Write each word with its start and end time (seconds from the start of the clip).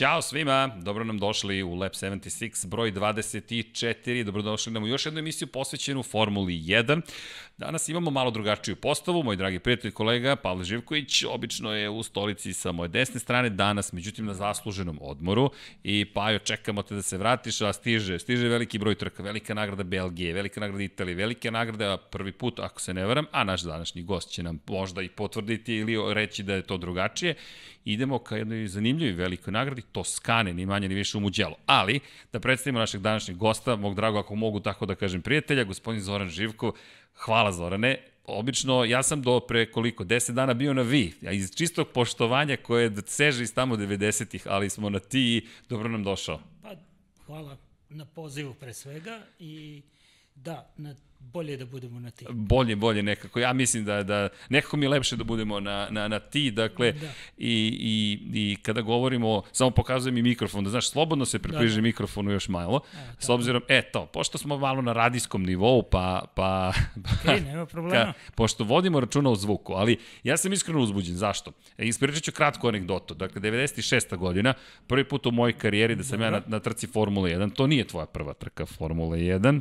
Ćao 0.00 0.22
svima, 0.22 0.70
dobro 0.76 1.04
nam 1.04 1.18
došli 1.18 1.62
u 1.62 1.74
Lab 1.74 1.92
76, 1.92 2.66
broj 2.66 2.92
24, 2.92 4.24
dobrodošli 4.24 4.72
nam 4.72 4.82
u 4.82 4.86
još 4.86 5.06
jednu 5.06 5.20
emisiju 5.20 5.48
posvećenu 5.48 6.02
Formuli 6.02 6.54
1. 6.54 7.00
Danas 7.58 7.88
imamo 7.88 8.10
malo 8.10 8.30
drugačiju 8.30 8.76
postavu, 8.76 9.22
moj 9.22 9.36
dragi 9.36 9.58
prijatelj 9.58 9.90
kolega 9.90 10.36
Pavle 10.36 10.64
Živković 10.64 11.24
obično 11.24 11.72
je 11.72 11.90
u 11.90 12.02
stolici 12.02 12.52
sa 12.52 12.72
moje 12.72 12.88
desne 12.88 13.20
strane, 13.20 13.50
danas 13.50 13.92
međutim 13.92 14.26
na 14.26 14.34
zasluženom 14.34 14.98
odmoru 15.00 15.50
i 15.84 16.04
Pajo 16.04 16.38
čekamo 16.38 16.82
te 16.82 16.94
da 16.94 17.02
se 17.02 17.18
vratiš, 17.18 17.60
a 17.60 17.72
stiže, 17.72 18.18
stiže 18.18 18.48
veliki 18.48 18.78
broj 18.78 18.94
trka, 18.94 19.22
velika 19.22 19.54
nagrada 19.54 19.82
Belgije, 19.82 20.32
velika 20.32 20.60
nagrada 20.60 20.82
Italije, 20.82 21.14
velika 21.14 21.50
nagrada 21.50 21.96
prvi 21.96 22.32
put 22.32 22.58
ako 22.58 22.80
se 22.80 22.94
ne 22.94 23.06
varam, 23.06 23.26
a 23.32 23.44
naš 23.44 23.62
današnji 23.62 24.02
gost 24.02 24.30
će 24.30 24.42
nam 24.42 24.60
možda 24.66 25.02
i 25.02 25.08
potvrditi 25.08 25.74
ili 25.74 26.14
reći 26.14 26.42
da 26.42 26.54
je 26.54 26.62
to 26.62 26.76
drugačije. 26.76 27.34
Idemo 27.84 28.18
ka 28.18 28.36
jednoj 28.36 28.66
zanimljivoj 28.66 29.12
velikoj 29.12 29.52
nagradi, 29.52 29.82
Toskane, 29.82 30.54
ni 30.54 30.66
manje 30.66 30.88
ni 30.88 30.94
više 30.94 31.18
u 31.18 31.20
Muđelu. 31.20 31.54
Ali, 31.66 32.00
da 32.32 32.40
predstavimo 32.40 32.78
našeg 32.78 33.00
današnjeg 33.00 33.36
gosta, 33.36 33.76
mog 33.76 33.94
drago 33.94 34.18
ako 34.18 34.34
mogu 34.34 34.60
tako 34.60 34.86
da 34.86 34.94
kažem 34.94 35.22
prijatelja, 35.22 35.64
gospodin 35.64 36.00
Zoran 36.00 36.28
Živkov, 36.28 36.72
Hvala 37.14 37.52
Zorane. 37.52 37.98
Obično, 38.24 38.84
ja 38.84 39.02
sam 39.02 39.22
do 39.22 39.40
pre 39.40 39.70
koliko, 39.70 40.04
10 40.04 40.32
dana 40.32 40.54
bio 40.54 40.74
na 40.74 40.82
vi, 40.82 41.14
a 41.26 41.32
iz 41.32 41.54
čistog 41.54 41.88
poštovanja 41.88 42.56
koje 42.56 42.92
seže 43.06 43.42
iz 43.42 43.54
tamo 43.54 43.76
90-ih, 43.76 44.42
ali 44.46 44.70
smo 44.70 44.90
na 44.90 44.98
ti 44.98 45.20
i 45.20 45.46
dobro 45.68 45.88
nam 45.88 46.04
došao. 46.04 46.40
Pa, 46.62 46.74
hvala 47.26 47.56
na 47.88 48.04
pozivu 48.04 48.54
pre 48.54 48.74
svega 48.74 49.22
i 49.38 49.82
da, 50.34 50.72
na 50.76 50.94
bolje 51.20 51.56
da 51.56 51.66
budemo 51.66 52.00
na 52.00 52.10
ti. 52.10 52.26
Bolje, 52.30 52.76
bolje 52.76 53.02
nekako. 53.02 53.40
Ja 53.40 53.52
mislim 53.52 53.84
da, 53.84 54.02
da 54.02 54.28
nekako 54.48 54.76
mi 54.76 54.84
je 54.84 54.88
lepše 54.88 55.16
da 55.16 55.24
budemo 55.24 55.60
na, 55.60 55.88
na, 55.90 56.08
na 56.08 56.18
ti, 56.18 56.50
dakle, 56.50 56.92
da. 56.92 57.06
i, 57.38 57.78
i, 57.80 58.20
i 58.34 58.56
kada 58.62 58.80
govorimo, 58.80 59.42
samo 59.52 59.70
pokazujem 59.70 60.18
i 60.18 60.22
mikrofon, 60.22 60.64
da 60.64 60.70
znaš, 60.70 60.90
slobodno 60.90 61.24
se 61.24 61.38
približi 61.38 61.74
da, 61.74 61.80
da. 61.80 61.82
mikrofonu 61.82 62.30
još 62.30 62.48
malo, 62.48 62.80
e, 62.94 62.96
s 63.18 63.28
obzirom, 63.28 63.62
e 63.68 63.82
to, 63.82 64.06
pošto 64.06 64.38
smo 64.38 64.58
malo 64.58 64.82
na 64.82 64.92
radijskom 64.92 65.42
nivou, 65.42 65.82
pa... 65.82 66.24
pa 66.34 66.72
okay, 67.24 67.44
nema 67.44 67.66
problema. 67.66 68.04
Ka, 68.04 68.12
pošto 68.34 68.64
vodimo 68.64 69.00
računa 69.00 69.30
o 69.30 69.34
zvuku, 69.34 69.72
ali 69.72 69.98
ja 70.24 70.36
sam 70.36 70.52
iskreno 70.52 70.80
uzbuđen, 70.80 71.16
zašto? 71.16 71.52
E, 71.78 71.86
ispričat 71.86 72.22
ću 72.22 72.32
kratku 72.32 72.68
anegdotu, 72.68 73.14
dakle, 73.14 73.40
96. 73.40 74.16
godina, 74.16 74.54
prvi 74.86 75.04
put 75.04 75.26
u 75.26 75.30
mojoj 75.30 75.52
karijeri 75.52 75.94
da 75.94 76.04
sam 76.04 76.18
Dobro. 76.18 76.26
ja 76.26 76.30
na, 76.30 76.42
na 76.46 76.58
trci 76.60 76.86
Formule 76.86 77.30
1, 77.30 77.54
to 77.54 77.66
nije 77.66 77.86
tvoja 77.86 78.06
prva 78.06 78.34
trka 78.34 78.66
Formule 78.66 79.18
1, 79.18 79.60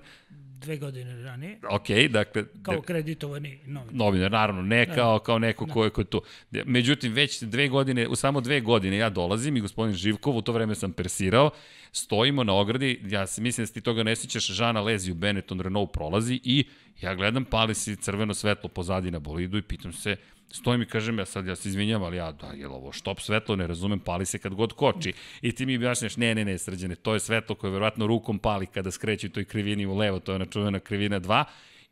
dve 0.59 0.77
godine 0.77 1.23
ranije. 1.23 1.59
Ok, 1.69 1.89
dakle... 2.09 2.43
Kao 2.63 2.81
kreditovani 2.81 3.59
novinar. 3.65 3.95
Novinar, 3.95 4.31
naravno, 4.31 4.61
ne 4.61 4.85
da. 4.85 4.95
kao, 4.95 5.19
kao 5.19 5.39
neko 5.39 5.65
da. 5.65 5.73
ko 5.73 5.83
je, 5.83 5.91
tu. 6.09 6.21
Međutim, 6.65 7.13
već 7.13 7.41
dve 7.41 7.67
godine, 7.67 8.07
u 8.07 8.15
samo 8.15 8.41
dve 8.41 8.61
godine 8.61 8.97
ja 8.97 9.09
dolazim 9.09 9.57
i 9.57 9.61
gospodin 9.61 9.95
Živkov, 9.95 10.37
u 10.37 10.41
to 10.41 10.51
vreme 10.51 10.75
sam 10.75 10.93
persirao, 10.93 11.51
stojimo 11.91 12.43
na 12.43 12.53
ogradi, 12.53 13.01
ja 13.03 13.27
se 13.27 13.41
mislim 13.41 13.67
da 13.67 13.73
ti 13.73 13.81
toga 13.81 14.03
ne 14.03 14.15
sjećaš, 14.15 14.47
Žana 14.47 14.81
Leziju 14.81 15.15
Benetton 15.15 15.59
Renault 15.59 15.93
prolazi 15.93 16.39
i 16.43 16.65
ja 17.01 17.15
gledam, 17.15 17.45
pali 17.45 17.75
si 17.75 17.95
crveno 17.95 18.33
svetlo 18.33 18.69
pozadi 18.69 19.11
na 19.11 19.19
bolidu 19.19 19.57
i 19.57 19.61
pitam 19.61 19.93
se, 19.93 20.15
stojim 20.51 20.81
i 20.81 20.85
kažem, 20.85 21.19
ja 21.19 21.25
sad 21.25 21.47
ja 21.47 21.55
se 21.55 21.69
izvinjam, 21.69 22.03
ali 22.03 22.17
ja, 22.17 22.31
da, 22.31 22.47
je 22.47 22.67
ovo 22.67 22.91
štop 22.91 23.19
svetlo, 23.19 23.55
ne 23.55 23.67
razumem, 23.67 23.99
pali 23.99 24.25
se 24.25 24.39
kad 24.39 24.53
god 24.53 24.73
koči. 24.73 25.13
I 25.41 25.51
ti 25.51 25.65
mi 25.65 25.75
objašnjaš, 25.75 26.17
ne, 26.17 26.35
ne, 26.35 26.45
ne, 26.45 26.57
srđane, 26.57 26.95
to 26.95 27.13
je 27.13 27.19
svetlo 27.19 27.55
koje 27.55 27.71
verovatno 27.71 28.07
rukom 28.07 28.39
pali 28.39 28.65
kada 28.65 28.91
skreće 28.91 29.29
toj 29.29 29.45
krivini 29.45 29.85
u 29.85 29.95
levo, 29.95 30.19
to 30.19 30.31
je 30.31 30.35
ona 30.35 30.45
čuvena 30.45 30.79
krivina 30.79 31.19
2 31.19 31.43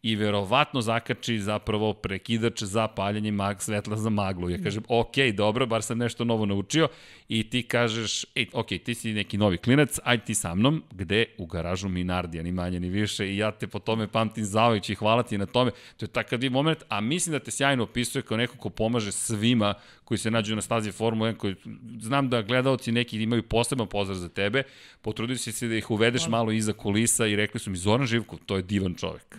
i 0.01 0.15
verovatno 0.15 0.81
zakači 0.81 1.39
zapravo 1.39 1.93
prekidač 1.93 2.63
za 2.63 2.87
paljenje 2.87 3.31
mag, 3.31 3.61
svetla 3.61 3.97
za 3.97 4.09
maglu. 4.09 4.49
Ja 4.49 4.57
kažem, 4.63 4.83
ok, 4.87 5.15
dobro, 5.33 5.65
bar 5.65 5.83
sam 5.83 5.97
nešto 5.97 6.25
novo 6.25 6.45
naučio 6.45 6.87
i 7.29 7.49
ti 7.49 7.63
kažeš, 7.63 8.25
ej, 8.35 8.47
ok, 8.53 8.67
ti 8.67 8.95
si 8.95 9.13
neki 9.13 9.37
novi 9.37 9.57
klinac, 9.57 9.99
ajde 10.03 10.23
ti 10.23 10.35
sa 10.35 10.55
mnom, 10.55 10.83
gde? 10.91 11.25
U 11.37 11.45
garažu 11.45 11.89
Minardija, 11.89 12.43
ni 12.43 12.51
manje 12.51 12.79
ni 12.79 12.89
više 12.89 13.27
i 13.27 13.37
ja 13.37 13.51
te 13.51 13.67
po 13.67 13.79
tome 13.79 14.07
pamtim 14.07 14.45
zavajući 14.45 14.91
i 14.91 14.95
hvala 14.95 15.23
ti 15.23 15.37
na 15.37 15.45
tome. 15.45 15.71
To 15.97 16.05
je 16.05 16.09
takav 16.09 16.39
di 16.39 16.49
moment, 16.49 16.83
a 16.89 17.01
mislim 17.01 17.33
da 17.33 17.39
te 17.39 17.51
sjajno 17.51 17.83
opisuje 17.83 18.21
kao 18.21 18.37
neko 18.37 18.57
ko 18.57 18.69
pomaže 18.69 19.11
svima 19.11 19.73
koji 20.03 20.17
se 20.17 20.31
nađu 20.31 20.55
na 20.55 20.61
stazi 20.61 20.91
Formule 20.91 21.33
1, 21.33 21.37
koji 21.37 21.55
znam 21.99 22.29
da 22.29 22.41
gledalci 22.41 22.91
neki 22.91 23.21
imaju 23.21 23.43
poseban 23.43 23.87
pozdrav 23.87 24.17
za 24.17 24.29
tebe, 24.29 24.63
potrudio 25.01 25.37
si 25.37 25.51
se 25.51 25.67
da 25.67 25.75
ih 25.75 25.91
uvedeš 25.91 26.27
malo 26.27 26.51
iza 26.51 26.73
kulisa 26.73 27.27
i 27.27 27.35
rekli 27.35 27.59
su 27.59 27.69
mi 27.69 27.77
Zoran 27.77 28.07
Živkov, 28.07 28.39
to 28.45 28.55
je 28.55 28.61
divan 28.61 28.95
čovek. 28.95 29.37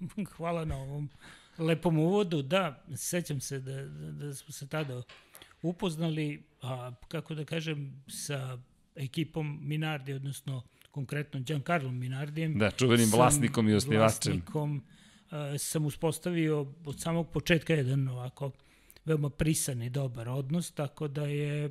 Hvala 0.36 0.64
na 0.64 0.76
ovom 0.76 1.10
lepom 1.58 1.98
uvodu. 1.98 2.42
Da, 2.42 2.84
sećam 2.96 3.40
se 3.40 3.60
da, 3.60 3.84
da, 3.84 4.12
da 4.12 4.34
smo 4.34 4.52
se 4.52 4.68
tada 4.68 5.02
upoznali, 5.62 6.42
a 6.62 6.92
kako 7.08 7.34
da 7.34 7.44
kažem, 7.44 8.04
sa 8.08 8.58
ekipom 8.94 9.58
Minardi, 9.62 10.12
odnosno 10.12 10.62
konkretno 10.90 11.40
Giancarlo 11.40 11.92
Minardijem. 11.92 12.58
Da, 12.58 12.70
čuvenim 12.70 13.10
vlasnikom 13.10 13.68
i 13.68 13.74
osnivačem. 13.74 14.32
Vlasnikom 14.32 14.82
a, 15.30 15.58
sam 15.58 15.86
uspostavio 15.86 16.66
od 16.84 17.00
samog 17.00 17.30
početka 17.32 17.74
jedan 17.74 18.08
ovako 18.08 18.50
veoma 19.04 19.30
prisan 19.30 19.82
i 19.82 19.90
dobar 19.90 20.28
odnos, 20.28 20.72
tako 20.72 21.08
da 21.08 21.26
je 21.26 21.70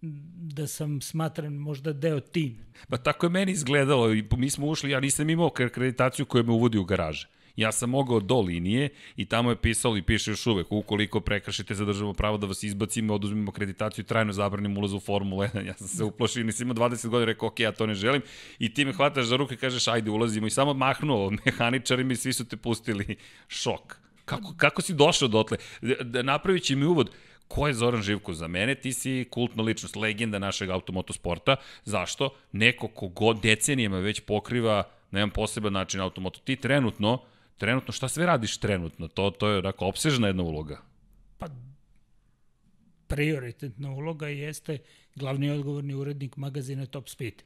da 0.00 0.66
sam 0.66 1.00
smatran 1.00 1.52
možda 1.52 1.92
deo 1.92 2.20
tima. 2.20 2.64
Pa 2.88 2.96
tako 2.96 3.26
je 3.26 3.30
meni 3.30 3.52
izgledalo 3.52 4.12
i 4.14 4.24
mi 4.36 4.50
smo 4.50 4.66
ušli, 4.66 4.90
ja 4.90 5.00
nisam 5.00 5.30
imao 5.30 5.46
akreditaciju 5.46 6.26
koja 6.26 6.42
me 6.42 6.52
uvodi 6.52 6.78
u 6.78 6.84
garaže. 6.84 7.28
Ja 7.58 7.72
sam 7.72 7.90
mogao 7.90 8.20
do 8.20 8.40
linije 8.40 8.88
i 9.16 9.24
tamo 9.24 9.50
je 9.50 9.56
pisalo 9.56 9.96
i 9.96 10.02
piše 10.02 10.30
još 10.30 10.46
uvek, 10.46 10.66
ukoliko 10.70 11.20
prekršite 11.20 11.74
zadržamo 11.74 12.12
pravo 12.12 12.36
da 12.36 12.46
vas 12.46 12.62
izbacimo, 12.62 13.14
oduzmemo 13.14 13.50
akreditaciju 13.50 14.02
i 14.02 14.06
trajno 14.06 14.32
zabranimo 14.32 14.80
ulaz 14.80 14.92
u 14.92 15.00
Formulu 15.00 15.42
1. 15.54 15.66
Ja 15.66 15.74
sam 15.74 15.88
se 15.88 16.04
uplašio, 16.04 16.44
nisam 16.44 16.70
imao 16.70 16.88
20 16.88 17.08
godina, 17.08 17.24
rekao, 17.24 17.48
ok, 17.48 17.60
ja 17.60 17.72
to 17.72 17.86
ne 17.86 17.94
želim. 17.94 18.22
I 18.58 18.74
ti 18.74 18.84
me 18.84 18.92
hvataš 18.92 19.26
za 19.26 19.36
ruke 19.36 19.54
i 19.54 19.58
kažeš, 19.58 19.88
ajde, 19.88 20.10
ulazimo. 20.10 20.46
I 20.46 20.50
samo 20.50 20.74
mahnuo 20.74 21.32
mehaničarima 21.44 22.12
i 22.12 22.16
svi 22.16 22.32
su 22.32 22.44
te 22.48 22.56
pustili. 22.56 23.16
Šok. 23.48 23.96
Kako, 24.24 24.54
kako 24.56 24.82
si 24.82 24.94
došao 24.94 25.28
dotle? 25.28 25.58
Da, 26.02 26.22
napravit 26.22 26.62
će 26.62 26.76
mi 26.76 26.84
uvod, 26.84 27.10
ko 27.48 27.66
je 27.66 27.74
Zoran 27.74 28.02
Živko 28.02 28.34
za 28.34 28.48
mene? 28.48 28.74
Ti 28.74 28.92
si 28.92 29.26
kultna 29.30 29.62
ličnost, 29.62 29.96
legenda 29.96 30.38
našeg 30.38 30.70
automotosporta. 30.70 31.56
Zašto? 31.84 32.30
Neko 32.52 32.88
ko 32.88 33.08
god 33.08 33.40
decenijama 33.42 33.98
već 33.98 34.20
pokriva 34.20 34.82
na 35.10 35.18
jedan 35.18 35.30
poseban 35.30 35.72
način 35.72 36.00
automoto. 36.00 36.40
Ti 36.44 36.56
trenutno 36.56 37.22
Trenutno, 37.58 37.92
šta 37.92 38.08
sve 38.08 38.26
radiš 38.26 38.58
trenutno? 38.58 39.08
To, 39.08 39.30
to 39.30 39.48
je 39.48 39.58
onako 39.58 39.86
opsežna 39.86 40.26
jedna 40.26 40.42
uloga. 40.42 40.82
Pa, 41.38 41.46
prioritetna 43.06 43.90
uloga 43.90 44.28
jeste 44.28 44.78
glavni 45.14 45.50
odgovorni 45.50 45.94
urednik 45.94 46.36
magazina 46.36 46.86
Top 46.86 47.08
Speed. 47.08 47.42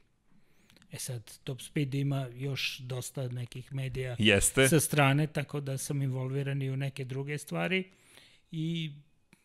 E 0.92 0.98
sad, 0.98 1.38
Top 1.44 1.60
Speed 1.60 1.94
ima 1.94 2.28
još 2.34 2.78
dosta 2.78 3.28
nekih 3.28 3.74
medija 3.74 4.16
Jeste. 4.18 4.68
sa 4.68 4.80
strane, 4.80 5.26
tako 5.26 5.60
da 5.60 5.78
sam 5.78 6.02
involviran 6.02 6.62
i 6.62 6.70
u 6.70 6.76
neke 6.76 7.04
druge 7.04 7.38
stvari 7.38 7.84
i 8.50 8.92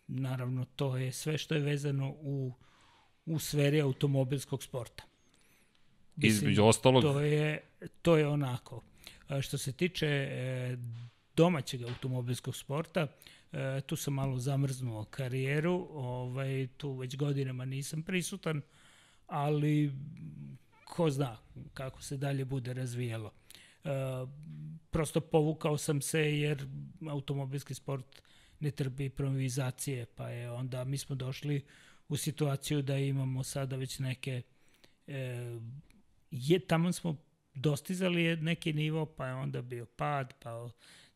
naravno 0.08 0.66
to 0.76 0.98
je 0.98 1.12
sve 1.12 1.38
što 1.38 1.56
je 1.56 1.62
vezano 1.62 2.10
u, 2.10 2.54
u 3.26 3.40
sferi 3.40 3.82
automobilskog 3.82 4.64
sporta. 4.64 5.04
Između 6.18 6.64
ostalog... 6.64 7.04
To 7.04 7.20
je, 7.20 7.62
to 8.02 8.18
je 8.18 8.28
onako 8.28 8.84
Što 9.42 9.58
se 9.58 9.72
tiče 9.72 10.08
e, 10.08 10.78
domaćeg 11.36 11.84
automobilskog 11.84 12.56
sporta, 12.56 13.08
e, 13.52 13.82
tu 13.82 13.96
sam 13.96 14.14
malo 14.14 14.40
zamrznuo 14.40 15.04
karijeru, 15.04 15.88
ovaj, 15.92 16.68
tu 16.78 16.94
već 16.94 17.16
godinama 17.16 17.66
nisam 17.66 18.04
prisutan, 18.04 18.62
ali 19.28 19.92
ko 20.86 21.10
zna 21.10 21.38
kako 21.74 22.02
se 22.02 22.18
dalje 22.18 22.46
bude 22.46 22.74
razvijalo. 22.74 23.32
E, 23.84 23.90
prosto 24.92 25.22
povukao 25.22 25.78
sam 25.78 26.02
se 26.02 26.20
jer 26.20 26.68
automobilski 27.10 27.74
sport 27.74 28.22
ne 28.60 28.72
trpi 28.72 29.06
improvizacije, 29.06 30.06
pa 30.06 30.30
je 30.30 30.52
onda 30.52 30.84
mi 30.84 30.98
smo 30.98 31.16
došli 31.16 31.66
u 32.10 32.18
situaciju 32.18 32.82
da 32.82 32.98
imamo 32.98 33.44
sada 33.44 33.76
već 33.76 34.00
neke 34.00 34.42
e, 35.08 35.60
je, 36.32 36.60
tamo 36.60 36.92
smo 36.92 37.16
dostizali 37.58 38.24
je 38.24 38.38
neki 38.38 38.74
nivo, 38.74 39.06
pa 39.06 39.28
je 39.28 39.34
onda 39.34 39.62
bio 39.62 39.86
pad, 39.86 40.34
pa 40.44 40.70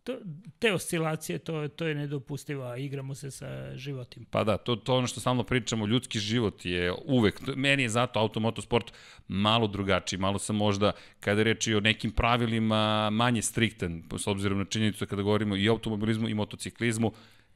to, 0.04 0.20
te 0.60 0.74
oscilacije, 0.74 1.40
to, 1.40 1.68
to 1.68 1.86
je 1.86 1.96
nedopustivo, 1.96 2.64
a 2.64 2.78
igramo 2.78 3.16
se 3.16 3.32
sa 3.32 3.78
životima. 3.78 4.26
Pa 4.30 4.44
da, 4.44 4.58
to, 4.58 4.76
to 4.76 4.96
ono 4.96 5.08
što 5.08 5.20
stalno 5.20 5.44
pričamo, 5.44 5.86
ljudski 5.86 6.20
život 6.20 6.66
je 6.66 6.94
uvek, 7.06 7.42
meni 7.56 7.84
je 7.84 7.90
zato 7.90 8.20
automotosport 8.20 8.94
malo 9.28 9.68
drugačiji, 9.68 10.20
malo 10.20 10.40
sam 10.40 10.56
možda, 10.56 10.92
kada 11.20 11.44
reči 11.44 11.76
o 11.76 11.80
nekim 11.80 12.12
pravilima, 12.12 13.10
manje 13.10 13.42
striktan, 13.42 14.04
s 14.18 14.28
obzirom 14.28 14.58
na 14.58 14.66
činjenicu 14.66 15.08
kada 15.08 15.22
govorimo 15.22 15.56
i 15.56 15.70
automobilizmu 15.70 16.30
i 16.30 16.34
motociklizmu, 16.34 17.12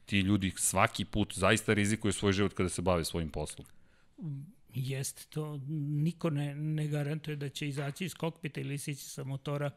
ti 0.06 0.20
ljudi 0.20 0.52
svaki 0.56 1.04
put 1.04 1.34
zaista 1.34 1.74
rizikuju 1.74 2.12
svoj 2.12 2.32
život 2.32 2.52
kada 2.54 2.68
se 2.68 2.82
bave 2.82 3.04
svojim 3.04 3.30
poslom. 3.30 3.66
Jeste, 4.78 5.22
to 5.28 5.60
niko 5.68 6.30
ne, 6.30 6.54
ne 6.54 6.86
garantuje 6.88 7.36
da 7.36 7.48
će 7.48 7.68
izaći 7.68 8.04
iz 8.04 8.14
kokpita 8.14 8.60
ili 8.60 8.78
sići 8.78 9.04
sa 9.04 9.24
motora 9.24 9.70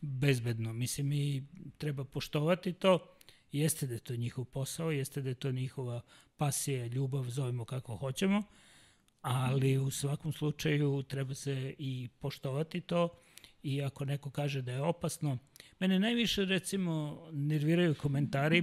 bezbedno. 0.00 0.72
Mislim, 0.72 1.12
i 1.12 1.42
treba 1.78 2.04
poštovati 2.04 2.72
to. 2.72 3.16
Jeste 3.52 3.86
da 3.86 3.94
je 3.94 4.00
to 4.00 4.16
njihov 4.16 4.44
posao, 4.44 4.90
jeste 4.90 5.22
da 5.22 5.28
je 5.28 5.34
to 5.34 5.52
njihova 5.52 6.00
pasija, 6.36 6.86
ljubav, 6.86 7.24
zovemo 7.24 7.64
kako 7.64 7.96
hoćemo, 7.96 8.42
ali 9.20 9.78
u 9.78 9.90
svakom 9.90 10.32
slučaju 10.32 11.02
treba 11.02 11.34
se 11.34 11.74
i 11.78 12.08
poštovati 12.18 12.80
to 12.80 13.08
i 13.62 13.82
ako 13.82 14.04
neko 14.04 14.30
kaže 14.30 14.62
da 14.62 14.72
je 14.72 14.82
opasno. 14.82 15.38
Mene 15.80 15.98
najviše 15.98 16.44
recimo 16.44 17.22
nerviraju 17.32 17.94
komentari 17.94 18.58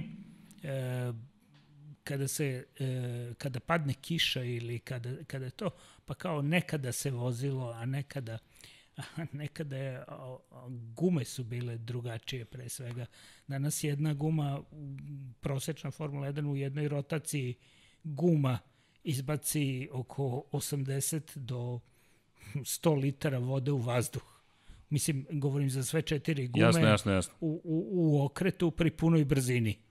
e, 0.62 1.12
kada 2.06 2.28
se 2.28 2.64
e, 2.80 3.34
kada 3.38 3.60
padne 3.60 3.94
kiša 3.94 4.42
ili 4.42 4.78
kada 4.78 5.24
kada 5.26 5.50
to 5.50 5.70
pa 6.04 6.14
kao 6.14 6.42
nekada 6.42 6.92
se 6.92 7.10
vozilo 7.10 7.70
a 7.70 7.86
nekada 7.86 8.38
nekada 9.32 9.76
je, 9.76 10.04
gume 10.94 11.24
su 11.24 11.44
bile 11.44 11.78
drugačije 11.78 12.44
pre 12.44 12.68
svega. 12.68 13.06
Danas 13.46 13.84
jedna 13.84 14.14
guma, 14.14 14.62
prosečna 15.40 15.90
Formula 15.90 16.32
1 16.32 16.46
u 16.46 16.56
jednoj 16.56 16.88
rotaciji 16.88 17.54
guma 18.04 18.58
izbaci 19.04 19.88
oko 19.92 20.44
80 20.52 21.38
do 21.38 21.80
100 22.54 23.00
litara 23.00 23.38
vode 23.38 23.72
u 23.72 23.78
vazduh. 23.78 24.22
Mislim, 24.90 25.26
govorim 25.30 25.70
za 25.70 25.84
sve 25.84 26.02
četiri 26.02 26.48
gume 26.48 26.66
jasno, 26.66 26.86
jasno, 26.86 27.12
jasno. 27.12 27.34
U, 27.40 27.60
u, 27.64 27.86
u 27.92 28.24
okretu 28.24 28.70
pri 28.70 28.90
punoj 28.90 29.24
brzini. 29.24 29.85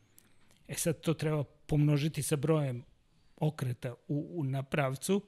E 0.68 0.74
sad 0.74 1.02
to 1.02 1.14
treba 1.14 1.44
pomnožiti 1.44 2.24
sa 2.24 2.36
brojem 2.36 2.84
okreta 3.38 3.94
u, 4.08 4.32
u 4.36 4.44
na 4.44 4.64
pravcu, 4.64 5.22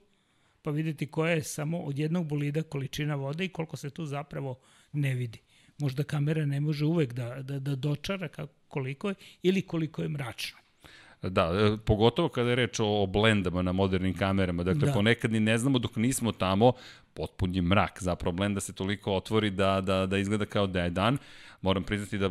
pa 0.62 0.72
videti 0.72 1.08
koja 1.08 1.32
je 1.32 1.44
samo 1.44 1.80
od 1.80 2.00
jednog 2.00 2.28
bolida 2.28 2.64
količina 2.64 3.16
vode 3.16 3.46
i 3.46 3.50
koliko 3.50 3.78
se 3.78 3.90
tu 3.90 4.06
zapravo 4.06 4.60
ne 4.92 5.16
vidi. 5.16 5.40
Možda 5.78 6.04
kamera 6.04 6.46
ne 6.46 6.60
može 6.60 6.86
uvek 6.86 7.14
da, 7.14 7.42
da, 7.42 7.60
da 7.60 7.76
dočara 7.76 8.28
kako, 8.28 8.54
koliko 8.68 9.10
je 9.10 9.16
ili 9.42 9.62
koliko 9.62 10.02
je 10.02 10.10
mračno. 10.10 10.58
Da, 11.22 11.42
e, 11.42 11.78
pogotovo 11.86 12.30
kada 12.30 12.50
je 12.50 12.56
reč 12.56 12.80
o 12.80 13.06
blendama 13.06 13.62
na 13.62 13.72
modernim 13.72 14.14
kamerama. 14.14 14.64
Dakle, 14.64 14.88
da. 14.88 14.94
ponekad 14.94 15.32
ni 15.32 15.40
ne 15.40 15.58
znamo 15.58 15.80
dok 15.80 15.96
nismo 15.96 16.32
tamo, 16.32 16.74
potpun 17.14 17.56
je 17.56 17.62
mrak. 17.62 17.98
Zapravo 18.02 18.32
blenda 18.32 18.60
se 18.60 18.74
toliko 18.74 19.14
otvori 19.14 19.50
da, 19.50 19.82
da, 19.82 20.06
da 20.06 20.18
izgleda 20.18 20.46
kao 20.46 20.68
da 20.68 20.84
je 20.84 20.90
dan. 20.90 21.18
Moram 21.62 21.84
priznati 21.84 22.18
da, 22.18 22.30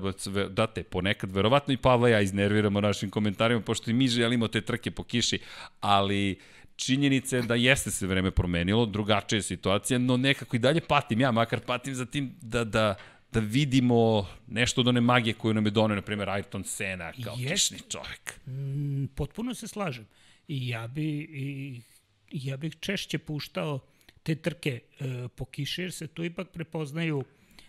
da 0.48 0.66
te 0.66 0.82
ponekad, 0.82 1.32
verovatno 1.32 1.74
i 1.74 1.76
Pavla 1.76 2.08
ja 2.08 2.20
iznerviramo 2.20 2.80
našim 2.80 3.10
komentarima, 3.10 3.60
pošto 3.60 3.90
i 3.90 3.94
mi 3.94 4.08
želimo 4.08 4.48
te 4.48 4.60
trke 4.60 4.90
po 4.90 5.02
kiši, 5.02 5.38
ali 5.80 6.38
činjenica 6.76 7.36
je 7.36 7.42
da 7.42 7.54
jeste 7.54 7.90
se 7.90 8.06
vreme 8.06 8.30
promenilo, 8.30 8.86
drugačija 8.86 9.36
je 9.36 9.42
situacija, 9.42 9.98
no 9.98 10.16
nekako 10.16 10.56
i 10.56 10.58
dalje 10.58 10.80
patim, 10.80 11.20
ja 11.20 11.30
makar 11.30 11.60
patim 11.60 11.94
za 11.94 12.06
tim 12.06 12.34
da, 12.40 12.64
da, 12.64 12.94
da 13.32 13.40
vidimo 13.40 14.26
nešto 14.46 14.80
od 14.80 14.88
one 14.88 15.00
magije 15.00 15.34
koju 15.34 15.54
nam 15.54 15.64
je 15.64 15.70
donio, 15.70 15.94
na 15.94 16.02
primjer, 16.02 16.28
Ayrton 16.28 16.64
Senna, 16.64 17.12
kao 17.24 17.36
Jest, 17.38 17.52
kišni 17.52 17.78
čovjek. 17.90 18.40
Mm, 18.46 19.06
potpuno 19.14 19.54
se 19.54 19.68
slažem. 19.68 20.06
I 20.48 20.68
ja 20.68 20.86
bi, 20.86 21.04
i, 21.18 21.82
ja 22.30 22.56
bih 22.56 22.76
češće 22.80 23.18
puštao 23.18 23.80
te 24.22 24.34
trke 24.34 24.80
e, 25.00 25.28
po 25.28 25.44
kiši, 25.44 25.82
jer 25.82 25.92
se 25.92 26.06
tu 26.06 26.24
ipak 26.24 26.48
prepoznaju 26.50 27.24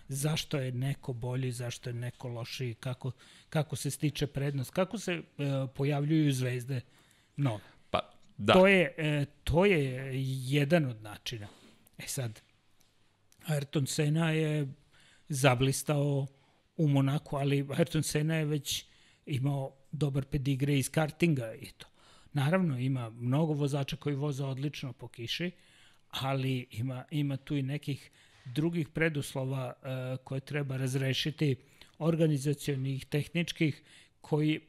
zašto 0.07 0.57
je 0.57 0.71
neko 0.71 1.13
bolji, 1.13 1.51
zašto 1.51 1.89
je 1.89 1.94
neko 1.94 2.27
lošiji, 2.27 2.74
kako, 2.74 3.12
kako 3.50 3.75
se 3.75 3.92
stiče 3.92 4.27
prednost, 4.27 4.71
kako 4.71 4.98
se 4.98 5.12
e, 5.12 5.24
pojavljuju 5.75 6.31
zvezde 6.31 6.81
nove. 7.36 7.63
Pa, 7.89 8.00
da. 8.38 8.54
To 8.54 8.68
je, 8.68 8.94
e, 8.98 9.25
to 9.44 9.65
je 9.65 10.12
jedan 10.50 10.86
od 10.86 11.01
načina. 11.01 11.48
E 11.98 12.07
sad, 12.07 12.42
Ayrton 13.48 13.86
Senna 13.86 14.31
je 14.31 14.68
zablistao 15.30 16.27
u 16.77 16.88
Monaku, 16.88 17.36
ali 17.36 17.63
Ayrton 17.63 18.01
Senna 18.01 18.36
je 18.36 18.45
već 18.45 18.86
imao 19.25 19.75
dobar 19.92 20.25
pedigre 20.25 20.77
iz 20.77 20.89
kartinga 20.89 21.53
i 21.53 21.71
to. 21.71 21.88
Naravno, 22.33 22.80
ima 22.80 23.10
mnogo 23.10 23.53
vozača 23.53 23.95
koji 23.95 24.15
voze 24.15 24.44
odlično 24.44 24.94
po 24.94 25.07
kiši, 25.07 25.51
ali 26.10 26.68
ima, 26.71 27.06
ima 27.12 27.38
tu 27.38 27.56
i 27.56 27.62
nekih 27.62 28.12
drugih 28.54 28.90
preduslova 28.90 29.74
uh, 29.76 30.24
koje 30.24 30.42
treba 30.42 30.78
razrešiti, 30.78 31.56
organizacijonih, 32.00 33.06
tehničkih, 33.06 33.84
koji 34.22 34.60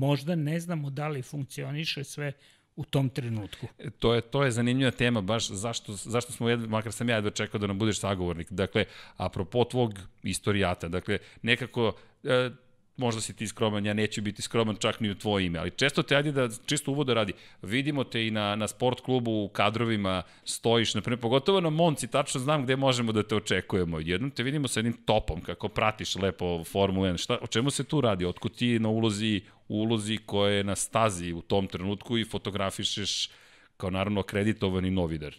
možda 0.00 0.34
ne 0.34 0.60
znamo 0.60 0.90
da 0.90 1.08
li 1.08 1.22
funkcioniše 1.22 2.04
sve 2.04 2.32
u 2.76 2.84
tom 2.84 3.08
trenutku. 3.08 3.66
E, 3.78 3.90
to 3.90 4.14
je 4.14 4.20
to 4.20 4.44
je 4.44 4.50
zanimljiva 4.50 4.90
tema 4.90 5.20
baš 5.20 5.48
zašto 5.48 5.92
zašto 5.92 6.32
smo 6.32 6.48
jedva, 6.48 6.68
makar 6.68 6.92
sam 6.92 7.08
ja 7.08 7.16
jedva 7.16 7.30
čekao 7.30 7.60
da 7.60 7.66
nam 7.66 7.78
budeš 7.78 8.00
sagovornik. 8.00 8.52
Dakle, 8.52 8.84
apropo 9.16 9.64
tvog 9.64 9.98
istorijata, 10.22 10.88
dakle 10.88 11.18
nekako 11.42 11.92
e, 12.24 12.50
možda 12.98 13.20
si 13.20 13.36
ti 13.36 13.46
skroman, 13.46 13.86
ja 13.86 13.94
neću 13.94 14.22
biti 14.22 14.42
skroman 14.42 14.76
čak 14.76 15.00
ni 15.00 15.10
u 15.10 15.14
tvoje 15.14 15.46
ime, 15.46 15.58
ali 15.58 15.70
često 15.70 16.02
te 16.02 16.16
ajde 16.16 16.32
da 16.32 16.48
čisto 16.66 16.90
uvoda 16.90 17.14
radi. 17.14 17.32
Vidimo 17.62 18.04
te 18.04 18.26
i 18.26 18.30
na, 18.30 18.56
na 18.56 18.68
sport 18.68 19.00
klubu 19.00 19.44
u 19.44 19.48
kadrovima 19.48 20.22
stojiš, 20.44 20.94
na 20.94 21.00
primjer, 21.00 21.20
pogotovo 21.20 21.60
na 21.60 21.70
Monci, 21.70 22.08
tačno 22.08 22.40
znam 22.40 22.62
gde 22.62 22.76
možemo 22.76 23.12
da 23.12 23.22
te 23.22 23.36
očekujemo. 23.36 24.00
Jednom 24.00 24.30
te 24.30 24.42
vidimo 24.42 24.68
sa 24.68 24.80
jednim 24.80 24.96
topom, 25.04 25.40
kako 25.40 25.68
pratiš 25.68 26.16
lepo 26.16 26.64
Formulu 26.64 27.06
1. 27.06 27.18
Šta, 27.18 27.38
o 27.42 27.46
čemu 27.46 27.70
se 27.70 27.84
tu 27.84 28.00
radi? 28.00 28.24
Otko 28.24 28.48
ti 28.48 28.78
na 28.78 28.88
ulozi, 28.88 29.40
ulozi 29.68 30.18
koja 30.26 30.52
je 30.52 30.64
na 30.64 30.76
stazi 30.76 31.32
u 31.32 31.42
tom 31.42 31.66
trenutku 31.66 32.18
i 32.18 32.24
fotografišeš 32.24 33.30
kao 33.76 33.90
naravno 33.90 34.20
akreditovani 34.20 34.90
novidar? 34.90 35.34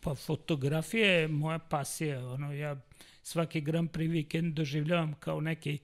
Pa 0.00 0.14
fotografija 0.14 1.12
je 1.12 1.28
moja 1.28 1.58
pasija. 1.58 2.28
Ono, 2.28 2.52
ja 2.52 2.76
svaki 3.22 3.60
Grand 3.60 3.90
Prix 3.90 4.10
vikend 4.10 4.54
doživljavam 4.54 5.14
kao 5.20 5.40
neki 5.40 5.78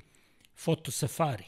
fotosafari. 0.56 1.44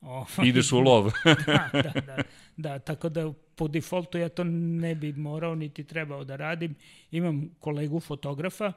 O, 0.00 0.26
Ideš 0.44 0.72
u 0.72 0.80
lov. 0.80 1.04
da, 1.46 1.70
da, 1.72 2.00
da, 2.00 2.22
da, 2.56 2.78
tako 2.78 3.08
da 3.08 3.32
po 3.56 3.68
defaultu 3.68 4.18
ja 4.18 4.28
to 4.28 4.44
ne 4.44 4.94
bi 4.94 5.12
morao 5.12 5.54
niti 5.54 5.84
trebao 5.84 6.24
da 6.24 6.36
radim. 6.36 6.74
Imam 7.10 7.50
kolegu 7.60 8.00
fotografa, 8.00 8.72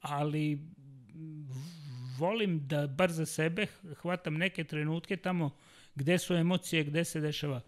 ali 0.00 0.58
volim 2.18 2.66
da 2.66 2.86
bar 2.86 3.12
za 3.12 3.26
sebe 3.26 3.66
hvatam 4.02 4.34
neke 4.34 4.64
trenutke 4.64 5.16
tamo 5.16 5.50
gde 5.94 6.18
su 6.18 6.34
emocije, 6.34 6.84
gde 6.84 7.04
se 7.04 7.20
dešava. 7.20 7.60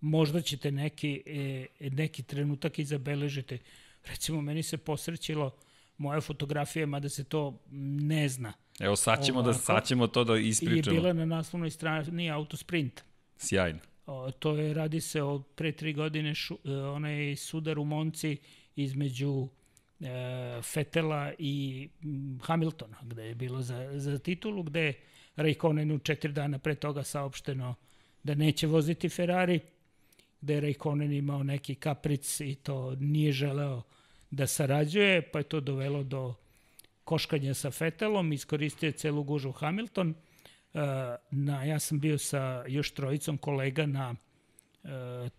Možda 0.00 0.40
ćete 0.40 0.70
neki, 0.70 1.22
e, 1.26 1.66
neki 1.90 2.22
trenutak 2.22 2.78
i 2.78 2.84
zabeležite. 2.84 3.58
Recimo, 4.04 4.40
meni 4.40 4.62
se 4.62 4.76
posrećilo 4.76 5.56
moja 5.98 6.20
fotografija, 6.20 6.86
mada 6.86 7.08
se 7.08 7.24
to 7.24 7.60
ne 7.70 8.28
zna 8.28 8.52
Evo 8.80 8.96
sad 8.96 9.24
ćemo, 9.24 9.42
da, 9.42 9.52
sad 9.52 9.86
ćemo 9.86 10.06
to 10.06 10.24
da 10.24 10.36
ispričamo. 10.36 10.94
I 10.94 10.96
je 10.96 11.00
bila 11.00 11.12
na 11.12 11.24
naslovnoj 11.24 11.70
strani 11.70 12.30
Autosprint. 12.30 13.00
Sjajno. 13.36 13.78
O, 14.06 14.30
to 14.30 14.56
je, 14.56 14.74
radi 14.74 15.00
se 15.00 15.22
o 15.22 15.38
pre 15.38 15.72
tri 15.72 15.92
godine 15.92 16.34
šu, 16.34 16.58
e, 16.64 16.70
onaj 16.72 17.36
sudar 17.36 17.78
u 17.78 17.84
Monci 17.84 18.36
između 18.76 19.48
e, 20.00 20.62
Fetela 20.62 21.32
i 21.38 21.88
Hamiltona, 22.42 22.96
gde 23.02 23.22
je 23.22 23.34
bilo 23.34 23.62
za, 23.62 23.98
za 23.98 24.18
titulu, 24.18 24.62
gde 24.62 24.80
je 24.80 24.94
Raikkonenu 25.36 25.98
četiri 25.98 26.32
dana 26.32 26.58
pre 26.58 26.74
toga 26.74 27.02
saopšteno 27.02 27.74
da 28.22 28.34
neće 28.34 28.66
voziti 28.66 29.08
Ferrari, 29.08 29.60
gde 30.40 30.54
je 30.54 30.60
Raikkonen 30.60 31.12
imao 31.12 31.42
neki 31.42 31.74
kapric 31.74 32.40
i 32.40 32.54
to 32.54 32.94
nije 32.94 33.32
želeo 33.32 33.82
da 34.30 34.46
sarađuje, 34.46 35.30
pa 35.32 35.38
je 35.38 35.42
to 35.42 35.60
dovelo 35.60 36.02
do 36.02 36.34
koškanje 37.04 37.54
sa 37.54 37.70
Fetelom, 37.70 38.32
iskoristio 38.32 38.86
je 38.86 38.92
celu 38.92 39.22
gužu 39.22 39.52
Hamilton. 39.52 40.14
Uh, 40.74 40.80
na, 41.30 41.64
ja 41.64 41.78
sam 41.78 42.00
bio 42.00 42.18
sa 42.18 42.64
još 42.68 42.94
trojicom 42.94 43.38
kolega 43.38 43.86
na 43.86 44.14
uh, 44.82 44.90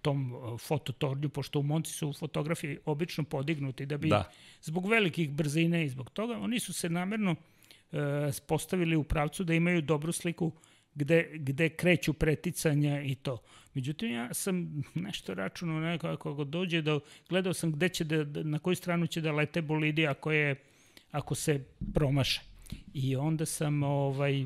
tom 0.02 0.34
fototornju, 0.60 1.30
pošto 1.30 1.60
u 1.60 1.64
Monci 1.64 1.92
su 1.92 2.14
fotografiji 2.14 2.78
obično 2.86 3.24
podignuti 3.24 3.86
da 3.86 3.98
bi 3.98 4.10
da. 4.10 4.32
zbog 4.62 4.90
velikih 4.90 5.32
brzine 5.32 5.86
i 5.86 5.90
zbog 5.90 6.10
toga, 6.10 6.38
oni 6.38 6.60
su 6.60 6.74
se 6.74 6.90
namerno 6.90 7.36
postavili 8.48 8.96
u 8.96 9.04
pravcu 9.04 9.44
da 9.44 9.54
imaju 9.54 9.82
dobru 9.82 10.12
sliku 10.12 10.52
gde, 10.96 11.32
gde 11.34 11.70
kreću 11.70 12.14
preticanja 12.14 13.02
i 13.02 13.16
to. 13.16 13.42
Međutim, 13.74 14.12
ja 14.12 14.34
sam 14.34 14.84
nešto 14.94 15.34
računao 15.34 15.80
nekako 15.80 16.18
kako 16.18 16.44
dođe, 16.44 16.82
da 16.82 17.00
gledao 17.30 17.54
sam 17.54 17.72
gde 17.72 17.90
će 17.90 18.04
da, 18.04 18.44
na 18.44 18.60
koju 18.60 18.76
stranu 18.76 19.08
će 19.08 19.22
da 19.22 19.32
lete 19.32 19.62
bolidi 19.62 20.08
ako 20.08 20.32
je 20.32 20.56
ako 21.16 21.36
se 21.36 21.64
promaše. 21.94 22.42
I 22.94 23.16
onda 23.16 23.46
sam 23.46 23.84
ovaj, 23.84 24.46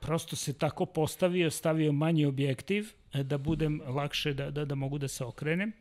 prosto 0.00 0.36
se 0.36 0.52
tako 0.52 0.86
postavio, 0.86 1.50
stavio 1.50 1.92
manji 1.92 2.26
objektiv 2.26 2.92
e, 3.12 3.22
da 3.22 3.38
budem 3.38 3.80
lakše, 3.86 4.34
da, 4.34 4.50
da, 4.50 4.64
da 4.64 4.74
mogu 4.74 4.98
da 4.98 5.08
se 5.08 5.24
okrenem. 5.24 5.72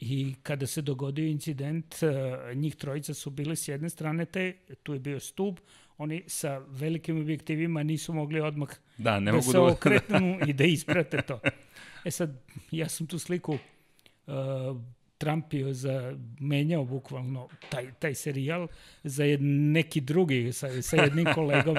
I 0.00 0.34
kada 0.42 0.66
se 0.66 0.82
dogodio 0.82 1.26
incident, 1.26 2.02
e, 2.02 2.54
njih 2.54 2.76
trojica 2.76 3.14
su 3.14 3.30
bili 3.30 3.56
s 3.56 3.68
jedne 3.68 3.90
strane 3.90 4.24
te, 4.24 4.52
tu 4.82 4.92
je 4.94 4.98
bio 4.98 5.20
stub, 5.20 5.58
oni 5.98 6.22
sa 6.26 6.58
velikim 6.68 7.20
objektivima 7.20 7.82
nisu 7.82 8.12
mogli 8.12 8.40
odmah 8.40 8.68
da, 8.98 9.20
ne 9.20 9.30
da 9.30 9.36
mogu 9.36 9.52
se 9.52 9.58
da... 9.58 9.64
okretnu 9.72 10.38
i 10.46 10.52
da 10.52 10.64
isprate 10.64 11.22
to. 11.22 11.40
E 12.04 12.10
sad, 12.10 12.42
ja 12.70 12.88
sam 12.88 13.06
tu 13.06 13.18
sliku 13.18 13.52
uh, 13.52 14.80
trampio 15.22 15.72
za, 15.72 16.16
menjao 16.40 16.84
bukvalno 16.84 17.48
taj, 17.68 17.92
taj 17.98 18.14
serijal 18.14 18.68
za 19.04 19.24
jed, 19.24 19.42
neki 19.42 20.00
drugi, 20.00 20.52
sa, 20.52 20.82
sa 20.82 20.96
jednim 20.96 21.26
kolegom 21.34 21.76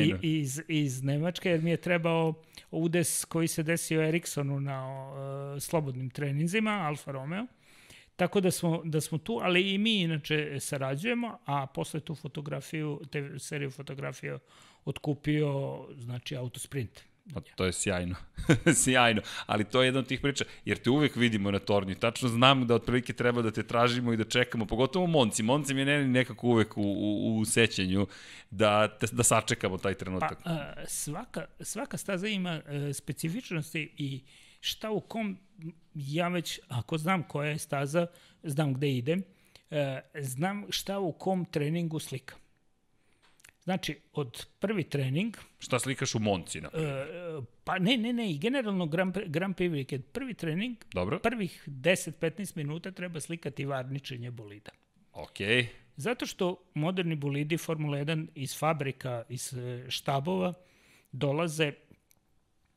i, 0.00 0.14
iz, 0.22 0.60
iz 0.68 1.02
Nemačke, 1.02 1.50
jer 1.50 1.62
mi 1.62 1.70
je 1.70 1.76
trebao 1.76 2.34
udes 2.70 3.24
koji 3.24 3.48
se 3.48 3.62
desio 3.62 4.02
Ericssonu 4.02 4.60
na 4.60 4.82
uh, 4.84 5.62
slobodnim 5.62 6.10
treninzima, 6.10 6.70
Alfa 6.70 7.12
Romeo. 7.12 7.46
Tako 8.16 8.40
da 8.40 8.50
smo, 8.50 8.82
da 8.84 9.00
smo 9.00 9.18
tu, 9.18 9.38
ali 9.42 9.74
i 9.74 9.78
mi 9.78 10.00
inače 10.00 10.60
sarađujemo, 10.60 11.38
a 11.44 11.66
posle 11.66 12.00
tu 12.00 12.14
fotografiju, 12.14 13.00
te 13.10 13.38
seriju 13.38 13.70
fotografija 13.70 14.38
otkupio, 14.84 15.80
znači, 15.98 16.36
Autosprint. 16.36 17.11
Pa 17.34 17.40
to 17.40 17.64
je 17.64 17.72
sjajno. 17.72 18.14
sjajno. 18.84 19.22
Ali 19.46 19.64
to 19.64 19.82
je 19.82 19.86
jedna 19.86 20.00
od 20.00 20.06
tih 20.06 20.20
priča, 20.20 20.44
jer 20.64 20.78
te 20.78 20.90
uvek 20.90 21.16
vidimo 21.16 21.50
na 21.50 21.58
tornju. 21.58 21.94
Tačno 21.94 22.28
znamo 22.28 22.64
da 22.64 22.74
otprilike 22.74 23.12
treba 23.12 23.42
da 23.42 23.50
te 23.50 23.62
tražimo 23.62 24.12
i 24.12 24.16
da 24.16 24.24
čekamo, 24.24 24.66
pogotovo 24.66 25.06
Monci. 25.06 25.42
Monci 25.42 25.74
mi 25.74 25.80
je 25.80 26.06
nekako 26.06 26.46
uvek 26.46 26.76
u, 26.76 26.82
u, 26.82 27.38
u 27.38 27.44
sećanju 27.44 28.06
da, 28.50 28.98
da 29.12 29.22
sačekamo 29.22 29.78
taj 29.78 29.94
trenutak. 29.94 30.42
Pa, 30.44 30.50
a, 30.50 30.74
svaka, 30.86 31.46
svaka 31.60 31.96
staza 31.96 32.28
ima 32.28 32.50
a, 32.50 32.92
specifičnosti 32.92 33.94
i 33.96 34.20
šta 34.60 34.90
u 34.90 35.00
kom, 35.00 35.38
ja 35.94 36.28
već, 36.28 36.60
ako 36.68 36.98
znam 36.98 37.22
koja 37.22 37.50
je 37.50 37.58
staza, 37.58 38.06
znam 38.42 38.74
gde 38.74 38.92
idem, 38.92 39.22
a, 39.70 40.00
znam 40.20 40.64
šta 40.70 40.98
u 40.98 41.12
kom 41.12 41.44
treningu 41.44 41.98
slikam. 41.98 42.41
Znači, 43.64 44.00
od 44.12 44.46
prvi 44.58 44.84
trening... 44.84 45.36
Šta 45.58 45.78
slikaš 45.78 46.14
u 46.14 46.18
Monci, 46.18 46.60
na 46.60 46.68
e, 46.74 47.40
Pa 47.64 47.78
ne, 47.78 47.96
ne, 47.96 48.12
ne, 48.12 48.30
i 48.30 48.38
generalno 48.38 48.86
Grand, 48.86 49.18
Grand 49.26 49.56
Prix 49.56 49.70
weekend. 49.70 50.02
Prvi 50.12 50.34
trening, 50.34 50.76
Dobro. 50.94 51.18
prvih 51.18 51.62
10-15 51.66 52.56
minuta 52.56 52.90
treba 52.90 53.20
slikati 53.20 53.64
varničenje 53.64 54.30
bolida. 54.30 54.70
Okay. 55.12 55.66
Zato 55.96 56.26
što 56.26 56.56
moderni 56.74 57.16
bolidi 57.16 57.56
Formula 57.56 57.98
1 57.98 58.26
iz 58.34 58.58
fabrika, 58.58 59.24
iz 59.28 59.54
e, 59.54 59.90
štabova, 59.90 60.54
dolaze 61.12 61.72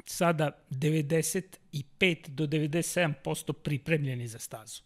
sada 0.06 0.52
95 0.70 2.28
do 2.28 2.48
97% 2.48 3.54
pripremljeni 3.54 4.28
za 4.28 4.40
stazu. 4.40 4.82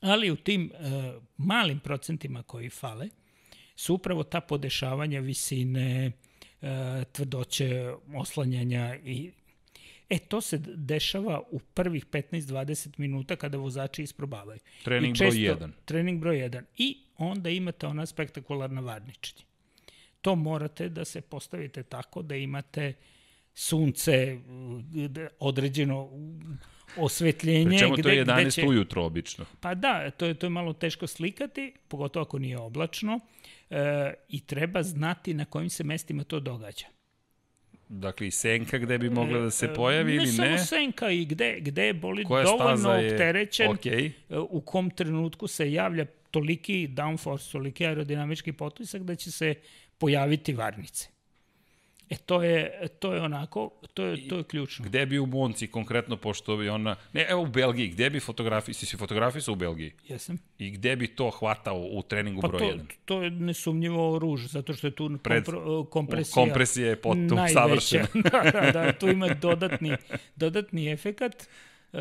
Ali 0.00 0.30
u 0.30 0.36
tim 0.36 0.72
uh, 0.74 1.22
malim 1.36 1.80
procentima 1.80 2.42
koji 2.42 2.70
fale, 2.70 3.08
su 3.76 3.94
upravo 3.94 4.22
ta 4.22 4.40
podešavanja 4.40 5.20
visine, 5.20 6.12
e, 6.62 7.04
tvrdoće, 7.12 7.92
oslanjanja 8.14 8.96
i 9.04 9.30
E, 10.08 10.18
to 10.18 10.40
se 10.40 10.58
dešava 10.74 11.42
u 11.50 11.58
prvih 11.58 12.06
15-20 12.06 12.88
minuta 12.96 13.36
kada 13.36 13.58
vozači 13.58 14.02
isprobavaju. 14.02 14.60
Trening 14.84 15.16
često, 15.16 15.40
broj 15.40 15.56
1. 15.56 15.70
Trening 15.84 16.20
broj 16.20 16.36
1. 16.36 16.62
I 16.78 16.98
onda 17.18 17.50
imate 17.50 17.86
ona 17.86 18.06
spektakularna 18.06 18.80
varničenje. 18.80 19.42
To 20.20 20.34
morate 20.34 20.88
da 20.88 21.04
se 21.04 21.20
postavite 21.20 21.82
tako 21.82 22.22
da 22.22 22.36
imate 22.36 22.94
sunce, 23.54 24.38
određeno 25.38 26.10
osvetljenje. 26.96 27.66
Pričemu 27.66 27.96
to 27.96 28.08
je 28.08 28.24
11 28.24 28.54
će, 28.54 28.66
ujutro 28.68 29.04
obično. 29.04 29.44
Pa 29.60 29.74
da, 29.74 30.10
to 30.10 30.26
je, 30.26 30.34
to 30.34 30.46
je 30.46 30.50
malo 30.50 30.72
teško 30.72 31.06
slikati, 31.06 31.72
pogotovo 31.88 32.22
ako 32.22 32.38
nije 32.38 32.58
oblačno 32.58 33.20
e, 33.70 34.12
i 34.28 34.40
treba 34.40 34.82
znati 34.82 35.34
na 35.34 35.44
kojim 35.44 35.70
se 35.70 35.84
mestima 35.84 36.24
to 36.24 36.40
događa. 36.40 36.86
Dakle, 37.88 38.26
i 38.26 38.30
senka 38.30 38.78
gde 38.78 38.98
bi 38.98 39.10
mogla 39.10 39.40
da 39.40 39.50
se 39.50 39.66
e, 39.66 39.74
pojavi 39.74 40.16
ne 40.16 40.16
ili 40.16 40.32
ne? 40.32 40.50
Ne 40.50 40.58
samo 40.58 40.66
senka 40.66 41.10
i 41.10 41.24
gde, 41.24 41.60
gde 41.60 41.86
je 41.86 41.94
bolid 41.94 42.26
Koja 42.26 42.44
dovoljno 42.44 42.92
je... 42.92 43.12
opterećen, 43.12 43.70
okay. 43.70 44.10
E, 44.30 44.38
u 44.38 44.60
kom 44.60 44.90
trenutku 44.90 45.46
se 45.46 45.72
javlja 45.72 46.06
toliki 46.30 46.88
downforce, 46.88 47.52
toliki 47.52 47.86
aerodinamički 47.86 48.52
potisak 48.52 49.02
da 49.02 49.14
će 49.14 49.32
se 49.32 49.54
pojaviti 49.98 50.52
varnice. 50.52 51.15
E, 52.10 52.16
to 52.16 52.42
je, 52.42 52.88
to 52.98 53.14
je 53.14 53.22
onako, 53.22 53.70
to 53.94 54.04
je, 54.04 54.28
to 54.28 54.36
je 54.36 54.44
ključno. 54.44 54.84
Gde 54.84 55.06
bi 55.06 55.18
u 55.18 55.26
Monci 55.26 55.66
konkretno, 55.66 56.16
pošto 56.16 56.56
bi 56.56 56.68
ona... 56.68 56.96
Ne, 57.12 57.26
evo 57.28 57.42
u 57.42 57.46
Belgiji, 57.46 57.88
gde 57.88 58.10
bi 58.10 58.20
fotografiji, 58.20 58.74
si 58.74 58.86
si 58.86 58.96
fotografisao 58.96 59.52
u 59.52 59.56
Belgiji? 59.56 59.92
Jesam. 60.08 60.38
I 60.58 60.70
gde 60.70 60.96
bi 60.96 61.06
to 61.06 61.30
hvatao 61.30 61.80
u 61.90 62.02
treningu 62.02 62.40
pa 62.40 62.48
broj 62.48 62.58
to, 62.58 62.66
1? 62.66 62.80
to 63.04 63.22
je 63.22 63.30
nesumnjivo 63.30 64.18
ruž, 64.18 64.46
zato 64.46 64.74
što 64.74 64.86
je 64.86 64.90
tu 64.90 65.18
Pred, 65.22 65.44
kompro, 65.44 65.84
kompresija 65.84 66.44
Kompresija 66.44 66.88
je 66.88 66.96
potom 66.96 67.38
savršena. 67.52 68.06
da, 68.32 68.50
da, 68.50 68.70
da, 68.72 68.92
tu 68.92 69.08
ima 69.08 69.28
dodatni, 69.28 69.96
dodatni 70.36 70.92
efekat. 70.92 71.48
E, 71.92 71.98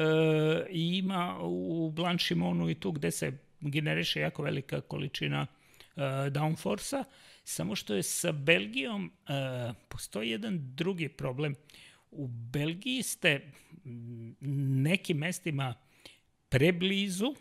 I 0.70 0.98
ima 0.98 1.38
u 1.42 1.92
Blanchimonu 1.92 2.70
i 2.70 2.76
tu 2.76 2.92
gde 2.92 3.12
se 3.12 3.32
generiše 3.62 4.20
jako 4.20 4.44
velika 4.44 4.82
količina 4.82 5.48
e, 5.96 6.02
downforce-a 6.30 7.04
Samo 7.48 7.76
što 7.76 7.94
je 7.94 8.04
sa 8.04 8.32
Belgijom 8.32 9.06
uh, 9.06 9.76
postoji 9.88 10.30
jedan 10.30 10.60
drugi 10.76 11.10
problem. 11.10 11.56
U 12.12 12.28
Belgiji 12.28 13.04
ste 13.04 13.52
nekim 14.82 15.18
mestima 15.18 15.74
preblizu, 16.50 17.36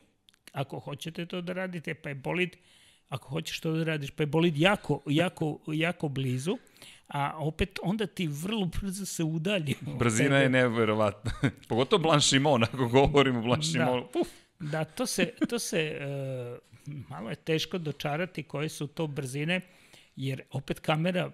ako 0.52 0.78
hoćete 0.78 1.26
to 1.26 1.40
da 1.40 1.52
radite, 1.52 1.94
pa 1.94 2.08
je 2.08 2.14
bolid, 2.14 2.56
ako 3.08 3.28
hoćeš 3.28 3.60
to 3.60 3.72
da 3.72 3.84
radiš, 3.84 4.10
pa 4.10 4.22
je 4.22 4.26
bolid 4.26 4.58
jako, 4.58 5.02
jako, 5.06 5.58
jako 5.66 6.08
blizu, 6.08 6.58
a 7.08 7.36
opet 7.38 7.78
onda 7.82 8.06
ti 8.06 8.26
vrlo 8.26 8.70
brzo 8.80 9.06
se 9.06 9.24
udalji. 9.24 9.74
Brzina 9.98 10.38
je 10.38 10.48
neverovatna. 10.48 11.32
Pogotovo 11.68 12.02
Blanchimon, 12.02 12.64
ako 12.64 12.88
govorimo 12.88 13.42
Blanchimon. 13.42 14.00
Da. 14.00 14.06
Puf. 14.12 14.28
Da, 14.60 14.84
to 14.84 15.06
se, 15.06 15.32
to 15.48 15.58
se 15.58 16.00
uh, 16.00 17.08
malo 17.08 17.30
je 17.30 17.36
teško 17.36 17.78
dočarati 17.78 18.42
koje 18.42 18.68
su 18.68 18.86
to 18.86 19.06
brzine 19.06 19.60
jer 20.16 20.42
opet 20.50 20.80
kamera 20.80 21.30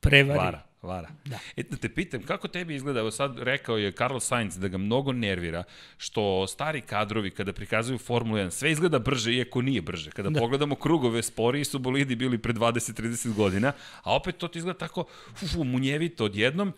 prevari. 0.00 0.38
Vara, 0.38 0.62
vara. 0.82 1.08
Da. 1.24 1.38
E, 1.56 1.62
da 1.62 1.76
te 1.76 1.88
pitam, 1.88 2.22
kako 2.22 2.48
tebi 2.48 2.74
izgleda, 2.74 3.00
evo 3.00 3.10
sad 3.10 3.38
rekao 3.38 3.78
je 3.78 3.92
Carl 3.92 4.18
Sainz 4.18 4.58
da 4.58 4.68
ga 4.68 4.78
mnogo 4.78 5.12
nervira, 5.12 5.64
što 5.96 6.46
stari 6.46 6.80
kadrovi 6.80 7.30
kada 7.30 7.52
prikazuju 7.52 7.98
Formulu 7.98 8.38
1, 8.38 8.50
sve 8.50 8.70
izgleda 8.72 8.98
brže, 8.98 9.34
iako 9.34 9.62
nije 9.62 9.82
brže. 9.82 10.10
Kada 10.10 10.30
da. 10.30 10.40
pogledamo 10.40 10.74
krugove, 10.74 11.22
sporiji 11.22 11.64
su 11.64 11.78
bolidi 11.78 12.16
bili 12.16 12.38
pre 12.38 12.52
20-30 12.52 13.34
godina, 13.34 13.72
a 14.02 14.16
opet 14.16 14.36
to 14.36 14.48
ti 14.48 14.58
izgleda 14.58 14.78
tako 14.78 15.04
fu, 15.34 15.64
munjevito 15.64 16.24
odjednom, 16.24 16.72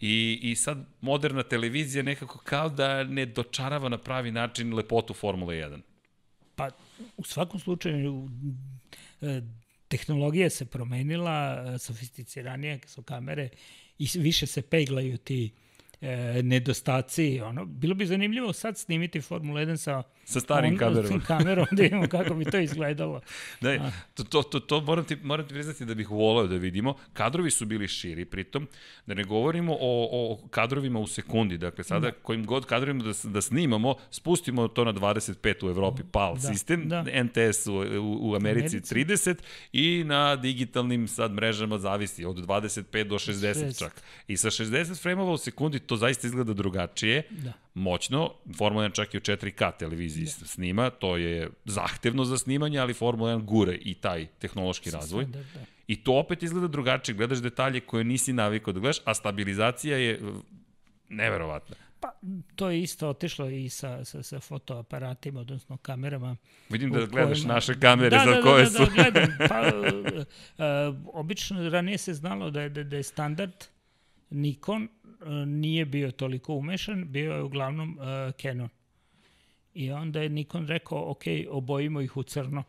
I, 0.00 0.38
I 0.42 0.56
sad 0.56 0.84
moderna 1.00 1.42
televizija 1.42 2.02
nekako 2.02 2.38
kao 2.38 2.68
da 2.68 3.04
ne 3.04 3.26
dočarava 3.26 3.88
na 3.88 3.98
pravi 3.98 4.30
način 4.30 4.74
lepotu 4.74 5.14
Formule 5.14 5.54
1. 5.54 5.80
Pa, 6.54 6.70
u 7.16 7.24
svakom 7.24 7.60
slučaju, 7.60 8.28
e, 9.20 9.42
tehnologija 9.88 10.50
se 10.50 10.64
promenila, 10.64 11.64
e, 11.74 11.78
sofisticiranije 11.78 12.80
su 12.86 13.02
kamere 13.02 13.48
i 13.98 14.08
više 14.14 14.46
se 14.46 14.62
peglaju 14.62 15.18
ti 15.18 15.50
e, 16.00 16.42
nedostaci. 16.42 17.40
Ono, 17.40 17.64
bilo 17.64 17.94
bi 17.94 18.06
zanimljivo 18.06 18.52
sad 18.52 18.78
snimiti 18.78 19.20
Formula 19.20 19.60
1 19.60 19.76
sa 19.76 20.02
Sa 20.28 20.40
starim 20.40 20.72
on, 20.72 20.78
kamerom. 20.78 21.20
kamerom, 21.20 21.66
da 21.70 21.82
vidimo 21.82 22.06
kako 22.08 22.34
bi 22.34 22.44
to 22.44 22.58
izgledalo. 22.58 23.20
Da, 23.60 23.90
to, 24.14 24.24
to, 24.24 24.42
to, 24.42 24.60
to 24.60 24.80
moram, 24.80 25.04
ti, 25.04 25.16
moram 25.22 25.46
ti 25.46 25.54
priznati 25.54 25.84
da 25.84 25.94
bih 25.94 26.10
volao 26.10 26.46
da 26.46 26.56
vidimo. 26.56 26.94
Kadrovi 27.12 27.50
su 27.50 27.66
bili 27.66 27.88
širi, 27.88 28.24
pritom, 28.24 28.68
da 29.06 29.14
ne 29.14 29.24
govorimo 29.24 29.72
o, 29.72 30.08
o 30.12 30.48
kadrovima 30.50 30.98
u 30.98 31.06
sekundi. 31.06 31.58
Dakle, 31.58 31.84
sada 31.84 32.10
da. 32.10 32.12
kojim 32.12 32.46
god 32.46 32.66
kadrovima 32.66 33.04
da, 33.04 33.30
da 33.30 33.40
snimamo, 33.40 33.94
spustimo 34.10 34.68
to 34.68 34.84
na 34.84 34.92
25 34.92 35.66
u 35.66 35.70
Evropi 35.70 36.02
PAL 36.12 36.34
da, 36.34 36.40
sistem, 36.40 36.88
da. 36.88 37.02
NTS 37.02 37.66
u, 37.66 37.72
u, 37.74 38.30
u 38.30 38.34
Americi, 38.34 38.76
Americi 38.76 38.94
30 38.94 39.34
i 39.72 40.04
na 40.04 40.36
digitalnim 40.36 41.08
sad 41.08 41.32
mrežama 41.32 41.78
zavisi 41.78 42.24
od 42.24 42.36
25 42.36 43.04
do 43.04 43.14
60, 43.14 43.32
60. 43.32 43.78
čak. 43.78 44.02
I 44.28 44.36
sa 44.36 44.50
60 44.50 45.02
frame-ova 45.02 45.32
u 45.32 45.38
sekundi 45.38 45.78
to 45.88 45.96
zaista 45.96 46.26
izgleda 46.26 46.52
drugačije. 46.52 47.22
Da 47.30 47.52
moćno, 47.78 48.30
Formula 48.56 48.84
1 48.84 48.94
čak 48.94 49.14
i 49.14 49.16
u 49.16 49.20
4K 49.20 49.72
televiziji 49.78 50.24
da. 50.24 50.46
snima, 50.46 50.90
to 50.90 51.16
je 51.16 51.50
zahtevno 51.64 52.24
za 52.24 52.38
snimanje, 52.38 52.78
ali 52.78 52.94
Formula 52.94 53.32
1 53.32 53.44
gure 53.44 53.74
i 53.74 53.94
taj 53.94 54.26
tehnološki 54.26 54.90
razvoj. 54.90 55.24
Da, 55.24 55.38
da. 55.38 55.64
I 55.86 55.96
to 56.04 56.12
opet 56.12 56.42
izgleda 56.42 56.68
drugačije, 56.68 57.14
gledaš 57.14 57.38
detalje 57.38 57.80
koje 57.80 58.04
nisi 58.04 58.32
navikao 58.32 58.72
da 58.72 58.80
gledaš, 58.80 58.98
a 59.04 59.14
stabilizacija 59.14 59.96
je 59.96 60.20
neverovatna. 61.08 61.76
Pa, 62.00 62.12
to 62.54 62.70
je 62.70 62.82
isto 62.82 63.08
otišlo 63.08 63.48
i 63.50 63.68
sa, 63.68 64.04
sa, 64.04 64.22
sa 64.22 64.40
fotoaparatima, 64.40 65.40
odnosno 65.40 65.76
kamerama. 65.76 66.36
Vidim 66.68 66.90
da 66.90 67.06
gledaš 67.06 67.38
kojima... 67.38 67.54
naše 67.54 67.80
kamere 67.80 68.10
da, 68.10 68.24
za 68.24 68.34
da, 68.34 68.42
koje 68.42 68.64
da, 68.64 68.70
su. 68.70 68.78
Da, 68.78 68.84
da, 68.84 68.94
gledam. 68.94 69.36
Pa, 69.48 69.60
uh, 69.60 69.94
uh, 70.92 70.96
obično 71.12 71.68
ranije 71.68 71.98
se 71.98 72.14
znalo 72.14 72.50
da 72.50 72.62
je, 72.62 72.68
da, 72.68 72.84
da 72.84 72.96
je 72.96 73.02
standard 73.02 73.64
Nikon 74.30 74.88
nije 75.46 75.84
bio 75.84 76.10
toliko 76.10 76.54
umešan, 76.54 77.12
bio 77.12 77.32
je 77.32 77.42
uglavnom 77.42 77.98
uh, 77.98 78.34
Canon. 78.42 78.68
I 79.74 79.90
onda 79.90 80.22
je 80.22 80.28
Nikon 80.28 80.66
rekao, 80.66 81.10
ok, 81.10 81.22
obojimo 81.50 82.00
ih 82.00 82.16
u 82.16 82.22
crno 82.22 82.64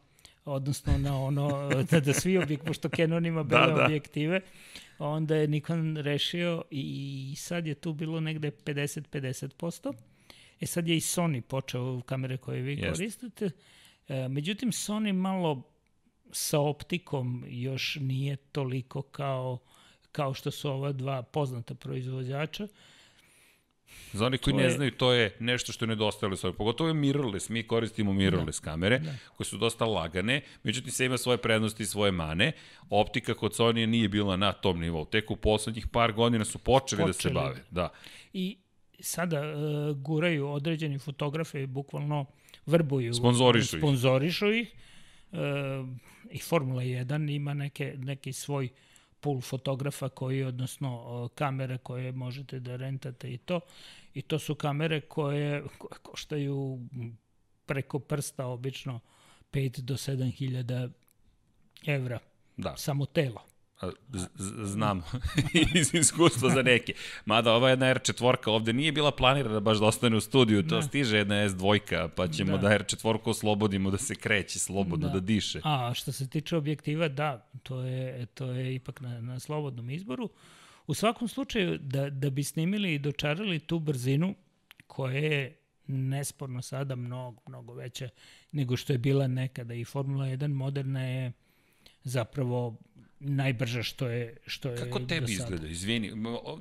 odnosno 0.46 0.98
na 0.98 1.22
ono, 1.24 1.70
da, 1.92 2.00
da 2.00 2.14
svi 2.14 2.38
objekt, 2.38 2.66
pošto 2.66 2.90
Canon 2.90 3.26
ima 3.26 3.44
bele 3.44 3.68
da, 3.68 3.74
da. 3.74 3.86
objektive, 3.86 4.42
onda 5.00 5.36
je 5.36 5.48
Nikon 5.48 5.98
rešio 5.98 6.64
i 6.72 7.34
sad 7.38 7.68
je 7.68 7.76
tu 7.76 7.94
bilo 7.94 8.20
negde 8.20 8.52
50-50%. 8.52 9.94
E 10.62 10.66
sad 10.66 10.88
je 10.88 10.98
i 10.98 11.00
Sony 11.00 11.42
počeo 11.42 12.02
kamere 12.02 12.38
koje 12.38 12.62
vi 12.62 12.74
Jest. 12.74 12.98
koristite. 12.98 13.50
E, 14.08 14.28
međutim, 14.28 14.72
Sony 14.72 15.14
malo 15.14 15.62
sa 16.32 16.60
optikom 16.60 17.46
još 17.48 17.98
nije 18.02 18.36
toliko 18.36 19.02
kao 19.02 19.58
kao 20.12 20.34
što 20.34 20.52
su 20.52 20.70
ova 20.70 20.92
dva 20.92 21.22
poznata 21.24 21.76
proizvođača. 21.76 22.68
Za 24.14 24.26
oni 24.26 24.38
koji 24.38 24.54
To 24.54 24.58
ne 24.58 24.64
je- 24.64 24.70
znaju, 24.70 24.92
to 24.92 25.12
je 25.14 25.36
nešto 25.40 25.72
što 25.72 25.86
je 25.86 25.90
nedostajalo 25.90 26.36
s 26.36 26.44
ovim. 26.44 26.56
Pogotovo 26.56 26.88
je 26.88 26.94
mirrorless, 26.94 27.50
mi 27.50 27.64
koristimo 27.64 28.14
mirrorless 28.14 28.60
kamere, 28.60 29.00
Da. 29.00 29.14
koje 29.38 29.46
su 29.46 29.58
dosta 29.58 29.86
lagane, 29.86 30.42
međutim 30.64 30.92
sve 30.92 31.06
ima 31.06 31.18
svoje 31.18 31.38
prednosti 31.38 31.84
i 31.84 31.88
svoje 31.88 32.12
mane. 32.12 32.52
Optika 32.90 33.34
kod 33.34 33.52
Sony 33.54 33.86
nije 33.86 34.10
bila 34.10 34.38
na 34.38 34.52
tom 34.54 34.80
nivou. 34.80 35.06
Tek 35.06 35.32
u 35.32 35.36
poslednjih 35.36 35.88
par 35.88 36.12
godina 36.14 36.46
su 36.46 36.58
počeli, 36.60 37.04
da 37.04 37.14
se 37.14 37.18
Počeli. 37.20 37.34
bave. 37.36 37.64
Da. 37.72 37.90
I 38.34 38.58
sada 39.00 39.42
uh, 39.42 39.56
guraju 39.98 40.48
određeni 40.48 41.00
fotografe, 41.00 41.68
bukvalno 41.68 42.26
vrbuju. 42.66 43.14
Sponzorišu 43.14 43.76
ih. 43.78 43.82
Sponzorišu 43.82 44.52
ih. 44.52 44.72
Uh, 45.32 45.40
I 46.32 46.40
Formula 46.40 46.82
1 46.82 47.32
ima 47.32 47.54
neke, 47.54 47.94
neki 47.98 48.34
svoj 48.34 48.70
pool 49.22 49.42
fotografa 49.42 50.10
koji, 50.10 50.44
odnosno 50.44 51.30
kamere 51.36 51.78
koje 51.78 52.12
možete 52.12 52.60
da 52.60 52.76
rentate 52.76 53.34
i 53.34 53.38
to. 53.38 53.60
I 54.14 54.22
to 54.22 54.40
su 54.40 54.56
kamere 54.56 55.02
koje, 55.02 55.64
koje 55.78 56.00
koštaju 56.02 56.80
preko 57.66 58.00
prsta 58.00 58.46
obično 58.46 59.00
5 59.52 59.80
do 59.82 59.94
7 59.94 60.32
hiljada 60.32 60.90
evra. 61.86 62.20
Da. 62.58 62.78
Samo 62.78 63.06
telo. 63.06 63.42
Znam 64.64 65.02
iz 65.80 65.94
iskustva 65.94 66.50
za 66.50 66.62
neke. 66.62 66.94
Mada 67.26 67.54
ova 67.54 67.70
jedna 67.70 67.86
R4 67.86 68.50
ovde 68.50 68.74
nije 68.74 68.92
bila 68.92 69.12
planirana 69.12 69.60
baš 69.60 69.78
da 69.78 69.86
ostane 69.86 70.18
u 70.18 70.22
studiju, 70.22 70.64
to 70.68 70.76
Da. 70.76 70.82
stiže 70.82 71.18
jedna 71.18 71.36
S2, 71.36 72.10
pa 72.16 72.28
ćemo 72.28 72.52
da, 72.52 72.58
Da. 72.58 72.78
da 72.78 72.84
R4 72.84 73.20
oslobodimo 73.26 73.92
da 73.92 73.98
se 73.98 74.16
kreće 74.16 74.60
slobodno, 74.60 75.08
da, 75.08 75.14
Da. 75.14 75.20
da 75.20 75.26
diše. 75.26 75.62
A 75.64 75.92
što 75.96 76.12
se 76.12 76.30
tiče 76.30 76.58
objektiva, 76.58 77.08
da, 77.08 77.50
to 77.64 77.82
je, 77.82 78.26
to 78.26 78.52
je 78.52 78.76
ipak 78.76 79.02
na, 79.02 79.22
na 79.22 79.40
slobodnom 79.40 79.90
izboru. 79.90 80.30
U 80.88 80.94
svakom 80.94 81.28
slučaju, 81.28 81.78
da, 81.82 82.10
da 82.10 82.30
bi 82.30 82.44
snimili 82.44 82.94
i 82.94 83.00
dočarali 83.00 83.60
tu 83.60 83.80
brzinu 83.80 84.36
koja 84.88 85.18
je 85.18 85.56
nesporno 85.88 86.62
sada 86.62 86.96
mnogo, 86.96 87.42
mnogo 87.48 87.74
veća 87.74 88.10
nego 88.52 88.78
što 88.78 88.94
je 88.94 88.98
bila 89.00 89.28
nekada 89.28 89.74
i 89.74 89.86
Formula 89.86 90.26
1 90.26 90.48
moderna 90.48 91.04
je 91.04 91.32
zapravo 92.04 92.76
najbrža 93.20 93.84
što 93.84 94.08
je 94.08 94.38
što 94.48 94.70
je 94.70 94.78
Kako 94.78 95.00
tebi 95.00 95.32
izgleda? 95.32 95.68
Izvini. 95.68 96.12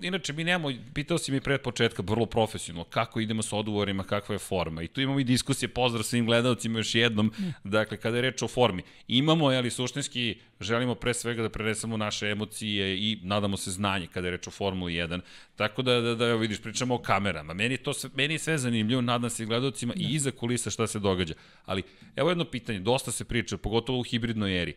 Inače, 0.03 0.33
mi 0.33 0.45
nemamo, 0.45 0.77
pitao 0.95 1.19
si 1.19 1.33
mi 1.33 1.41
pred 1.41 1.61
početka, 1.61 2.03
vrlo 2.07 2.27
profesionalno, 2.27 2.85
kako 2.85 3.21
idemo 3.21 3.43
sa 3.43 3.57
odgovorima, 3.57 4.05
kakva 4.05 4.35
je 4.35 4.39
forma. 4.39 4.83
I 4.83 4.89
tu 4.89 5.01
imamo 5.01 5.21
i 5.21 5.25
diskusije, 5.25 5.69
pozdrav 5.69 6.03
svim 6.03 6.27
gledalcima 6.27 6.79
još 6.79 6.95
jednom, 6.95 7.33
dakle, 7.65 7.97
kada 7.97 8.17
je 8.17 8.23
reč 8.23 8.43
o 8.43 8.49
formi. 8.49 8.83
Imamo, 9.09 9.47
ali 9.47 9.71
suštinski, 9.71 10.39
želimo 10.61 10.95
pre 10.95 11.15
svega 11.15 11.43
da 11.43 11.49
prenesemo 11.49 11.97
naše 11.97 12.27
emocije 12.27 12.99
i 12.99 13.19
nadamo 13.23 13.57
se 13.57 13.71
znanje 13.71 14.07
kada 14.07 14.27
je 14.27 14.31
reč 14.31 14.47
o 14.47 14.51
Formuli 14.51 14.93
1. 14.93 15.21
Tako 15.57 15.83
da, 15.83 16.01
da, 16.01 16.15
da 16.15 16.27
evo 16.27 16.39
vidiš, 16.39 16.63
pričamo 16.63 16.95
o 16.95 16.99
kamerama. 16.99 17.55
Meni 17.55 17.75
je, 17.75 17.79
to 17.79 17.93
sve, 17.93 18.11
meni 18.15 18.35
je 18.35 18.39
sve 18.39 18.59
zanimljivo, 18.59 19.01
nadam 19.01 19.31
se 19.31 19.43
i 19.43 19.47
gledalcima 19.47 19.95
i 19.97 20.15
iza 20.15 20.31
kulisa 20.31 20.71
šta 20.71 20.87
se 20.87 20.99
događa. 20.99 21.35
Ali, 21.65 21.83
evo 22.17 22.29
jedno 22.29 22.45
pitanje, 22.45 22.81
dosta 22.81 23.13
se 23.13 23.25
priča, 23.25 23.57
pogotovo 23.57 23.99
u 23.99 24.03
hibridnoj 24.03 24.63
eri. 24.63 24.75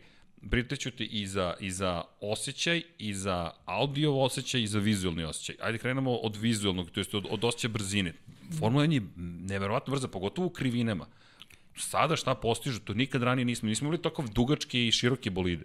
Pritaću 0.50 0.90
te 0.90 1.04
i 1.04 1.26
za, 1.26 1.54
i 1.60 1.70
za 1.70 2.02
osjećaj, 2.20 2.82
i 2.98 3.14
za 3.14 3.50
audio 3.64 4.18
osjećaj, 4.18 4.62
i 4.62 4.66
za 4.66 4.78
vizualni 4.78 5.24
osjećaj. 5.24 5.56
Ajde 5.60 5.78
krenemo 5.78 6.14
od 6.14 6.36
vizualnog, 6.36 6.90
to 6.90 7.00
jest 7.00 7.14
od, 7.14 7.26
od 7.30 7.44
osjećaja 7.44 7.72
brzine. 7.72 8.12
Formula 8.58 8.84
1 8.84 8.92
je 8.92 9.02
neverovatno 9.48 9.90
brza, 9.90 10.08
pogotovo 10.08 10.46
u 10.46 10.50
krivinama. 10.50 11.06
Sada 11.76 12.16
šta 12.16 12.34
postižu, 12.34 12.80
to 12.80 12.94
nikad 12.94 13.22
ranije 13.22 13.44
nismo. 13.44 13.68
Nismo 13.68 13.86
imali 13.86 14.02
takav 14.02 14.28
dugačke 14.28 14.86
i 14.86 14.92
široke 14.92 15.30
bolide. 15.30 15.64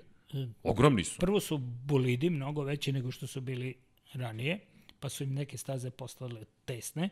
Ogromni 0.63 1.03
su. 1.03 1.19
Prvo 1.19 1.39
su 1.39 1.57
bolidi 1.57 2.29
mnogo 2.29 2.63
veći 2.63 2.91
nego 2.91 3.11
što 3.11 3.27
su 3.27 3.41
bili 3.41 3.75
ranije, 4.13 4.59
pa 4.99 5.09
su 5.09 5.23
im 5.23 5.33
neke 5.33 5.57
staze 5.57 5.89
postale 5.89 6.45
tesne. 6.65 7.09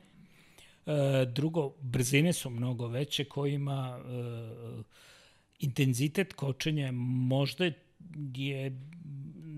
E, 0.85 1.25
drugo, 1.25 1.73
brzine 1.81 2.33
su 2.33 2.49
mnogo 2.49 2.87
veće 2.87 3.25
kojima 3.25 3.99
e, 3.99 4.83
intenzitet 5.59 6.33
kočenja 6.33 6.91
možda 6.91 7.71
je 8.35 8.81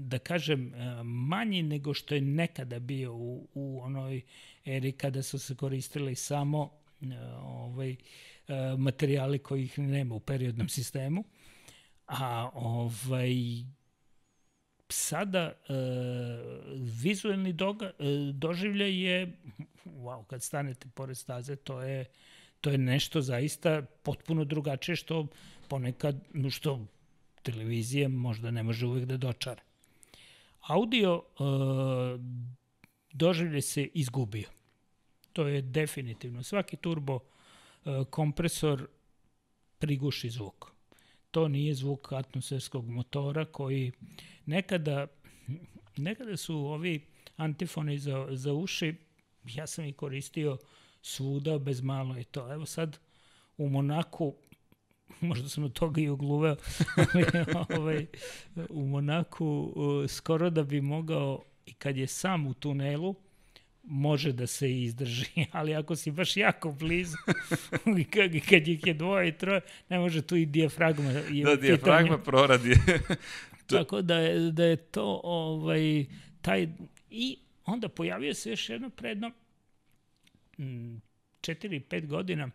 da 0.08 0.20
kažem 0.20 0.74
e, 0.74 1.04
manji 1.04 1.64
nego 1.64 1.94
što 1.94 2.16
je 2.16 2.22
nekada 2.22 2.80
bio 2.80 3.16
u, 3.16 3.48
u 3.54 3.82
onoj 3.82 4.22
eri 4.66 4.92
kada 4.92 5.24
su 5.24 5.40
se 5.40 5.56
koristili 5.56 6.16
samo 6.16 6.72
e, 7.02 7.06
ovaj, 7.42 7.92
e, 7.92 7.96
materijali 8.78 9.40
kojih 9.40 9.80
nema 9.80 10.16
u 10.16 10.20
periodnom 10.20 10.70
sistemu. 10.70 11.24
A 12.08 12.50
ovaj 12.54 13.34
sada 14.90 15.40
e, 15.40 15.74
vizuelni 16.76 17.54
doga, 17.54 17.86
e, 17.86 17.94
doživljaj 18.34 19.04
je 19.04 19.38
wow, 19.86 20.26
kad 20.26 20.44
stanete 20.44 20.88
pored 20.94 21.18
staze, 21.18 21.56
to 21.56 21.82
je 21.82 22.06
to 22.62 22.70
je 22.70 22.78
nešto 22.78 23.22
zaista 23.22 23.82
potpuno 24.04 24.46
drugačije 24.46 24.96
što 24.96 25.28
ponekad 25.68 26.16
no 26.34 26.50
što 26.50 26.86
televizije 27.44 28.08
možda 28.08 28.52
ne 28.52 28.64
može 28.64 28.86
uvek 28.86 29.06
da 29.06 29.18
dočara. 29.18 29.62
Audio 30.68 31.24
e, 31.24 31.44
doživljaj 33.14 33.62
se 33.62 33.84
izgubio. 33.94 34.50
To 35.34 35.48
je 35.48 35.62
definitivno. 35.62 36.44
Svaki 36.44 36.78
turbo 36.78 37.20
e, 37.20 38.04
kompresor 38.10 38.88
priguši 39.80 40.30
zvuk. 40.30 40.72
To 41.32 41.48
nije 41.48 41.74
zvuk 41.74 42.12
atmosferskog 42.12 42.90
motora 42.90 43.46
koji 43.46 43.92
nekada, 44.46 45.08
nekada 45.98 46.38
su 46.38 46.58
ovi 46.58 47.06
antifoni 47.36 47.98
za, 48.00 48.28
za 48.32 48.54
uši, 48.54 48.96
ja 49.46 49.68
sam 49.68 49.86
ih 49.86 49.96
koristio 49.96 50.58
svuda 51.02 51.60
bez 51.60 51.82
malo 51.82 52.16
je 52.16 52.24
to. 52.24 52.54
Evo 52.54 52.66
sad 52.66 53.00
u 53.58 53.70
Monaku, 53.70 54.36
možda 55.22 55.50
sam 55.50 55.64
od 55.64 55.74
toga 55.74 56.02
i 56.02 56.10
ugluveo, 56.10 56.56
ali 56.98 57.26
ovaj, 57.80 58.06
u 58.70 58.86
Monaku 58.86 59.74
skoro 60.08 60.50
da 60.50 60.64
bi 60.64 60.82
mogao 60.82 61.44
i 61.66 61.74
kad 61.74 61.98
je 61.98 62.08
sam 62.08 62.48
u 62.48 62.54
tunelu, 62.54 63.16
može 63.84 64.32
da 64.32 64.48
se 64.48 64.82
izdrži, 64.82 65.26
ali 65.52 65.76
ako 65.76 65.96
si 65.96 66.12
baš 66.12 66.38
jako 66.38 66.72
blizu 66.72 67.18
kad, 68.50 68.68
ih 68.68 68.88
je 68.88 68.94
dvoje 68.94 69.30
i 69.30 69.38
troje, 69.38 69.62
ne 69.90 70.00
može 70.00 70.22
tu 70.22 70.36
i 70.36 70.46
dijafragma. 70.46 71.10
Je 71.10 71.44
Da, 71.44 71.56
dijafragma 71.56 72.18
proradi. 72.18 72.74
Tako 73.68 74.02
da 74.02 74.18
je, 74.18 74.52
da 74.52 74.64
je 74.64 74.76
to 74.76 75.22
ovaj, 75.24 76.06
taj... 76.42 76.68
I 77.10 77.38
onda 77.66 77.90
pojavio 77.90 78.34
se 78.34 78.50
još 78.50 78.70
jedno 78.70 78.90
predno 78.90 79.32
4-5 80.58 82.06
godina 82.06 82.50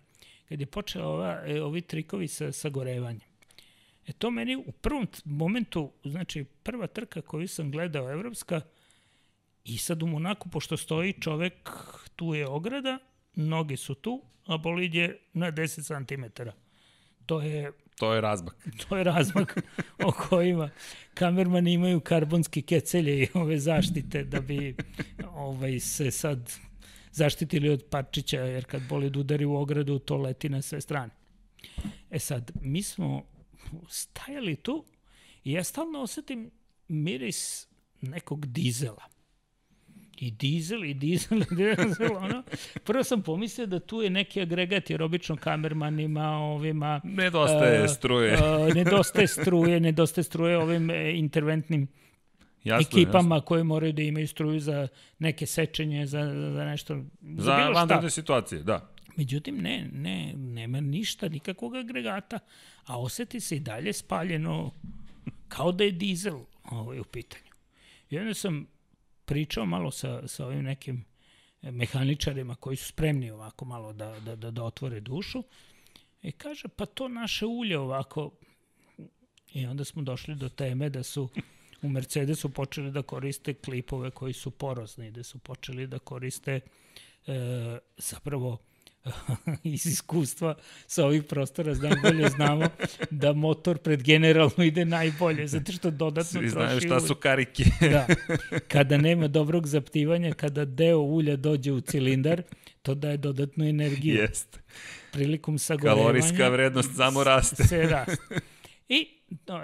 kad 0.53 0.61
je 0.61 0.67
počeo 0.67 1.05
ova, 1.05 1.43
e, 1.47 1.63
ovi 1.63 1.81
trikovi 1.81 2.29
sa 2.29 2.53
sagorevanjem. 2.53 3.29
E 4.07 4.13
to 4.13 4.31
meni 4.31 4.57
u 4.57 4.73
prvom 4.73 5.07
momentu, 5.25 5.93
znači 6.05 6.45
prva 6.45 6.87
trka 6.87 7.23
koju 7.23 7.49
sam 7.49 7.71
gledao 7.71 8.11
evropska 8.13 8.61
i 9.65 9.79
sad 9.79 10.03
u 10.03 10.07
Monaku, 10.07 10.49
pošto 10.49 10.77
stoji 10.77 11.13
čovek, 11.13 11.71
tu 12.17 12.35
je 12.35 12.49
ograda, 12.49 12.99
noge 13.35 13.77
su 13.77 13.95
tu, 13.95 14.23
a 14.47 14.57
bolid 14.57 14.95
je 14.95 15.19
na 15.33 15.53
10 15.53 16.07
cm. 16.07 16.43
To 17.27 17.41
je 17.41 17.73
to 17.99 18.15
je 18.15 18.21
razmak. 18.21 18.69
to 18.89 18.97
je 18.97 19.05
razmak 19.05 19.59
o 20.05 20.13
kojima 20.13 20.71
kamermani 21.15 21.73
imaju 21.73 22.01
karbonski 22.01 22.63
kecelje 22.63 23.23
i 23.23 23.29
ove 23.35 23.59
zaštite 23.59 24.25
da 24.25 24.41
bi 24.41 24.77
ovaj, 25.35 25.81
se 25.81 26.11
sad 26.11 26.53
zaštitili 27.13 27.69
od 27.69 27.85
parčića, 27.91 28.41
jer 28.41 28.65
kad 28.65 28.83
bolid 28.89 29.17
udari 29.17 29.45
u 29.45 29.57
ogradu, 29.57 29.99
to 29.99 30.17
leti 30.17 30.49
na 30.49 30.63
sve 30.63 30.81
strane. 30.81 31.11
E 32.11 32.19
sad, 32.19 32.51
mi 32.61 32.83
smo 32.83 33.23
stajali 33.89 34.57
tu 34.57 34.85
i 35.45 35.53
ja 35.53 35.65
stalno 35.65 36.01
osetim 36.01 36.51
miris 36.89 37.69
nekog 38.01 38.47
dizela. 38.47 39.13
I 40.17 40.31
dizel, 40.31 40.85
i 40.85 40.95
dizel, 40.95 41.43
i 41.43 41.47
dizel, 41.57 42.17
ono. 42.17 42.43
Prvo 42.85 43.05
sam 43.05 43.23
pomislio 43.23 43.67
da 43.67 43.81
tu 43.81 44.03
je 44.03 44.11
neki 44.11 44.41
agregat, 44.41 44.91
jer 44.91 45.03
obično 45.03 45.37
kamermanima, 45.37 46.29
ovima... 46.29 47.01
Nedostaje 47.05 47.85
e, 47.85 47.89
struje. 47.89 48.33
e, 48.33 48.75
nedostaje 48.75 49.29
struje, 49.29 49.81
nedostaje 49.81 50.25
struje 50.25 50.59
ovim 50.59 50.91
e, 50.91 51.13
interventnim 51.19 51.89
Jasno, 52.65 53.01
ekipama 53.01 53.41
koje 53.41 53.65
moraju 53.65 53.93
da 53.93 54.03
imaju 54.03 54.29
struju 54.29 54.61
za 54.61 54.89
neke 55.19 55.47
sečenje, 55.47 56.07
za, 56.07 56.25
za 56.55 56.65
nešto, 56.65 56.95
za, 57.23 57.43
Za 57.43 57.57
bilo 57.57 57.87
šta. 57.87 58.11
situacije, 58.11 58.63
da. 58.63 58.89
Međutim, 59.17 59.57
ne, 59.57 59.89
ne, 59.93 60.33
nema 60.37 60.81
ništa, 60.81 61.29
nikakvog 61.29 61.77
agregata, 61.77 62.39
a 62.85 63.01
oseti 63.01 63.41
se 63.41 63.57
i 63.57 63.61
dalje 63.61 63.93
spaljeno 63.93 64.71
kao 65.49 65.73
da 65.73 65.85
je 65.85 65.93
dizel 65.93 66.39
ovaj, 66.71 67.01
u 67.01 67.05
pitanju. 67.05 67.53
I 68.11 68.19
onda 68.19 68.35
sam 68.35 68.67
pričao 69.25 69.67
malo 69.67 69.91
sa, 69.91 70.29
sa 70.29 70.47
ovim 70.47 70.63
nekim 70.63 71.05
mehaničarima 71.63 72.55
koji 72.55 72.77
su 72.77 72.89
spremni 72.89 73.31
ovako 73.31 73.65
malo 73.65 73.93
da, 73.93 74.21
da, 74.21 74.37
da, 74.37 74.51
da 74.51 74.65
otvore 74.65 75.01
dušu 75.01 75.43
i 76.23 76.33
kaže, 76.33 76.69
pa 76.69 76.87
to 76.87 77.09
naše 77.09 77.47
ulje 77.47 77.79
ovako... 77.79 78.31
I 79.55 79.67
onda 79.67 79.85
smo 79.85 80.03
došli 80.03 80.35
do 80.35 80.49
teme 80.49 80.89
da 80.89 81.03
su 81.03 81.29
u 81.83 81.89
Mercedesu 81.89 82.49
počeli 82.49 82.91
da 82.91 83.03
koriste 83.03 83.55
klipove 83.55 84.11
koji 84.11 84.33
su 84.33 84.51
porozni, 84.51 85.11
da 85.11 85.23
su 85.23 85.39
počeli 85.39 85.87
da 85.87 85.99
koriste 85.99 86.61
e, 87.27 87.79
zapravo 87.97 88.59
iz 89.65 89.87
iskustva 89.87 90.55
sa 90.87 91.07
ovih 91.07 91.23
prostora 91.25 91.75
znam 91.75 91.93
bolje 92.03 92.29
znamo 92.29 92.69
da 93.11 93.33
motor 93.33 93.79
pred 93.79 94.03
generalno 94.03 94.65
ide 94.65 94.85
najbolje, 94.85 95.47
zato 95.47 95.73
što 95.73 95.91
dodatno 95.91 96.41
Svi 96.41 96.51
troši 96.51 96.51
znaju 96.51 96.81
šta 96.81 97.01
su 97.01 97.15
karike. 97.15 97.65
da. 97.93 98.07
Kada 98.69 98.97
nema 98.97 99.29
dobrog 99.29 99.67
zaptivanja, 99.67 100.35
kada 100.35 100.65
deo 100.65 100.99
ulja 100.99 101.37
dođe 101.37 101.73
u 101.73 101.81
cilindar, 101.81 102.43
to 102.83 102.95
daje 102.95 103.17
dodatnu 103.17 103.65
energiju. 103.65 104.15
Jest. 104.15 104.61
Prilikom 105.13 105.59
sagorevanja... 105.59 106.03
Kalorijska 106.03 106.49
vrednost 106.49 106.97
samo 106.97 107.25
raste. 107.25 107.65
Se 107.65 107.83
raste. 107.83 108.41
I 108.89 109.22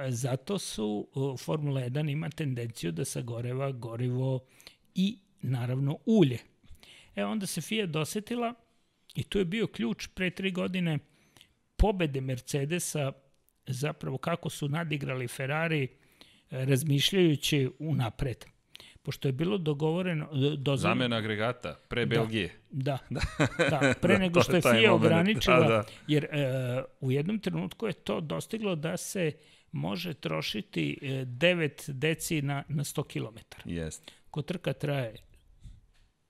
zato 0.09 0.59
su 0.59 1.09
uh, 1.15 1.41
Formula 1.41 1.81
1 1.81 2.11
ima 2.11 2.29
tendenciju 2.29 2.93
da 2.93 3.05
sagoreva 3.05 3.73
gorivo 3.73 4.41
i 4.95 5.19
naravno 5.41 5.99
ulje. 6.07 6.39
E 7.15 7.25
onda 7.25 7.47
se 7.47 7.61
FIA 7.61 7.87
dosetila 7.87 8.55
i 9.15 9.23
tu 9.23 9.39
je 9.39 9.45
bio 9.45 9.67
ključ 9.67 10.07
pre 10.07 10.31
tri 10.31 10.51
godine 10.51 10.99
pobede 11.77 12.21
Mercedesa 12.21 13.13
zapravo 13.67 14.19
kako 14.19 14.51
su 14.51 14.69
nadigrali 14.69 15.29
Ferrari 15.29 15.83
e, 15.83 15.89
razmišljajući 16.65 17.71
unapred. 17.79 18.45
Pošto 19.03 19.29
je 19.29 19.33
bilo 19.33 19.59
dogovoreno... 19.59 20.25
e, 20.25 20.57
Dozvoljeno, 20.57 20.77
Zamena 20.77 21.17
agregata, 21.17 21.75
pre 21.89 22.07
Belgije. 22.07 22.61
Da, 22.71 22.99
da, 23.11 23.21
da 23.71 23.95
pre 24.01 24.15
Da, 24.19 24.19
nego 24.19 24.41
to 24.41 24.45
što 24.45 24.57
je 24.57 24.63
FIA 24.63 24.73
moment. 24.73 25.05
ograničila, 25.05 25.59
Da, 25.61 25.69
da. 25.69 25.85
jer 26.07 26.25
e, 26.25 26.83
u 27.01 27.13
jednom 27.13 27.39
trenutku 27.39 27.87
je 27.87 27.93
to 27.93 28.21
dostiglo 28.21 28.75
da 28.75 28.97
se 28.97 29.33
može 29.79 30.15
trošiti 30.15 30.99
e, 31.03 31.07
9 31.07 31.93
deci 31.93 32.43
na, 32.43 32.65
na 32.69 32.85
100 32.85 33.03
km. 33.13 33.39
Jest. 33.65 34.11
Ko 34.31 34.43
trka 34.43 34.73
traje 34.73 35.15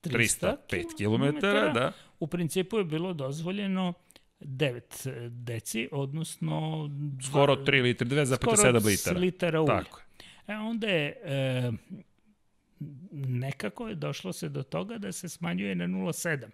305 0.03 0.59
km, 0.97 1.41
da. 1.75 1.93
U 2.21 2.27
principu 2.27 2.79
je 2.79 2.85
bilo 2.85 3.13
dozvoljeno 3.15 3.93
9 4.41 5.29
deci, 5.29 5.89
odnosno... 5.93 6.89
Skoro 7.29 7.57
3 7.57 7.83
litri, 7.83 8.09
2,7 8.09 8.37
skoro 8.37 8.79
litara. 8.79 9.19
litara 9.19 9.61
ulja. 9.61 9.83
Tako 9.83 10.01
je. 10.01 10.05
E 10.55 10.57
onda 10.57 10.87
je 10.87 11.17
e, 11.25 11.73
nekako 13.13 13.89
je 13.89 13.95
došlo 13.95 14.33
se 14.33 14.49
do 14.49 14.63
toga 14.63 14.99
da 14.99 15.13
se 15.13 15.29
smanjuje 15.29 15.75
na 15.75 15.85
0,7. 15.85 16.49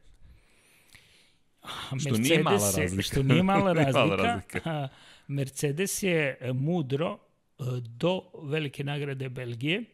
A 1.63 1.99
Što 1.99 2.17
nije 2.17 2.43
mala 2.43 2.71
razlika. 2.77 3.03
Što 3.03 3.23
nije 3.23 3.43
mala 3.43 3.73
Nije 3.75 3.85
razlika. 3.85 4.07
mala 4.07 4.17
razlika. 4.17 4.89
Mercedes 5.29 6.03
je 6.03 6.37
e, 6.41 6.53
mudro 6.53 7.19
e, 7.59 7.63
do 7.81 8.23
velike 8.43 8.85
nagrade 8.85 9.29
Belgije 9.29 9.85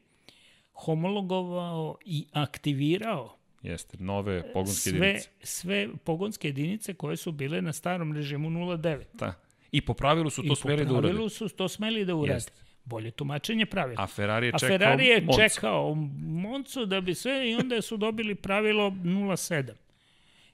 homologovao 0.75 1.97
i 2.05 2.27
aktivirao 2.33 3.37
Jeste, 3.63 3.97
nove 4.01 4.53
pogonske 4.53 4.91
sve, 4.91 4.99
jedinice. 4.99 5.29
sve 5.43 5.89
pogonske 6.05 6.49
jedinice 6.49 6.95
koje 6.95 7.17
su 7.17 7.33
bile 7.33 7.63
na 7.63 7.73
starom 7.73 8.13
režimu 8.13 8.51
0.9. 8.51 9.03
Da. 9.13 9.35
I 9.73 9.81
po 9.81 9.95
pravilu 9.95 10.31
su 10.31 10.43
to 10.43 10.53
I 10.53 10.57
smeli 10.57 10.79
da 10.79 10.87
po 10.87 10.93
urade. 10.93 11.09
pravilu 11.09 11.29
su 11.29 11.49
to 11.49 11.69
smeli 11.69 12.05
da 12.05 12.15
urade. 12.15 12.37
Jeste. 12.37 12.53
Bolje 12.85 13.11
tumačenje 13.11 13.67
pravila. 13.67 14.03
A 14.03 14.07
Ferrari 14.07 14.47
je 14.47 14.53
A 14.55 14.59
čekao 14.59 14.69
Ferrari 14.69 15.07
je 15.07 15.21
Moncu. 15.21 15.41
čekao 15.41 15.95
Moncu 16.21 16.87
da 16.87 17.01
bi 17.01 17.15
sve 17.15 17.51
i 17.51 17.55
onda 17.55 17.83
su 17.83 17.97
dobili 17.97 18.35
pravilo 18.35 18.91
0.7. 18.91 19.73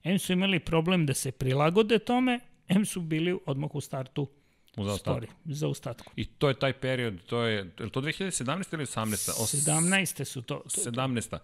M 0.04 0.18
su 0.18 0.32
imali 0.32 0.60
problem 0.60 1.06
da 1.06 1.14
se 1.14 1.32
prilagode 1.32 1.98
tome, 1.98 2.40
M 2.68 2.84
su 2.84 3.00
bili 3.00 3.38
odmah 3.46 3.74
u 3.74 3.80
startu 3.80 4.26
U 4.76 4.84
zaostatku. 4.84 5.26
spori, 5.26 5.54
za 5.54 5.68
ostatku. 5.68 6.12
I 6.16 6.24
to 6.24 6.48
je 6.48 6.54
taj 6.54 6.72
period, 6.72 7.14
to 7.26 7.42
je, 7.42 7.56
je 7.78 7.90
to 7.90 8.00
2017. 8.00 8.74
ili 8.74 8.84
18. 8.86 9.30
Os- 9.42 9.54
17. 9.54 10.24
su 10.24 10.42
to. 10.42 10.62
to 10.74 10.90
17. 10.90 11.38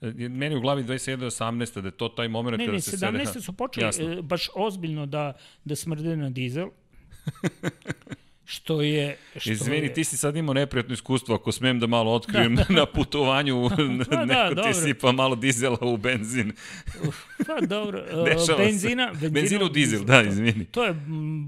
E, 0.00 0.28
Meni 0.28 0.56
u 0.56 0.60
glavi 0.60 0.84
21. 0.84 1.22
i 1.22 1.26
18. 1.26 1.80
da 1.80 1.88
je 1.88 1.92
to 1.92 2.08
taj 2.08 2.28
moment 2.28 2.58
ne, 2.58 2.66
ne, 2.66 2.80
se 2.80 2.96
sve... 2.98 3.08
17. 3.08 3.40
su 3.40 3.52
počeli 3.52 3.86
Jasno. 3.86 4.12
e, 4.12 4.22
baš 4.22 4.48
ozbiljno 4.54 5.06
da, 5.06 5.32
da 5.64 5.76
smrde 5.76 6.16
na 6.16 6.30
dizel. 6.30 6.68
što 8.50 8.82
je... 8.82 9.16
Što 9.36 9.50
Izvini, 9.50 9.86
je, 9.86 9.94
ti 9.94 10.04
si 10.04 10.16
sad 10.16 10.36
imao 10.36 10.54
neprijatno 10.54 10.94
iskustvo, 10.94 11.34
ako 11.34 11.52
smem 11.52 11.80
da 11.80 11.86
malo 11.86 12.12
otkrijem 12.12 12.54
na 12.78 12.86
putovanju, 12.86 13.68
da, 14.10 14.24
neko 14.24 14.48
ti 14.48 14.54
dobro. 14.54 14.74
sipa 14.74 15.12
malo 15.12 15.36
dizela 15.36 15.78
u 15.80 15.96
benzin. 15.96 16.52
Pa 17.46 17.66
dobro, 17.66 17.98
e, 17.98 18.30
Dešava 18.30 18.58
benzina, 18.58 19.06
benzina, 19.12 19.30
Benzina 19.30 19.64
u 19.64 19.68
dizel, 19.68 20.04
da, 20.04 20.22
izvini. 20.22 20.64
To 20.64 20.84
je 20.84 20.94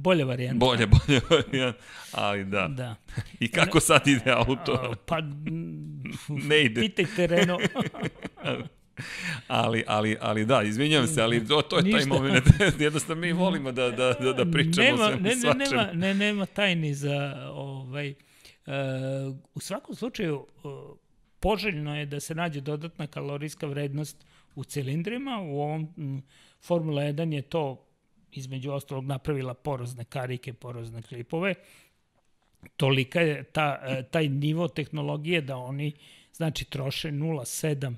bolja 0.01 0.25
varijanta. 0.25 0.59
Bolje, 0.67 0.87
bolje, 0.87 1.21
varijant. 1.31 1.77
ali 2.13 2.45
da. 2.45 2.69
Da. 2.69 2.97
I 3.41 3.49
kako 3.49 3.81
sad 3.81 4.07
ide 4.07 4.31
auto? 4.31 4.95
Pa, 5.07 5.21
Ne 6.29 6.65
ide. 6.65 6.81
pitajte 6.81 7.27
Renault. 7.27 7.63
Ali, 9.49 9.85
ali, 9.87 10.17
ali 10.21 10.45
da, 10.45 10.63
izvinjam 10.63 11.07
se, 11.07 11.23
ali 11.23 11.47
to, 11.47 11.63
to 11.63 11.77
je 11.77 11.83
taj 11.83 11.93
Ništa. 11.93 12.09
moment. 12.09 12.45
Jednostavno 12.79 13.21
mi 13.21 13.33
volimo 13.33 13.73
da, 13.73 13.91
da, 13.91 14.13
da, 14.13 14.33
da 14.33 14.51
pričamo 14.51 14.87
nema, 14.87 15.05
o 15.05 15.09
svemu 15.09 15.23
ne, 15.23 15.29
ne, 15.29 15.37
svačemu. 15.37 15.81
nema, 15.81 15.93
ne, 15.93 16.15
nema 16.15 16.47
tajni 16.47 16.95
za 16.95 17.47
ovaj... 17.53 18.15
Uh, 18.67 18.75
u 19.55 19.61
svakom 19.61 19.95
slučaju, 19.95 20.47
uh, 20.65 20.73
poželjno 21.41 21.99
je 21.99 22.07
da 22.07 22.21
se 22.21 22.35
nađe 22.35 22.61
dodatna 22.61 23.07
kalorijska 23.07 23.67
vrednost 23.67 24.25
u 24.55 24.65
cilindrima. 24.65 25.41
U 25.41 25.61
ovom 25.61 25.95
m, 25.97 26.23
Formula 26.63 27.03
1 27.03 27.33
je 27.33 27.43
to 27.43 27.87
između 28.33 28.73
ostalog 28.73 29.05
napravila 29.05 29.55
porozne 29.55 30.05
karike, 30.05 30.53
porozne 30.53 31.03
klipove. 31.03 31.55
Tolika 32.77 33.21
je 33.21 33.43
ta, 33.43 33.81
e, 33.83 34.03
taj 34.03 34.29
nivo 34.29 34.69
tehnologije 34.69 35.41
da 35.41 35.57
oni 35.57 35.93
znači 36.33 36.65
troše 36.65 37.11
0,7 37.11 37.95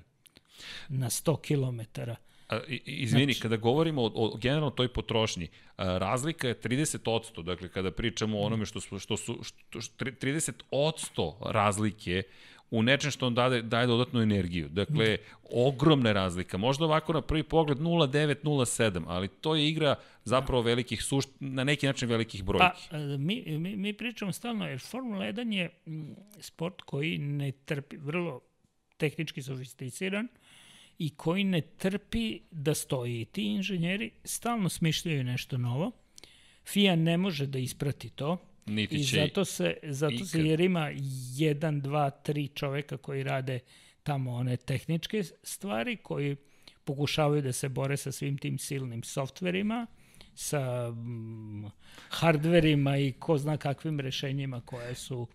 na 0.88 1.10
100 1.10 1.40
kilometara. 1.40 2.16
A, 2.48 2.60
i- 2.68 2.74
i- 2.74 3.02
Izvini, 3.02 3.34
kada 3.34 3.56
govorimo 3.56 4.02
o, 4.02 4.10
o 4.14 4.36
generalno 4.36 4.70
toj 4.70 4.88
potrošnji, 4.88 5.48
a, 5.76 5.98
razlika 5.98 6.48
je 6.48 6.60
30%, 6.60 7.42
dakle 7.42 7.68
kada 7.68 7.90
pričamo 7.90 8.38
o 8.38 8.42
onome 8.42 8.66
što 8.66 8.80
su, 8.80 8.98
što 8.98 9.16
su 9.16 9.38
što, 9.42 9.80
što, 9.80 10.04
30% 10.04 11.32
razlike 11.42 12.22
u 12.70 12.82
nečem 12.82 13.10
što 13.10 13.26
on 13.26 13.34
daje, 13.34 13.62
daje 13.62 13.86
dodatnu 13.86 14.20
energiju. 14.20 14.68
Dakle, 14.68 15.16
ogromna 15.50 16.12
razlika. 16.12 16.56
Možda 16.58 16.84
ovako 16.84 17.12
na 17.12 17.20
prvi 17.22 17.42
pogled 17.42 17.78
0,9, 17.78 18.34
0,7, 18.42 19.02
ali 19.06 19.28
to 19.28 19.54
je 19.54 19.68
igra 19.68 19.94
zapravo 20.24 20.62
velikih 20.62 21.02
sušt, 21.02 21.28
na 21.40 21.64
neki 21.64 21.86
način 21.86 22.08
velikih 22.08 22.44
brojki. 22.44 22.66
Pa, 22.90 22.96
e, 22.96 23.00
mi, 23.18 23.44
mi, 23.48 23.76
mi 23.76 23.92
pričamo 23.92 24.32
stalno, 24.32 24.68
jer 24.68 24.80
Formula 24.80 25.24
1 25.24 25.52
je 25.52 25.70
mm, 25.86 26.02
sport 26.40 26.82
koji 26.82 27.18
ne 27.18 27.52
trpi, 27.52 27.96
vrlo 27.96 28.40
tehnički 28.96 29.42
sofisticiran 29.42 30.28
i 31.02 31.10
koji 31.10 31.44
ne 31.44 31.60
trpi 31.60 32.40
da 32.50 32.74
stoji. 32.74 33.20
I 33.20 33.24
ti 33.24 33.42
inženjeri 33.42 34.10
stalno 34.24 34.68
smišljaju 34.68 35.24
nešto 35.24 35.58
novo. 35.58 35.90
FIA 36.64 36.96
ne 36.96 37.16
može 37.16 37.46
da 37.46 37.58
isprati 37.58 38.10
to. 38.10 38.36
Niti 38.66 38.96
I 38.96 39.02
zato 39.02 39.44
se, 39.44 39.76
zato 39.82 40.24
se 40.24 40.40
jer 40.40 40.60
ima 40.60 40.90
jedan, 41.36 41.80
dva, 41.80 42.10
tri 42.10 42.48
čoveka 42.48 42.96
koji 42.96 43.22
rade 43.22 43.58
tamo 44.02 44.32
one 44.32 44.56
tehničke 44.56 45.22
stvari, 45.42 45.96
koji 45.96 46.36
pokušavaju 46.84 47.42
da 47.42 47.52
se 47.52 47.68
bore 47.68 47.96
sa 47.96 48.12
svim 48.12 48.38
tim 48.38 48.58
silnim 48.58 49.02
softverima, 49.02 49.86
sa 50.34 50.90
mm, 50.90 51.66
hardverima 52.08 52.98
i 52.98 53.12
ko 53.12 53.38
zna 53.38 53.56
kakvim 53.56 54.00
rešenjima 54.00 54.60
koje 54.60 54.94
su 54.94 55.26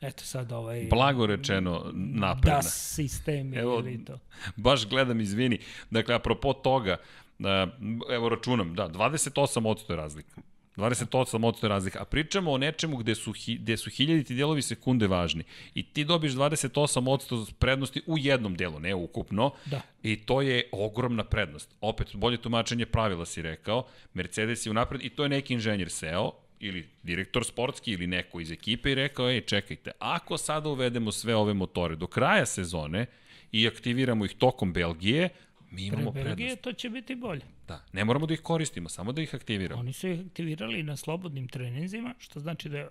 eto 0.00 0.24
sad 0.24 0.52
ovaj 0.52 0.86
blago 0.90 1.26
rečeno 1.26 1.90
napredna. 1.94 2.56
DAS 2.56 2.94
sistemi 2.94 3.56
Evo, 3.56 3.78
ili 3.78 4.04
to. 4.04 4.18
Baš 4.56 4.88
gledam, 4.88 5.20
izvini. 5.20 5.58
Dakle, 5.90 6.14
apropo 6.14 6.52
toga, 6.52 6.96
da, 7.38 7.68
evo 8.10 8.28
računam, 8.28 8.74
da, 8.74 8.88
28% 8.88 9.90
je 9.90 9.96
razlika. 9.96 10.40
28% 10.76 11.64
je 11.64 11.68
razlika. 11.68 12.02
A 12.02 12.04
pričamo 12.04 12.52
o 12.52 12.58
nečemu 12.58 12.96
gde 12.96 13.14
su, 13.14 13.34
gde 13.46 13.76
su 13.76 13.90
hiljaditi 13.90 14.34
delovi 14.34 14.62
sekunde 14.62 15.06
važni. 15.06 15.44
I 15.74 15.82
ti 15.82 16.04
dobiš 16.04 16.32
28% 16.32 17.52
prednosti 17.52 18.02
u 18.06 18.18
jednom 18.18 18.54
delu, 18.54 18.80
ne 18.80 18.94
ukupno. 18.94 19.52
Da. 19.66 19.80
I 20.02 20.16
to 20.16 20.42
je 20.42 20.68
ogromna 20.72 21.24
prednost. 21.24 21.74
Opet, 21.80 22.16
bolje 22.16 22.36
tumačenje 22.36 22.86
pravila 22.86 23.26
si 23.26 23.42
rekao. 23.42 23.84
Mercedes 24.14 24.66
je 24.66 24.70
unapred 24.70 25.04
i 25.04 25.08
to 25.08 25.22
je 25.22 25.28
neki 25.28 25.54
inženjer 25.54 25.90
seo 25.90 26.32
ili 26.60 26.88
direktor 27.02 27.44
sportski 27.44 27.92
ili 27.92 28.06
neko 28.06 28.40
iz 28.40 28.52
ekipe 28.52 28.92
i 28.92 28.94
rekao, 28.94 29.30
ej, 29.30 29.40
čekajte, 29.40 29.90
ako 29.98 30.38
sada 30.38 30.68
uvedemo 30.68 31.12
sve 31.12 31.34
ove 31.36 31.54
motore 31.54 31.96
do 31.96 32.06
kraja 32.06 32.46
sezone 32.46 33.06
i 33.52 33.66
aktiviramo 33.68 34.24
ih 34.24 34.34
tokom 34.38 34.72
Belgije, 34.72 35.28
mi 35.70 35.86
imamo 35.86 36.12
Pre 36.12 36.24
Belgije 36.24 36.46
prednost. 36.46 36.62
to 36.62 36.72
će 36.72 36.90
biti 36.90 37.14
bolje. 37.14 37.42
Da, 37.68 37.84
ne 37.92 38.04
moramo 38.04 38.26
da 38.26 38.34
ih 38.34 38.40
koristimo, 38.40 38.88
samo 38.88 39.12
da 39.12 39.22
ih 39.22 39.34
aktiviramo. 39.34 39.80
Oni 39.80 39.92
su 39.92 40.08
ih 40.08 40.20
aktivirali 40.26 40.82
na 40.82 40.96
slobodnim 40.96 41.48
treninzima, 41.48 42.14
što 42.18 42.40
znači 42.40 42.68
da 42.68 42.78
je 42.78 42.88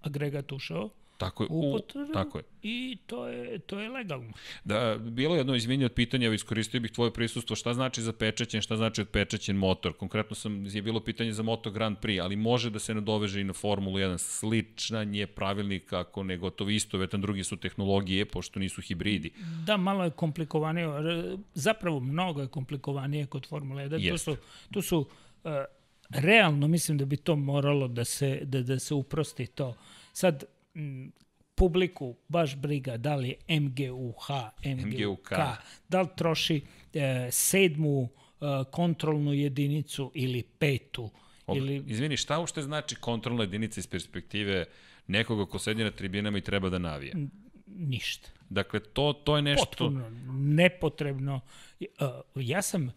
agregat 0.00 0.52
ušao 0.52 0.90
Tako 1.18 1.42
je, 1.42 1.48
u, 1.50 1.70
upotrebu 1.70 2.12
tako 2.12 2.38
je. 2.38 2.44
i 2.62 2.98
to 3.06 3.28
je, 3.28 3.58
to 3.58 3.80
je 3.80 3.88
legalno. 3.88 4.32
Da, 4.64 4.98
bilo 4.98 5.34
je 5.34 5.40
jedno 5.40 5.54
izvinje 5.54 5.84
od 5.84 5.92
pitanja, 5.92 6.32
iskoristio 6.32 6.80
bih 6.80 6.90
tvoje 6.90 7.12
prisustvo, 7.12 7.56
šta 7.56 7.74
znači 7.74 8.02
za 8.02 8.12
pečećen, 8.12 8.62
šta 8.62 8.76
znači 8.76 9.00
odpečećen 9.00 9.56
motor. 9.56 9.92
Konkretno 9.92 10.36
sam, 10.36 10.66
je 10.66 10.82
bilo 10.82 11.00
pitanje 11.00 11.32
za 11.32 11.42
Moto 11.42 11.70
Grand 11.70 11.96
Prix, 11.98 12.22
ali 12.22 12.36
može 12.36 12.70
da 12.70 12.78
se 12.78 12.94
nadoveže 12.94 13.40
i 13.40 13.44
na 13.44 13.52
Formulu 13.52 13.98
1. 13.98 14.18
Sličan 14.18 15.14
je 15.14 15.26
pravilnik, 15.26 15.92
ako 15.92 16.22
ne 16.22 16.36
gotovo 16.36 16.70
isto, 16.70 16.98
vetan 16.98 17.20
drugi 17.20 17.44
su 17.44 17.56
tehnologije, 17.56 18.24
pošto 18.24 18.60
nisu 18.60 18.82
hibridi. 18.82 19.32
Da, 19.66 19.76
malo 19.76 20.04
je 20.04 20.10
komplikovanije, 20.10 20.88
zapravo 21.54 22.00
mnogo 22.00 22.40
je 22.40 22.48
komplikovanije 22.48 23.26
kod 23.26 23.48
Formule 23.48 23.88
1. 23.88 23.98
Jeste. 24.00 24.10
Tu 24.10 24.18
su, 24.18 24.36
tu 24.72 24.82
su 24.82 24.98
uh, 24.98 25.50
realno 26.10 26.68
mislim 26.68 26.98
da 26.98 27.04
bi 27.04 27.16
to 27.16 27.36
moralo 27.36 27.88
da 27.88 28.04
se, 28.04 28.40
da, 28.44 28.62
da 28.62 28.78
se 28.78 28.94
uprosti 28.94 29.46
to. 29.46 29.74
Sad, 30.12 30.44
m, 30.78 31.12
publiku 31.54 32.16
baš 32.28 32.56
briga 32.56 32.96
da 32.96 33.14
li 33.16 33.28
je 33.28 33.60
MGUH, 33.60 34.28
MGUK, 34.64 35.32
da 35.88 36.02
li 36.02 36.08
troši 36.16 36.60
e, 36.94 37.28
sedmu 37.30 38.08
e, 38.08 38.44
kontrolnu 38.70 39.32
jedinicu 39.32 40.12
ili 40.14 40.42
petu. 40.42 41.10
Ob, 41.46 41.56
ili, 41.56 41.84
Izvini, 41.86 42.16
šta 42.16 42.40
ušte 42.40 42.62
znači 42.62 42.94
kontrolna 42.94 43.42
jedinica 43.42 43.80
iz 43.80 43.86
perspektive 43.86 44.64
nekoga 45.06 45.46
ko 45.46 45.58
sedi 45.58 45.84
na 45.84 45.90
tribinama 45.90 46.38
i 46.38 46.40
treba 46.40 46.68
da 46.68 46.78
navija? 46.78 47.14
ništa. 47.78 48.30
Dakle, 48.48 48.80
to, 48.80 49.12
to 49.12 49.36
je 49.36 49.42
nešto... 49.42 49.66
Potpuno 49.66 50.10
nepotrebno. 50.32 51.40
E, 51.80 51.86
Ja 52.34 52.62
sam 52.62 52.92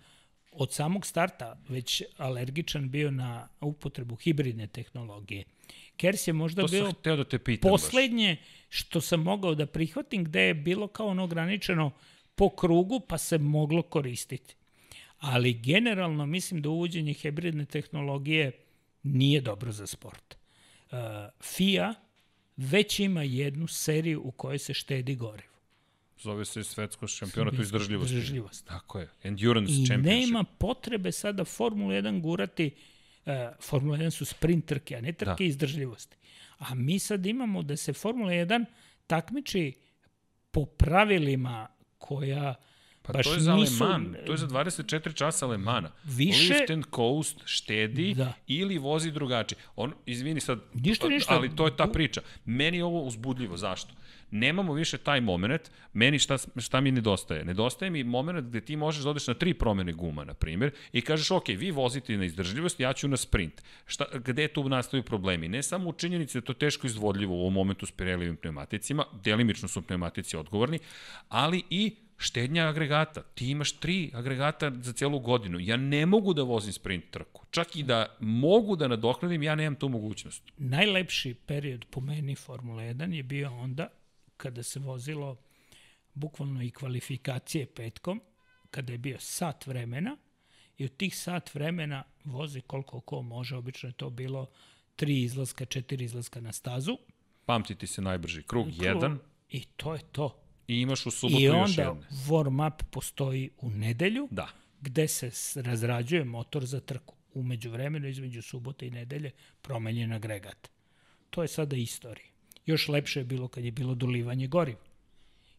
od 0.52 0.74
samog 0.74 1.06
starta 1.06 1.58
već 1.70 2.04
alergičan 2.18 2.90
bio 2.90 3.12
na 3.12 3.48
upotrebu 3.62 4.16
hibridne 4.16 4.68
tehnologije. 4.68 5.44
Kers 6.02 6.28
je 6.28 6.34
možda 6.34 6.62
To 6.62 6.68
bio 6.68 6.86
sam 6.86 7.18
da 7.18 7.24
te 7.24 7.40
pitam 7.40 7.72
baš. 7.72 7.82
poslednje 7.82 8.38
što 8.70 9.02
sam 9.02 9.22
mogao 9.22 9.56
da 9.56 9.66
prihvatim 9.66 10.24
gde 10.24 10.42
je 10.42 10.54
bilo 10.54 10.88
kao 10.88 11.08
ono 11.08 11.24
ograničeno 11.24 11.92
po 12.36 12.50
krugu 12.50 13.00
pa 13.00 13.18
se 13.18 13.38
moglo 13.38 13.82
koristiti. 13.82 14.56
Ali 15.20 15.54
generalno 15.54 16.26
mislim 16.26 16.62
da 16.62 16.70
uvođenje 16.70 17.14
hibridne 17.14 17.66
tehnologije 17.66 18.52
nije 19.04 19.42
dobro 19.42 19.72
za 19.72 19.88
sport. 19.88 20.36
Uh, 20.92 20.98
FIA 21.42 21.94
već 22.58 23.00
ima 23.00 23.24
jednu 23.24 23.68
seriju 23.68 24.22
u 24.24 24.32
kojoj 24.32 24.60
se 24.60 24.74
štedi 24.74 25.16
gorivo. 25.16 25.54
Zove 26.20 26.46
se 26.46 26.64
svetsko 26.64 27.08
šampionat 27.08 27.54
izdržljivosti. 27.54 28.14
Izdržljivost. 28.14 28.66
Tako 28.66 29.00
je. 29.00 29.10
Endurance 29.24 29.74
I 29.74 29.86
Championship. 29.86 30.30
nema 30.30 30.44
potrebe 30.44 31.12
sada 31.12 31.46
Formulu 31.46 31.92
1 31.92 32.22
gurati, 32.22 32.66
uh, 32.66 33.01
Formula 33.62 33.98
1 33.98 34.10
su 34.12 34.26
sprint 34.26 34.66
trke, 34.66 34.96
a 34.96 35.02
ne 35.02 35.12
trke 35.14 35.36
da. 35.36 35.44
izdržljivosti. 35.44 36.18
A 36.60 36.76
mi 36.76 37.00
sad 37.00 37.26
imamo 37.26 37.64
da 37.64 37.78
se 37.78 37.94
Formula 37.94 38.32
1 38.32 38.66
takmiči 39.08 39.74
po 40.52 40.66
pravilima 40.66 41.68
koja 41.98 42.56
Pa 43.04 43.14
baš 43.14 43.26
to 43.26 43.34
je 43.34 43.40
za 43.40 43.56
nisu, 43.56 43.84
Aleman, 43.84 44.16
to 44.26 44.32
je 44.32 44.38
za 44.38 44.48
24 44.48 45.14
časa 45.14 45.46
Alemana. 45.46 45.92
Više- 46.06 46.54
Lift 46.54 46.70
and 46.70 46.86
coast, 46.96 47.38
štedi 47.46 48.14
Da. 48.14 48.34
ili 48.48 48.78
vozi 48.78 49.12
drugačije. 49.12 49.60
On, 49.76 49.94
izvini 50.06 50.40
sad, 50.40 50.60
Ništa, 50.74 51.08
ništa. 51.08 51.34
ali 51.34 51.56
to 51.56 51.66
je 51.66 51.78
ta 51.78 51.88
priča. 51.88 52.22
Meni 52.46 52.78
je 52.78 52.84
ovo 52.84 53.02
uzbudljivo, 53.02 53.58
zašto? 53.58 53.94
Nemamo 54.32 54.74
više 54.74 54.98
taj 54.98 55.22
moment, 55.22 55.72
meni 55.94 56.20
šta, 56.20 56.38
šta 56.58 56.82
mi 56.82 56.92
nedostaje? 56.92 57.46
Nedostaje 57.46 57.90
mi 57.90 58.04
moment 58.04 58.48
gde 58.48 58.62
ti 58.62 58.76
možeš 58.76 59.04
da 59.04 59.10
odeš 59.10 59.28
na 59.28 59.34
tri 59.34 59.54
promene 59.54 59.94
guma, 59.94 60.24
na 60.24 60.34
primjer, 60.34 60.72
i 60.94 61.02
kažeš, 61.02 61.32
ok, 61.32 61.48
vi 61.48 61.72
vozite 61.72 62.18
na 62.18 62.26
izdržljivost, 62.26 62.80
ja 62.80 62.94
ću 62.94 63.08
na 63.08 63.18
sprint. 63.18 63.62
Šta, 63.86 64.06
gde 64.26 64.48
tu 64.48 64.70
nastaju 64.70 65.04
problemi? 65.04 65.48
Ne 65.48 65.64
samo 65.64 65.90
u 65.90 65.94
činjenici 65.94 66.38
da 66.38 66.46
to 66.46 66.54
teško 66.54 66.88
izvodljivo 66.88 67.36
u 67.36 67.40
ovom 67.40 67.54
momentu 67.54 67.86
s 67.86 67.92
Pirellijevim 67.92 68.36
pneumaticima, 68.36 69.06
delimično 69.24 69.68
su 69.68 69.82
pneumatici 69.82 70.38
odgovorni, 70.38 70.80
ali 71.30 71.64
i 71.70 71.96
štednja 72.22 72.68
agregata. 72.68 73.22
Ti 73.22 73.50
imaš 73.50 73.72
tri 73.72 74.12
agregata 74.14 74.72
za 74.82 74.94
celu 74.94 75.20
godinu. 75.20 75.60
Ja 75.60 75.78
ne 75.78 76.06
mogu 76.06 76.34
da 76.34 76.44
vozim 76.44 76.74
sprint 76.74 77.04
trku. 77.12 77.46
Čak 77.52 77.76
i 77.76 77.84
da 77.84 78.06
mogu 78.20 78.76
da 78.76 78.88
nadoknadim, 78.88 79.44
ja 79.44 79.56
nemam 79.56 79.76
tu 79.76 79.90
mogućnost. 79.90 80.44
najlepši 80.58 81.34
period 81.34 81.86
po 81.90 82.02
meni 82.02 82.36
Formula 82.36 82.84
1 82.84 83.14
je 83.14 83.24
bio 83.24 83.52
onda 83.52 83.88
kada 84.42 84.64
se 84.64 84.80
vozilo 84.80 85.38
bukvalno 86.14 86.62
i 86.64 86.72
kvalifikacije 86.72 87.66
petkom, 87.68 88.22
kada 88.72 88.92
je 88.94 88.98
bio 88.98 89.20
sat 89.20 89.68
vremena 89.68 90.18
i 90.78 90.86
od 90.86 90.98
tih 90.98 91.18
sat 91.18 91.54
vremena 91.56 92.04
vozi 92.26 92.62
koliko 92.62 93.02
ko 93.02 93.22
može, 93.22 93.56
obično 93.56 93.90
je 93.90 93.94
to 93.94 94.10
bilo 94.10 94.50
tri 94.96 95.22
izlaska, 95.22 95.66
četiri 95.66 96.06
izlaska 96.06 96.42
na 96.42 96.52
stazu. 96.52 96.98
Pamtiti 97.46 97.88
se 97.88 98.02
najbrži 98.02 98.44
krug, 98.44 98.68
jedan, 98.74 99.20
I 99.50 99.64
to 99.78 99.94
je 99.94 100.02
to. 100.12 100.38
i 100.68 100.82
imaš 100.82 101.06
u 101.06 101.12
subotu 101.12 101.42
I 101.42 101.44
još 101.44 101.70
onda 101.70 101.82
jedne. 101.84 102.08
warm-up 102.28 102.84
postoji 102.92 103.50
u 103.58 103.70
nedelju, 103.70 104.28
Da. 104.32 104.48
gde 104.82 105.08
se 105.08 105.32
razrađuje 105.62 106.24
motor 106.26 106.66
za 106.66 106.80
trku. 106.80 107.16
Umeđu 107.34 107.72
vremenu, 107.72 108.08
između 108.08 108.42
subote 108.42 108.88
i 108.88 108.92
nedelje, 108.92 109.32
promenjen 109.62 110.12
agregat. 110.14 110.70
To 111.30 111.42
je 111.42 111.48
sada 111.48 111.76
istorija. 111.76 112.31
Još 112.66 112.88
lepše 112.88 113.20
je 113.20 113.24
bilo 113.24 113.48
kad 113.48 113.66
je 113.66 113.72
bilo 113.72 113.96
dolivanje 113.96 114.48
goriva. 114.48 114.86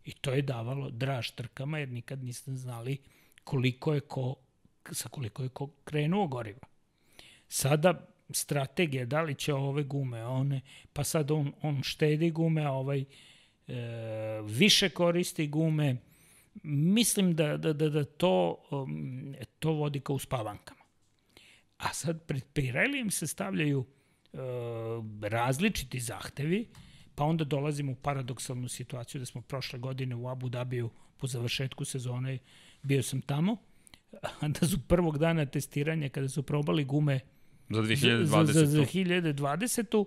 I 0.05 0.13
to 0.13 0.33
je 0.33 0.43
davalo 0.43 0.91
draž 0.91 1.31
trkama, 1.31 1.79
jer 1.79 1.89
nikad 1.89 2.25
niste 2.25 2.55
znali 2.55 2.99
koliko 3.45 3.95
je 3.95 4.01
ko, 4.01 4.35
sa 4.93 5.09
koliko 5.09 5.43
je 5.43 5.49
ko 5.49 5.71
krenuo 5.85 6.27
goriva. 6.27 6.67
Sada 7.49 8.09
strategija, 8.31 9.05
da 9.05 9.23
li 9.23 9.35
će 9.35 9.55
ove 9.55 9.83
gume, 9.83 10.25
one, 10.25 10.61
pa 10.93 11.05
sad 11.05 11.31
on, 11.31 11.53
on 11.63 11.83
štedi 11.83 12.31
gume, 12.31 12.65
a 12.65 12.73
ovaj 12.73 13.01
e, 13.01 13.05
više 14.45 14.89
koristi 14.89 15.47
gume, 15.47 15.97
mislim 16.63 17.35
da, 17.35 17.57
da, 17.57 17.73
da, 17.73 17.89
da 17.89 18.05
to, 18.05 18.63
um, 18.71 19.35
to 19.59 19.73
vodi 19.73 20.01
ka 20.01 20.13
uspavankama. 20.13 20.83
A 21.79 21.93
sad 21.95 22.27
pred 22.27 22.43
Pirelijem 22.53 23.11
se 23.11 23.27
stavljaju 23.27 23.79
uh, 23.79 24.41
različiti 25.23 26.01
zahtevi, 26.01 26.67
pa 27.23 27.27
onda 27.27 27.45
dolazimo 27.45 27.93
u 27.93 27.95
paradoksalnu 27.95 28.69
situaciju 28.69 29.19
da 29.19 29.27
smo 29.27 29.41
prošle 29.41 29.79
godine 29.79 30.15
u 30.15 30.29
Abu 30.29 30.49
Dhabiju 30.49 30.91
po 31.17 31.27
završetku 31.27 31.85
sezone, 31.85 32.39
bio 32.83 33.03
sam 33.03 33.21
tamo, 33.23 33.57
da 34.61 34.67
su 34.69 34.79
prvog 34.89 35.19
dana 35.19 35.47
testiranja 35.47 36.09
kada 36.09 36.29
su 36.29 36.43
probali 36.43 36.85
gume 36.85 37.21
Za 37.71 37.83
za, 37.83 37.89
2020. 37.89 38.25
za, 38.25 38.45
za, 38.45 38.67
za 38.67 38.83
2020. 38.83 39.99
Uh, 39.99 40.07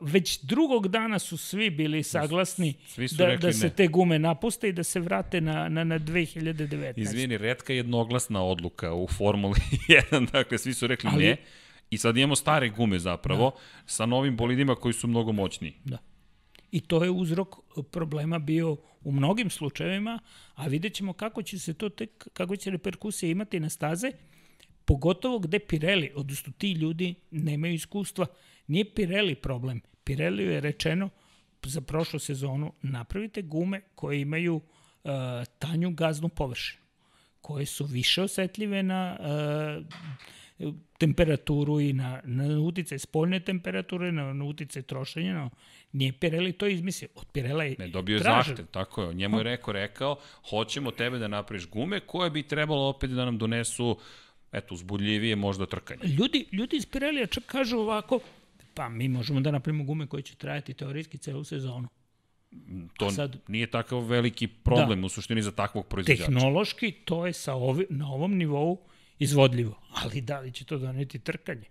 već 0.00 0.40
drugog 0.42 0.88
dana 0.88 1.18
su 1.18 1.36
svi 1.36 1.70
bili 1.70 2.02
saglasni 2.02 2.74
Svi 2.86 3.08
su 3.08 3.16
da, 3.16 3.36
da 3.36 3.52
se 3.52 3.66
ne. 3.66 3.72
te 3.72 3.86
gume 3.88 4.18
napuste 4.18 4.68
i 4.68 4.72
da 4.72 4.82
se 4.84 5.00
vrate 5.00 5.40
na, 5.40 5.68
na, 5.68 5.84
na 5.84 5.98
2019. 5.98 6.92
Izvini, 6.96 7.38
redka 7.38 7.72
jednoglasna 7.72 8.42
odluka 8.42 8.94
u 8.94 9.08
Formuli 9.08 9.60
1, 10.10 10.30
dakle 10.30 10.58
svi 10.58 10.74
su 10.74 10.86
rekli 10.86 11.10
Ali- 11.12 11.24
ne. 11.24 11.36
I 11.90 11.98
sad 11.98 12.16
imamo 12.16 12.36
stare 12.36 12.68
gume 12.68 12.98
zapravo, 12.98 13.50
da. 13.50 13.60
sa 13.86 14.06
novim 14.06 14.36
bolidima 14.36 14.74
koji 14.74 14.94
su 14.94 15.08
mnogo 15.08 15.32
moćniji. 15.32 15.74
Da. 15.84 15.98
I 16.74 16.80
to 16.80 17.04
je 17.04 17.10
uzrok 17.10 17.48
problema 17.90 18.38
bio 18.38 18.76
u 19.04 19.12
mnogim 19.12 19.50
slučajevima, 19.50 20.18
a 20.54 20.66
vidjet 20.66 20.94
ćemo 20.94 21.12
kako 21.12 21.42
će 21.42 21.58
se 21.58 21.74
to 21.74 21.88
tek, 21.88 22.28
kako 22.32 22.56
će 22.56 22.70
reperkusije 22.70 23.30
imati 23.30 23.60
na 23.60 23.68
staze, 23.70 24.10
pogotovo 24.84 25.38
gde 25.38 25.58
Pirelli, 25.58 26.12
odnosno 26.14 26.52
ti 26.58 26.72
ljudi 26.72 27.14
nemaju 27.30 27.74
iskustva. 27.74 28.26
Nije 28.66 28.94
Pirelli 28.94 29.34
problem. 29.34 29.80
Pirelli 30.04 30.44
je 30.44 30.60
rečeno 30.60 31.10
za 31.64 31.80
prošlu 31.80 32.18
sezonu 32.18 32.72
napravite 32.82 33.42
gume 33.42 33.80
koje 33.94 34.20
imaju 34.20 34.56
uh, 34.56 35.10
tanju 35.58 35.90
gaznu 35.90 36.28
površinu, 36.28 36.83
koje 37.44 37.66
su 37.66 37.84
više 37.84 38.22
osetljive 38.22 38.82
na 38.82 39.16
uh, 39.20 40.74
temperaturu 40.98 41.80
i 41.80 41.92
na, 41.92 42.20
na 42.24 42.60
uticaj 42.60 42.98
spoljne 42.98 43.40
temperature, 43.40 44.12
na, 44.12 44.32
na 44.32 44.44
uticaj 44.44 44.82
trošenja. 44.82 45.34
No, 45.34 45.50
nije 45.92 46.12
Pirelli 46.12 46.52
to 46.52 46.66
izmislio. 46.66 47.08
Od 47.14 47.26
Pirela 47.32 47.64
je 47.64 47.76
Ne, 47.78 47.88
dobio 47.88 48.16
je 48.16 48.22
zahtev, 48.22 48.66
tako 48.66 49.02
je. 49.02 49.14
Njemu 49.14 49.38
je 49.38 49.42
rekao, 49.42 49.72
rekao, 49.72 50.16
hoćemo 50.50 50.90
tebe 50.90 51.18
da 51.18 51.28
napraviš 51.28 51.68
gume 51.68 52.00
koje 52.00 52.30
bi 52.30 52.42
trebalo 52.42 52.88
opet 52.88 53.10
da 53.10 53.24
nam 53.24 53.38
donesu 53.38 53.98
eto, 54.52 54.74
uzbudljivije 54.74 55.36
možda 55.36 55.66
trkanje. 55.66 56.00
Ljudi, 56.04 56.46
ljudi 56.52 56.76
iz 56.76 56.86
Pirelija 56.86 57.26
čak 57.26 57.44
kažu 57.44 57.78
ovako, 57.78 58.20
pa 58.74 58.88
mi 58.88 59.08
možemo 59.08 59.40
da 59.40 59.50
napravimo 59.50 59.84
gume 59.84 60.06
koje 60.06 60.22
će 60.22 60.34
trajati 60.34 60.74
teorijski 60.74 61.18
celu 61.18 61.44
sezonu. 61.44 61.88
To 62.96 63.10
sad- 63.10 63.38
nije 63.48 63.66
takav 63.70 64.06
veliki 64.06 64.46
problem 64.46 65.00
da. 65.00 65.06
u 65.06 65.08
suštini 65.08 65.42
za 65.42 65.52
takvog 65.52 65.86
proizvođača. 65.86 66.24
Tehnološki 66.26 66.92
to 66.92 67.26
je 67.26 67.32
sa 67.32 67.54
ovi, 67.54 67.86
na 67.90 68.12
ovom 68.12 68.36
nivou 68.36 68.78
izvodljivo, 69.18 69.80
ali 69.90 70.20
da 70.20 70.40
li 70.40 70.52
će 70.52 70.64
to 70.64 70.78
doneti 70.78 71.18
trkanje? 71.18 71.66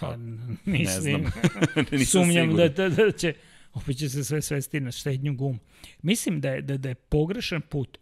Pa, 0.00 0.16
mislim, 0.64 1.00
znam. 1.00 1.22
Nisam 1.92 2.06
sumnjam 2.22 2.56
da, 2.56 2.68
siguran. 2.68 2.94
da, 2.94 3.04
da 3.04 3.12
će, 3.12 3.34
opet 3.74 3.98
će 3.98 4.08
se 4.08 4.24
sve 4.24 4.42
svesti 4.42 4.80
na 4.80 4.92
štednju 4.92 5.34
gum. 5.34 5.60
Mislim 6.02 6.40
da 6.40 6.50
je, 6.50 6.62
da, 6.62 6.76
da 6.76 6.88
je 6.88 6.94
pogrešan 6.94 7.60
put 7.60 7.98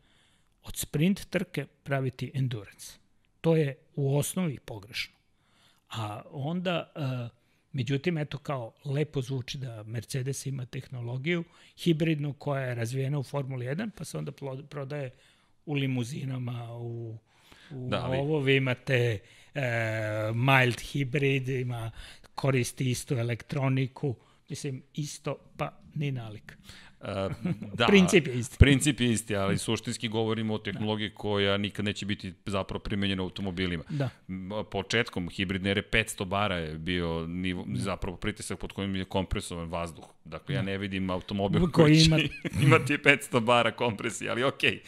od 0.62 0.76
sprint 0.76 1.24
trke 1.30 1.66
praviti 1.82 2.30
endurance. 2.34 2.92
To 3.40 3.56
je 3.56 3.76
u 3.94 4.16
osnovi 4.16 4.58
pogrešno. 4.58 5.14
A 5.90 6.22
onda 6.30 6.92
uh, 6.96 7.41
Međutim, 7.72 8.18
eto 8.18 8.38
kao 8.38 8.72
lepo 8.84 9.20
zvuči 9.22 9.58
da 9.58 9.82
Mercedes 9.82 10.46
ima 10.46 10.66
tehnologiju 10.66 11.44
hibridnu 11.76 12.32
koja 12.32 12.62
je 12.62 12.74
razvijena 12.74 13.18
u 13.18 13.22
Formuli 13.22 13.66
1, 13.66 13.90
pa 13.96 14.04
se 14.04 14.18
onda 14.18 14.32
prodaje 14.68 15.10
u 15.66 15.74
limuzinama, 15.74 16.76
u, 16.76 17.18
u 17.70 17.88
da, 17.88 18.04
ali... 18.04 18.18
ovo 18.18 18.40
vi 18.40 18.56
imate 18.56 19.18
e, 19.54 19.62
mild 20.34 20.80
hibrid, 20.80 21.48
ima 21.48 21.90
koristi 22.34 22.90
istu 22.90 23.14
elektroniku, 23.14 24.14
mislim 24.48 24.82
isto 24.94 25.36
pa 25.56 25.78
ni 25.94 26.12
nalik. 26.12 26.58
Uh, 27.02 27.32
da, 27.74 27.86
princip 27.86 28.26
je 28.26 28.34
isti. 28.34 28.58
Princip 28.58 29.00
je 29.00 29.12
isti, 29.12 29.36
ali 29.36 29.58
suštinski 29.58 30.08
govorimo 30.08 30.54
o 30.54 30.58
tehnologiji 30.58 31.08
da. 31.08 31.14
koja 31.14 31.56
nikad 31.56 31.84
neće 31.84 32.06
biti 32.06 32.32
zapravo 32.46 32.78
primenjena 32.78 33.22
u 33.22 33.26
automobilima. 33.26 33.84
Da. 33.88 34.08
Početkom 34.70 35.28
hibridne 35.28 35.70
ere 35.70 35.82
500 35.92 36.24
bara 36.24 36.56
je 36.56 36.78
bio 36.78 37.26
nivo, 37.26 37.64
da. 37.66 37.80
zapravo 37.80 38.16
pritisak 38.16 38.58
pod 38.58 38.72
kojim 38.72 38.96
je 38.96 39.04
kompresovan 39.04 39.68
vazduh. 39.68 40.04
Dakle, 40.24 40.52
da. 40.52 40.58
ja 40.58 40.62
ne 40.62 40.78
vidim 40.78 41.10
automobil 41.10 41.60
koji, 41.60 41.72
koji 41.72 42.04
ima... 42.04 42.18
će 42.18 42.28
imati 42.66 42.96
500 42.96 43.40
bara 43.40 43.70
kompresije, 43.70 44.30
ali 44.30 44.44
okej. 44.44 44.70
Okay. 44.70 44.80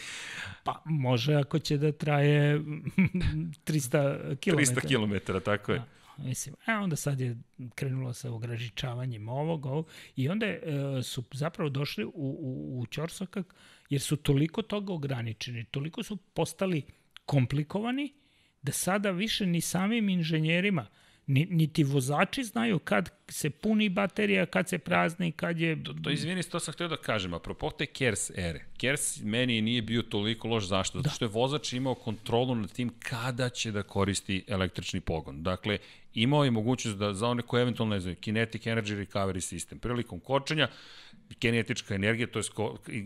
Pa 0.65 0.83
može 0.85 1.35
ako 1.35 1.59
će 1.59 1.77
da 1.77 1.93
traje 1.93 2.59
300 2.59 4.37
km. 4.37 4.59
300 4.59 5.21
km, 5.27 5.33
tako 5.45 5.73
je. 5.73 5.79
Da. 5.79 5.94
Mislim, 6.19 6.55
a 6.67 6.81
onda 6.81 6.97
sad 6.97 7.21
je 7.21 7.37
krenulo 7.75 8.13
sa 8.13 8.33
ograničavanjem 8.33 9.29
ovog, 9.29 9.67
ovog. 9.67 9.89
I 10.17 10.29
onda 10.29 10.47
e, 10.47 10.61
su 11.03 11.25
zapravo 11.33 11.71
došli 11.71 12.05
u, 12.05 12.11
u, 12.15 12.81
u 12.81 12.87
Ćorsokak 12.87 13.55
jer 13.91 14.01
su 14.01 14.17
toliko 14.17 14.63
toga 14.63 14.93
ograničeni, 14.93 15.65
toliko 15.65 16.03
su 16.03 16.17
postali 16.17 16.83
komplikovani 17.27 18.13
da 18.63 18.73
sada 18.73 19.11
više 19.11 19.47
ni 19.47 19.61
samim 19.61 20.09
inženjerima 20.09 20.87
niti 21.27 21.85
vozači 21.85 22.45
znaju 22.45 22.79
kad 22.79 23.11
se 23.29 23.51
puni 23.51 23.89
baterija, 23.89 24.47
kad 24.47 24.69
se 24.69 24.79
prazni, 24.79 25.33
kad 25.33 25.61
je... 25.61 25.85
To, 25.85 25.95
to 26.05 26.11
izvini, 26.11 26.43
to 26.43 26.61
sam 26.61 26.75
htio 26.75 26.89
da 26.89 26.97
kažem, 26.97 27.35
apropo 27.35 27.71
te 27.71 27.87
KERS 27.87 28.31
ere. 28.35 28.65
KERS 28.77 29.21
meni 29.23 29.61
nije 29.61 29.83
bio 29.83 30.03
toliko 30.03 30.49
loš 30.49 30.65
zašto? 30.65 30.99
Zato 30.99 31.09
da. 31.09 31.15
što 31.15 31.25
je 31.25 31.29
vozač 31.29 31.73
imao 31.73 31.95
kontrolu 31.95 32.55
nad 32.55 32.73
tim 32.73 32.91
kada 32.99 33.49
će 33.49 33.73
da 33.73 33.83
koristi 33.83 34.45
električni 34.49 35.01
pogon. 35.01 35.43
Dakle, 35.43 35.79
imao 36.15 36.45
je 36.45 36.51
mogućnost 36.51 36.99
da 36.99 37.15
za 37.15 37.29
one 37.29 37.43
koje 37.43 37.63
eventualno 37.63 37.95
ne 37.95 38.01
znaju, 38.01 38.17
Kinetic 38.17 38.63
Energy 38.63 39.07
Recovery 39.07 39.55
System, 39.55 39.79
prilikom 39.79 40.21
kočenja, 40.21 40.69
kinetička 41.39 41.95
energija, 41.95 42.27
to 42.27 42.39
je 42.39 42.45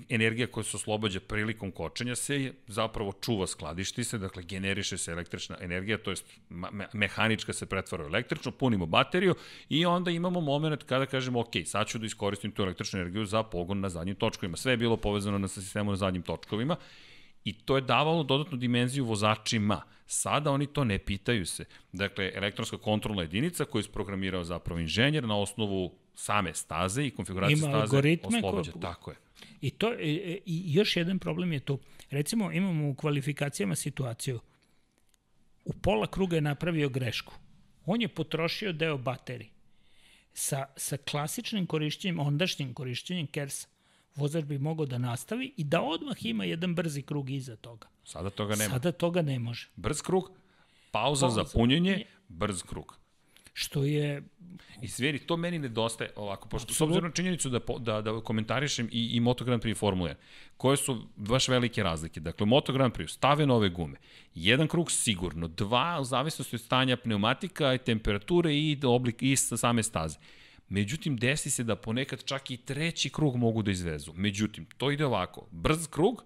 energija 0.09 0.47
koja 0.47 0.65
se 0.65 0.77
oslobađa 0.77 1.21
prilikom 1.21 1.71
kočenja, 1.73 2.15
se 2.15 2.53
zapravo 2.67 3.13
čuva, 3.21 3.47
skladišti 3.47 4.05
se, 4.05 4.19
dakle 4.19 4.43
generiše 4.43 4.99
se 4.99 5.13
električna 5.13 5.57
energija, 5.61 5.99
to 5.99 6.11
je 6.11 6.17
mehanička 6.93 7.53
se 7.53 7.67
pretvara 7.67 8.05
u 8.05 8.07
električno, 8.07 8.53
punimo 8.53 8.87
bateriju 8.87 9.35
i 9.69 9.87
onda 9.87 10.11
imamo 10.11 10.41
moment 10.41 10.83
kada 10.83 11.07
kažemo, 11.07 11.41
ok, 11.41 11.53
sad 11.65 11.87
ću 11.87 11.99
da 11.99 12.07
iskoristim 12.07 12.53
tu 12.53 12.63
električnu 12.63 13.01
energiju 13.01 13.25
za 13.25 13.43
pogon 13.43 13.81
na 13.81 13.89
zadnjim 13.89 14.17
točkovima. 14.17 14.57
Sve 14.57 14.73
je 14.73 14.77
bilo 14.77 14.97
povezano 14.97 15.39
na 15.39 15.49
sistemu 15.49 15.91
na 15.91 15.97
zadnjim 15.97 16.23
točkovima 16.23 16.77
i 17.45 17.53
to 17.53 17.77
je 17.77 17.83
davalo 17.83 18.23
dodatnu 18.23 18.59
dimenziju 18.59 19.05
vozačima. 19.05 19.83
Sada 20.07 20.51
oni 20.51 20.67
to 20.67 20.85
ne 20.85 20.99
pitaju 20.99 21.47
se. 21.47 21.65
Dakle, 21.93 22.33
elektronska 22.35 22.79
kontrolna 22.79 23.23
jedinica 23.23 23.65
koju 23.65 23.81
je 23.81 23.83
isprogramirao 23.83 24.45
zapravo 24.45 24.81
inženjer 24.81 25.25
na 25.25 25.37
osnovu 25.37 25.99
same 26.19 26.55
staze 26.55 27.07
i 27.07 27.11
konfiguracije 27.11 27.59
Ima 27.59 27.87
staze 27.87 28.19
oslobađa. 28.23 28.73
Ko... 28.73 28.79
Tako 28.79 29.11
je. 29.11 29.17
I, 29.61 29.71
to, 29.71 29.95
i, 29.95 30.41
I 30.47 30.73
još 30.73 30.97
jedan 30.97 31.19
problem 31.19 31.53
je 31.53 31.61
tu. 31.61 31.79
Recimo, 32.11 32.53
imamo 32.53 32.89
u 32.89 32.95
kvalifikacijama 32.95 33.75
situaciju. 33.75 34.41
U 35.65 35.73
pola 35.73 36.07
kruga 36.07 36.37
je 36.37 36.41
napravio 36.41 36.89
grešku. 36.89 37.35
On 37.87 38.03
je 38.03 38.09
potrošio 38.09 38.73
deo 38.73 38.99
baterije. 38.99 39.51
Sa, 40.33 40.67
sa 40.77 40.97
klasičnim 40.97 41.67
korišćenjem, 41.67 42.19
ondašnjim 42.19 42.75
korišćenjem 42.75 43.27
kersa, 43.27 43.69
vozač 44.15 44.45
bi 44.45 44.59
mogao 44.59 44.87
da 44.87 44.99
nastavi 44.99 45.53
i 45.57 45.65
da 45.65 45.83
odmah 45.83 46.25
ima 46.25 46.45
jedan 46.45 46.75
brzi 46.75 47.03
krug 47.03 47.31
iza 47.31 47.57
toga. 47.57 47.89
Sada 48.05 48.31
toga 48.31 48.57
nema. 48.57 48.75
Sada 48.75 48.93
toga 48.93 49.23
ne 49.23 49.39
može. 49.39 49.69
Brz 49.77 50.03
krug, 50.03 50.31
pauza, 50.91 51.27
pauza. 51.27 51.45
za 51.45 51.51
punjenje, 51.53 52.05
brz 52.29 52.63
krug 52.63 52.99
što 53.59 53.85
je... 53.85 54.23
I 54.83 54.89
sveri, 54.89 55.19
to 55.19 55.37
meni 55.37 55.59
nedostaje 55.59 56.11
ovako, 56.17 56.49
pošto 56.49 56.75
s 56.75 56.81
obzirom 56.81 57.05
na 57.05 57.11
činjenicu 57.11 57.51
da, 57.51 57.61
da, 57.79 58.01
da 58.03 58.21
komentarišem 58.21 58.89
i, 58.93 59.17
i 59.17 59.21
Moto 59.21 59.45
Grand 59.45 59.63
Prix 59.63 59.77
Formule 59.77 60.11
1, 60.11 60.15
koje 60.57 60.77
su 60.77 61.03
baš 61.17 61.49
velike 61.49 61.83
razlike. 61.83 62.21
Dakle, 62.21 62.47
Moto 62.47 62.73
Grand 62.73 62.95
Prix 62.95 63.09
stave 63.09 63.47
nove 63.47 63.69
gume, 63.69 63.99
jedan 64.35 64.69
krug 64.69 64.91
sigurno, 64.91 65.49
dva 65.49 65.99
u 66.01 66.05
zavisnosti 66.05 66.57
od 66.57 66.63
stanja 66.63 66.97
pneumatika 66.97 67.75
i 67.75 67.79
temperature 67.79 68.55
i 68.55 68.79
oblik 68.85 69.23
i 69.23 69.37
same 69.37 69.83
staze. 69.83 70.19
Međutim, 70.69 71.17
desi 71.17 71.51
se 71.51 71.65
da 71.65 71.77
ponekad 71.77 72.25
čak 72.25 72.51
i 72.51 72.57
treći 72.57 73.11
krug 73.11 73.37
mogu 73.37 73.63
da 73.63 73.71
izvezu. 73.71 74.13
Međutim, 74.15 74.67
to 74.77 74.91
ide 74.91 75.07
ovako, 75.07 75.49
brz 75.51 75.89
krug, 75.91 76.25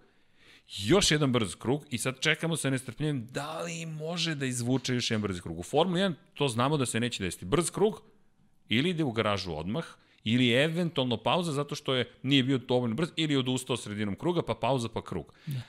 još 0.69 1.11
jedan 1.11 1.33
brz 1.33 1.55
krug 1.55 1.87
i 1.91 1.99
sad 1.99 2.21
čekamo 2.21 2.57
sa 2.57 2.71
nestrpljenjem 2.71 3.27
da 3.31 3.61
li 3.61 3.87
može 3.87 4.35
da 4.35 4.47
izvuče 4.47 4.95
još 4.95 5.11
jedan 5.11 5.23
brz 5.23 5.41
krug. 5.41 5.59
U 5.59 5.63
Formuli 5.63 6.01
1 6.01 6.15
to 6.35 6.49
znamo 6.49 6.77
da 6.77 6.87
se 6.87 7.01
neće 7.01 7.25
desiti. 7.25 7.45
Brz 7.45 7.71
krug 7.71 8.03
ili 8.69 8.91
ide 8.91 9.05
u 9.05 9.13
garažu 9.13 9.53
odmah, 9.53 9.85
ili 10.25 10.53
eventualno 10.53 11.17
pauza 11.17 11.53
zato 11.53 11.75
što 11.75 11.95
je 11.95 12.11
nije 12.23 12.43
bio 12.43 12.59
dovoljno 12.59 12.97
brz, 12.97 13.09
ili 13.17 13.37
odustao 13.37 13.77
sredinom 13.77 14.17
kruga, 14.17 14.43
pa 14.43 14.55
pauza 14.55 14.89
pa 14.89 15.05
krug. 15.05 15.33
Da 15.47 15.61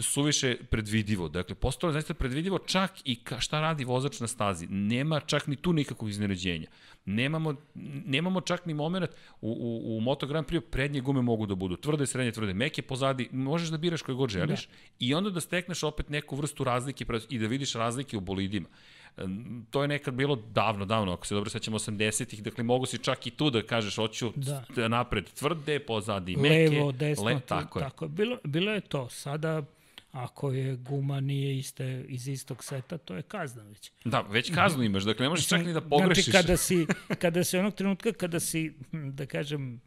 suviše 0.00 0.56
predvidivo. 0.70 1.28
Dakle, 1.28 1.54
postalo 1.54 1.90
je 1.90 1.92
zaista 1.92 2.14
predvidivo 2.14 2.58
čak 2.58 2.90
i 3.04 3.16
ka, 3.16 3.40
šta 3.40 3.60
radi 3.60 3.84
vozač 3.84 4.20
na 4.20 4.26
stazi. 4.26 4.66
Nema 4.66 5.20
čak 5.20 5.46
ni 5.46 5.56
tu 5.56 5.72
nikakvog 5.72 6.10
iznenađenja. 6.10 6.66
Nemamo, 7.04 7.54
nemamo 8.04 8.40
čak 8.40 8.66
ni 8.66 8.74
moment 8.74 9.10
u, 9.40 9.50
u, 9.50 9.96
u 9.96 10.00
Moto 10.00 10.26
Grand 10.26 10.46
Prix 10.46 10.60
prednje 10.60 11.00
gume 11.00 11.22
mogu 11.22 11.46
da 11.46 11.54
budu 11.54 11.76
tvrde, 11.76 12.06
srednje, 12.06 12.32
tvrde, 12.32 12.54
meke 12.54 12.82
pozadi, 12.82 13.28
možeš 13.32 13.68
da 13.68 13.76
biraš 13.76 14.02
koje 14.02 14.16
god 14.16 14.30
želiš 14.30 14.66
da. 14.66 14.72
i 14.98 15.14
onda 15.14 15.30
da 15.30 15.40
stekneš 15.40 15.82
opet 15.82 16.08
neku 16.08 16.36
vrstu 16.36 16.64
razlike 16.64 17.04
i 17.28 17.38
da 17.38 17.46
vidiš 17.46 17.72
razlike 17.72 18.16
u 18.16 18.20
bolidima. 18.20 18.68
To 19.70 19.82
je 19.82 19.88
nekad 19.88 20.14
bilo 20.14 20.36
davno, 20.36 20.84
davno, 20.84 21.12
ako 21.12 21.26
se 21.26 21.34
dobro 21.34 21.50
sećamo 21.50 21.78
80-ih, 21.78 22.42
dakle 22.42 22.64
mogu 22.64 22.86
si 22.86 22.98
čak 22.98 23.26
i 23.26 23.30
tu 23.30 23.50
da 23.50 23.62
kažeš 23.62 23.96
hoću 23.96 24.32
da. 24.36 24.88
napred 24.88 25.30
tvrde, 25.30 25.78
pozadi 25.78 26.36
meke. 26.36 26.76
Levo, 26.76 26.92
desno, 26.92 27.24
le, 27.24 27.40
tako, 27.40 27.78
je. 27.78 27.84
tako 27.84 28.04
je. 28.04 28.08
Bilo, 28.08 28.38
bilo 28.44 28.72
je 28.72 28.80
to. 28.80 29.08
Sada 29.08 29.62
ako 30.12 30.52
je 30.52 30.76
guma 30.76 31.20
nije 31.20 31.58
iste, 31.58 32.04
iz 32.08 32.28
istog 32.28 32.64
seta, 32.64 32.98
to 32.98 33.14
je 33.14 33.22
kazna 33.22 33.62
već. 33.62 33.92
Da, 34.04 34.20
već 34.20 34.54
kaznu 34.54 34.82
imaš, 34.92 35.02
dakle 35.02 35.24
ne 35.24 35.30
možeš 35.30 35.48
čak 35.48 35.64
ni 35.64 35.72
da 35.72 35.80
pogrešiš. 35.80 36.24
Znači, 36.24 36.46
kada 36.46 36.56
si, 36.56 36.86
kada 37.18 37.44
si 37.44 37.58
onog 37.58 37.74
trenutka, 37.74 38.12
kada 38.12 38.40
si, 38.40 38.74
hm, 38.90 39.10
da 39.10 39.26
kažem, 39.26 39.80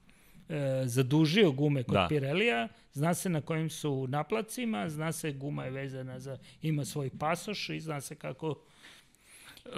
e, 0.49 0.81
zadužio 0.85 1.51
gume 1.51 1.83
kod 1.83 1.93
da. 1.93 2.05
Pirelija, 2.09 2.67
zna 2.93 3.13
se 3.13 3.29
na 3.29 3.41
kojim 3.41 3.69
su 3.69 4.07
naplacima, 4.09 4.89
zna 4.89 5.11
se 5.11 5.31
guma 5.31 5.63
je 5.63 5.71
vezana 5.71 6.19
za, 6.19 6.37
ima 6.61 6.85
svoj 6.85 7.09
pasoš 7.19 7.69
i 7.69 7.79
zna 7.79 8.01
se 8.01 8.15
kako 8.15 8.55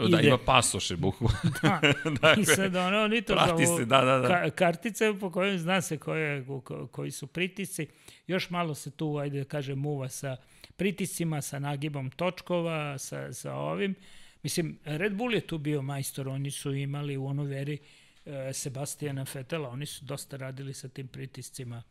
Da, 0.10 0.21
ima 0.21 0.38
pasoše, 0.38 0.95
buhu. 0.95 1.30
da, 1.62 1.82
dakle, 2.21 2.43
i 2.43 2.45
sad 2.45 2.76
ono, 2.76 3.04
oni 3.04 3.21
to 3.21 3.38
zovu 3.47 3.78
se, 3.78 3.86
da, 3.86 4.02
da, 4.02 4.17
da. 4.17 4.28
Ka, 4.28 4.50
kartice 4.50 5.13
po 5.19 5.32
kojoj 5.32 5.58
zna 5.58 5.82
se 5.82 5.97
koje, 5.97 6.45
ko, 6.63 6.88
koji 6.88 7.12
su 7.12 7.28
pritisci. 7.28 7.88
Još 8.28 8.50
malo 8.50 8.76
se 8.76 8.91
tu, 8.91 9.17
ajde 9.17 9.39
da 9.39 9.45
kažem, 9.45 9.80
muva 9.80 10.10
sa 10.10 10.38
pritiscima, 10.76 11.41
sa 11.41 11.60
nagibom 11.60 12.10
točkova, 12.10 12.97
sa, 12.97 13.34
sa 13.34 13.54
ovim. 13.54 13.95
Mislim, 14.43 14.80
Red 14.86 15.15
Bull 15.15 15.34
je 15.34 15.41
tu 15.41 15.58
bio 15.58 15.82
majstor, 15.82 16.30
oni 16.30 16.52
su 16.52 16.73
imali 16.73 17.17
u 17.17 17.26
ono 17.26 17.43
veri 17.43 17.78
e, 18.26 18.54
Sebastijana 18.54 19.26
Fetela, 19.26 19.69
oni 19.69 19.86
su 19.86 20.06
dosta 20.06 20.38
radili 20.38 20.73
sa 20.73 20.88
tim 20.88 21.08
pritiscima. 21.08 21.84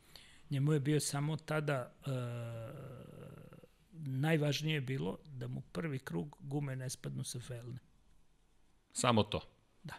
Njemu 0.51 0.73
je 0.73 0.81
bio 0.81 1.01
samo 1.01 1.37
tada 1.37 1.93
e, 2.07 2.11
najvažnije 3.99 4.81
bilo 4.81 5.19
da 5.25 5.49
mu 5.49 5.61
prvi 5.61 5.99
krug 5.99 6.37
gume 6.41 6.77
ne 6.77 6.91
spadnu 6.91 7.25
sa 7.25 7.41
felne. 7.41 7.79
Samo 8.93 9.23
to. 9.23 9.41
Da. 9.83 9.95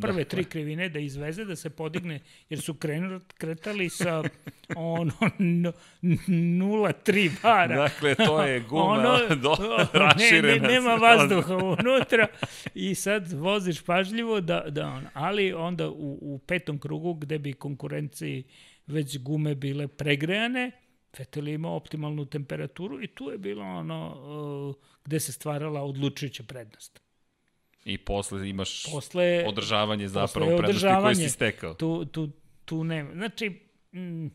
Prve 0.00 0.24
da, 0.24 0.28
tri 0.28 0.44
krivine 0.44 0.88
da 0.88 0.98
izveze, 0.98 1.44
da 1.44 1.56
se 1.56 1.70
podigne, 1.70 2.20
jer 2.48 2.60
su 2.60 2.74
krenuli, 2.74 3.20
kretali 3.38 3.88
sa 3.88 4.22
ono 4.76 5.12
0,3 5.12 7.30
bara. 7.42 7.76
Dakle, 7.76 8.14
to 8.14 8.42
je 8.42 8.60
guma 8.68 8.84
ono, 8.84 9.18
do, 9.42 9.56
raširena. 9.92 10.48
Ne, 10.48 10.58
ne, 10.60 10.68
nema 10.68 10.94
vazduha 10.94 11.56
unutra 11.56 12.26
i 12.74 12.94
sad 12.94 13.32
voziš 13.32 13.82
pažljivo, 13.82 14.40
da, 14.40 14.64
da 14.68 14.86
on, 14.86 15.06
ali 15.12 15.52
onda 15.52 15.88
u, 15.88 16.18
u 16.20 16.38
petom 16.38 16.78
krugu 16.78 17.14
gde 17.14 17.38
bi 17.38 17.52
konkurenciji 17.52 18.44
već 18.86 19.18
gume 19.18 19.54
bile 19.54 19.88
pregrejane, 19.88 20.70
Vettel 21.18 21.48
je 21.48 21.54
imao 21.54 21.76
optimalnu 21.76 22.24
temperaturu 22.24 23.02
i 23.02 23.06
tu 23.06 23.30
je 23.30 23.38
bilo 23.38 23.64
ono 23.64 24.16
uh, 24.68 24.74
gde 25.04 25.20
se 25.20 25.32
stvarala 25.32 25.82
odlučujuća 25.82 26.42
prednost. 26.42 27.00
I 27.84 27.98
posle 27.98 28.48
imaš 28.48 28.92
posle, 28.92 29.44
održavanje 29.48 30.08
zapravo 30.08 30.50
posle 30.50 30.58
prednosti 30.58 30.88
koje 31.02 31.14
si 31.14 31.28
stekao. 31.28 31.74
Tu, 31.74 32.04
tu, 32.04 32.30
tu 32.64 32.84
nema. 32.84 33.12
Znači, 33.12 33.60
mm, 33.92 34.26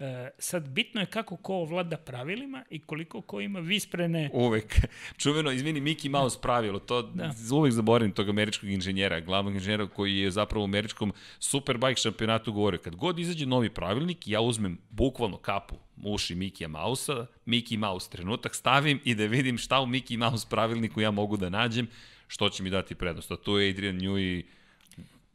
E, 0.00 0.30
sad, 0.38 0.68
bitno 0.68 1.00
je 1.00 1.06
kako 1.06 1.36
ko 1.36 1.64
vlada 1.64 1.96
pravilima 1.96 2.64
i 2.70 2.78
koliko 2.78 3.20
ko 3.20 3.40
ima 3.40 3.60
visprene... 3.60 4.30
Uvek. 4.32 4.80
Čuveno, 5.22 5.50
izvini, 5.52 5.80
Mickey 5.80 6.08
Mouse 6.08 6.38
pravilo, 6.42 6.78
to 6.78 7.02
da. 7.02 7.32
uvek 7.52 7.72
zaboravim 7.72 8.12
tog 8.12 8.28
američkog 8.28 8.70
inženjera, 8.70 9.20
glavnog 9.20 9.54
inženjera 9.54 9.88
koji 9.88 10.18
je 10.18 10.30
zapravo 10.30 10.62
u 10.62 10.64
američkom 10.64 11.12
Superbike 11.38 12.00
šampionatu 12.00 12.52
govorio, 12.52 12.80
kad 12.80 12.96
god 12.96 13.18
izađe 13.18 13.46
novi 13.46 13.70
pravilnik, 13.70 14.28
ja 14.28 14.40
uzmem 14.40 14.78
bukvalno 14.90 15.36
kapu 15.36 15.76
uši 16.04 16.34
Mickey 16.34 16.68
Mouse-a, 16.68 17.26
Mickey 17.46 17.76
Mouse 17.76 18.10
trenutak 18.10 18.54
stavim 18.54 19.00
i 19.04 19.14
da 19.14 19.26
vidim 19.26 19.58
šta 19.58 19.80
u 19.80 19.86
Mickey 19.86 20.16
Mouse 20.16 20.46
pravilniku 20.50 21.00
ja 21.00 21.10
mogu 21.10 21.36
da 21.36 21.48
nađem, 21.48 21.88
što 22.26 22.48
će 22.48 22.62
mi 22.62 22.70
dati 22.70 22.94
prednost. 22.94 23.30
A 23.30 23.36
tu 23.36 23.58
je 23.58 23.70
Adrian 23.70 24.00
Newey 24.00 24.42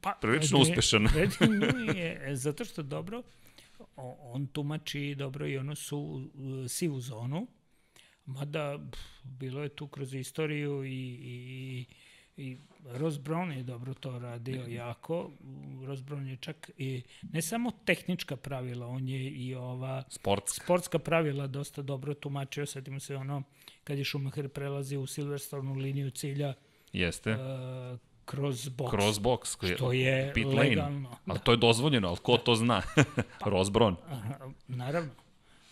pa, 0.01 0.17
prilično 0.21 0.59
uspešan. 0.59 1.07
Adrian 1.07 1.59
Newey 1.61 1.95
je, 1.95 2.35
zato 2.35 2.65
što 2.65 2.83
dobro, 2.83 3.23
on 4.19 4.47
tumači 4.47 5.15
dobro 5.15 5.47
i 5.47 5.57
ono 5.57 5.75
su 5.75 6.29
sivu 6.67 6.99
zonu, 6.99 7.47
mada 8.25 8.79
pff, 8.91 9.01
bilo 9.23 9.63
je 9.63 9.69
tu 9.69 9.87
kroz 9.87 10.13
istoriju 10.13 10.85
i, 10.85 11.19
i, 11.23 11.85
i 12.37 12.57
Ross 12.85 13.17
Brown 13.17 13.51
je 13.57 13.63
dobro 13.63 13.93
to 13.93 14.19
radio 14.19 14.65
jako. 14.67 15.31
Ross 15.85 16.01
Brown 16.01 16.27
je 16.27 16.37
čak 16.37 16.71
i 16.77 17.01
ne 17.21 17.41
samo 17.41 17.71
tehnička 17.85 18.35
pravila, 18.35 18.87
on 18.87 19.07
je 19.07 19.29
i 19.29 19.55
ova 19.55 20.03
sportska, 20.09 20.63
sportska 20.63 20.99
pravila 20.99 21.47
dosta 21.47 21.81
dobro 21.81 22.13
tumačio. 22.13 22.65
Setimo 22.65 22.99
se 22.99 23.15
ono 23.15 23.43
kad 23.83 23.97
je 23.97 24.05
Schumacher 24.05 24.49
prelazi 24.49 24.97
u 24.97 25.05
Silverstone 25.05 25.81
liniju 25.81 26.11
cilja. 26.11 26.53
Jeste. 26.93 27.31
Uh, 27.31 27.99
kroz 28.25 28.69
box. 28.69 28.89
Kroz 28.89 29.19
box, 29.19 29.55
koji 29.55 29.75
što 29.75 29.91
je 29.91 30.31
pit 30.33 30.45
lane. 30.45 30.59
legalno. 30.59 31.09
Ali 31.25 31.39
da. 31.39 31.43
to 31.43 31.51
je 31.51 31.57
dozvoljeno, 31.57 32.07
ali 32.07 32.17
ko 32.17 32.37
to 32.37 32.55
zna? 32.55 32.81
pa, 33.39 33.49
Rozbron. 33.49 33.95
Naravno. 34.67 35.11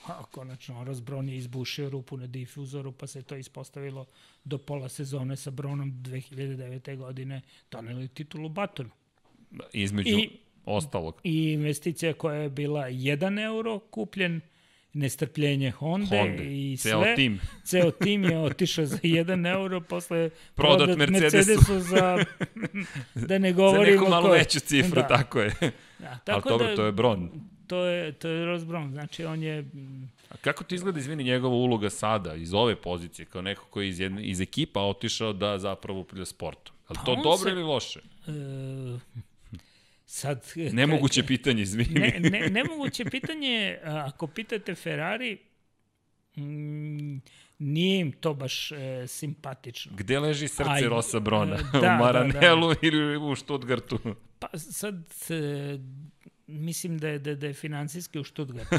A, 0.08 0.24
konačno, 0.32 0.84
Rozbron 0.84 1.30
je 1.30 1.38
izbušio 1.38 1.90
rupu 1.90 2.18
na 2.18 2.28
difuzoru, 2.28 2.92
pa 2.92 3.08
se 3.08 3.22
to 3.22 3.36
ispostavilo 3.36 4.06
do 4.44 4.58
pola 4.58 4.90
sezone 4.90 5.36
sa 5.36 5.52
Bronom 5.52 5.92
2009. 5.92 6.98
godine 6.98 7.42
doneli 7.72 8.08
titulu 8.08 8.50
Batonu. 8.50 8.90
Između 9.74 10.18
I, 10.18 10.30
ostalog. 10.66 11.22
I 11.24 11.52
investicija 11.52 12.14
koja 12.14 12.36
je 12.36 12.50
bila 12.50 12.90
1 12.90 13.44
euro 13.44 13.80
kupljen, 13.80 14.42
nestrpljenje 14.94 15.72
Honda, 15.72 16.18
Honda. 16.18 16.44
i 16.44 16.78
sve. 16.78 16.92
Ceo 16.92 17.16
tim. 17.16 17.40
Ceo 17.70 17.92
tim 17.92 18.24
je 18.24 18.40
otišao 18.40 18.86
za 18.86 18.98
1 18.98 19.52
euro, 19.54 19.82
posle 19.82 20.30
prodat, 20.56 20.78
prodat 20.78 20.98
Mercedesu. 20.98 21.38
Mercedesu 21.38 21.80
za, 21.80 22.26
da 23.28 23.38
ne 23.38 23.54
govorimo... 23.54 23.86
za 23.86 23.92
neku 23.92 24.10
malo 24.10 24.28
ko... 24.28 24.34
veću 24.34 24.60
cifru, 24.60 25.02
da. 25.02 25.08
tako 25.08 25.40
je. 25.40 25.54
Da, 26.00 26.20
tako 26.26 26.50
Ali 26.50 26.54
dobro, 26.54 26.68
da, 26.68 26.76
to 26.76 26.86
je 26.86 26.92
Bron. 26.92 27.30
To 27.68 27.86
je, 27.86 28.12
to 28.12 28.28
je 28.28 28.46
Ross 28.46 28.64
Brown, 28.64 28.92
znači 28.92 29.26
on 29.26 29.44
je... 29.44 29.66
A 30.30 30.38
kako 30.42 30.64
ti 30.64 30.76
izgleda, 30.76 31.00
izvini, 31.00 31.24
njegova 31.24 31.56
uloga 31.56 31.90
sada, 31.90 32.36
iz 32.36 32.54
ove 32.54 32.76
pozicije, 32.76 33.26
kao 33.26 33.42
neko 33.42 33.66
koji 33.70 33.90
iz, 33.90 34.00
jedne, 34.00 34.24
iz 34.24 34.42
ekipa 34.42 34.82
otišao 34.82 35.34
da 35.34 35.60
zapravo 35.60 36.00
upravlja 36.00 36.26
sportom? 36.26 36.76
Je 36.90 36.96
pa 36.96 37.04
to 37.04 37.16
dobro 37.16 37.38
se, 37.38 37.50
ili 37.50 37.64
loše? 37.64 38.00
E, 38.28 38.32
Sad, 40.14 40.52
nemoguće 40.74 41.22
ka, 41.22 41.28
pitanje, 41.28 41.62
izvini. 41.62 42.00
Ne, 42.00 42.30
ne, 42.30 42.50
nemoguće 42.50 43.06
pitanje, 43.06 43.80
ako 43.84 44.28
pitate 44.28 44.76
Ferrari, 44.76 45.38
mm, 46.38 47.18
nije 47.60 48.00
im 48.00 48.12
to 48.12 48.34
baš 48.34 48.72
e, 48.72 49.08
simpatično. 49.08 49.92
Gde 49.96 50.20
leži 50.20 50.48
srce 50.48 50.70
Aj, 50.70 50.82
Rosa 50.82 51.20
Brona? 51.20 51.58
Da, 51.72 51.80
u 52.00 52.04
Maranelu 52.04 52.68
da, 52.68 52.74
da. 52.74 52.88
ili 52.88 53.18
u 53.18 53.36
Stuttgartu? 53.36 54.00
Pa 54.40 54.48
sad, 54.58 54.96
e, 55.30 55.80
mislim 56.48 56.98
da 56.98 57.08
je, 57.08 57.20
da, 57.20 57.36
da 57.36 57.48
je 57.48 57.54
financijski 57.54 58.20
u 58.20 58.24
Stuttgartu. 58.24 58.76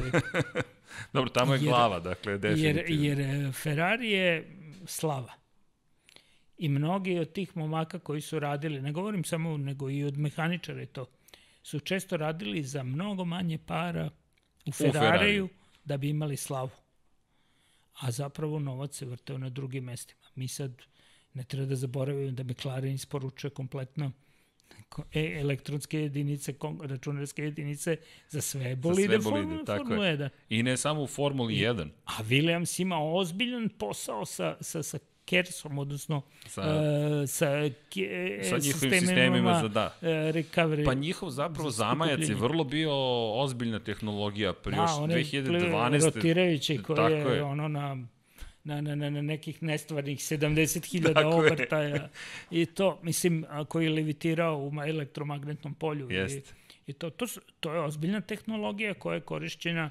Dobro, 1.12 1.30
tamo 1.30 1.54
je 1.54 1.58
jer, 1.58 1.68
glava, 1.68 2.00
dakle, 2.00 2.38
definitivno. 2.38 3.04
Jer, 3.04 3.20
jer 3.20 3.52
Ferrari 3.52 4.10
je 4.10 4.56
slava. 4.86 5.32
I 6.58 6.68
mnogi 6.68 7.18
od 7.18 7.32
tih 7.32 7.56
momaka 7.56 7.98
koji 7.98 8.20
su 8.20 8.38
radili, 8.38 8.82
ne 8.82 8.92
govorim 8.92 9.24
samo, 9.24 9.56
nego 9.56 9.90
i 9.90 10.04
od 10.04 10.18
mehaničara 10.18 10.80
je 10.80 10.86
to, 10.86 11.06
su 11.64 11.80
često 11.80 12.16
radili 12.16 12.62
za 12.62 12.82
mnogo 12.82 13.24
manje 13.24 13.58
para 13.58 14.10
u, 14.66 14.70
u 14.70 14.72
Ferrariju 14.72 15.48
da 15.84 15.96
bi 15.96 16.08
imali 16.08 16.36
slavu. 16.36 16.70
A 18.00 18.10
zapravo 18.10 18.58
novac 18.58 18.96
se 18.96 19.06
vrteo 19.06 19.38
na 19.38 19.48
drugim 19.48 19.84
mestima. 19.84 20.20
Mi 20.34 20.48
sad 20.48 20.82
ne 21.34 21.44
treba 21.44 21.66
da 21.66 21.76
zaboravimo 21.76 22.30
da 22.30 22.44
McLaren 22.44 22.94
isporučuje 22.94 23.50
kompletno 23.50 24.12
e, 25.12 25.38
elektronske 25.40 26.00
jedinice, 26.00 26.54
računarske 26.82 27.42
jedinice 27.42 27.96
za 28.28 28.40
sve 28.40 28.76
bolide, 28.76 29.16
za 29.16 29.22
sve 29.22 29.30
bolide 29.30 29.46
Formula, 29.46 29.64
tako 29.64 29.84
Formula 29.84 30.06
1. 30.06 30.28
I 30.48 30.62
ne 30.62 30.76
samo 30.76 31.02
u 31.02 31.06
Formuli 31.06 31.54
1. 31.54 31.88
A 32.04 32.22
Williams 32.22 32.82
ima 32.82 32.98
ozbiljan 32.98 33.68
posao 33.68 34.26
sa, 34.26 34.56
sa, 34.60 34.82
sa 34.82 34.98
Kersom, 35.24 35.78
odnosno 35.78 36.22
sa, 36.46 36.60
uh, 36.60 37.28
sa, 37.28 37.46
ke, 37.90 38.40
sa 38.42 38.58
njihovim 38.58 39.00
sistemima 39.00 39.60
za 39.62 39.68
da. 39.68 39.94
Uh, 40.00 40.08
recovery. 40.08 40.84
Pa 40.84 40.94
njihov 40.94 41.30
zapravo 41.30 41.70
za 41.70 41.76
zamajac 41.76 42.28
je 42.28 42.34
vrlo 42.34 42.64
bio 42.64 42.92
ozbiljna 43.40 43.78
tehnologija 43.78 44.52
pre 44.52 44.76
da, 44.76 44.82
još 44.82 44.90
2012. 44.90 46.04
Rotirajući 46.04 46.82
koji 46.82 47.12
je, 47.12 47.18
je 47.18 47.42
ono 47.42 47.68
na 47.68 47.96
na, 48.64 48.80
na, 48.80 48.94
na, 48.94 49.10
na 49.10 49.22
nekih 49.22 49.62
nestvarnih 49.62 50.18
70.000 50.18 51.24
obrtaja 51.38 52.08
i 52.50 52.66
to, 52.66 52.98
mislim, 53.02 53.44
koji 53.68 53.84
je 53.84 53.90
levitirao 53.90 54.58
u 54.58 54.72
elektromagnetnom 54.86 55.74
polju. 55.74 56.10
Jest. 56.10 56.54
I, 56.86 56.90
i 56.90 56.92
to, 56.92 57.10
to, 57.10 57.26
to 57.60 57.74
je 57.74 57.80
ozbiljna 57.80 58.20
tehnologija 58.20 58.94
koja 58.94 59.14
je 59.14 59.20
korišćena 59.20 59.90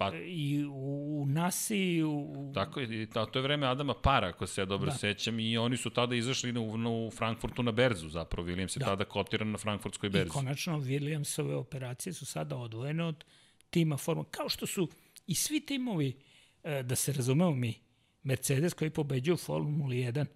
Pa, 0.00 0.12
I 0.26 0.64
u, 0.64 1.22
u 1.22 1.26
NASI, 1.26 2.02
u... 2.02 2.52
Tako 2.54 2.80
je, 2.80 3.10
to, 3.10 3.26
to 3.26 3.38
je 3.38 3.42
vreme 3.42 3.66
Adama 3.66 3.94
Para, 3.94 4.28
ako 4.28 4.46
se 4.46 4.60
ja 4.60 4.64
dobro 4.64 4.90
da. 4.90 4.96
sećam, 4.96 5.40
i 5.40 5.58
oni 5.58 5.76
su 5.76 5.90
tada 5.90 6.14
izašli 6.14 6.52
na, 6.52 6.60
u 6.90 7.10
Frankfurtu 7.10 7.62
na 7.62 7.72
berzu, 7.72 8.08
zapravo, 8.08 8.48
Williams 8.48 8.76
je 8.76 8.78
da. 8.78 8.86
tada 8.86 9.04
kotiran 9.04 9.50
na 9.50 9.58
frankfurtskoj 9.58 10.10
berzi. 10.10 10.26
I 10.26 10.30
konačno, 10.30 10.78
Williamsove 10.80 11.54
operacije 11.54 12.12
su 12.12 12.26
sada 12.26 12.56
odvojene 12.56 13.04
od 13.04 13.24
tima 13.70 13.96
Formula, 13.96 14.28
kao 14.30 14.48
što 14.48 14.66
su 14.66 14.88
i 15.26 15.34
svi 15.34 15.66
timovi, 15.66 16.16
e, 16.62 16.82
da 16.82 16.96
se 16.96 17.12
razumemo 17.12 17.54
mi, 17.54 17.74
Mercedes 18.22 18.74
koji 18.74 18.90
pobeđuje 18.90 19.34
u 19.34 19.36
Formuli 19.36 19.96
1 19.96 20.26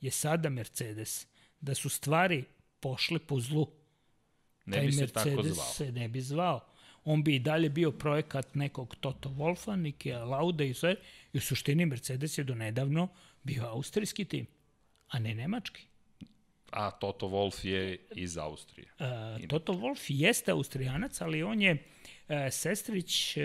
je 0.00 0.10
sada 0.10 0.48
Mercedes. 0.48 1.26
Da 1.60 1.74
su 1.74 1.88
stvari 1.88 2.44
pošle 2.80 3.18
po 3.18 3.40
zlu, 3.40 3.66
ne 4.66 4.76
taj 4.76 4.86
bi 4.86 4.92
se 4.92 5.00
Mercedes 5.00 5.34
tako 5.34 5.42
zvao. 5.42 5.66
se 5.66 5.92
ne 5.92 6.08
bi 6.08 6.20
zvao 6.20 6.71
on 7.04 7.24
bi 7.24 7.34
i 7.34 7.38
dalje 7.38 7.68
bio 7.68 7.92
projekat 7.92 8.54
nekog 8.54 8.96
Toto 9.00 9.28
Wolfa, 9.28 9.76
Nike 9.76 10.14
Lauda 10.14 10.64
i 10.64 10.74
sve. 10.74 10.96
I 11.32 11.38
u 11.38 11.40
suštini 11.40 11.86
Mercedes 11.86 12.38
je 12.38 12.44
donedavno 12.44 13.08
bio 13.42 13.64
austrijski 13.66 14.24
tim, 14.24 14.46
a 15.08 15.18
ne 15.18 15.34
nemački. 15.34 15.82
A 16.70 16.90
Toto 16.90 17.26
Wolf 17.26 17.66
je 17.66 17.98
iz 18.14 18.38
Austrije. 18.38 18.88
Uh, 18.98 19.48
Toto 19.48 19.72
Wolf 19.72 20.04
jeste 20.08 20.50
austrijanac, 20.50 21.20
ali 21.20 21.42
on 21.42 21.62
je 21.62 21.72
uh, 21.72 22.36
sestrić 22.50 23.36
uh, 23.36 23.42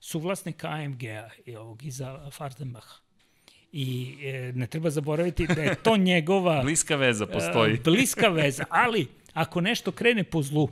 suvlasnika 0.00 0.68
AMG-a 0.68 1.30
i 1.46 1.56
ovog 1.56 1.84
iza 1.84 2.30
Fardenbacha. 2.30 3.04
I 3.72 4.16
e, 4.22 4.52
ne 4.54 4.66
treba 4.66 4.90
zaboraviti 4.90 5.46
da 5.46 5.62
je 5.62 5.74
to 5.74 5.96
njegova... 5.96 6.62
bliska 6.64 6.96
veza 6.96 7.26
postoji. 7.26 7.74
E, 7.74 7.80
bliska 7.84 8.28
veza, 8.28 8.64
ali 8.70 9.06
ako 9.32 9.60
nešto 9.60 9.92
krene 9.92 10.24
po 10.24 10.42
zlu, 10.42 10.68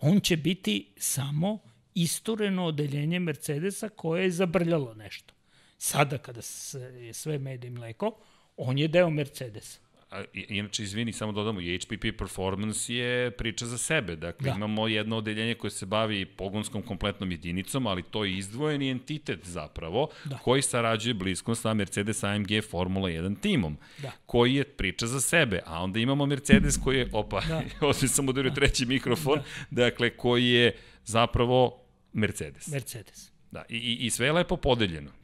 on 0.00 0.20
će 0.20 0.36
biti 0.36 0.92
samo 0.96 1.58
istureno 1.94 2.64
odeljenje 2.66 3.18
Mercedesa 3.18 3.88
koje 3.88 4.22
je 4.22 4.30
zabrljalo 4.30 4.94
nešto. 4.94 5.34
Sada 5.78 6.18
kada 6.18 6.42
se 6.42 7.10
sve 7.12 7.38
med 7.38 7.64
i 7.64 7.70
mleko, 7.70 8.18
on 8.56 8.78
je 8.78 8.88
deo 8.88 9.10
Mercedesa. 9.10 9.80
A, 10.10 10.24
inače, 10.32 10.82
izvini, 10.82 11.12
samo 11.12 11.32
dodamo, 11.32 11.60
HPP 11.60 12.18
Performance 12.18 12.94
je 12.94 13.30
priča 13.30 13.66
za 13.66 13.78
sebe. 13.78 14.16
Dakle, 14.16 14.50
da. 14.50 14.56
imamo 14.56 14.88
jedno 14.88 15.16
odeljenje 15.16 15.54
koje 15.54 15.70
se 15.70 15.86
bavi 15.86 16.24
pogonskom 16.24 16.82
kompletnom 16.82 17.30
jedinicom, 17.30 17.86
ali 17.86 18.02
to 18.02 18.24
je 18.24 18.38
izdvojeni 18.38 18.90
entitet 18.90 19.40
zapravo, 19.44 20.08
da. 20.24 20.38
koji 20.38 20.62
sarađuje 20.62 21.14
blisko 21.14 21.54
sa 21.54 21.74
Mercedes 21.74 22.24
AMG 22.24 22.48
Formula 22.70 23.08
1 23.08 23.40
timom, 23.40 23.76
da. 23.98 24.12
koji 24.26 24.54
je 24.54 24.64
priča 24.64 25.06
za 25.06 25.20
sebe. 25.20 25.60
A 25.66 25.82
onda 25.82 25.98
imamo 25.98 26.26
Mercedes 26.26 26.76
koji 26.84 26.98
je, 26.98 27.08
opa, 27.12 27.40
da. 27.48 27.62
ovdje 27.86 28.08
sam 28.08 28.28
udario 28.28 28.50
da. 28.50 28.54
treći 28.54 28.86
mikrofon, 28.86 29.38
da. 29.70 29.84
dakle, 29.84 30.10
koji 30.10 30.46
je 30.46 30.76
zapravo 31.04 31.82
Mercedes. 32.12 32.68
Mercedes. 32.68 33.30
Da, 33.50 33.64
i, 33.68 33.96
i 34.00 34.10
sve 34.10 34.26
je 34.26 34.32
lepo 34.32 34.56
podeljeno. 34.56 35.17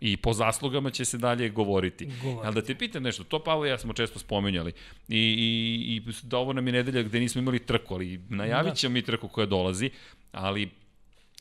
I 0.00 0.16
po 0.16 0.32
zaslugama 0.32 0.90
će 0.90 1.04
se 1.04 1.18
dalje 1.18 1.48
govoriti. 1.48 2.04
govoriti. 2.22 2.46
Ali 2.46 2.54
da 2.54 2.62
te 2.62 2.74
pitam 2.74 3.02
nešto, 3.02 3.24
to 3.24 3.38
Pavle 3.38 3.68
ja 3.68 3.78
smo 3.78 3.92
često 3.92 4.18
spomenjali. 4.18 4.72
I, 5.08 5.18
i, 5.18 5.96
i 5.96 6.12
da 6.22 6.38
ovo 6.38 6.52
nam 6.52 6.66
je 6.66 6.72
nedelja 6.72 7.02
gde 7.02 7.20
nismo 7.20 7.40
imali 7.40 7.58
trku, 7.58 7.94
ali 7.94 8.20
najavit 8.28 8.70
da. 8.70 8.74
ćemo 8.74 8.90
da. 8.90 8.94
mi 8.94 9.02
trku 9.02 9.28
koja 9.28 9.46
dolazi, 9.46 9.90
ali 10.32 10.70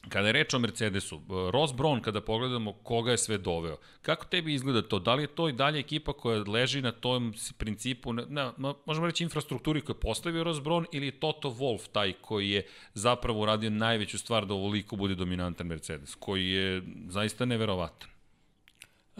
Kada 0.10 0.28
je 0.28 0.34
reč 0.34 0.53
o 0.53 0.60
Mercedesu, 0.60 1.22
Ross 1.51 1.74
Brown, 1.74 2.01
kada 2.01 2.22
pogledamo 2.22 2.74
koga 2.74 3.12
je 3.12 3.18
sve 3.18 3.38
doveo, 3.38 3.78
kako 4.01 4.26
tebi 4.26 4.53
izgleda 4.53 4.82
to? 4.82 4.99
Da 4.99 5.16
li 5.16 5.24
je 5.24 5.28
to 5.28 5.49
i 5.49 5.53
dalje 5.53 5.80
ekipa 5.80 6.14
koja 6.14 6.43
leži 6.47 6.82
na 6.82 6.91
tom 6.91 7.34
principu, 7.57 8.14
na, 8.14 8.53
na, 8.57 8.74
možemo 8.86 9.07
reći 9.07 9.24
infrastrukturi 9.24 9.82
koju 9.82 9.95
je 9.95 9.99
postavio 9.99 10.43
Ross 10.43 10.60
Brown 10.60 10.86
ili 10.91 11.05
je 11.05 11.20
Toto 11.20 11.49
Wolff 11.49 11.91
taj 11.91 12.14
koji 12.14 12.49
je 12.49 12.68
zapravo 12.93 13.41
uradio 13.41 13.70
najveću 13.70 14.18
stvar 14.18 14.45
da 14.45 14.53
ovoliko 14.53 14.95
bude 14.95 15.16
dominantan 15.16 15.68
Mercedes, 15.68 16.16
koji 16.16 16.49
je 16.49 16.84
zaista 17.07 17.45
neverovatan? 17.45 18.10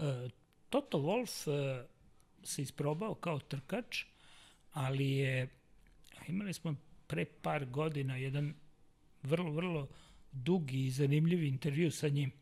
E, 0.00 0.28
Toto 0.68 0.98
Wolff 0.98 1.50
e, 1.50 1.86
se 2.42 2.62
isprobao 2.62 3.14
kao 3.14 3.38
trkač, 3.38 4.04
ali 4.72 5.10
je, 5.10 5.48
imali 6.28 6.52
smo 6.52 6.74
pre 7.06 7.24
par 7.24 7.66
godina 7.66 8.16
jedan 8.16 8.54
vrlo, 9.22 9.50
vrlo 9.50 9.88
dugi 10.32 10.86
i 10.86 10.90
zanimljivi 10.90 11.48
intervju 11.48 11.90
sa 11.90 12.08
njim, 12.08 12.32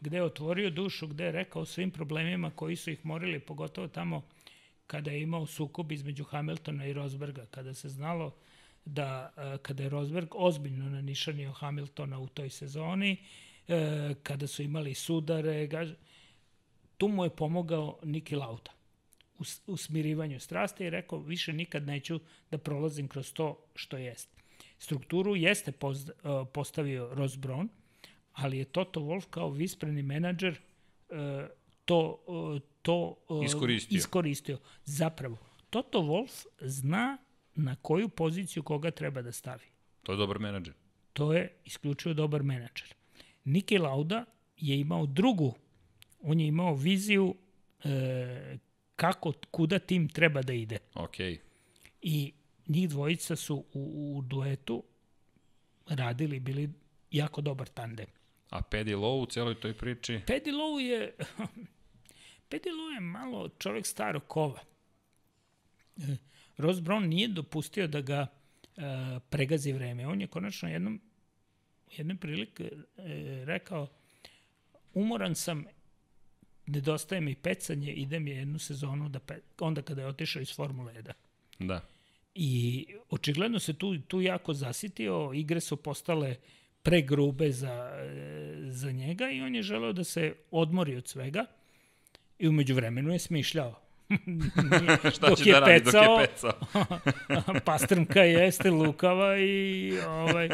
gde 0.00 0.16
je 0.16 0.22
otvorio 0.22 0.70
dušu, 0.70 1.06
gde 1.06 1.24
je 1.24 1.32
rekao 1.32 1.64
svim 1.64 1.90
problemima 1.90 2.50
koji 2.50 2.76
su 2.76 2.90
ih 2.90 3.06
morili, 3.06 3.40
pogotovo 3.40 3.88
tamo 3.88 4.22
kada 4.86 5.10
je 5.10 5.22
imao 5.22 5.46
sukob 5.46 5.92
između 5.92 6.24
Hamiltona 6.24 6.86
i 6.86 6.92
Rosberga, 6.92 7.46
kada 7.46 7.74
se 7.74 7.88
znalo 7.88 8.34
da 8.84 9.32
e, 9.36 9.58
kada 9.62 9.82
je 9.82 9.88
Rosberg 9.88 10.28
ozbiljno 10.34 10.90
nanišanio 10.90 11.52
Hamiltona 11.52 12.18
u 12.18 12.28
toj 12.28 12.50
sezoni, 12.50 13.16
kada 14.22 14.46
su 14.46 14.62
imali 14.62 14.94
sudare, 14.94 15.66
tu 17.02 17.08
mu 17.08 17.24
je 17.24 17.30
pomogao 17.30 17.98
Niki 18.02 18.36
Lauda 18.36 18.70
u, 19.38 19.42
u 19.66 19.76
smirivanju 19.76 20.40
strasti 20.40 20.84
i 20.84 20.90
rekao 20.90 21.18
više 21.18 21.52
nikad 21.52 21.86
neću 21.86 22.20
da 22.50 22.58
prolazim 22.58 23.08
kroz 23.08 23.32
to 23.32 23.64
što 23.74 23.96
jeste. 23.96 24.36
Strukturu 24.78 25.36
jeste 25.36 25.72
uh, 25.82 25.92
postavio 26.52 27.14
Ross 27.14 27.34
Brown, 27.36 27.68
ali 28.32 28.58
je 28.58 28.64
Toto 28.64 29.00
Wolff 29.00 29.26
kao 29.30 29.50
vispreni 29.50 30.02
menadžer 30.02 30.60
uh, 31.08 31.16
to, 31.84 32.24
uh, 32.26 32.60
to 32.82 33.16
iskoristio. 33.44 33.96
iskoristio. 33.96 34.58
Zapravo, 34.84 35.36
Toto 35.70 35.98
Wolff 35.98 36.46
zna 36.60 37.18
na 37.54 37.76
koju 37.76 38.08
poziciju 38.08 38.62
koga 38.62 38.90
treba 38.90 39.22
da 39.22 39.32
stavi. 39.32 39.64
To 40.02 40.12
je 40.12 40.18
dobar 40.18 40.38
menadžer. 40.38 40.74
To 41.12 41.32
je 41.32 41.52
isključivo 41.64 42.14
dobar 42.14 42.42
menadžer. 42.42 42.94
Niki 43.44 43.78
Lauda 43.78 44.24
je 44.56 44.80
imao 44.80 45.06
drugu, 45.06 45.54
on 46.22 46.40
je 46.40 46.46
imao 46.46 46.74
viziju 46.74 47.34
e, 47.84 48.58
kako, 48.96 49.32
kuda 49.50 49.78
tim 49.78 50.08
treba 50.08 50.42
da 50.42 50.52
ide. 50.52 50.78
Okay. 50.94 51.38
I 52.02 52.32
njih 52.68 52.88
dvojica 52.88 53.36
su 53.36 53.64
u, 53.72 54.14
u 54.16 54.22
duetu 54.22 54.84
radili, 55.86 56.40
bili 56.40 56.70
jako 57.10 57.40
dobar 57.40 57.68
tandem. 57.68 58.06
A 58.50 58.62
Paddy 58.62 58.96
Lowe 58.96 59.22
u 59.22 59.26
celoj 59.26 59.60
toj 59.60 59.74
priči? 59.74 60.20
Paddy 60.26 60.52
Lowe 60.52 60.80
je... 60.80 61.14
Paddy 62.50 62.70
Lowe 62.70 62.94
je 62.94 63.00
malo 63.00 63.48
čovjek 63.58 63.86
staro 63.86 64.20
kova. 64.20 64.60
E, 65.96 66.16
Ross 66.56 66.80
Brown 66.80 67.08
nije 67.08 67.28
dopustio 67.28 67.86
da 67.86 68.00
ga 68.00 68.26
uh, 68.76 68.82
pregazi 69.30 69.72
vreme. 69.72 70.06
On 70.06 70.20
je 70.20 70.26
konačno 70.26 70.68
jednom 70.68 71.00
jedne 71.90 72.16
prilike 72.16 72.70
uh, 72.72 73.04
rekao 73.44 73.88
umoran 74.94 75.34
sam 75.34 75.64
nedostaje 76.66 77.20
mi 77.20 77.34
pecanje, 77.34 77.92
idem 77.92 78.28
je 78.28 78.36
jednu 78.36 78.58
sezonu 78.58 79.08
da 79.08 79.18
pe, 79.18 79.38
onda 79.60 79.82
kada 79.82 80.02
je 80.02 80.08
otišao 80.08 80.42
iz 80.42 80.54
Formule 80.54 80.94
1. 80.94 81.12
Da. 81.58 81.80
I 82.34 82.86
očigledno 83.10 83.58
se 83.58 83.72
tu, 83.72 83.98
tu 83.98 84.20
jako 84.20 84.54
zasitio, 84.54 85.30
igre 85.34 85.60
su 85.60 85.76
postale 85.76 86.36
pregrube 86.82 87.52
za, 87.52 87.90
za 88.66 88.92
njega 88.92 89.30
i 89.30 89.40
on 89.40 89.54
je 89.54 89.62
želeo 89.62 89.92
da 89.92 90.04
se 90.04 90.34
odmori 90.50 90.96
od 90.96 91.08
svega 91.08 91.46
i 92.38 92.48
umeđu 92.48 92.74
vremenu 92.74 93.12
je 93.12 93.18
smišljao. 93.18 93.81
Šta 95.14 95.28
dok 95.28 95.38
će 95.38 95.50
je 95.50 95.52
da 95.52 95.60
radi 95.60 95.84
pecao, 95.84 96.02
dok 96.02 96.20
je 96.20 96.26
pecao? 96.26 97.60
pastrmka 97.66 98.20
jeste 98.20 98.70
lukava 98.70 99.38
i, 99.38 99.92
ovaj, 100.08 100.48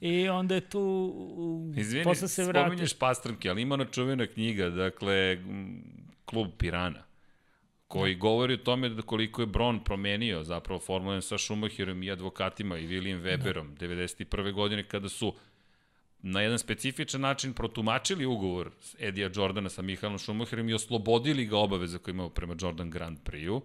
i 0.00 0.28
onda 0.28 0.54
je 0.54 0.60
tu 0.60 1.12
Izvini, 1.76 2.04
posle 2.04 2.28
se 2.28 2.44
vrati. 2.44 2.66
spominješ 2.66 2.98
pastrmke, 2.98 3.48
ali 3.50 3.62
ima 3.62 3.74
ona 3.74 3.84
čuvena 3.84 4.26
knjiga, 4.26 4.68
dakle, 4.70 5.38
klub 6.24 6.48
Pirana 6.58 7.04
koji 7.94 8.14
govori 8.14 8.54
o 8.54 8.56
tome 8.56 8.88
da 8.88 9.02
koliko 9.02 9.42
je 9.42 9.46
Bron 9.46 9.84
promenio 9.84 10.44
zapravo 10.44 10.80
Formula 10.80 11.16
1 11.16 11.20
sa 11.20 11.38
Schumacherom 11.38 12.02
i 12.02 12.10
advokatima 12.10 12.78
i 12.78 12.86
William 12.86 13.22
Weberom 13.22 13.74
da. 13.74 13.86
91. 13.86 14.52
godine 14.52 14.84
kada 14.84 15.08
su 15.08 15.34
na 16.26 16.40
jedan 16.40 16.58
specifičan 16.58 17.20
način 17.20 17.52
protumačili 17.52 18.26
ugovor 18.26 18.70
Edija 18.98 19.30
Jordana 19.34 19.68
sa 19.68 19.82
Mihaelom 19.82 20.18
Schumacherom 20.18 20.68
i 20.68 20.74
oslobodili 20.74 21.46
ga 21.46 21.58
obaveza 21.58 21.98
koje 21.98 22.12
imao 22.12 22.28
prema 22.28 22.56
Jordan 22.60 22.90
Grand 22.90 23.18
Prix-u 23.24 23.62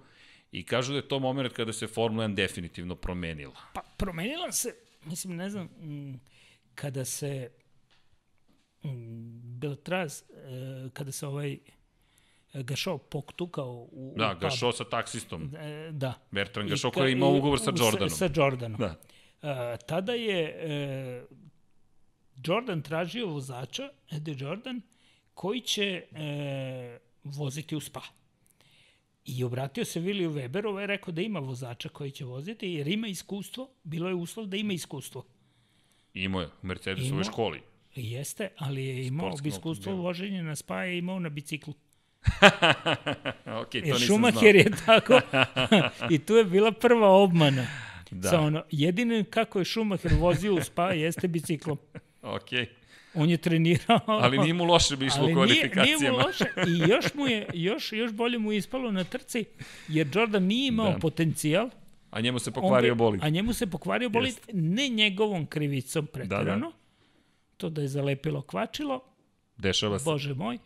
i 0.51 0.64
kažu 0.64 0.91
da 0.91 0.97
je 0.97 1.07
to 1.07 1.20
moment 1.20 1.53
kada 1.53 1.74
se 1.74 1.88
Formula 1.88 2.28
1 2.28 2.36
definitivno 2.36 2.95
promenila. 2.95 3.55
Pa 3.74 3.82
promenila 3.97 4.51
se, 4.51 4.76
mislim, 5.05 5.36
ne 5.36 5.49
znam, 5.49 5.70
kada 6.76 7.05
se 7.05 7.49
Beltraz, 9.60 10.22
e, 10.22 10.89
kada 10.93 11.12
se 11.12 11.28
ovaj 11.28 11.57
Gašo 12.53 12.97
poktukao 12.97 13.88
u 13.91 14.14
Da, 14.18 14.36
u 14.38 14.39
Gašo 14.39 14.72
sa 14.72 14.84
taksistom. 14.84 15.55
E, 15.55 15.91
da. 15.91 16.14
Bertrand 16.32 16.70
Gašo 16.70 16.91
koji 16.91 17.10
je 17.10 17.12
imao 17.12 17.32
ugovor 17.32 17.60
sa 17.60 17.72
Jordanom. 17.78 18.10
Sa, 18.10 18.16
sa 18.28 18.30
Jordanom. 18.36 18.80
Da. 18.80 18.95
Uh, 19.41 19.49
tada 19.88 20.14
je 20.14 20.55
uh, 21.32 21.48
Jordan 22.45 22.81
tražio 22.81 23.27
vozača, 23.27 23.89
Eddie 24.11 24.35
Jordan, 24.39 24.81
koji 25.33 25.61
će 25.61 26.03
uh, 26.11 26.19
voziti 27.23 27.75
u 27.75 27.79
spa. 27.79 28.01
I 29.25 29.43
obratio 29.43 29.85
se 29.85 30.01
Williju 30.01 30.31
Weberu, 30.33 30.67
ovaj 30.67 30.87
rekao 30.87 31.11
da 31.11 31.21
ima 31.21 31.39
vozača 31.39 31.89
koji 31.89 32.11
će 32.11 32.25
voziti, 32.25 32.69
jer 32.69 32.87
ima 32.87 33.07
iskustvo, 33.07 33.69
bilo 33.83 34.09
je 34.09 34.15
uslov 34.15 34.45
da 34.45 34.57
ima 34.57 34.73
iskustvo. 34.73 35.25
Imao 36.13 36.41
je, 36.41 36.47
u 36.47 36.67
Mercedesovoj 36.67 37.23
školi. 37.23 37.61
Jeste, 37.95 38.49
ali 38.57 38.85
je 38.85 39.07
imao 39.07 39.33
iskustvo 39.45 39.95
voženja 39.95 40.43
na 40.43 40.55
spa 40.55 40.83
je 40.83 40.97
imao 40.97 41.19
na 41.19 41.29
biciklu. 41.29 41.73
ok, 43.61 43.71
to 43.71 43.77
Jer 43.77 43.85
nisam 43.85 43.99
Schumacher 43.99 44.55
je 44.55 44.71
tako. 44.85 45.21
I 46.09 46.19
tu 46.19 46.35
je 46.35 46.43
bila 46.45 46.71
prva 46.71 47.09
obmana. 47.09 47.67
Da. 48.11 48.29
Sa 48.29 48.39
ono, 48.39 48.63
jedino 48.71 49.23
kako 49.29 49.59
je 49.59 49.65
Schumacher 49.65 50.13
vozio 50.13 50.55
u 50.55 50.61
spa 50.61 50.91
jeste 50.91 51.27
biciklom. 51.27 51.77
Ok. 52.22 52.49
On 53.13 53.30
je 53.30 53.38
trenirao. 53.38 53.99
Ali 54.07 54.38
nije 54.38 54.53
mu 54.53 54.63
loše 54.63 54.95
bi 54.95 55.05
išlo 55.05 55.26
u 55.32 55.34
kvalifikacijama. 55.34 55.86
Nije, 55.86 55.97
nije 55.97 56.11
mu 56.11 56.17
loše 56.17 56.45
i 56.67 56.89
još, 56.89 57.13
mu 57.13 57.28
je, 57.28 57.47
još, 57.53 57.93
još 57.93 58.11
bolje 58.11 58.38
mu 58.38 58.51
je 58.51 58.57
ispalo 58.57 58.91
na 58.91 59.03
trci, 59.03 59.45
jer 59.88 60.07
Jordan 60.13 60.43
nije 60.43 60.67
imao 60.67 60.91
da. 60.91 60.97
potencijal. 60.97 61.70
A 62.11 62.22
njemu 62.22 62.39
se 62.39 62.51
pokvario 62.51 62.95
bolid. 62.95 63.24
A 63.24 63.30
njemu 63.30 63.53
se 63.53 63.67
pokvario 63.67 64.09
bolid, 64.09 64.34
Jest. 64.34 64.49
ne 64.53 64.89
njegovom 64.89 65.45
krivicom 65.45 66.07
pretirano. 66.07 66.45
Da, 66.45 66.55
da. 66.55 66.72
To 67.57 67.70
da 67.70 67.82
je 67.82 67.88
zalepilo 67.88 68.41
kvačilo. 68.41 69.03
Dešava 69.57 69.99
se. 69.99 70.05
Bože 70.05 70.34
moj 70.34 70.57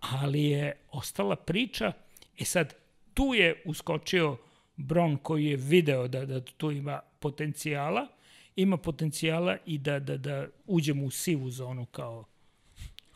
ali 0.00 0.44
je 0.44 0.72
ostala 0.90 1.36
priča. 1.36 1.92
E 2.38 2.44
sad, 2.44 2.74
tu 3.14 3.34
je 3.34 3.62
uskočio 3.64 4.36
Bron 4.76 5.16
koji 5.16 5.46
je 5.46 5.56
video 5.56 6.08
da, 6.08 6.26
da 6.26 6.40
tu 6.44 6.70
ima 6.70 7.00
potencijala, 7.18 8.06
ima 8.60 8.76
potencijala 8.76 9.56
i 9.66 9.78
da, 9.78 9.98
da, 9.98 10.16
da 10.16 10.46
uđemo 10.66 11.04
u 11.04 11.10
sivu 11.10 11.50
zonu 11.50 11.86
kao 11.86 12.24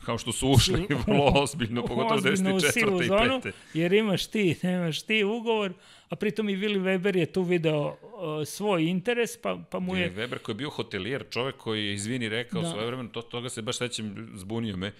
kao 0.05 0.17
što 0.17 0.31
su 0.31 0.49
ušli 0.49 0.87
vrlo 1.07 1.31
ozbiljno, 1.35 1.85
pogotovo 1.85 2.19
94. 2.19 2.71
sivu 2.71 3.03
i 3.03 3.09
5. 3.09 3.51
jer 3.73 3.93
imaš 3.93 4.27
ti, 4.27 4.55
nemaš 4.63 5.01
ti 5.01 5.23
ugovor, 5.23 5.73
a 6.09 6.15
pritom 6.15 6.49
i 6.49 6.57
Willi 6.57 6.79
Weber 6.79 7.17
je 7.17 7.25
tu 7.25 7.41
video 7.41 7.87
uh, 7.87 8.47
svoj 8.47 8.85
interes, 8.85 9.37
pa, 9.41 9.57
pa 9.71 9.79
mu 9.79 9.95
je... 9.95 10.11
Willi 10.11 10.15
Weber 10.15 10.37
koji 10.37 10.53
je 10.53 10.57
bio 10.57 10.69
hotelijer, 10.69 11.25
čovek 11.29 11.57
koji 11.57 11.85
je, 11.85 11.93
izvini, 11.93 12.29
rekao 12.29 12.61
da. 12.61 12.71
svoje 12.71 12.87
vremena, 12.87 13.09
to, 13.09 13.21
toga 13.21 13.49
se 13.49 13.61
baš 13.61 13.77
sećam, 13.77 14.29
zbunio 14.35 14.77
me, 14.77 14.91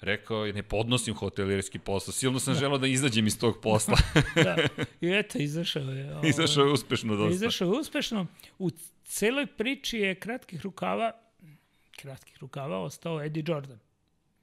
rekao 0.00 0.46
je 0.46 0.52
ne 0.52 0.62
podnosim 0.62 1.14
hotelirski 1.14 1.78
posao, 1.78 2.12
silno 2.12 2.38
sam 2.40 2.54
da. 2.54 2.60
želao 2.60 2.78
da 2.78 2.86
izađem 2.86 3.26
iz 3.26 3.38
tog 3.38 3.60
posla. 3.62 3.96
da, 4.44 4.56
i 5.06 5.10
eto, 5.10 5.38
izašao 5.38 5.82
je. 5.82 6.14
Ovo, 6.14 6.26
izašao 6.26 6.64
je 6.64 6.72
uspešno 6.72 7.16
dosta. 7.16 7.34
Izašao 7.34 7.72
je 7.72 7.80
uspešno. 7.80 8.26
U 8.58 8.70
celoj 9.04 9.46
priči 9.46 9.98
je 9.98 10.14
kratkih 10.14 10.60
rukava, 10.60 11.12
kratkih 11.90 12.36
rukava 12.40 12.78
ostao 12.78 13.22
Eddie 13.24 13.44
Jordan. 13.46 13.78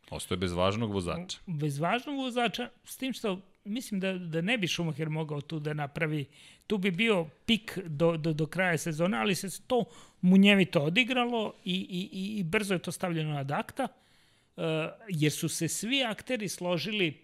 Ostao 0.09 0.35
je 0.35 0.39
bez 0.39 0.53
važnog 0.53 0.91
vozača. 0.91 1.39
Bez 1.45 1.79
važnog 1.79 2.15
vozača, 2.15 2.69
s 2.85 2.97
tim 2.97 3.13
što 3.13 3.41
mislim 3.63 3.99
da, 3.99 4.13
da 4.13 4.41
ne 4.41 4.57
bi 4.57 4.67
Schumacher 4.67 5.09
mogao 5.09 5.41
tu 5.41 5.59
da 5.59 5.73
napravi, 5.73 6.25
tu 6.67 6.77
bi 6.77 6.91
bio 6.91 7.27
pik 7.45 7.79
do, 7.85 8.17
do, 8.17 8.33
do 8.33 8.45
kraja 8.45 8.77
sezona, 8.77 9.21
ali 9.21 9.35
se 9.35 9.61
to 9.67 9.83
munjevito 10.21 10.81
odigralo 10.81 11.53
i, 11.65 12.09
i, 12.11 12.39
i 12.39 12.43
brzo 12.43 12.73
je 12.73 12.79
to 12.79 12.91
stavljeno 12.91 13.37
ad 13.37 13.51
akta. 13.51 13.83
Uh, 13.83 14.06
jer 15.09 15.31
su 15.31 15.49
se 15.49 15.67
svi 15.67 16.03
akteri 16.03 16.49
složili 16.49 17.17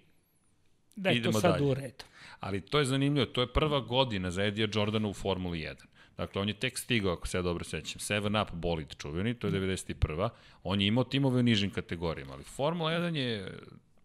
Da 0.95 1.09
je 1.09 1.15
to 1.15 1.19
Idemo 1.19 1.39
sad 1.39 1.53
dalje. 1.53 1.65
u 1.65 1.73
redu. 1.73 2.03
Ali 2.39 2.61
to 2.61 2.79
je 2.79 2.86
zanimljivo, 2.86 3.25
to 3.25 3.41
je 3.41 3.53
prva 3.53 3.79
godina 3.79 4.31
za 4.31 4.43
Edija 4.43 4.67
Jordana 4.73 5.07
u 5.07 5.13
Formuli 5.13 5.59
1. 5.59 5.75
Dakle, 6.17 6.41
on 6.41 6.47
je 6.47 6.53
tek 6.53 6.77
stigao, 6.77 7.13
ako 7.13 7.27
se 7.27 7.38
ja 7.38 7.41
dobro 7.41 7.63
sećam, 7.63 7.99
Seven 7.99 8.36
Up 8.41 8.51
bolid 8.51 8.88
čuveni, 8.97 9.34
to 9.34 9.47
je 9.47 9.53
91. 9.53 10.29
On 10.63 10.81
je 10.81 10.88
imao 10.88 11.03
timove 11.03 11.39
u 11.39 11.43
nižim 11.43 11.69
kategorijama, 11.69 12.34
ali 12.34 12.43
Formula 12.43 12.91
1 12.91 13.15
je 13.15 13.57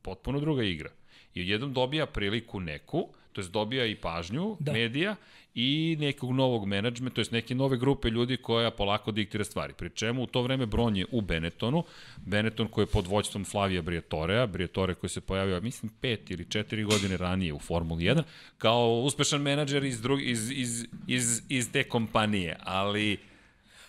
potpuno 0.03 0.41
druga 0.41 0.63
igra. 0.63 0.91
I 1.35 1.49
jednom 1.49 1.73
dobija 1.73 2.07
priliku 2.07 2.61
neku, 2.61 3.09
to 3.33 3.41
jest 3.41 3.51
dobija 3.53 3.87
i 3.87 3.95
pažnju 3.97 4.57
Da. 4.61 4.65
da. 4.65 4.73
medija 4.73 5.17
i 5.61 5.97
nekog 6.01 6.33
novog 6.33 6.67
menadžmenta, 6.67 7.15
to 7.15 7.21
jest 7.21 7.33
neke 7.33 7.55
nove 7.55 7.77
grupe 7.77 8.11
ljudi 8.11 8.37
koja 8.37 8.71
polako 8.71 9.11
diktira 9.11 9.45
stvari. 9.45 9.73
Pri 9.73 9.91
čemu 9.91 10.23
u 10.23 10.27
to 10.27 10.43
vreme 10.43 10.67
Bron 10.67 10.97
je 10.97 11.07
u 11.11 11.21
Benettonu, 11.21 11.85
Benetton 12.17 12.69
koji 12.69 12.83
je 12.83 12.87
pod 12.87 13.07
vođstvom 13.07 13.45
Flavija 13.45 13.83
Briatorea, 13.83 14.47
Briatore 14.47 14.95
koji 14.95 15.11
se 15.11 15.21
pojavio, 15.21 15.61
mislim, 15.61 15.93
pet 16.01 16.31
ili 16.31 16.51
četiri 16.51 16.85
godine 16.85 17.17
ranije 17.17 17.53
u 17.53 17.59
Formuli 17.59 18.05
1, 18.05 18.23
kao 18.59 19.01
uspešan 19.01 19.43
menadžer 19.43 19.85
iz, 19.85 20.01
drug, 20.01 20.23
iz, 20.23 20.51
iz, 20.51 20.87
iz, 21.07 21.43
iz 21.49 21.73
te 21.73 21.85
kompanije, 21.85 22.57
ali 22.61 23.19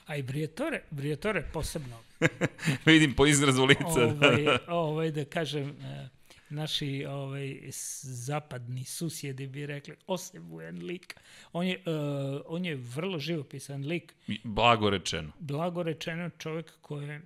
A 0.07 0.15
i 0.15 0.23
Briatore, 0.23 0.81
Briatore 0.89 1.43
posebno, 1.53 1.97
vidim 2.85 3.13
po 3.13 3.25
izrazu 3.25 3.65
lica. 3.65 3.83
ovaj, 3.83 4.43
da. 4.43 4.59
ovaj, 4.67 5.11
da 5.11 5.25
kažem, 5.25 5.69
e, 5.69 6.09
naši 6.49 7.05
ovaj, 7.05 7.59
zapadni 8.01 8.83
susjedi 8.83 9.47
bi 9.47 9.65
rekli, 9.65 9.95
osebujan 10.07 10.77
lik. 10.77 11.15
On 11.53 11.65
je, 11.65 11.77
uh, 11.77 12.41
on 12.45 12.65
je 12.65 12.75
vrlo 12.75 13.19
živopisan 13.19 13.85
lik, 13.85 14.15
Blago 14.43 14.89
rečeno. 14.89 15.31
blago 15.39 15.83
rečeno 15.83 16.29
čovjek 16.29 16.71
koje 16.81 17.21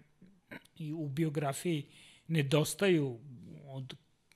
i 0.76 0.93
u 0.93 1.09
biografiji 1.09 1.86
nedostaju 2.28 3.19
od 3.65 3.95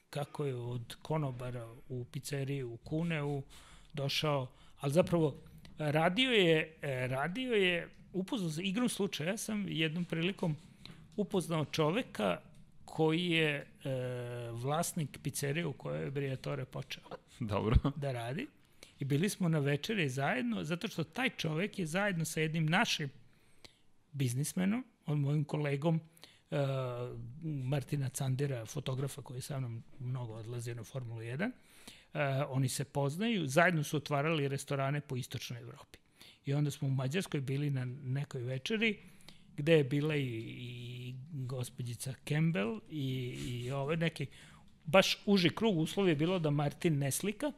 kako 0.09 0.45
je 0.45 0.55
od 0.55 0.95
konobara 1.01 1.67
u 1.89 2.05
pizzeriji 2.05 2.63
u 2.63 2.77
Kuneu 2.77 3.43
došao, 3.93 4.47
ali 4.79 4.93
zapravo 4.93 5.43
radio 5.77 6.31
je, 6.31 6.77
e, 6.81 7.07
radio 7.07 7.53
je, 7.53 7.89
upoznao 8.13 8.49
se 8.49 8.63
igrom 8.63 8.89
slučaja, 8.89 9.29
ja 9.29 9.37
sam 9.37 9.65
jednom 9.67 10.05
prilikom 10.05 10.55
upoznao 11.15 11.65
čoveka 11.65 12.41
koji 12.97 13.25
je 13.25 13.55
e, 13.55 13.65
vlasnik 14.51 15.19
pizzerije 15.23 15.65
u 15.65 15.73
kojoj 15.73 16.03
je 16.03 16.11
Briatore 16.11 16.65
počeo 16.65 17.03
Dobro. 17.39 17.75
da 17.95 18.11
radi 18.11 18.47
i 18.99 19.05
bili 19.05 19.29
smo 19.29 19.49
na 19.49 19.59
večeri 19.59 20.09
zajedno, 20.09 20.63
zato 20.63 20.87
što 20.87 21.03
taj 21.03 21.29
čovek 21.29 21.79
je 21.79 21.85
zajedno 21.85 22.25
sa 22.25 22.41
jednim 22.41 22.65
našim 22.65 23.09
biznismenom, 24.11 24.85
od 25.05 25.17
mojim 25.17 25.43
kolegom 25.43 25.95
uh, 25.95 26.57
Martina 27.43 28.09
Candera, 28.09 28.65
fotografa 28.65 29.21
koji 29.21 29.37
je 29.37 29.41
sa 29.41 29.59
mnom 29.59 29.83
mnogo 29.99 30.33
odlazio 30.33 30.75
na 30.75 30.83
Formulu 30.83 31.21
1, 31.21 31.51
uh, 31.51 32.19
oni 32.49 32.69
se 32.69 32.83
poznaju, 32.83 33.47
zajedno 33.47 33.83
su 33.83 33.97
otvarali 33.97 34.47
restorane 34.47 35.01
po 35.01 35.15
istočnoj 35.15 35.59
Evropi. 35.59 35.99
I 36.45 36.53
onda 36.53 36.71
smo 36.71 36.87
u 36.87 36.91
Mađarskoj 36.91 37.41
bili 37.41 37.69
na 37.69 37.85
nekoj 37.85 38.41
večeri, 38.41 38.97
gde 39.57 39.73
je 39.73 39.83
bila 39.83 40.15
i, 40.15 40.27
i 40.57 41.15
gospođica 41.31 42.13
Campbell 42.27 42.79
i, 42.89 43.37
i 43.47 43.71
ove 43.71 43.97
neki, 43.97 44.25
baš 44.85 45.17
uži 45.25 45.49
krug 45.49 45.77
uslov 45.77 46.09
je 46.09 46.15
bilo 46.15 46.39
da 46.39 46.49
Martin 46.49 46.97
ne 46.97 47.11
slika, 47.11 47.51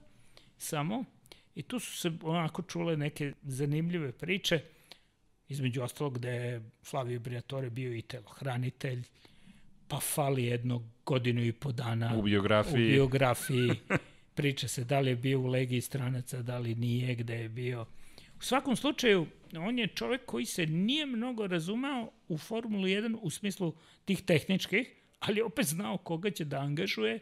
samo, 0.58 1.06
i 1.56 1.62
tu 1.62 1.80
su 1.80 1.98
se 1.98 2.12
onako 2.24 2.62
čule 2.62 2.98
neke 2.98 3.34
zanimljive 3.44 4.12
priče, 4.12 4.62
između 5.48 5.82
ostalog 5.82 6.18
gde 6.18 6.30
je 6.30 6.70
Flavio 6.84 7.20
Briatore 7.20 7.70
bio 7.70 7.94
i 7.94 8.02
telohranitelj, 8.02 9.04
pa 9.88 10.00
fali 10.00 10.44
jedno 10.44 10.90
godinu 11.06 11.46
i 11.46 11.52
po 11.52 11.72
dana 11.72 12.18
U 12.18 12.22
biografiji. 12.22 12.74
u 12.74 12.92
biografiji 12.92 13.72
priča 14.36 14.68
se 14.68 14.84
da 14.84 15.00
li 15.00 15.10
je 15.10 15.16
bio 15.16 15.40
u 15.40 15.48
legiji 15.48 15.82
stranaca, 15.82 16.42
da 16.42 16.58
li 16.58 16.76
nije, 16.76 17.16
gde 17.16 17.36
je 17.36 17.50
bio. 17.50 17.86
U 18.40 18.42
svakom 18.42 18.76
slučaju, 18.76 19.28
on 19.58 19.80
je 19.80 19.88
čovek 19.88 20.26
koji 20.26 20.46
se 20.46 20.66
nije 20.66 21.06
mnogo 21.06 21.48
razumeo 21.48 22.10
u 22.28 22.38
Formulu 22.38 22.84
1 22.84 23.18
u 23.22 23.30
smislu 23.30 23.74
tih 24.06 24.22
tehničkih, 24.22 24.96
ali 25.20 25.42
opet 25.42 25.66
znao 25.66 25.98
koga 25.98 26.30
će 26.32 26.46
da 26.46 26.60
angažuje 26.60 27.20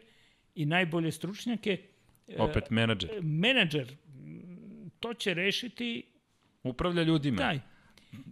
i 0.54 0.66
najbolje 0.66 1.12
stručnjake. 1.12 1.78
Opet 2.38 2.70
menadžer. 2.70 3.10
Menadžer, 3.22 3.96
m, 4.06 4.90
to 5.00 5.14
će 5.14 5.34
rešiti 5.34 6.02
Upravlja 6.62 7.02
ljudima. 7.02 7.36
taj. 7.36 7.60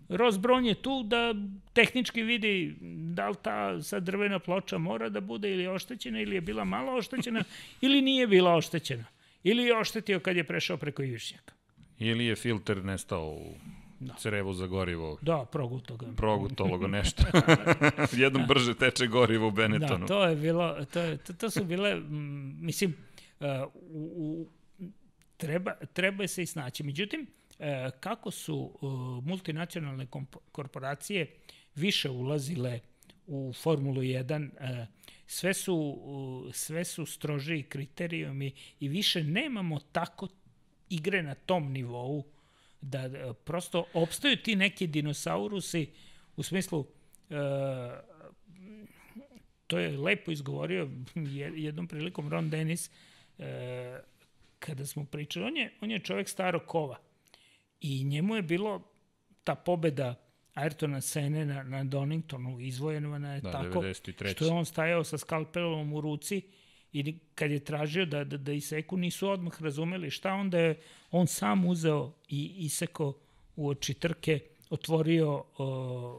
Ross 0.08 0.38
Brown 0.38 0.64
je 0.64 0.74
tu 0.74 1.02
da 1.02 1.34
tehnički 1.72 2.22
vidi 2.22 2.76
da 3.14 3.28
li 3.28 3.36
ta 3.42 3.82
sad 3.82 4.02
drvena 4.02 4.38
ploča 4.38 4.78
mora 4.78 5.08
da 5.08 5.20
bude 5.20 5.50
ili 5.52 5.66
oštećena 5.66 6.20
ili 6.20 6.34
je 6.34 6.40
bila 6.40 6.64
malo 6.64 6.96
oštećena 6.96 7.44
ili 7.80 8.02
nije 8.02 8.26
bila 8.26 8.54
oštećena. 8.54 9.04
Ili 9.44 9.62
je 9.62 9.78
oštetio 9.78 10.20
kad 10.20 10.36
je 10.36 10.44
prešao 10.44 10.76
preko 10.76 11.02
Ivišnjaka. 11.02 11.55
Ili 11.98 12.26
je 12.26 12.36
filter 12.36 12.84
nestao 12.84 13.30
u 13.30 13.54
crevu 14.18 14.52
za 14.52 14.66
gorivo. 14.66 15.18
Da, 15.22 15.44
proguto 15.52 15.96
ga. 15.96 16.06
Progutalo 16.16 16.78
ga 16.78 16.86
nešto. 16.98 17.22
Jednom 18.22 18.46
brže 18.46 18.74
teče 18.74 19.06
gorivo 19.06 19.48
u 19.48 19.50
Benettonu. 19.50 19.98
Da, 19.98 20.06
to 20.06 20.24
je 20.24 20.36
bilo, 20.36 20.84
to, 20.84 21.00
je, 21.00 21.16
to, 21.16 21.32
to 21.32 21.50
su 21.50 21.64
bile, 21.64 21.94
mm, 21.94 22.64
mislim, 22.64 22.96
uh, 23.40 23.46
u, 23.74 24.12
u, 24.16 24.46
treba, 25.36 25.74
treba 25.92 26.26
se 26.26 26.42
i 26.42 26.46
snaći. 26.46 26.82
Međutim, 26.82 27.26
uh, 27.58 27.66
kako 28.00 28.30
su 28.30 28.56
uh, 28.80 28.90
multinacionalne 29.24 30.06
korporacije 30.52 31.34
više 31.74 32.10
ulazile 32.10 32.80
u 33.26 33.52
Formulu 33.62 34.00
1, 34.00 34.50
uh, 34.50 34.86
sve 35.26 35.54
su, 35.54 36.50
sve 36.52 36.84
su 36.84 37.06
strožiji 37.06 37.62
kriterijumi 37.62 38.52
i 38.80 38.88
više 38.88 39.24
nemamo 39.24 39.78
tako 39.92 40.28
igre 40.90 41.22
na 41.22 41.34
tom 41.34 41.72
nivou 41.72 42.24
da 42.80 43.06
uh, 43.06 43.36
prosto 43.44 43.84
opstaju 43.94 44.36
ti 44.36 44.56
neki 44.56 44.86
dinosaurusi 44.86 45.90
u 46.36 46.42
smislu 46.42 46.78
uh, 46.78 46.86
to 49.66 49.78
je 49.78 49.98
lepo 49.98 50.30
izgovorio 50.30 50.88
je- 51.14 51.52
jednom 51.56 51.88
prilikom 51.88 52.28
Ron 52.28 52.50
Dennis 52.50 52.90
e, 53.38 54.00
kada 54.58 54.86
smo 54.86 55.04
pričali. 55.04 55.46
On 55.46 55.56
je, 55.56 55.72
on 55.80 55.90
je 55.90 55.98
čovjek 55.98 56.28
starog 56.28 56.62
kova 56.66 56.98
i 57.80 58.04
njemu 58.04 58.36
je 58.36 58.42
bilo 58.42 58.82
ta 59.44 59.54
pobeda 59.54 60.14
Ayrtona 60.54 61.00
Sene 61.00 61.44
na, 61.44 61.62
na 61.62 61.84
Doningtonu 61.84 62.60
izvojena 62.60 63.34
je 63.34 63.40
Da, 63.40 63.52
tako 63.52 63.80
93.. 63.80 64.32
što 64.34 64.44
je 64.44 64.50
on 64.50 64.64
stajao 64.64 65.04
sa 65.04 65.18
skalpelom 65.18 65.92
u 65.92 66.00
ruci 66.00 66.42
i 67.00 67.18
kad 67.34 67.50
je 67.50 67.64
tražio 67.64 68.06
da, 68.06 68.24
da, 68.24 68.36
da 68.36 68.52
iseku 68.52 68.96
nisu 68.96 69.28
odmah 69.28 69.62
razumeli 69.62 70.10
šta 70.10 70.32
onda 70.32 70.58
je 70.58 70.80
on 71.10 71.26
sam 71.26 71.64
uzeo 71.64 72.12
i 72.28 72.54
iseko 72.58 73.14
u 73.56 73.68
oči 73.68 73.94
trke 73.94 74.40
otvorio 74.70 75.44
o, 75.58 75.66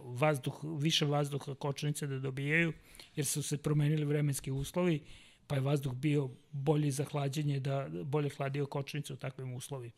vazduh, 0.05 0.59
više 0.80 1.05
vazduha 1.05 1.55
kočnice 1.55 2.07
da 2.07 2.19
dobijaju, 2.19 2.73
jer 3.15 3.25
su 3.25 3.43
se 3.43 3.57
promenili 3.57 4.05
vremenski 4.05 4.51
uslovi, 4.51 5.01
pa 5.47 5.55
je 5.55 5.61
vazduh 5.61 5.93
bio 5.93 6.30
bolji 6.51 6.91
za 6.91 7.03
hlađenje, 7.03 7.59
da 7.59 7.88
bolje 8.03 8.30
hladio 8.30 8.65
kočnicu 8.65 9.13
u 9.13 9.17
takvim 9.17 9.53
uslovima. 9.53 9.93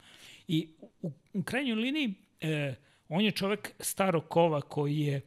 I 0.47 0.69
u, 1.01 1.11
u 1.33 1.43
krajnjoj 1.43 1.75
liniji, 1.75 2.13
e, 2.41 2.75
on 3.09 3.21
je 3.21 3.31
čovek 3.31 3.71
starog 3.79 4.27
kova 4.27 4.61
koji 4.61 4.99
je, 4.99 5.21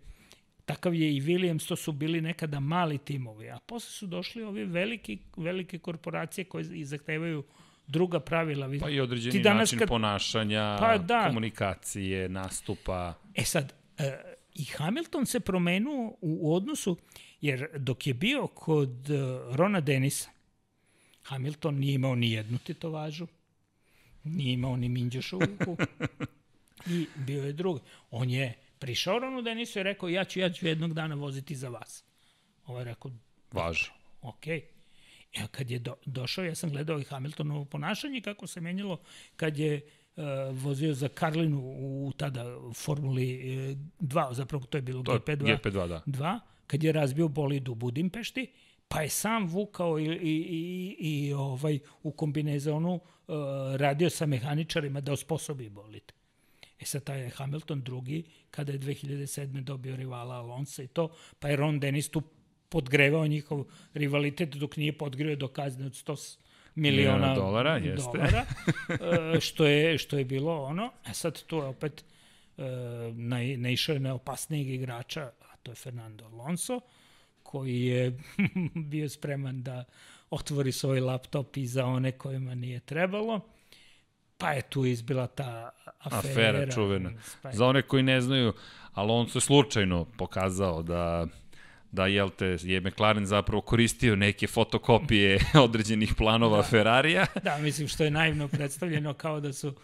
takav 0.72 0.94
je 0.94 1.16
i 1.16 1.20
Williams, 1.20 1.68
to 1.68 1.76
su 1.76 1.92
bili 1.92 2.20
nekada 2.20 2.60
mali 2.60 2.98
timovi, 2.98 3.50
a 3.50 3.58
posle 3.58 3.90
su 3.90 4.06
došli 4.06 4.42
ovi 4.42 4.64
veliki, 4.64 5.18
velike 5.36 5.78
korporacije 5.78 6.44
koje 6.44 6.64
i 6.72 6.84
zahtevaju 6.84 7.44
druga 7.86 8.20
pravila. 8.20 8.70
Pa 8.80 8.90
i 8.90 9.00
određeni 9.00 9.32
Ti 9.32 9.40
danas 9.40 9.58
način 9.60 9.78
kad- 9.78 9.88
ponašanja, 9.88 10.76
Pa 10.80 10.98
da. 10.98 11.26
komunikacije, 11.26 12.28
nastupa. 12.28 13.14
E 13.34 13.44
sad, 13.44 13.72
e, 13.98 14.18
i 14.54 14.64
Hamilton 14.64 15.26
se 15.26 15.40
promenuo 15.40 16.16
u 16.20 16.54
odnosu, 16.54 16.96
jer 17.40 17.68
dok 17.78 18.06
je 18.06 18.14
bio 18.14 18.46
kod 18.46 19.10
e, 19.10 19.14
Rona 19.50 19.80
Denisa, 19.80 20.30
Hamilton 21.22 21.74
nije 21.74 21.94
imao 21.94 22.14
ni 22.14 22.30
jednu 22.30 22.58
tetovažu, 22.58 23.26
nije 24.24 24.52
imao 24.52 24.76
ni 24.76 24.88
minđoš 24.88 25.32
u 25.32 25.36
uku 25.54 25.76
i 26.86 27.06
bio 27.16 27.44
je 27.44 27.52
drugi. 27.52 27.80
On 28.10 28.30
je 28.30 28.54
prišao 28.82 29.18
Ronu 29.18 29.42
Denisu 29.42 29.78
i 29.78 29.82
rekao, 29.82 30.08
ja 30.08 30.24
ću, 30.24 30.40
ja 30.40 30.50
ću 30.50 30.66
jednog 30.66 30.94
dana 30.94 31.14
voziti 31.14 31.54
za 31.54 31.68
vas. 31.68 32.04
Ovo 32.66 32.78
je 32.78 32.84
rekao, 32.84 33.10
Važi. 33.52 33.90
ok. 34.22 34.46
Ja 35.36 35.46
kad 35.50 35.70
je 35.70 35.78
do, 35.78 35.94
došao, 36.06 36.44
ja 36.44 36.54
sam 36.54 36.70
gledao 36.70 37.00
i 37.00 37.04
Hamiltonovo 37.04 37.64
ponašanje, 37.64 38.20
kako 38.20 38.46
se 38.46 38.60
menjalo 38.60 39.00
kad 39.36 39.58
je 39.58 39.80
uh, 40.16 40.24
vozio 40.52 40.94
za 40.94 41.08
Karlinu 41.08 41.60
u 42.06 42.12
tada 42.16 42.44
Formuli 42.74 43.56
uh, 43.70 43.78
2, 44.00 44.32
zapravo 44.32 44.64
to 44.64 44.78
je 44.78 44.82
bilo 44.82 45.02
To 45.02 45.12
je 45.12 45.20
GP2, 45.20 45.58
GP2, 45.58 45.88
da. 45.88 46.02
2, 46.06 46.40
kad 46.66 46.82
je 46.82 46.92
razbio 46.92 47.28
bolid 47.28 47.68
u 47.68 47.74
Budimpešti, 47.74 48.52
pa 48.88 49.02
je 49.02 49.08
sam 49.08 49.46
vukao 49.46 49.98
i, 49.98 50.04
i, 50.04 50.34
i, 50.50 50.96
i 50.98 51.32
ovaj, 51.32 51.78
u 52.02 52.12
kombinezonu 52.12 52.94
uh, 52.94 53.34
radio 53.76 54.10
sa 54.10 54.26
mehaničarima 54.26 55.00
da 55.00 55.12
osposobi 55.12 55.68
bolid. 55.68 56.12
E 56.82 56.84
sad 56.84 57.04
taj 57.04 57.20
je 57.20 57.30
Hamilton 57.30 57.82
drugi, 57.82 58.24
kada 58.50 58.72
je 58.72 58.78
2007. 58.78 59.60
dobio 59.64 59.96
rivala 59.96 60.34
Alonso 60.34 60.82
i 60.82 60.86
to, 60.86 61.08
pa 61.38 61.48
je 61.48 61.56
Ron 61.56 61.80
Dennis 61.80 62.08
tu 62.08 62.22
podgrevao 62.68 63.26
njihov 63.26 63.64
rivalitet 63.94 64.48
dok 64.48 64.76
nije 64.76 64.98
podgreo 64.98 65.36
do 65.36 65.48
kazne 65.48 65.86
od 65.86 65.92
100, 65.92 66.36
miliona 66.74 67.16
Miliona 67.16 67.34
dolara, 67.34 67.76
jeste. 67.76 68.10
dolara, 68.14 68.44
e, 69.36 69.40
što, 69.40 69.66
je, 69.66 69.98
što 69.98 70.18
je 70.18 70.24
bilo 70.24 70.62
ono. 70.62 70.92
E 71.10 71.14
sad 71.14 71.42
tu 71.42 71.56
je 71.56 71.62
opet 71.62 72.04
e, 72.58 72.62
nai- 73.12 73.56
naišao 73.56 73.92
je 73.92 74.00
na 74.00 74.14
opasnijeg 74.14 74.68
igrača, 74.70 75.22
a 75.22 75.56
to 75.62 75.70
je 75.70 75.74
Fernando 75.74 76.24
Alonso, 76.24 76.80
koji 77.42 77.82
je 77.82 78.18
bio 78.92 79.08
spreman 79.08 79.62
da 79.62 79.84
otvori 80.30 80.72
svoj 80.72 81.00
laptop 81.00 81.56
i 81.56 81.66
za 81.66 81.86
one 81.86 82.12
kojima 82.12 82.54
nije 82.54 82.80
trebalo. 82.80 83.40
Pa 84.42 84.52
je 84.52 84.62
tu 84.62 84.84
izbila 84.84 85.26
ta 85.26 85.70
afera. 85.98 86.18
Afera 86.18 86.72
čuvena. 86.72 87.10
Za 87.52 87.66
one 87.66 87.82
koji 87.82 88.02
ne 88.02 88.20
znaju, 88.20 88.52
Alonso 88.92 89.36
je 89.36 89.40
slučajno 89.40 90.04
pokazao 90.04 90.82
da 90.82 91.26
da 91.92 92.06
jel 92.06 92.30
te, 92.30 92.56
je 92.62 92.80
McLaren 92.80 93.26
zapravo 93.26 93.60
koristio 93.60 94.16
neke 94.16 94.46
fotokopije 94.46 95.38
određenih 95.64 96.14
planova 96.14 96.56
da. 96.56 96.62
Ferrarija. 96.62 97.26
Da, 97.42 97.58
mislim 97.58 97.88
što 97.88 98.04
je 98.04 98.10
naivno 98.10 98.48
predstavljeno 98.48 99.14
kao 99.14 99.40
da 99.40 99.52
su 99.52 99.74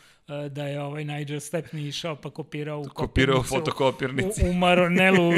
da 0.50 0.66
je 0.66 0.82
ovaj 0.82 1.04
Nigel 1.04 1.36
Stepney 1.40 1.88
išao 1.88 2.16
pa 2.16 2.30
kopirao 2.30 2.80
u 2.80 2.84
Kopirao 2.84 3.42
fotokopirnici. 3.42 4.44
U, 4.44 4.50
u 4.50 4.52
Maronelu 4.52 5.32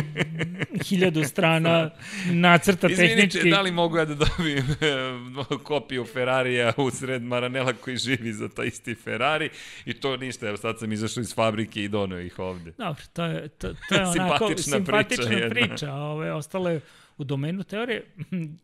hiljadu 0.88 1.24
strana 1.24 1.90
nacrta 2.30 2.88
Izvinite, 2.88 3.16
tehnički. 3.16 3.50
da 3.50 3.60
li 3.60 3.70
mogu 3.72 3.96
ja 3.96 4.04
da 4.04 4.14
dobijem 4.14 4.66
e, 4.70 4.74
kopiju 5.62 6.04
Ferrarija 6.04 6.72
u 6.76 6.90
sred 6.90 7.22
Maranela 7.22 7.72
koji 7.72 7.96
živi 7.96 8.32
za 8.32 8.48
taj 8.48 8.66
isti 8.66 8.94
Ferrari 8.94 9.50
i 9.84 9.94
to 9.94 10.16
ništa, 10.16 10.48
evo 10.48 10.56
sad 10.56 10.78
sam 10.78 10.92
izašao 10.92 11.20
iz 11.20 11.34
fabrike 11.34 11.84
i 11.84 11.88
doneo 11.88 12.20
ih 12.20 12.38
ovde. 12.38 12.72
Dobro, 12.78 13.02
to 13.12 13.24
je, 13.24 13.48
to, 13.48 13.74
to 13.88 13.94
je 13.94 14.00
onako 14.06 14.12
Simpatična 14.12 14.72
simpatična 14.76 15.24
priča 15.26 15.48
priča. 15.50 15.86
jedna. 15.86 16.02
Ove, 16.04 16.32
ostalo 16.32 16.70
je 16.70 16.80
u 17.18 17.24
domenu 17.24 17.62
teorije. 17.64 18.04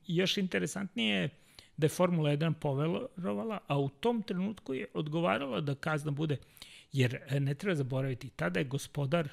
Još 0.07 0.37
interesantnije 0.37 1.17
je 1.17 1.29
da 1.77 1.85
je 1.85 1.89
Formula 1.89 2.31
1 2.31 2.53
poverovala, 2.53 3.59
a 3.67 3.79
u 3.79 3.89
tom 3.89 4.23
trenutku 4.23 4.75
je 4.75 4.87
odgovarala 4.95 5.61
da 5.61 5.75
kazna 5.75 6.11
bude, 6.11 6.37
jer 6.93 7.19
e, 7.29 7.41
ne 7.41 7.55
treba 7.55 7.75
zaboraviti, 7.75 8.31
tada 8.31 8.61
je 8.61 8.65
gospodar 8.65 9.29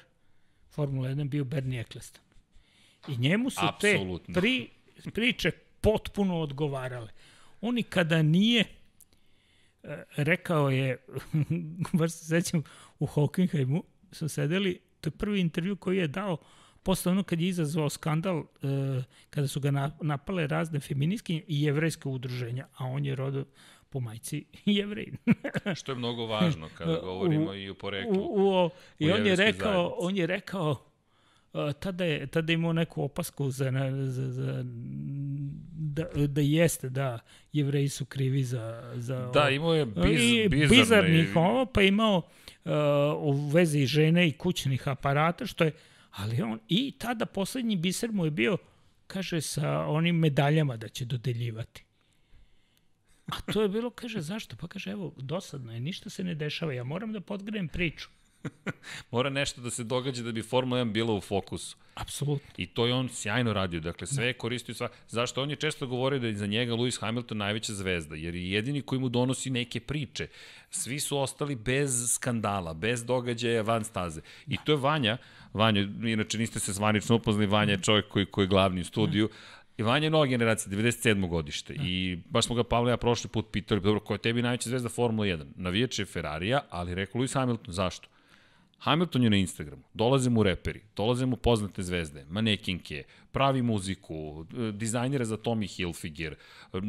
Formula 0.70 1.08
1 1.08 1.28
bio 1.28 1.44
Bernie 1.44 1.80
Eccleston. 1.80 2.22
I 3.08 3.16
njemu 3.16 3.50
su 3.50 3.60
Apsolutno. 3.62 4.34
te 4.34 4.40
pri, 4.40 4.68
priče 5.12 5.50
potpuno 5.80 6.40
odgovarale. 6.40 7.10
On 7.60 7.78
i 7.78 7.82
kada 7.82 8.22
nije 8.22 8.64
e, 9.82 10.02
rekao 10.16 10.70
je, 10.70 10.96
baš 11.98 12.12
se 12.12 12.24
sećam, 12.24 12.62
u 12.98 13.06
Hockenheimu 13.06 13.84
su 14.12 14.28
sedeli, 14.28 14.80
to 15.00 15.08
je 15.08 15.12
prvi 15.12 15.40
intervju 15.40 15.76
koji 15.76 15.98
je 15.98 16.08
dao 16.08 16.36
posle 16.84 17.12
ono 17.12 17.22
kad 17.22 17.40
je 17.40 17.48
izazvao 17.48 17.90
skandal, 17.90 18.38
e, 18.38 19.02
kada 19.30 19.48
su 19.48 19.60
ga 19.60 19.70
na, 19.70 19.90
napale 20.00 20.46
razne 20.46 20.80
feministke 20.80 21.34
i 21.34 21.62
jevrejske 21.62 22.08
udruženja, 22.08 22.66
a 22.76 22.84
on 22.84 23.06
je 23.06 23.14
rodo 23.14 23.44
po 23.90 24.00
majci 24.00 24.44
jevrej. 24.64 25.12
Što 25.78 25.92
je 25.92 25.96
mnogo 25.96 26.26
važno 26.26 26.68
kada 26.78 27.00
govorimo 27.04 27.54
i 27.54 27.70
o 27.70 27.74
poreklu. 27.74 28.18
U, 28.18 28.44
u, 28.44 28.54
o, 28.54 28.70
I 28.98 29.10
u 29.10 29.14
on 29.14 29.26
je 29.26 29.36
rekao, 29.36 29.72
zajednici. 29.72 29.96
on 29.98 30.16
je 30.16 30.26
rekao, 30.26 30.90
Uh, 31.54 31.72
tada 31.72 32.04
je, 32.04 32.26
tada 32.26 32.52
je 32.52 32.54
imao 32.54 32.72
neku 32.72 33.02
opasku 33.02 33.50
za, 33.50 33.72
za, 34.06 34.30
za 34.30 34.62
da, 35.72 36.04
da 36.26 36.40
jeste, 36.40 36.88
da, 36.88 37.18
jevreji 37.52 37.88
su 37.88 38.04
krivi 38.04 38.44
za... 38.44 38.92
za 38.94 39.30
Da, 39.34 39.50
imao 39.50 39.74
je 39.74 39.86
biz, 39.86 40.20
I 40.22 40.48
bizarne... 40.48 40.76
bizarnih 40.76 41.36
ovo, 41.36 41.66
pa 41.66 41.82
imao 41.82 42.16
uh, 42.16 42.72
u 43.18 43.32
vezi 43.32 43.86
žene 43.86 44.28
i 44.28 44.32
kućnih 44.32 44.88
aparata, 44.88 45.46
što 45.46 45.64
je, 45.64 45.72
ali 46.16 46.42
on, 46.42 46.58
i 46.68 46.92
tada 46.98 47.26
poslednji 47.26 47.76
biser 47.76 48.12
mu 48.12 48.24
je 48.24 48.30
bio, 48.30 48.56
kaže, 49.06 49.40
sa 49.40 49.86
onim 49.86 50.16
medaljama 50.16 50.76
da 50.76 50.88
će 50.88 51.04
dodeljivati. 51.04 51.84
A 53.26 53.40
to 53.52 53.62
je 53.62 53.68
bilo, 53.68 53.90
kaže, 53.90 54.20
zašto? 54.20 54.56
Pa 54.56 54.68
kaže, 54.68 54.90
evo, 54.90 55.14
dosadno 55.16 55.72
je, 55.72 55.80
ništa 55.80 56.10
se 56.10 56.24
ne 56.24 56.34
dešava, 56.34 56.72
ja 56.72 56.84
moram 56.84 57.12
da 57.12 57.20
podgrejem 57.20 57.68
priču. 57.68 58.08
Mora 59.10 59.30
nešto 59.30 59.60
da 59.60 59.70
se 59.70 59.84
događa 59.84 60.22
da 60.22 60.32
bi 60.32 60.42
Formula 60.42 60.80
1 60.80 60.92
bila 60.92 61.14
u 61.14 61.20
fokusu. 61.20 61.76
Apsolutno. 61.94 62.50
I 62.56 62.66
to 62.66 62.86
je 62.86 62.94
on 62.94 63.08
sjajno 63.08 63.52
radio. 63.52 63.80
Dakle, 63.80 64.06
sve 64.06 64.26
je 64.26 64.32
koristio 64.32 64.74
sva... 64.74 64.88
Zašto? 65.08 65.42
On 65.42 65.50
je 65.50 65.56
često 65.56 65.86
govorio 65.86 66.18
da 66.18 66.26
je 66.26 66.36
za 66.36 66.46
njega 66.46 66.72
Lewis 66.72 67.00
Hamilton 67.00 67.38
najveća 67.38 67.72
zvezda, 67.72 68.16
jer 68.16 68.34
je 68.34 68.50
jedini 68.50 68.82
koji 68.82 69.00
mu 69.00 69.08
donosi 69.08 69.50
neke 69.50 69.80
priče. 69.80 70.28
Svi 70.70 71.00
su 71.00 71.18
ostali 71.18 71.56
bez 71.56 72.12
skandala, 72.12 72.74
bez 72.74 73.04
događaja 73.04 73.62
van 73.62 73.84
staze. 73.84 74.20
I 74.46 74.56
to 74.64 74.72
je 74.72 74.76
Vanja, 74.76 75.18
Vanja, 75.54 75.80
inače 76.04 76.38
niste 76.38 76.60
se 76.60 76.72
zvanično 76.72 77.16
upoznali, 77.16 77.46
Vanja 77.46 77.72
je 77.72 77.82
čovjek 77.82 78.08
koji, 78.08 78.26
koji 78.26 78.44
je 78.44 78.48
glavni 78.48 78.80
u 78.80 78.84
studiju, 78.84 79.28
I 79.78 79.82
Vanja 79.82 80.06
je 80.06 80.10
nova 80.10 80.26
generacija, 80.26 80.72
97. 80.72 81.28
godište. 81.28 81.74
I 81.74 82.18
baš 82.30 82.46
smo 82.46 82.54
ga 82.54 82.64
Pavle 82.64 82.92
ja 82.92 82.96
prošli 82.96 83.30
put 83.30 83.46
pitali, 83.50 83.80
dobro, 83.80 84.00
ko 84.00 84.14
je 84.14 84.18
tebi 84.18 84.42
najveća 84.42 84.68
zvezda 84.68 84.88
Formula 84.88 85.26
1? 85.26 85.44
Navijač 85.56 85.98
je 85.98 86.04
Ferrarija, 86.04 86.60
ali 86.70 86.94
rekao 86.94 87.20
Lewis 87.20 87.34
Hamilton, 87.34 87.74
zašto? 87.74 88.08
Hamilton 88.78 89.22
je 89.22 89.30
na 89.30 89.36
Instagramu, 89.36 89.82
dolaze 89.94 90.30
mu 90.30 90.42
reperi, 90.42 90.80
dolaze 90.96 91.26
mu 91.26 91.36
poznate 91.36 91.82
zvezde, 91.82 92.24
manekinke, 92.28 93.02
pravi 93.32 93.62
muziku, 93.62 94.46
e, 94.58 94.72
dizajnira 94.72 95.24
za 95.24 95.36
Tommy 95.36 95.76
Hilfiger, 95.76 96.34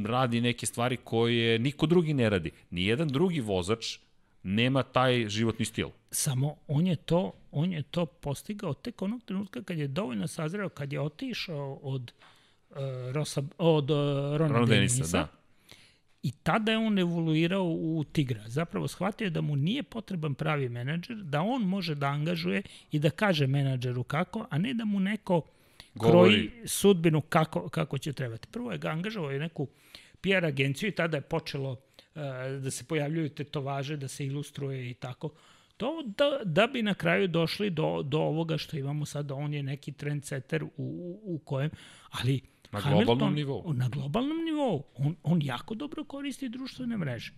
radi 0.06 0.42
neke 0.42 0.66
stvari 0.66 0.98
koje 1.04 1.60
niko 1.60 1.86
drugi 1.86 2.14
ne 2.14 2.30
radi. 2.30 2.52
Nijedan 2.70 3.08
drugi 3.08 3.40
vozač 3.40 3.98
nema 4.46 4.84
taj 4.84 5.30
životni 5.30 5.66
stil. 5.66 5.90
Samo 6.12 6.56
on 6.68 6.88
je 6.88 6.96
to, 6.96 7.32
on 7.52 7.72
je 7.74 7.84
to 7.84 8.06
postigao 8.06 8.74
tek 8.74 9.02
onog 9.02 9.24
trenutka 9.26 9.64
kad 9.64 9.78
je 9.78 9.88
dovoljno 9.88 10.28
sazreo, 10.28 10.70
kad 10.70 10.94
je 10.94 11.02
otišao 11.02 11.80
od 11.82 12.12
uh, 12.70 12.78
Rosa, 13.12 13.44
od 13.58 13.92
uh, 13.92 13.98
Rona, 14.38 14.58
Ron 14.58 14.70
Denisa, 14.70 14.96
Denisa, 14.98 15.18
da. 15.18 15.28
I 16.24 16.32
tada 16.32 16.72
je 16.72 16.78
on 16.78 17.00
evoluirao 17.00 17.64
u 17.64 18.04
Tigra. 18.12 18.44
Zapravo 18.48 18.88
shvatio 18.88 19.26
je 19.26 19.30
da 19.30 19.42
mu 19.42 19.56
nije 19.56 19.84
potreban 19.84 20.34
pravi 20.34 20.70
menadžer, 20.70 21.16
da 21.16 21.42
on 21.42 21.62
može 21.62 21.96
da 21.96 22.08
angažuje 22.08 22.62
i 22.92 23.00
da 23.00 23.10
kaže 23.10 23.48
menadžeru 23.48 24.04
kako, 24.04 24.46
a 24.50 24.58
ne 24.58 24.74
da 24.74 24.86
mu 24.86 25.00
neko 25.00 25.42
Govori. 25.96 26.34
kroji 26.34 26.68
sudbinu 26.68 27.22
kako, 27.22 27.70
kako 27.70 27.98
će 27.98 28.14
trebati. 28.14 28.48
Prvo 28.48 28.72
je 28.72 28.78
ga 28.78 28.90
angažovao 28.90 29.32
je 29.32 29.40
neku 29.40 29.68
PR 30.22 30.46
agenciju 30.46 30.90
i 30.90 30.92
tada 30.92 31.18
je 31.18 31.22
počelo 31.22 31.76
da 32.62 32.72
se 32.72 32.84
pojavljuju 32.84 33.30
tetovaže, 33.30 33.98
da 33.98 34.08
se 34.08 34.26
ilustruje 34.26 34.90
i 34.90 34.94
tako. 34.94 35.30
To 35.78 36.04
da, 36.18 36.40
da 36.46 36.68
bi 36.68 36.82
na 36.82 36.94
kraju 36.94 37.28
došli 37.28 37.70
do, 37.70 38.02
do 38.04 38.20
ovoga 38.20 38.58
što 38.58 38.78
imamo 38.78 39.06
sada, 39.06 39.36
on 39.36 39.54
je 39.54 39.64
neki 39.64 39.92
trendsetter 39.92 40.64
u, 40.64 40.70
u, 40.78 41.36
u 41.36 41.40
kojem, 41.40 41.70
ali 42.10 42.42
Na 42.72 42.82
Hamilton- 42.82 43.06
globalnom 43.06 43.36
nivou. 43.36 43.74
Na 43.74 43.90
globalnom 43.90 44.46
nivou. 44.46 44.84
On, 44.98 45.16
on 45.24 45.42
jako 45.42 45.76
dobro 45.76 46.04
koristi 46.04 46.50
društvene 46.50 46.98
mreže. 46.98 47.32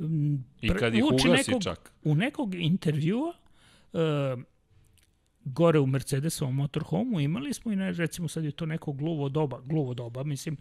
Mm, 0.00 0.34
I 0.60 0.68
kad 0.68 0.94
ih 0.94 1.04
ugasi 1.04 1.28
nekog, 1.28 1.62
čak. 1.62 1.92
U 2.04 2.14
nekog 2.14 2.54
intervjua 2.54 3.32
uh, 3.92 4.00
gore 5.44 5.78
u 5.78 5.86
Mercedesovom 5.86 6.54
motorhomeu 6.54 7.20
imali 7.20 7.54
smo 7.54 7.72
i 7.72 7.76
ne, 7.76 7.92
recimo 7.92 8.28
sad 8.28 8.44
je 8.44 8.50
to 8.50 8.66
neko 8.66 8.92
gluvo 8.92 9.28
doba, 9.28 9.60
gluvo 9.64 9.94
doba, 9.94 10.24
mislim 10.24 10.56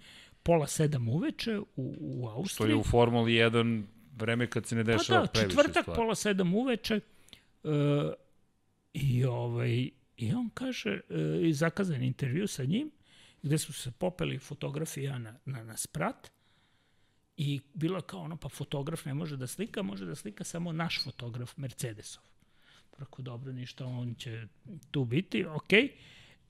pola 0.46 0.68
sedam 0.68 1.10
uveče 1.10 1.60
u, 1.60 1.66
u 2.00 2.28
Austriji. 2.28 2.70
je 2.70 2.76
u 2.76 2.84
Formuli 2.84 3.32
1 3.32 3.84
vreme 4.18 4.48
kad 4.48 4.66
se 4.66 4.76
ne 4.76 4.86
Pa 4.86 4.92
dešava 4.92 5.22
da, 5.22 5.28
previše 5.28 5.50
četvrtak, 5.50 5.84
stvari. 5.84 5.96
pola 5.96 6.16
sedam 6.16 6.54
uveče. 6.56 7.00
Uh, 7.64 7.72
I, 8.94 9.26
ovaj, 9.26 9.90
I 10.18 10.34
on 10.34 10.50
kaže, 10.54 11.00
uh, 11.10 11.48
i 11.48 11.54
zakazan 11.54 12.04
intervju 12.04 12.48
sa 12.48 12.64
njim, 12.64 12.92
gde 13.42 13.58
su 13.58 13.74
se 13.74 13.92
popeli 13.92 14.40
fotografija 14.40 15.18
na, 15.18 15.36
na, 15.46 15.64
na 15.64 15.78
sprat 15.78 16.32
i 17.38 17.62
bilo 17.74 18.02
kao 18.02 18.20
ono, 18.20 18.38
pa 18.38 18.50
fotograf 18.50 19.06
ne 19.06 19.14
može 19.14 19.38
da 19.38 19.48
slika, 19.48 19.82
može 19.82 20.06
da 20.06 20.16
slika 20.16 20.44
samo 20.44 20.72
naš 20.72 21.04
fotograf 21.04 21.58
Mercedesov. 21.58 22.24
Prako 22.92 23.22
dobro, 23.22 23.52
ništa, 23.52 23.86
on 23.86 24.16
će 24.16 24.48
tu 24.92 25.06
biti, 25.06 25.46
ok. 25.46 25.74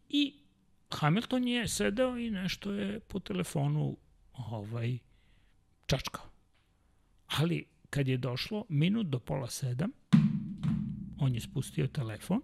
I 0.10 0.34
Hamilton 0.92 1.48
je 1.48 1.68
sedeo 1.68 2.18
i 2.18 2.32
nešto 2.32 2.72
je 2.72 3.00
po 3.00 3.20
telefonu 3.20 3.98
ovaj, 4.34 4.98
čačkao. 5.86 6.26
Ali 7.28 7.66
kad 7.90 8.08
je 8.08 8.18
došlo 8.18 8.66
minut 8.70 9.08
do 9.08 9.20
pola 9.20 9.50
sedam, 9.50 9.92
on 11.20 11.36
je 11.36 11.42
spustio 11.42 11.88
telefon, 11.88 12.42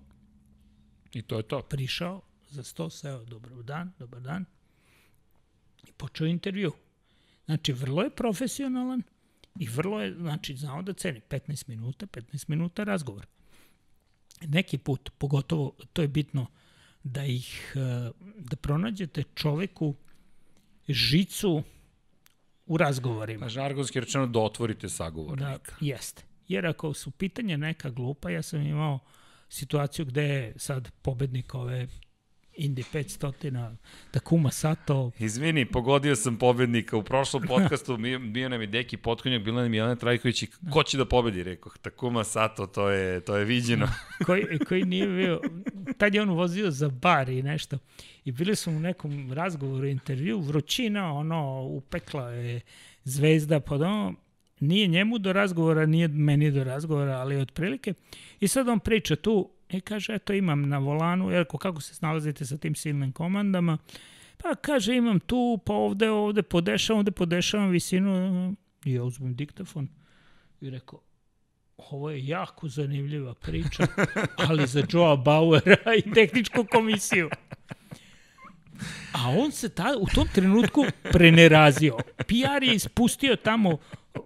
I 1.14 1.22
to 1.22 1.38
je 1.38 1.44
to. 1.44 1.62
prišao 1.62 2.22
za 2.50 2.64
sto, 2.64 2.90
seo, 2.90 3.26
dobar 3.26 3.52
dan, 3.64 3.92
dobar 4.00 4.22
dan, 4.22 4.46
i 5.88 5.92
počeo 5.92 6.28
intervju. 6.28 6.72
Znači, 7.46 7.74
vrlo 7.74 8.02
je 8.02 8.10
profesionalan 8.10 9.04
i 9.60 9.68
vrlo 9.68 10.02
je, 10.02 10.14
znači, 10.14 10.56
znao 10.56 10.82
da 10.82 10.94
ceni 10.94 11.22
15 11.30 11.70
minuta, 11.70 12.06
15 12.06 12.50
minuta 12.50 12.84
razgovor. 12.84 13.26
Neki 14.42 14.78
put, 14.78 15.10
pogotovo, 15.18 15.76
to 15.94 16.02
je 16.02 16.08
bitno 16.08 16.48
da 17.04 17.26
ih, 17.26 17.74
eh, 17.76 18.12
da 18.38 18.56
pronađete 18.56 19.24
čoveku 19.36 19.96
žicu 20.90 21.64
u 22.66 22.78
razgovorima. 22.78 23.40
Na 23.42 23.50
žargonski 23.50 24.00
rečeno 24.00 24.28
da 24.28 24.40
otvorite 24.40 24.86
Da, 24.86 24.90
sagovornika. 24.90 25.76
jeste. 25.80 26.24
Jer 26.48 26.66
ako 26.66 26.94
su 26.94 27.12
pitanja 27.12 27.58
neka 27.58 27.90
glupa, 27.90 28.30
ja 28.30 28.42
sam 28.42 28.62
imao 28.62 29.00
situaciju 29.50 30.06
gde 30.06 30.24
je 30.24 30.54
sad 30.58 30.92
pobednik 31.02 31.56
ove 31.56 31.88
Indy 32.58 32.84
500, 32.94 33.76
Takuma 34.12 34.52
Sato. 34.52 35.12
Izvini, 35.20 35.66
pogodio 35.66 36.16
sam 36.16 36.38
pobednika. 36.38 36.98
U 36.98 37.04
prošlom 37.04 37.44
podcastu 37.48 37.98
bio 38.20 38.50
nam 38.50 38.62
je 38.62 38.68
Deki 38.68 38.98
Potkonjak, 38.98 39.44
bila 39.44 39.62
nam 39.62 39.74
je 39.74 39.78
Jelena 39.78 39.96
Trajković 39.96 40.44
i 40.44 40.48
ko 40.72 40.84
će 40.84 40.98
da 40.98 41.06
pobedi, 41.06 41.44
rekao. 41.44 41.72
Takuma 41.82 42.24
Sato, 42.24 42.68
to 42.68 42.90
je, 42.90 43.22
to 43.22 43.36
je 43.36 43.46
viđeno. 43.46 43.88
koji, 44.26 44.60
koji 44.68 44.84
nije 44.84 45.08
bio, 45.08 45.42
tad 45.98 46.16
je 46.16 46.22
on 46.22 46.30
vozio 46.30 46.72
za 46.72 46.90
bar 46.90 47.30
i 47.30 47.44
nešto. 47.44 47.78
I 48.26 48.32
bili 48.32 48.56
smo 48.56 48.74
u 48.74 48.80
nekom 48.80 49.34
razgovoru, 49.34 49.88
intervju, 49.88 50.40
vrućina, 50.40 51.14
ono, 51.14 51.62
upekla 51.62 52.30
je 52.30 52.62
zvezda 53.04 53.60
pod 53.60 53.82
ono, 53.82 54.16
nije 54.60 54.88
njemu 54.88 55.18
do 55.18 55.34
razgovora, 55.34 55.86
nije 55.86 56.08
meni 56.08 56.52
do 56.52 56.64
razgovora, 56.64 57.14
ali 57.18 57.36
otprilike. 57.36 57.94
I 58.40 58.48
sad 58.48 58.70
on 58.70 58.80
priča 58.80 59.16
tu, 59.16 59.50
I 59.72 59.82
kaže, 59.82 60.14
eto 60.14 60.34
imam 60.34 60.70
na 60.70 60.78
volanu, 60.78 61.32
jer 61.32 61.46
kako 61.60 61.82
se 61.82 61.96
snalazite 61.96 62.46
sa 62.46 62.58
tim 62.58 62.76
silnim 62.76 63.12
komandama? 63.12 63.78
Pa 64.38 64.56
kaže, 64.56 64.96
imam 64.96 65.20
tu, 65.20 65.60
pa 65.66 65.74
ovde, 65.74 66.10
ovde 66.10 66.42
podešavam, 66.42 67.00
ovde 67.00 67.12
podešavam 67.12 67.70
visinu. 67.70 68.56
I 68.86 68.94
ja 68.94 69.04
uzmem 69.04 69.36
diktafon 69.36 69.88
i 70.62 70.70
rekao, 70.70 71.00
ovo 71.78 72.10
je 72.10 72.28
jako 72.28 72.68
zanimljiva 72.68 73.34
priča, 73.34 73.88
ali 74.48 74.68
za 74.68 74.84
Joa 74.92 75.16
Bauera 75.16 75.78
i 76.06 76.14
tehničku 76.14 76.66
komisiju. 76.72 77.30
A 79.14 79.30
on 79.30 79.52
se 79.52 79.70
ta, 79.70 79.94
u 80.00 80.06
tom 80.06 80.28
trenutku 80.34 80.86
prenerazio. 81.12 81.98
PR 82.18 82.64
je 82.64 82.76
ispustio 82.76 83.36
tamo 83.36 83.78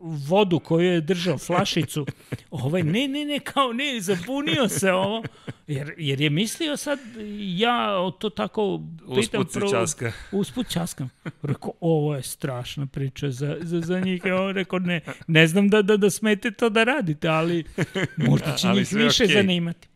vodu 0.02 0.60
koju 0.60 0.92
je 0.92 1.02
držao, 1.02 1.38
flašicu. 1.38 2.06
Ovaj, 2.52 2.84
ne, 2.84 3.08
ne, 3.08 3.26
ne, 3.26 3.40
kao 3.40 3.74
ne, 3.74 4.02
zabunio 4.02 4.70
se 4.70 4.92
ovo. 4.92 5.24
Jer, 5.68 5.94
jer 5.98 6.22
je 6.22 6.30
mislio 6.30 6.78
sad, 6.78 7.00
ja 7.40 8.12
to 8.20 8.30
tako 8.30 8.82
pitam. 9.16 9.42
Usput 9.42 9.52
se 9.52 9.60
časka. 9.72 10.12
Usput 10.32 10.68
časkam. 10.70 11.10
Rekao, 11.44 11.72
ovo 11.80 12.16
je 12.16 12.22
strašna 12.22 12.86
priča 12.86 13.32
za, 13.32 13.58
za, 13.62 13.82
za 13.82 14.00
njih. 14.00 14.22
Ja 14.26 14.42
on 14.42 14.56
rekao, 14.56 14.80
ne, 14.80 15.02
ne 15.28 15.48
znam 15.48 15.70
da, 15.70 15.82
da, 15.82 15.98
da 15.98 16.10
smete 16.10 16.52
to 16.52 16.70
da 16.70 16.84
radite, 16.84 17.28
ali 17.28 17.64
možda 18.30 18.56
će 18.56 18.68
ali 18.68 18.80
njih 18.80 18.94
više 18.94 19.24
okay. 19.24 19.34
zanimati. 19.34 19.88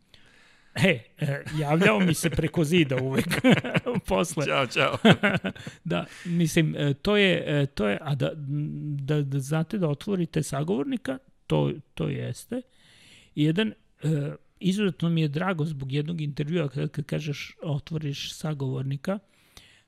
E, 0.84 1.00
e, 1.20 1.44
javljao 1.60 2.00
mi 2.00 2.14
se 2.14 2.30
preko 2.30 2.64
zida 2.64 2.96
uvek 3.04 3.42
posle. 4.08 4.46
Ćao, 4.46 4.68
čao. 4.68 4.98
da, 5.84 6.06
mislim, 6.26 6.76
e, 6.76 6.94
to 6.94 7.18
je, 7.18 7.62
e, 7.62 7.66
to 7.66 7.88
je 7.88 7.98
a 8.02 8.16
da, 8.16 8.32
da, 8.36 9.22
da 9.22 9.40
znate 9.40 9.78
da 9.78 9.90
otvorite 9.90 10.44
sagovornika, 10.44 11.18
to, 11.48 11.72
to 11.94 12.08
jeste. 12.08 12.62
Jedan, 13.36 13.74
izuzetno 14.60 15.10
mi 15.10 15.22
je 15.22 15.28
drago 15.28 15.66
zbog 15.66 15.92
jednog 15.92 16.22
intervjua 16.22 16.70
kad, 16.70 16.92
kad 16.92 17.06
kažeš 17.06 17.56
otvoriš 17.64 18.34
sagovornika, 18.34 19.20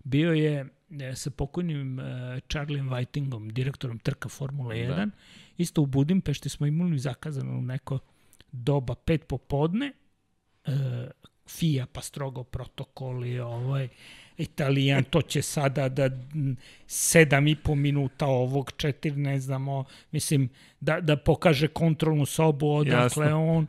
bio 0.03 0.33
je 0.33 0.65
sa 1.15 1.29
pokojnim 1.29 1.99
Charlie 2.49 2.83
Whitingom, 2.83 3.51
direktorom 3.51 3.99
trka 3.99 4.29
Formula 4.29 4.75
1. 4.75 4.87
Da. 4.87 5.07
Isto 5.57 5.81
u 5.81 5.85
Budimpešti 5.85 6.49
smo 6.49 6.67
imali 6.67 6.99
zakazano 6.99 7.61
neko 7.61 7.99
doba 8.51 8.95
pet 8.95 9.27
popodne 9.27 9.91
FIA 11.47 11.85
pa 11.85 12.01
strogo 12.01 12.43
protokoli, 12.43 13.39
ovaj, 13.39 13.87
Italijan, 14.37 15.03
to 15.03 15.21
će 15.21 15.41
sada 15.41 15.89
da 15.89 16.09
sedam 16.87 17.47
i 17.47 17.55
po 17.55 17.75
minuta 17.75 18.25
ovog, 18.25 18.71
četiri, 18.77 19.11
ne 19.11 19.39
znamo, 19.39 19.85
mislim, 20.11 20.49
da, 20.79 21.01
da 21.01 21.17
pokaže 21.17 21.67
kontrolnu 21.67 22.25
sobu 22.25 22.69
odakle 22.69 23.25
Jasno. 23.25 23.55
on. 23.55 23.67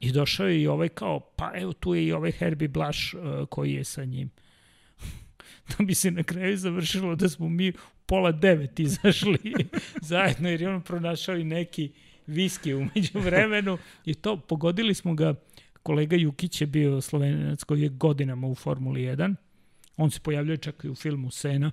I 0.00 0.12
došao 0.12 0.46
je 0.46 0.62
i 0.62 0.66
ovaj 0.66 0.88
kao, 0.88 1.20
pa 1.20 1.52
evo 1.54 1.72
tu 1.72 1.94
je 1.94 2.06
i 2.06 2.12
ovaj 2.12 2.32
Herbie 2.32 2.68
Blaš 2.68 3.14
uh, 3.14 3.48
koji 3.48 3.72
je 3.72 3.84
sa 3.84 4.04
njim. 4.04 4.30
da 5.68 5.84
bi 5.84 5.94
se 5.94 6.10
na 6.10 6.22
kraju 6.22 6.56
završilo 6.56 7.14
da 7.14 7.28
smo 7.28 7.48
mi 7.48 7.72
pola 8.06 8.32
devet 8.32 8.80
izašli 8.80 9.54
zajedno, 10.10 10.48
jer 10.48 10.62
je 10.62 10.68
on 10.68 10.82
pronašao 10.82 11.36
i 11.36 11.44
neki 11.44 11.90
viski 12.26 12.74
umeđu 12.74 13.18
vremenu 13.18 13.78
i 14.04 14.14
to 14.14 14.36
pogodili 14.36 14.94
smo 14.94 15.14
ga 15.14 15.34
kolega 15.88 16.16
Jukić 16.16 16.60
je 16.60 16.66
bio 16.66 17.00
slovenac 17.00 17.64
koji 17.64 17.82
je 17.82 17.88
godinama 17.88 18.46
u 18.46 18.54
Formuli 18.54 19.00
1. 19.00 19.34
On 19.96 20.10
se 20.10 20.20
pojavljuje 20.20 20.56
čak 20.56 20.84
i 20.84 20.88
u 20.88 20.94
filmu 20.94 21.30
Sena, 21.30 21.70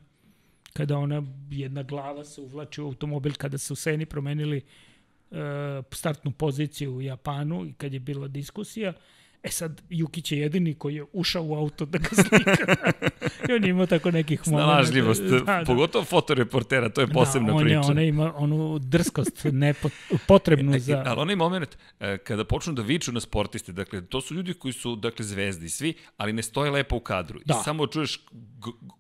kada 0.74 0.98
ona 0.98 1.24
jedna 1.50 1.84
glava 1.84 2.24
se 2.26 2.42
uvlači 2.42 2.82
u 2.82 2.86
automobil, 2.86 3.34
kada 3.38 3.58
su 3.58 3.76
Seni 3.76 4.06
promenili 4.06 4.62
uh, 4.62 5.38
startnu 5.92 6.32
poziciju 6.32 6.96
u 6.96 7.02
Japanu 7.02 7.66
i 7.66 7.74
kad 7.74 7.94
je 7.94 8.00
bila 8.00 8.28
diskusija, 8.28 8.94
E 9.46 9.52
sad, 9.52 9.82
Jukić 9.90 10.32
je 10.32 10.40
jedini 10.40 10.74
koji 10.74 10.96
je 10.96 11.06
ušao 11.14 11.44
u 11.44 11.56
auto 11.56 11.86
da 11.86 11.98
ga 11.98 12.10
slika. 12.10 12.76
I 13.50 13.54
on 13.54 13.66
ima 13.66 13.86
tako 13.86 14.12
nekih 14.12 14.42
momenta. 14.48 14.66
Snalažljivost, 14.66 15.22
da, 15.24 15.40
da. 15.40 15.64
pogotovo 15.66 16.06
fotoreportera, 16.06 16.90
to 16.90 17.02
je 17.02 17.08
da, 17.08 17.14
posebna 17.14 17.48
da, 17.48 17.54
on 17.54 17.64
priča. 17.64 17.76
Je, 17.76 17.80
ona 17.80 18.02
ima 18.02 18.34
onu 18.36 18.80
drskost 18.80 19.46
nepot, 19.52 19.92
potrebnu 20.28 20.76
e, 20.76 20.80
za... 20.80 21.04
Ali 21.06 21.22
onaj 21.22 21.36
moment, 21.36 21.78
e, 22.00 22.18
kada 22.18 22.46
počnu 22.46 22.74
da 22.74 22.82
viču 22.82 23.12
na 23.12 23.20
sportiste, 23.20 23.72
dakle, 23.72 24.06
to 24.06 24.22
su 24.22 24.34
ljudi 24.34 24.54
koji 24.54 24.74
su, 24.74 24.96
dakle, 24.96 25.26
zvezdi 25.26 25.70
svi, 25.70 25.94
ali 26.18 26.34
ne 26.34 26.44
stoje 26.44 26.72
lepo 26.72 26.96
u 26.96 27.00
kadru. 27.00 27.40
Da. 27.46 27.54
I 27.54 27.64
samo 27.64 27.88
čuješ 27.88 28.20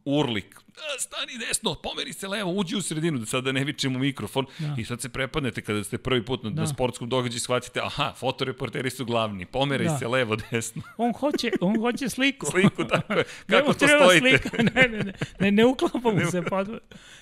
urlik, 0.05 0.64
stani 0.99 1.37
desno, 1.47 1.75
pomeri 1.75 2.13
se 2.13 2.27
levo, 2.27 2.51
uđi 2.51 2.75
u 2.75 2.81
sredinu, 2.81 3.19
da 3.19 3.25
sada 3.25 3.51
ne 3.51 3.63
vičemo 3.63 3.99
mikrofon 3.99 4.45
da. 4.59 4.75
i 4.77 4.85
sad 4.85 5.01
se 5.01 5.09
prepadnete 5.09 5.61
kada 5.61 5.83
ste 5.83 5.97
prvi 5.97 6.25
put 6.25 6.43
na, 6.43 6.49
da. 6.49 6.61
na 6.61 6.67
sportskom 6.67 7.09
događaju 7.09 7.39
shvatite, 7.39 7.79
aha, 7.83 8.13
fotoreporteri 8.17 8.89
su 8.89 9.05
glavni, 9.05 9.45
pomeri 9.45 9.85
da. 9.85 9.97
se 9.97 10.07
levo, 10.07 10.35
desno. 10.51 10.81
On 10.97 11.13
hoće, 11.13 11.51
on 11.61 11.79
hoće 11.79 12.09
sliku. 12.09 12.45
sliku, 12.45 12.83
tako 12.83 13.13
je. 13.13 13.23
Kako 13.49 13.73
to 13.73 13.87
stojite? 13.87 14.19
Slika. 14.19 14.63
Ne, 14.75 14.87
ne, 14.87 15.03
ne, 15.03 15.13
ne, 15.39 15.51
ne 15.51 15.65
uklapamo 15.65 16.31
se. 16.31 16.41
Pa, 16.41 16.65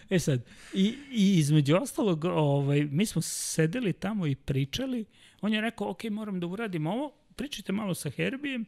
e 0.10 0.20
sad, 0.20 0.46
i, 0.74 0.98
i 1.12 1.38
između 1.38 1.76
ostalog, 1.76 2.26
ovaj, 2.26 2.88
mi 2.92 3.06
smo 3.06 3.22
sedeli 3.22 3.94
tamo 3.94 4.28
i 4.28 4.36
pričali, 4.36 5.06
on 5.42 5.54
je 5.54 5.62
rekao, 5.62 5.90
ok, 5.90 6.04
moram 6.04 6.40
da 6.40 6.48
uradim 6.48 6.88
ovo, 6.88 7.12
pričajte 7.36 7.72
malo 7.72 7.94
sa 7.94 8.10
Herbijem, 8.10 8.66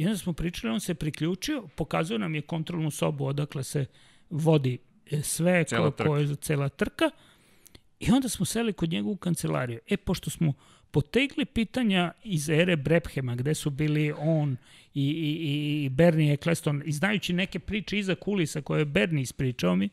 I 0.00 0.06
onda 0.06 0.18
smo 0.18 0.32
pričali, 0.32 0.72
on 0.72 0.80
se 0.80 0.94
priključio, 0.94 1.62
pokazuje 1.76 2.18
nam 2.18 2.34
je 2.34 2.42
kontrolnu 2.42 2.90
sobu 2.90 3.24
odakle 3.26 3.64
se 3.64 3.86
vodi 4.30 4.78
e, 5.10 5.22
sve 5.22 5.64
cela 5.64 5.90
ko, 5.90 6.04
ko 6.04 6.16
je 6.16 6.26
za 6.26 6.34
cela 6.34 6.68
trka. 6.68 7.10
I 7.98 8.10
onda 8.10 8.28
smo 8.28 8.46
seli 8.46 8.72
kod 8.72 8.90
njega 8.90 9.08
u 9.08 9.16
kancelariju. 9.16 9.78
E, 9.88 9.96
pošto 9.96 10.30
smo 10.30 10.52
potegli 10.90 11.44
pitanja 11.44 12.12
iz 12.24 12.48
ere 12.48 12.76
Brephema, 12.76 13.34
gde 13.34 13.54
su 13.54 13.70
bili 13.70 14.12
on 14.18 14.56
i, 14.94 15.04
i, 15.04 15.84
i 15.84 15.88
Bernie 15.88 16.32
Eccleston, 16.32 16.82
i 16.86 16.92
znajući 16.92 17.32
neke 17.32 17.58
priče 17.58 17.98
iza 17.98 18.14
kulisa 18.14 18.62
koje 18.62 18.80
je 18.80 18.84
Bernie 18.84 19.22
ispričao 19.22 19.76
mi, 19.76 19.88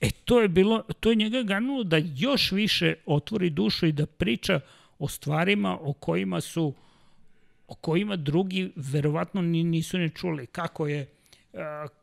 e, 0.00 0.10
to 0.24 0.40
je, 0.40 0.48
bilo, 0.48 0.82
to 1.00 1.10
je 1.10 1.16
njega 1.16 1.42
ganulo 1.42 1.84
da 1.84 1.96
još 1.96 2.52
više 2.52 2.94
otvori 3.06 3.50
dušu 3.50 3.86
i 3.86 3.92
da 3.92 4.06
priča 4.06 4.60
o 4.98 5.08
stvarima 5.08 5.78
o 5.80 5.92
kojima 5.92 6.40
su 6.40 6.74
o 7.68 7.74
kojima 7.74 8.16
drugi 8.16 8.72
verovatno 8.76 9.42
nisu 9.42 9.98
ne 9.98 10.08
čuli. 10.08 10.46
Kako 10.46 10.86
je, 10.86 11.06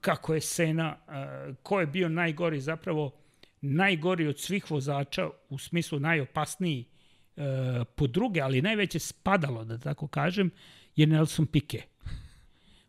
kako 0.02 0.34
je 0.34 0.42
Sena, 0.42 0.98
ko 1.64 1.80
je 1.80 1.88
bio 1.88 2.10
najgori, 2.10 2.62
zapravo 2.62 3.12
najgori 3.62 4.28
od 4.28 4.40
svih 4.40 4.72
vozača, 4.72 5.30
u 5.50 5.58
smislu 5.58 6.00
najopasniji 6.00 6.86
po 7.96 8.08
druge, 8.08 8.42
ali 8.42 8.62
najveće 8.62 9.00
spadalo, 9.00 9.64
da 9.64 9.78
tako 9.78 10.08
kažem, 10.08 10.52
je 10.96 11.08
Nelson 11.08 11.46
Piquet. 11.46 11.84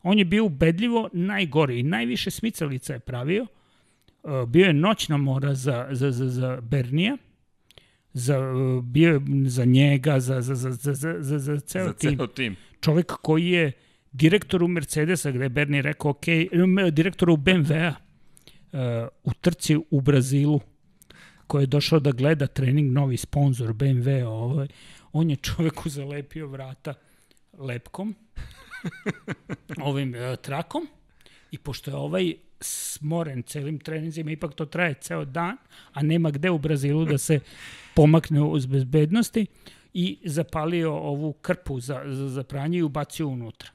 On 0.02 0.18
je 0.18 0.24
bio 0.24 0.44
ubedljivo 0.44 1.08
najgori 1.12 1.78
i 1.80 1.82
najviše 1.82 2.30
smicalica 2.30 2.92
je 2.92 2.98
pravio. 2.98 3.46
Bio 4.46 4.66
je 4.66 4.72
noćna 4.72 5.16
mora 5.16 5.54
za, 5.54 5.88
za, 5.90 6.10
za, 6.10 6.28
za 6.28 6.60
Bernija, 6.60 7.16
za, 8.14 8.38
bio 8.82 9.22
za 9.46 9.64
njega, 9.64 10.20
za, 10.20 10.40
za, 10.40 10.54
za, 10.54 10.70
za, 10.70 10.94
za, 10.94 11.14
za, 11.20 11.38
za 11.38 11.60
ceo 11.60 11.86
za 11.86 11.92
tim. 11.92 12.16
Ceo 12.16 12.26
tim. 12.26 12.56
Čovek 12.80 13.12
koji 13.22 13.50
je 13.50 13.72
direktor 14.12 14.62
u 14.62 14.68
Mercedesa, 14.68 15.30
gde 15.30 15.44
je 15.44 15.48
Bernie 15.48 15.82
rekao, 15.82 16.10
ok, 16.10 16.24
direktor 16.92 17.30
u 17.30 17.36
BMW-a 17.36 17.94
uh, 18.72 19.08
u 19.24 19.32
trci 19.40 19.76
u 19.90 20.00
Brazilu, 20.00 20.60
koji 21.46 21.62
je 21.62 21.66
došao 21.66 22.00
da 22.00 22.12
gleda 22.12 22.46
trening, 22.46 22.92
novi 22.92 23.16
sponsor 23.16 23.72
BMW, 23.72 24.24
ovaj, 24.24 24.68
on 25.12 25.30
je 25.30 25.36
čoveku 25.36 25.88
zalepio 25.88 26.46
vrata 26.46 26.94
lepkom, 27.58 28.14
ovim 29.88 30.14
uh, 30.14 30.36
trakom, 30.42 30.86
i 31.50 31.58
pošto 31.58 31.90
je 31.90 31.94
ovaj 31.94 32.34
smoren 32.60 33.42
celim 33.42 33.78
treninzima, 33.78 34.30
ipak 34.30 34.54
to 34.54 34.66
traje 34.66 34.94
ceo 34.94 35.24
dan, 35.24 35.56
a 35.92 36.02
nema 36.02 36.30
gde 36.30 36.50
u 36.50 36.58
Brazilu 36.58 37.04
da 37.04 37.18
se 37.18 37.40
pomakne 37.94 38.42
uz 38.42 38.66
bezbednosti 38.66 39.46
i 39.94 40.18
zapalio 40.24 40.94
ovu 40.94 41.32
krpu 41.32 41.80
za, 41.80 42.02
za, 42.06 42.28
za 42.28 42.42
pranje 42.42 42.78
i 42.78 42.82
ubacio 42.82 43.28
unutra. 43.28 43.70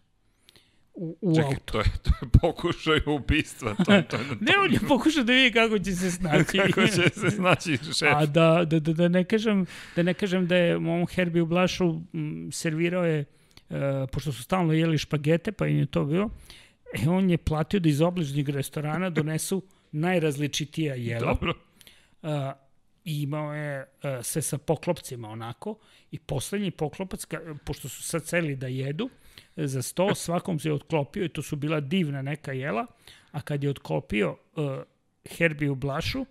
U, 0.93 1.17
u 1.21 1.36
Čekaj, 1.36 1.51
auto. 1.51 1.61
to 1.65 1.80
je, 1.80 1.86
to 2.03 2.11
je 2.21 2.30
pokušaj 2.41 2.99
ubistva. 3.05 3.75
To, 3.75 3.84
to, 3.84 4.01
to, 4.09 4.17
ne, 4.39 4.53
on 4.65 4.73
je 4.73 4.80
pokušao 4.88 5.23
da 5.23 5.34
vidi 5.34 5.51
kako 5.51 5.80
će 5.80 5.91
se 5.95 6.11
snaći. 6.17 6.57
kako 6.57 6.88
će 6.88 7.09
se 7.09 7.32
snaći 7.32 7.77
šef. 7.77 8.13
A 8.15 8.25
da, 8.25 8.65
da, 8.65 8.80
da, 8.80 8.93
da, 8.93 9.07
ne 9.07 9.23
kažem, 9.23 9.65
da 9.95 10.03
ne 10.03 10.13
kažem 10.13 10.47
da 10.47 10.55
je 10.55 10.77
on 10.77 11.05
Herbie 11.07 11.41
u 11.41 11.45
Blašu 11.45 12.01
m, 12.13 12.49
servirao 12.51 13.05
je 13.05 13.25
e, 13.69 14.07
pošto 14.11 14.32
su 14.32 14.43
stalno 14.43 14.73
jeli 14.73 14.97
špagete, 14.97 15.51
pa 15.51 15.67
im 15.67 15.77
je 15.77 15.86
to 15.86 16.05
bilo, 16.05 16.30
e, 16.93 17.09
on 17.09 17.29
je 17.29 17.37
platio 17.37 17.79
da 17.79 17.89
iz 17.89 18.01
obližnjeg 18.01 18.49
restorana 18.49 19.09
donesu 19.09 19.61
najrazličitija 19.91 20.95
jela. 20.95 21.33
Dobro. 21.33 21.53
A, 22.23 22.53
i 23.05 23.21
imao 23.21 23.53
je 23.53 23.85
a, 24.01 24.23
sve 24.23 24.41
sa 24.41 24.57
poklopcima 24.57 25.29
onako 25.29 25.77
i 26.11 26.19
poslednji 26.19 26.71
poklopac, 26.71 27.25
ka, 27.25 27.39
pošto 27.65 27.89
su 27.89 28.03
sad 28.03 28.23
celi 28.23 28.55
da 28.55 28.67
jedu, 28.67 29.09
za 29.55 29.81
sto, 29.81 30.15
svakom 30.15 30.59
se 30.59 30.69
je 30.69 30.73
otklopio 30.73 31.25
i 31.25 31.29
to 31.29 31.41
su 31.41 31.55
bila 31.55 31.79
divna 31.79 32.21
neka 32.21 32.51
jela, 32.51 32.85
a 33.31 33.41
kad 33.41 33.63
je 33.63 33.69
otklopio 33.69 34.31
uh, 34.31 34.37
Herbiju 35.29 35.75
Blašu, 35.75 36.25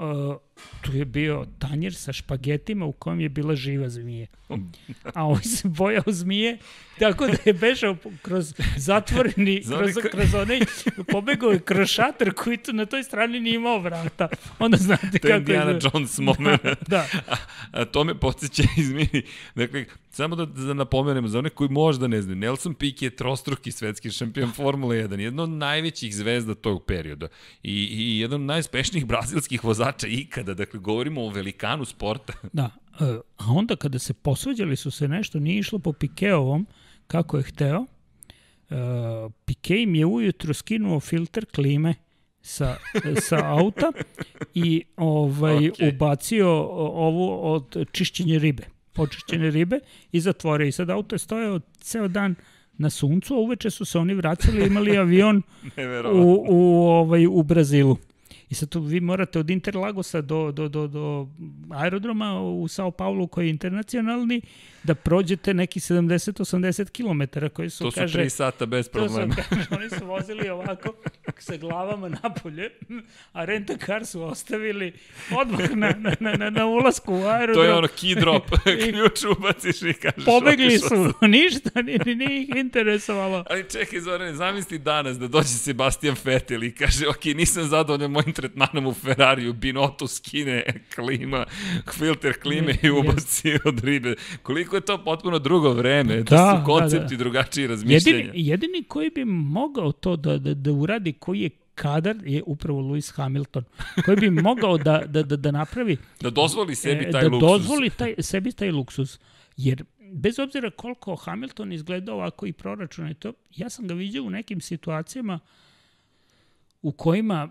uh, 0.00 0.36
tu 0.80 0.96
je 0.96 1.04
bio 1.04 1.46
tanjer 1.58 1.94
sa 1.94 2.12
špagetima 2.12 2.86
u 2.86 2.92
kojem 2.92 3.20
je 3.20 3.28
bila 3.28 3.54
živa 3.54 3.88
zmije. 3.88 4.26
A 5.14 5.26
on 5.26 5.42
se 5.42 5.68
bojao 5.68 6.04
zmije, 6.06 6.58
tako 6.98 7.26
da 7.26 7.36
je 7.44 7.52
bežao 7.52 7.96
kroz 8.22 8.54
zatvoreni, 8.76 9.62
kroz, 9.78 9.94
kroz 10.10 10.34
onaj, 10.34 10.60
pobegao 11.08 11.50
je 11.50 11.60
kroz 11.60 11.88
šator 11.88 12.34
koji 12.34 12.56
tu 12.56 12.72
na 12.72 12.86
toj 12.86 13.02
strani 13.02 13.40
nije 13.40 13.54
imao 13.54 13.78
vrata. 13.78 14.28
Onda 14.58 14.76
znate 14.76 15.18
to 15.18 15.28
je 15.28 15.32
kako 15.32 15.38
Indiana 15.38 15.70
je... 15.70 15.78
Jones 15.82 16.18
moment. 16.18 16.62
Da, 16.62 16.74
da. 16.88 17.06
A, 17.28 17.36
a 17.72 17.84
to 17.84 18.04
me 18.04 18.14
podsjeća, 18.14 18.62
izmini, 18.82 19.22
dakle, 19.54 19.84
samo 20.10 20.36
da, 20.36 20.44
da 20.46 20.74
napomenemo, 20.74 21.28
za 21.28 21.38
one 21.38 21.50
koji 21.50 21.70
možda 21.70 22.06
ne 22.06 22.22
znaju, 22.22 22.36
Nelson 22.36 22.74
Piquet 22.74 23.02
je 23.02 23.16
trostruki 23.16 23.72
svetski 23.72 24.10
šampion 24.10 24.52
Formule 24.52 24.96
1, 24.96 25.18
jedna 25.18 25.42
od 25.42 25.50
najvećih 25.50 26.16
zvezda 26.16 26.54
tog 26.54 26.84
perioda 26.84 27.28
i, 27.62 27.88
i 27.90 28.18
jedan 28.18 28.40
od 28.40 28.46
najspešnijih 28.46 29.06
brazilskih 29.06 29.64
vozača 29.64 30.06
ikada, 30.06 30.54
dakle, 30.54 30.80
govorimo 30.80 31.22
o 31.22 31.30
velikanu 31.30 31.84
sporta. 31.84 32.32
Da, 32.52 32.70
e, 33.00 33.04
a 33.36 33.44
onda 33.48 33.76
kada 33.76 33.98
se 33.98 34.14
posvađali 34.14 34.76
su 34.76 34.90
se 34.90 35.08
nešto, 35.08 35.40
nije 35.40 35.58
išlo 35.58 35.78
po 35.78 35.92
Pikeovom 35.92 36.66
kako 37.06 37.36
je 37.36 37.42
hteo, 37.42 37.86
e, 38.70 38.76
Pike 39.44 39.82
im 39.82 39.94
je 39.94 40.06
ujutro 40.06 40.54
skinuo 40.54 41.00
filter 41.00 41.46
klime 41.54 41.94
sa, 42.42 42.76
sa 43.20 43.46
auta 43.46 43.92
i 44.54 44.82
ovaj 44.96 45.56
Okay. 45.70 45.94
ubacio 45.94 46.48
ovu 46.78 47.54
od 47.54 47.86
čišćenja 47.92 48.38
ribe, 48.38 48.62
očišćene 48.96 49.50
ribe 49.50 49.78
i 50.12 50.20
zatvorio. 50.20 50.66
I 50.66 50.72
sad 50.72 50.90
auto 50.90 51.14
je 51.14 51.18
stojao 51.18 51.60
ceo 51.80 52.08
dan 52.08 52.34
na 52.78 52.90
suncu, 52.90 53.34
a 53.34 53.38
uveče 53.38 53.70
su 53.70 53.84
se 53.84 53.98
oni 53.98 54.14
vracali 54.14 54.62
i 54.62 54.66
imali 54.66 54.98
avion 54.98 55.42
u, 56.14 56.46
u, 56.48 56.86
ovaj, 56.86 57.26
u 57.26 57.42
Brazilu. 57.42 57.96
I 58.50 58.54
sad 58.54 58.68
tu 58.68 58.80
vi 58.80 59.00
morate 59.00 59.38
od 59.38 59.50
Interlagosa 59.50 60.20
do, 60.20 60.52
do, 60.52 60.68
do, 60.68 60.86
do 60.86 61.28
aerodroma 61.70 62.40
u 62.40 62.68
Sao 62.68 62.90
Paulo 62.90 63.26
koji 63.26 63.46
je 63.46 63.50
internacionalni 63.50 64.40
da 64.82 64.94
prođete 64.94 65.54
neki 65.54 65.80
70-80 65.80 66.90
km 66.90 67.46
koji 67.52 67.70
su, 67.70 67.84
To 67.84 67.90
su 67.90 68.00
kaže, 68.00 68.12
tri 68.18 68.30
sata 68.30 68.66
bez 68.66 68.88
To 68.88 69.08
su, 69.08 69.14
problema. 69.14 69.34
kaže, 69.48 69.66
oni 69.70 69.90
su 69.90 70.06
vozili 70.06 70.48
ovako 70.48 70.94
sa 71.38 71.56
glavama 71.56 72.08
napolje, 72.08 72.70
a 73.32 73.44
renta 73.44 73.76
car 73.86 74.06
su 74.06 74.22
ostavili 74.22 74.92
odmah 75.40 75.70
na, 75.70 75.94
na, 76.20 76.36
na, 76.36 76.50
na, 76.50 76.66
ulasku 76.66 77.14
u 77.14 77.24
aerodrom. 77.24 77.54
To 77.54 77.64
je 77.64 77.74
ono 77.74 77.88
key 77.88 78.20
drop, 78.20 78.50
ključ 78.92 79.36
ubaciš 79.38 79.82
i 79.82 79.92
kažeš 79.92 80.24
Pobegli 80.24 80.78
su, 80.78 80.88
sam. 80.88 81.30
ništa, 81.30 81.82
ni, 81.82 81.98
ni, 82.06 82.14
nije 82.14 82.42
ih 82.42 82.48
interesovalo. 82.56 83.44
Ali 83.50 83.70
čekaj, 83.70 84.00
Zorane, 84.00 84.34
zamisli 84.34 84.78
danas 84.78 85.18
da 85.18 85.28
dođe 85.28 85.48
Sebastian 85.48 86.16
Vettel 86.24 86.64
i 86.64 86.74
kaže, 86.74 87.08
ok, 87.08 87.24
nisam 87.24 87.68
zadovoljan 87.68 88.10
mojim 88.10 88.32
tretmanom 88.40 88.86
u 88.86 88.94
Ferrariju, 88.94 89.52
Binotto 89.52 90.06
skine 90.06 90.62
klima, 90.94 91.46
filter 91.92 92.40
klime 92.42 92.74
i 92.82 92.90
ubaci 92.90 93.52
od 93.64 93.84
ribe. 93.84 94.14
Koliko 94.42 94.76
je 94.76 94.80
to 94.82 95.04
potpuno 95.04 95.38
drugo 95.38 95.72
vreme, 95.72 96.16
da, 96.16 96.22
Da, 96.22 96.56
su 96.60 96.66
koncepti 96.66 97.04
da, 97.04 97.16
da. 97.16 97.16
drugačiji 97.16 97.66
razmišljenja. 97.66 98.18
Jedini, 98.18 98.46
jedini 98.46 98.82
koji 98.82 99.10
bi 99.10 99.24
mogao 99.24 99.92
to 99.92 100.16
da, 100.16 100.38
da, 100.38 100.54
da 100.54 100.72
uradi, 100.72 101.12
koji 101.12 101.40
je 101.40 101.50
kadar, 101.74 102.16
je 102.24 102.42
upravo 102.46 102.80
Lewis 102.80 103.14
Hamilton, 103.14 103.64
koji 104.04 104.16
bi 104.16 104.30
mogao 104.30 104.78
da, 104.78 105.02
da, 105.06 105.22
da, 105.22 105.36
da 105.36 105.50
napravi 105.50 105.96
Da 106.20 106.30
dozvoli 106.30 106.74
sebi 106.74 107.04
e, 107.04 107.10
taj 107.10 107.22
da 107.22 107.28
luksuz. 107.28 107.48
dozvoli 107.50 107.90
taj, 107.90 108.14
sebi 108.18 108.52
taj 108.52 108.70
luksuz. 108.70 109.18
Jer 109.56 109.84
bez 110.12 110.38
obzira 110.38 110.70
koliko 110.70 111.16
Hamilton 111.16 111.72
izgleda 111.72 112.14
ovako 112.14 112.46
i 112.46 112.52
proračuna 112.52 113.10
i 113.10 113.14
to, 113.14 113.32
ja 113.56 113.70
sam 113.70 113.86
ga 113.86 113.94
vidio 113.94 114.24
u 114.24 114.30
nekim 114.30 114.60
situacijama 114.60 115.38
u 116.82 116.92
kojima 116.92 117.50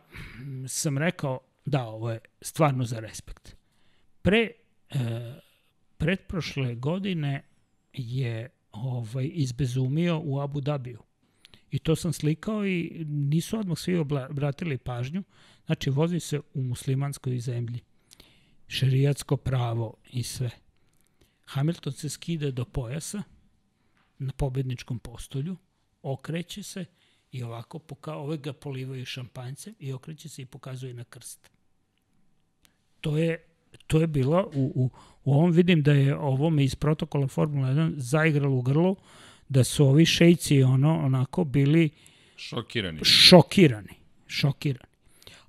sam 0.68 0.98
rekao 0.98 1.40
da, 1.66 1.86
ovo 1.86 2.12
je 2.12 2.20
stvarno 2.42 2.86
za 2.86 3.00
respekt. 3.00 3.56
Pre, 4.22 4.52
e, 4.90 5.00
pretprošle 5.98 6.76
godine 6.76 7.44
je 7.94 8.50
ovaj, 8.72 9.30
izbezumio 9.34 10.22
u 10.24 10.40
Abu 10.42 10.62
Dhabiju. 10.62 11.00
I 11.72 11.80
to 11.80 11.96
sam 11.96 12.14
slikao 12.14 12.66
i 12.66 13.06
nisu 13.08 13.60
odmah 13.60 13.78
svi 13.78 13.98
obratili 14.30 14.78
pažnju. 14.78 15.24
Znači, 15.66 15.90
vozi 15.90 16.20
se 16.20 16.40
u 16.54 16.64
muslimanskoj 16.64 17.40
zemlji 17.40 17.80
šerijatsko 18.68 19.38
pravo 19.38 19.94
i 20.12 20.24
sve. 20.24 20.50
Hamilton 21.46 21.94
se 21.94 22.10
skida 22.10 22.52
do 22.52 22.66
pojasa 22.66 23.24
na 24.20 24.34
pobedničkom 24.34 25.00
postolju, 25.00 25.58
okreće 26.02 26.64
se 26.64 26.86
i 27.32 27.44
ovako 27.44 27.80
poka 27.80 28.16
ove 28.16 28.38
ga 28.38 28.54
polivaju 28.54 29.06
šampanjcem 29.06 29.76
i 29.80 29.94
okreće 29.94 30.30
se 30.30 30.42
i 30.42 30.46
pokazuje 30.46 30.94
na 30.94 31.04
krst. 31.04 31.50
To 33.02 33.18
je 33.18 33.46
to 33.88 34.02
je 34.02 34.08
bilo 34.08 34.52
u, 34.54 34.72
u, 34.76 34.90
u 35.24 35.34
ovom 35.34 35.52
vidim 35.52 35.84
da 35.84 35.92
je 35.92 36.18
ovome 36.18 36.64
iz 36.64 36.76
protokola 36.76 37.28
Formula 37.28 37.68
1 37.68 37.94
zaigralo 37.98 38.56
u 38.56 38.62
grlu 38.62 38.96
da 39.50 39.64
su 39.64 39.86
ovi 39.86 40.06
šejci 40.06 40.64
ono 40.64 41.00
onako 41.00 41.44
bili 41.44 41.90
Šokirani. 42.36 43.00
šokirani, 43.04 43.94
šokirani. 44.28 44.90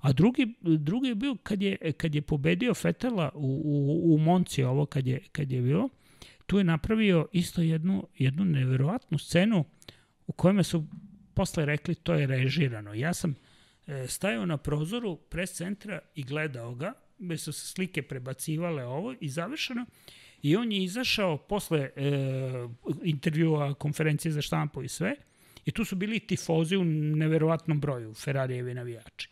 A 0.01 0.13
drugi, 0.13 0.53
drugi 0.61 1.07
je 1.07 1.15
bio 1.15 1.35
kad 1.43 1.61
je, 1.61 1.91
kad 1.97 2.15
je 2.15 2.21
pobedio 2.21 2.73
Fetela 2.73 3.31
u, 3.33 3.61
u, 3.65 4.15
u 4.15 4.17
Monci, 4.17 4.63
ovo 4.63 4.85
kad 4.85 5.07
je, 5.07 5.19
kad 5.31 5.51
je 5.51 5.61
bilo, 5.61 5.89
tu 6.45 6.57
je 6.57 6.63
napravio 6.63 7.27
isto 7.31 7.61
jednu, 7.61 8.07
jednu 8.17 8.45
neverovatnu 8.45 9.17
scenu 9.17 9.65
u 10.27 10.31
kojima 10.31 10.63
su 10.63 10.85
posle 11.33 11.65
rekli 11.65 11.95
to 11.95 12.13
je 12.13 12.27
režirano. 12.27 12.93
Ja 12.93 13.13
sam 13.13 13.35
e, 13.87 14.07
stajao 14.07 14.45
na 14.45 14.57
prozoru 14.57 15.15
pres 15.15 15.53
centra 15.53 15.99
i 16.15 16.23
gledao 16.23 16.75
ga, 16.75 16.93
gde 17.17 17.37
su 17.37 17.53
se 17.53 17.67
slike 17.67 18.01
prebacivale 18.01 18.85
ovo 18.85 19.15
i 19.19 19.29
završeno. 19.29 19.85
I 20.41 20.55
on 20.55 20.71
je 20.71 20.83
izašao 20.83 21.37
posle 21.37 21.79
e, 21.79 21.91
intervjua, 23.03 23.73
konferencije 23.73 24.31
za 24.31 24.41
štampu 24.41 24.83
i 24.83 24.87
sve, 24.87 25.15
I 25.65 25.71
tu 25.71 25.85
su 25.85 25.95
bili 25.95 26.19
tifozi 26.19 26.75
u 26.77 26.83
neverovatnom 26.85 27.79
broju, 27.79 28.13
Ferrarijevi 28.13 28.73
navijači. 28.73 29.29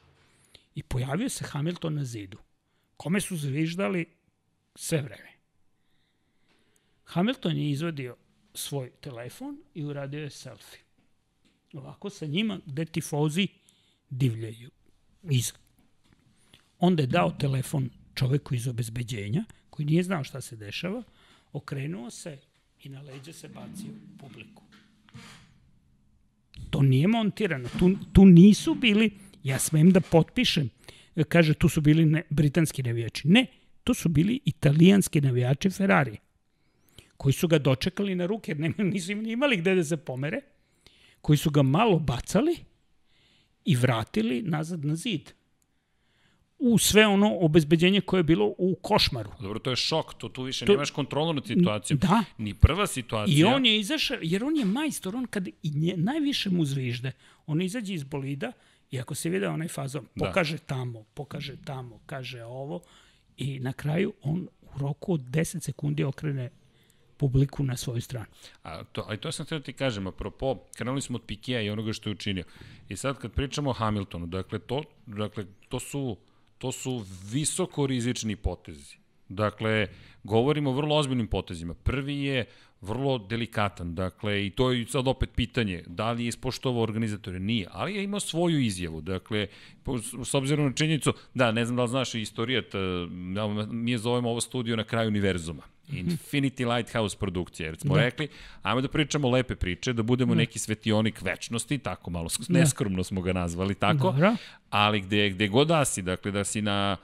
I 0.75 0.83
pojavio 0.83 1.29
se 1.29 1.45
Hamilton 1.45 1.93
na 1.93 2.03
zidu, 2.03 2.37
kome 2.97 3.21
su 3.21 3.37
zviždali 3.37 4.05
sve 4.75 5.01
vreme. 5.01 5.29
Hamilton 7.03 7.57
je 7.57 7.69
izvadio 7.69 8.15
svoj 8.53 8.89
telefon 8.89 9.57
i 9.73 9.85
uradio 9.85 10.19
je 10.19 10.29
selfie. 10.29 10.79
Ovako 11.73 12.09
sa 12.09 12.25
njima 12.25 12.59
gde 12.65 12.85
tifozi 12.85 13.47
divljaju. 14.09 14.69
Iza. 15.29 15.53
Onda 16.79 17.03
je 17.03 17.07
dao 17.07 17.31
telefon 17.31 17.89
čoveku 18.15 18.55
iz 18.55 18.67
obezbeđenja, 18.67 19.43
koji 19.69 19.85
nije 19.85 20.03
znao 20.03 20.23
šta 20.23 20.41
se 20.41 20.55
dešava, 20.55 21.03
okrenuo 21.53 22.09
se 22.09 22.37
i 22.83 22.89
na 22.89 23.01
leđa 23.01 23.33
se 23.33 23.47
bacio 23.47 23.91
publiku. 24.19 24.63
To 26.69 26.81
nije 26.81 27.07
montirano. 27.07 27.69
Tu, 27.79 27.91
tu 28.13 28.25
nisu 28.25 28.75
bili, 28.75 29.11
ja 29.43 29.59
smem 29.59 29.91
da 29.91 30.01
potpišem, 30.01 30.69
kaže 31.27 31.53
tu 31.53 31.69
su 31.69 31.81
bili 31.81 32.05
ne, 32.05 32.23
britanski 32.29 32.83
navijači. 32.83 33.27
Ne, 33.27 33.45
to 33.83 33.93
su 33.93 34.09
bili 34.09 34.39
italijanski 34.45 35.21
navijači 35.21 35.69
Ferrari, 35.69 36.17
koji 37.17 37.33
su 37.33 37.47
ga 37.47 37.59
dočekali 37.59 38.15
na 38.15 38.25
ruke, 38.25 38.51
jer 38.51 38.79
nisu 38.79 39.11
im 39.11 39.23
ni 39.23 39.31
imali 39.31 39.57
gde 39.57 39.75
da 39.75 39.83
se 39.83 39.97
pomere, 39.97 40.41
koji 41.21 41.37
su 41.37 41.49
ga 41.49 41.61
malo 41.61 41.99
bacali 41.99 42.57
i 43.65 43.75
vratili 43.75 44.41
nazad 44.41 44.85
na 44.85 44.95
zid 44.95 45.31
u 46.59 46.77
sve 46.77 47.07
ono 47.07 47.35
obezbeđenje 47.35 48.01
koje 48.01 48.19
je 48.19 48.23
bilo 48.23 48.45
u 48.57 48.75
košmaru. 48.81 49.31
Dobro, 49.41 49.59
to 49.59 49.69
je 49.69 49.75
šok, 49.75 50.13
to 50.13 50.29
tu 50.29 50.43
više 50.43 50.65
To- 50.65 50.71
nemaš 50.71 50.91
kontrolu 50.91 51.33
nad 51.33 51.45
situacijom. 51.47 51.99
Da. 51.99 52.23
Ni 52.37 52.53
prva 52.53 52.87
situacija. 52.87 53.39
I 53.39 53.43
on 53.45 53.65
je 53.65 53.79
izašao, 53.79 54.17
jer 54.21 54.43
on 54.43 54.57
je 54.57 54.65
majstor, 54.65 55.15
on 55.15 55.25
kad 55.25 55.47
i 55.47 55.69
nje, 55.69 55.93
najviše 55.97 56.49
mu 56.49 56.65
zvižde, 56.65 57.11
on 57.45 57.61
izađe 57.61 57.93
iz 57.93 58.03
bolida 58.03 58.51
i 58.91 58.99
ako 58.99 59.15
se 59.15 59.29
vide 59.29 59.47
onaj 59.47 59.67
fazon, 59.67 60.07
Da. 60.15 60.25
pokaže 60.25 60.57
tamo, 60.57 61.03
pokaže 61.03 61.55
tamo, 61.65 61.99
kaže 62.05 62.43
ovo 62.43 62.81
i 63.37 63.59
na 63.59 63.73
kraju 63.73 64.13
on 64.21 64.47
u 64.61 64.79
roku 64.79 65.13
od 65.13 65.21
10 65.21 65.61
sekundi 65.61 66.03
okrene 66.03 66.49
publiku 67.19 67.63
na 67.63 67.77
svoju 67.77 68.01
stranu. 68.01 68.25
A 68.63 68.83
to, 68.83 69.03
ali 69.07 69.17
to 69.17 69.31
sam 69.31 69.45
htio 69.45 69.59
da 69.59 69.65
ti 69.65 69.73
kažem, 69.73 70.07
apropo, 70.07 70.55
krenuli 70.77 71.01
smo 71.01 71.15
od 71.15 71.23
Pikija 71.27 71.61
i 71.61 71.69
onoga 71.69 71.93
što 71.93 72.09
je 72.09 72.15
učinio. 72.15 72.43
I 72.89 72.95
sad 72.95 73.19
kad 73.19 73.31
pričamo 73.31 73.69
o 73.69 73.73
Hamiltonu, 73.73 74.27
dakle, 74.27 74.59
to, 74.59 74.83
dakle, 75.05 75.45
to 75.69 75.79
su 75.79 76.17
to 76.59 76.71
su 76.71 77.05
visoko 77.31 77.87
rizični 77.87 78.35
potezi. 78.35 78.97
Dakle, 79.29 79.87
govorimo 80.23 80.69
o 80.69 80.73
vrlo 80.73 80.95
ozbiljnim 80.95 81.27
potezima. 81.27 81.73
Prvi 81.73 82.19
je 82.23 82.45
vrlo 82.81 83.17
delikatan, 83.17 83.95
dakle, 83.95 84.45
i 84.45 84.49
to 84.49 84.71
je 84.71 84.85
sad 84.87 85.07
opet 85.07 85.29
pitanje, 85.35 85.83
da 85.87 86.11
li 86.11 86.23
je 86.23 86.27
ispoštovao 86.27 86.83
organizatore? 86.83 87.39
Nije, 87.39 87.67
ali 87.71 87.95
je 87.95 88.03
imao 88.03 88.19
svoju 88.19 88.59
izjavu, 88.59 89.01
dakle, 89.01 89.47
s 90.23 90.33
obzirom 90.33 90.65
na 90.65 90.73
činjenicu, 90.73 91.13
da, 91.33 91.51
ne 91.51 91.65
znam 91.65 91.75
da 91.75 91.83
li 91.83 91.89
znaš 91.89 92.15
istorijat, 92.15 92.65
mi 93.69 93.91
je 93.91 93.97
zovemo 93.97 94.29
ovo 94.29 94.41
studio 94.41 94.75
na 94.75 94.83
kraju 94.83 95.07
univerzuma, 95.07 95.63
Infinity 95.91 96.75
Lighthouse 96.75 97.17
produkcija, 97.17 97.67
jer 97.67 97.77
smo 97.77 97.95
da. 97.95 98.01
rekli, 98.01 98.27
ajmo 98.61 98.81
da 98.81 98.87
pričamo 98.87 99.29
lepe 99.29 99.55
priče, 99.55 99.93
da 99.93 100.03
budemo 100.03 100.33
da. 100.33 100.37
neki 100.37 100.59
svetionik 100.59 101.21
večnosti, 101.21 101.77
tako 101.77 102.09
malo 102.11 102.29
da. 102.47 102.59
neskromno 102.59 103.03
smo 103.03 103.21
ga 103.21 103.33
nazvali, 103.33 103.75
tako, 103.75 104.11
Dobro. 104.11 104.35
ali 104.69 105.01
gde, 105.01 105.29
gde 105.29 105.47
god 105.47 105.67
da 105.67 105.85
si, 105.85 106.01
dakle, 106.01 106.31
da 106.31 106.43
si 106.43 106.61
na 106.61 106.97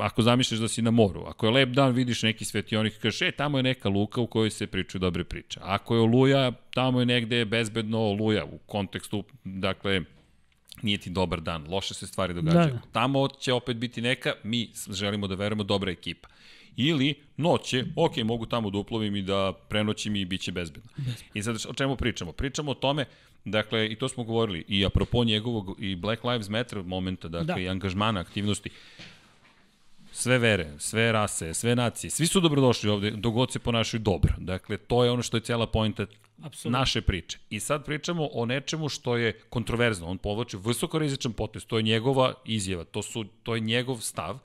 ako 0.00 0.22
zamišljaš 0.22 0.60
da 0.60 0.68
si 0.68 0.82
na 0.82 0.90
moru, 0.90 1.24
ako 1.26 1.46
je 1.46 1.52
lep 1.52 1.68
dan, 1.68 1.92
vidiš 1.92 2.22
neki 2.22 2.44
svetionik 2.44 2.96
i 2.96 2.98
kažeš, 2.98 3.22
e, 3.22 3.32
tamo 3.32 3.58
je 3.58 3.62
neka 3.62 3.88
luka 3.88 4.20
u 4.20 4.26
kojoj 4.26 4.50
se 4.50 4.66
pričaju 4.66 5.00
dobre 5.00 5.24
priče. 5.24 5.60
Ako 5.62 5.94
je 5.94 6.00
oluja, 6.00 6.52
tamo 6.74 7.00
je 7.00 7.06
negde 7.06 7.44
bezbedno 7.44 7.98
oluja 7.98 8.44
u 8.44 8.58
kontekstu, 8.58 9.24
dakle, 9.44 10.02
nije 10.82 10.98
ti 10.98 11.10
dobar 11.10 11.40
dan, 11.40 11.66
loše 11.68 11.94
se 11.94 12.06
stvari 12.06 12.34
događaju. 12.34 12.74
Da. 12.74 12.80
Tamo 12.92 13.28
će 13.28 13.52
opet 13.52 13.76
biti 13.76 14.02
neka, 14.02 14.32
mi 14.42 14.70
želimo 14.90 15.26
da 15.26 15.34
verujemo, 15.34 15.64
dobra 15.64 15.90
ekipa. 15.90 16.28
Ili 16.80 17.14
noće, 17.36 17.84
ok, 17.96 18.16
mogu 18.16 18.46
tamo 18.46 18.70
da 18.70 18.78
uplovim 18.78 19.16
i 19.16 19.22
da 19.22 19.52
prenoćim 19.68 20.16
i 20.16 20.24
bit 20.24 20.40
će 20.40 20.52
bezbedno. 20.52 20.90
bezbedno. 20.96 21.30
I 21.34 21.42
sad 21.42 21.56
o 21.68 21.74
čemu 21.74 21.96
pričamo? 21.96 22.32
Pričamo 22.32 22.70
o 22.70 22.74
tome, 22.74 23.04
dakle, 23.44 23.86
i 23.86 23.96
to 23.96 24.08
smo 24.08 24.24
govorili, 24.24 24.64
i 24.68 24.86
apropo 24.86 25.24
njegovog 25.24 25.76
i 25.78 25.96
Black 25.96 26.24
Lives 26.24 26.48
Matter 26.48 26.82
momenta, 26.82 27.28
dakle, 27.28 27.54
da. 27.54 27.60
i 27.60 27.68
angažmana, 27.68 28.20
aktivnosti 28.20 28.70
sve 30.12 30.38
vere, 30.38 30.70
sve 30.78 31.12
rase, 31.12 31.54
sve 31.54 31.76
nacije, 31.76 32.10
svi 32.10 32.26
su 32.26 32.40
dobrodošli 32.40 32.90
ovde, 32.90 33.10
dogod 33.10 33.52
se 33.52 33.58
ponašaju 33.58 34.00
dobro. 34.00 34.34
Dakle, 34.38 34.76
to 34.76 35.04
je 35.04 35.10
ono 35.10 35.22
što 35.22 35.36
je 35.36 35.40
cijela 35.40 35.66
pojenta 35.66 36.06
Absolutno. 36.42 36.78
naše 36.78 37.00
priče. 37.00 37.38
I 37.50 37.60
sad 37.60 37.84
pričamo 37.84 38.28
o 38.32 38.46
nečemu 38.46 38.88
što 38.88 39.16
je 39.16 39.32
kontroverzno. 39.32 40.06
On 40.06 40.18
povlači 40.18 40.56
visokorizičan 40.64 41.32
potez, 41.32 41.66
to 41.66 41.76
je 41.76 41.82
njegova 41.82 42.34
izjava, 42.44 42.84
to, 42.84 43.02
su, 43.02 43.24
to 43.42 43.54
je 43.54 43.60
njegov 43.60 44.00
stav. 44.00 44.38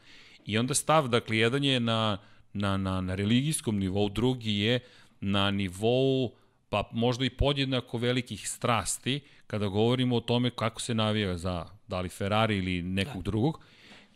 I 0.46 0.58
onda 0.58 0.74
stav, 0.74 1.08
dakle, 1.08 1.38
jedan 1.38 1.64
je 1.64 1.80
na, 1.80 2.18
na, 2.54 2.78
na, 2.78 3.02
na 3.02 3.16
religijskom 3.16 3.80
nivou, 3.80 4.10
drugi 4.10 4.58
je 4.58 4.80
na 5.22 5.52
nivou 5.52 6.32
pa 6.74 6.90
možda 6.92 7.26
i 7.26 7.30
podjednako 7.30 7.98
velikih 7.98 8.50
strasti 8.50 9.20
kada 9.48 9.68
govorimo 9.68 10.16
o 10.16 10.20
tome 10.20 10.50
kako 10.50 10.82
se 10.82 10.94
navija 10.94 11.38
za 11.38 11.66
da 11.88 12.02
li 12.02 12.10
Ferrari 12.10 12.58
ili 12.58 12.82
nekog 12.82 13.24
da. 13.24 13.32
drugog. 13.32 13.60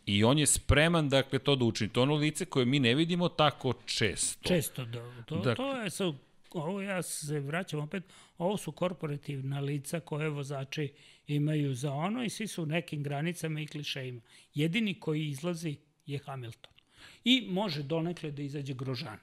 I 0.06 0.24
on 0.24 0.40
je 0.40 0.46
spreman, 0.46 1.10
dakle, 1.10 1.40
to 1.40 1.56
da 1.56 1.66
učini. 1.66 1.90
To 1.90 2.02
ono 2.02 2.16
lice 2.16 2.46
koje 2.46 2.66
mi 2.66 2.80
ne 2.80 2.96
vidimo 2.96 3.30
tako 3.30 3.74
često. 3.86 4.48
Često, 4.48 4.86
da. 4.86 5.24
To, 5.26 5.36
dakle, 5.36 5.56
to 5.56 5.82
je 5.82 5.90
sad, 5.90 6.14
ovo 6.54 6.82
ja 6.82 7.02
se 7.02 7.40
vraćam 7.40 7.80
opet, 7.80 8.04
ovo 8.38 8.58
su 8.58 8.72
korporativna 8.72 9.60
lica 9.60 10.00
koje 10.00 10.30
vozači 10.30 10.92
imaju 11.28 11.76
za 11.76 11.94
ono 11.94 12.24
i 12.24 12.30
svi 12.30 12.48
su 12.48 12.64
u 12.64 12.66
nekim 12.66 13.04
granicama 13.04 13.62
i 13.62 13.68
klišejima. 13.68 14.22
Jedini 14.54 15.00
koji 15.00 15.28
izlazi 15.28 15.76
je 16.08 16.20
Hamilton. 16.26 16.74
I 17.24 17.48
može 17.50 17.84
donekle 17.84 18.32
da 18.32 18.42
izađe 18.42 18.74
Grožan. 18.74 19.18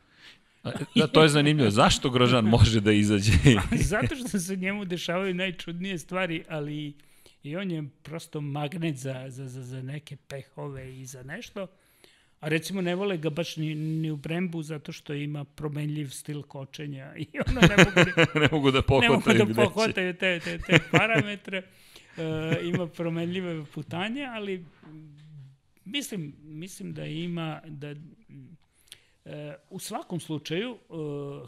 Da, 0.94 1.06
to 1.06 1.22
je 1.22 1.28
zanimljivo. 1.28 1.70
Zašto 1.80 2.10
Grožan 2.10 2.44
može 2.44 2.80
da 2.80 2.92
izađe? 2.92 3.32
Zato 3.92 4.16
što 4.16 4.38
se 4.38 4.56
njemu 4.56 4.84
dešavaju 4.84 5.34
najčudnije 5.34 5.98
stvari, 5.98 6.44
ali 6.48 6.94
i 7.42 7.56
on 7.56 7.70
je 7.70 7.84
prosto 8.02 8.40
magnet 8.40 8.96
za, 8.96 9.24
za, 9.28 9.48
za, 9.48 9.62
za 9.62 9.82
neke 9.82 10.16
pehove 10.16 11.00
i 11.00 11.06
za 11.06 11.22
nešto. 11.22 11.66
A 12.40 12.48
recimo 12.48 12.80
ne 12.80 12.94
vole 12.94 13.16
ga 13.16 13.30
baš 13.30 13.56
ni, 13.56 13.74
ni 13.74 14.10
u 14.10 14.16
Brembu 14.16 14.62
zato 14.62 14.92
što 14.92 15.14
ima 15.14 15.44
promenljiv 15.44 16.08
stil 16.08 16.42
kočenja 16.42 17.14
i 17.16 17.26
ono 17.48 17.60
ne 17.60 17.76
mogu 17.76 18.10
da, 18.16 18.40
ne 18.40 18.48
mogu 18.52 18.70
da 18.70 18.82
pohvataju, 18.82 19.38
ne 19.38 19.44
mogu 19.44 19.52
da 19.52 19.64
pohvataju 19.64 20.14
te, 20.14 20.40
te, 20.40 20.58
te 20.58 20.78
parametre. 20.90 21.62
E, 22.16 22.60
ima 22.62 22.86
promenljive 22.86 23.64
putanje, 23.64 24.24
ali 24.24 24.64
mislim, 25.84 26.36
mislim 26.42 26.94
da 26.94 27.06
ima 27.06 27.60
da 27.66 27.94
e, 29.24 29.54
u 29.70 29.78
svakom 29.78 30.20
slučaju 30.20 30.74
e, 30.74 30.94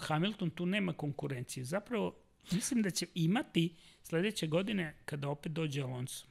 Hamilton 0.01 0.51
tu 0.51 0.67
nema 0.67 0.93
konkurencije. 0.93 1.65
Zapravo 1.65 2.15
mislim 2.53 2.83
da 2.83 2.91
će 2.91 3.07
imati 3.15 3.75
sledeće 4.03 4.47
godine 4.47 4.95
kada 5.05 5.29
opet 5.29 5.53
dođe 5.53 5.83
Alonso. 5.83 6.27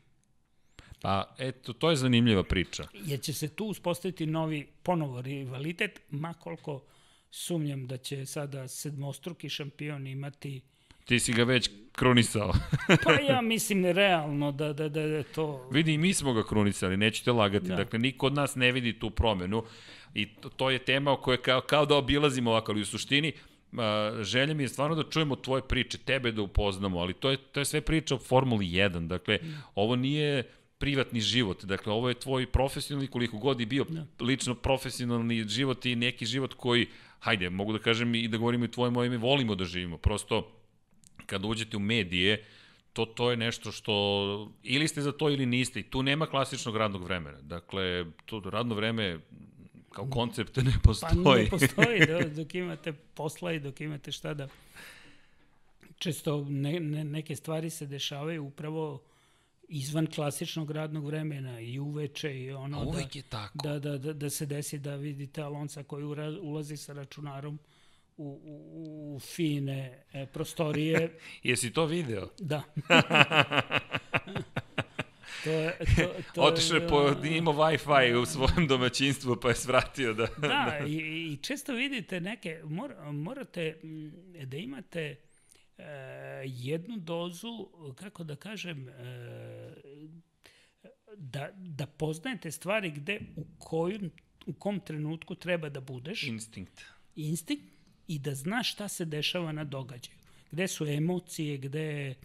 Pa, 1.02 1.36
eto, 1.38 1.74
to 1.74 1.90
je 1.90 1.96
zanimljiva 1.96 2.44
priča. 2.44 2.88
Jer 2.94 3.22
će 3.22 3.34
se 3.34 3.48
tu 3.48 3.66
uspostaviti 3.66 4.26
novi, 4.26 4.68
ponovo, 4.84 5.22
rivalitet, 5.22 6.02
makoliko 6.10 6.84
sumnjam 7.32 7.88
da 7.88 7.98
će 7.98 8.26
sada 8.26 8.68
sedmostruki 8.68 9.50
šampion 9.50 10.08
imati 10.08 10.62
Ti 11.06 11.20
si 11.20 11.34
ga 11.34 11.44
već 11.44 11.70
krunisao. 11.92 12.54
pa 13.04 13.14
ja 13.14 13.42
mislim 13.42 13.86
realno 13.86 14.52
da, 14.52 14.74
da, 14.74 14.90
da, 14.90 15.08
da 15.08 15.24
to... 15.24 15.70
Vidi, 15.72 15.98
mi 15.98 16.14
smo 16.14 16.34
ga 16.34 16.44
krunisali, 16.44 16.98
nećete 16.98 17.32
lagati. 17.32 17.68
Da. 17.68 17.76
Dakle, 17.76 18.00
niko 18.00 18.26
od 18.26 18.34
nas 18.34 18.56
ne 18.56 18.72
vidi 18.72 19.00
tu 19.00 19.10
promenu 19.10 19.64
i 20.14 20.26
to, 20.36 20.50
to 20.50 20.70
je 20.70 20.80
tema 20.80 21.12
o 21.12 21.18
kojoj 21.18 21.42
kao, 21.42 21.62
kao 21.62 21.86
da 21.86 21.96
obilazimo 21.96 22.52
ovako, 22.52 22.72
ali 22.72 22.82
u 22.82 22.86
suštini 22.86 23.34
želja 24.22 24.54
mi 24.54 24.64
je 24.64 24.70
stvarno 24.70 24.96
da 24.96 25.10
čujemo 25.10 25.36
tvoje 25.36 25.62
priče, 25.62 25.98
tebe 25.98 26.32
da 26.32 26.42
upoznamo, 26.42 27.00
ali 27.00 27.14
to 27.14 27.30
je, 27.30 27.38
to 27.38 27.60
je 27.60 27.66
sve 27.66 27.82
priča 27.82 28.16
o 28.16 28.20
Formuli 28.20 28.66
1, 28.66 29.08
dakle, 29.08 29.40
mm. 29.44 29.64
ovo 29.76 29.96
nije 29.96 30.44
privatni 30.78 31.22
život, 31.22 31.66
dakle, 31.66 31.94
ovo 31.94 32.10
je 32.10 32.16
tvoj 32.16 32.46
profesionalni, 32.46 33.08
koliko 33.08 33.38
god 33.38 33.62
i 33.62 33.66
bio 33.66 33.86
da. 33.90 34.06
lično 34.20 34.56
profesionalni 34.56 35.44
život 35.48 35.86
i 35.86 35.96
neki 35.96 36.26
život 36.26 36.54
koji, 36.54 36.88
hajde, 37.20 37.50
mogu 37.50 37.74
da 37.74 37.80
kažem 37.80 38.16
i 38.16 38.28
da 38.28 38.38
govorimo 38.38 38.66
i 38.66 38.72
tvoje 38.72 38.92
moje 38.92 39.08
ime, 39.08 39.18
volimo 39.18 39.56
da 39.56 39.66
živimo, 39.66 39.98
prosto, 39.98 40.52
kada 41.26 41.48
uđete 41.48 41.78
u 41.78 41.80
medije, 41.80 42.46
to, 42.94 43.06
to 43.06 43.32
je 43.32 43.38
nešto 43.38 43.72
što 43.72 44.52
ili 44.64 44.88
ste 44.88 45.02
za 45.02 45.12
to 45.12 45.30
ili 45.30 45.46
niste 45.46 45.80
i 45.80 45.84
tu 45.84 46.04
nema 46.04 46.26
klasičnog 46.26 46.78
radnog 46.78 47.04
vremena. 47.04 47.42
Dakle, 47.42 48.06
to 48.26 48.40
radno 48.40 48.76
vreme 48.76 49.20
Kao 49.96 50.08
koncept 50.10 50.58
ne 50.58 50.74
postoji. 50.84 51.24
Pa 51.24 51.36
ne 51.36 51.50
postoji, 51.50 52.02
dok 52.38 52.56
imate 52.56 52.94
posla 52.94 53.54
i 53.54 53.60
dok 53.60 53.82
imate 53.82 54.12
šta 54.12 54.34
da... 54.34 54.48
Često 55.98 56.46
ne, 56.50 56.80
ne, 56.80 57.04
neke 57.04 57.36
stvari 57.36 57.70
se 57.70 57.86
dešavaju 57.86 58.46
upravo 58.46 59.02
izvan 59.68 60.08
klasičnog 60.08 60.72
radnog 60.72 61.06
vremena 61.06 61.60
i 61.60 61.80
uveče 61.80 62.40
i 62.40 62.52
ono 62.52 62.92
da, 62.92 63.00
je 63.00 63.22
tako. 63.30 63.68
Da, 63.68 63.80
da, 63.80 63.98
da, 63.98 64.14
da 64.14 64.30
se 64.30 64.46
desi 64.46 64.80
da 64.80 64.96
vidite 64.96 65.42
Alonca 65.42 65.84
koji 65.84 66.04
ulazi 66.42 66.78
sa 66.78 66.94
računarom 66.94 67.60
u, 68.18 68.42
u, 68.44 69.16
u 69.16 69.20
fine 69.20 70.04
e, 70.14 70.26
prostorije. 70.26 71.18
Jesi 71.44 71.74
to 71.74 71.86
video? 71.86 72.30
Da. 72.40 72.64
To 75.44 75.52
je, 75.52 75.78
to, 75.96 76.14
to 76.34 76.42
Otišao 76.42 76.78
je 76.78 76.88
po, 76.88 77.14
ima 77.24 77.52
Wi-Fi 77.52 78.16
u 78.22 78.26
svojem 78.26 78.68
domaćinstvu 78.68 79.38
pa 79.42 79.50
je 79.50 79.56
svratio 79.56 80.14
da... 80.14 80.28
Da, 80.38 80.48
da. 80.48 80.86
I, 80.88 80.94
i 81.34 81.38
često 81.42 81.74
vidite 81.74 82.22
neke, 82.22 82.62
mor, 82.64 82.96
morate 83.12 83.80
mm, 83.84 84.10
da 84.46 84.58
imate 84.58 85.16
e, 85.78 85.84
jednu 86.46 86.98
dozu, 86.98 87.68
kako 87.96 88.24
da 88.24 88.36
kažem, 88.36 88.90
e, 88.90 88.94
da, 91.18 91.50
da 91.56 91.86
poznajete 91.86 92.52
stvari 92.52 92.92
gde, 92.92 93.20
u, 93.36 93.46
kojom, 93.60 94.12
u 94.46 94.54
kom 94.54 94.80
trenutku 94.80 95.36
treba 95.36 95.70
da 95.70 95.82
budeš. 95.82 96.24
Instinkt. 96.24 96.86
Instinkt 97.16 97.75
i 98.08 98.20
da 98.20 98.36
znaš 98.36 98.72
šta 98.72 98.88
se 98.88 99.06
dešava 99.06 99.52
na 99.52 99.64
događaju. 99.64 100.18
Gde 100.52 100.68
su 100.68 100.86
emocije, 100.86 101.58
gde, 101.58 102.16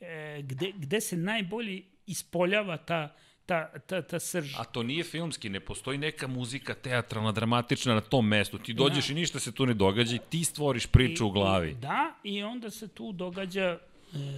e, 0.00 0.42
gde, 0.42 0.72
gde 0.76 1.00
se 1.00 1.16
najbolji 1.16 1.84
ispoljava 2.06 2.76
ta, 2.76 3.16
ta, 3.46 3.78
ta, 3.86 4.02
ta 4.02 4.20
srž. 4.20 4.54
A 4.58 4.64
to 4.64 4.82
nije 4.82 5.04
filmski, 5.04 5.48
ne 5.48 5.60
postoji 5.60 5.98
neka 5.98 6.26
muzika 6.26 6.74
teatralna, 6.74 7.32
dramatična 7.32 7.94
na 7.94 8.00
tom 8.00 8.28
mestu. 8.28 8.58
Ti 8.58 8.74
dođeš 8.74 9.06
da. 9.06 9.12
i 9.12 9.14
ništa 9.14 9.40
se 9.40 9.52
tu 9.52 9.66
ne 9.66 9.74
događa 9.74 10.16
i 10.16 10.20
ti 10.30 10.44
stvoriš 10.44 10.86
priču 10.86 11.24
I, 11.24 11.26
u 11.26 11.30
glavi. 11.30 11.74
Da, 11.74 12.14
i 12.24 12.42
onda 12.42 12.70
se 12.70 12.88
tu 12.88 13.12
događa 13.12 13.62
e, 13.62 13.78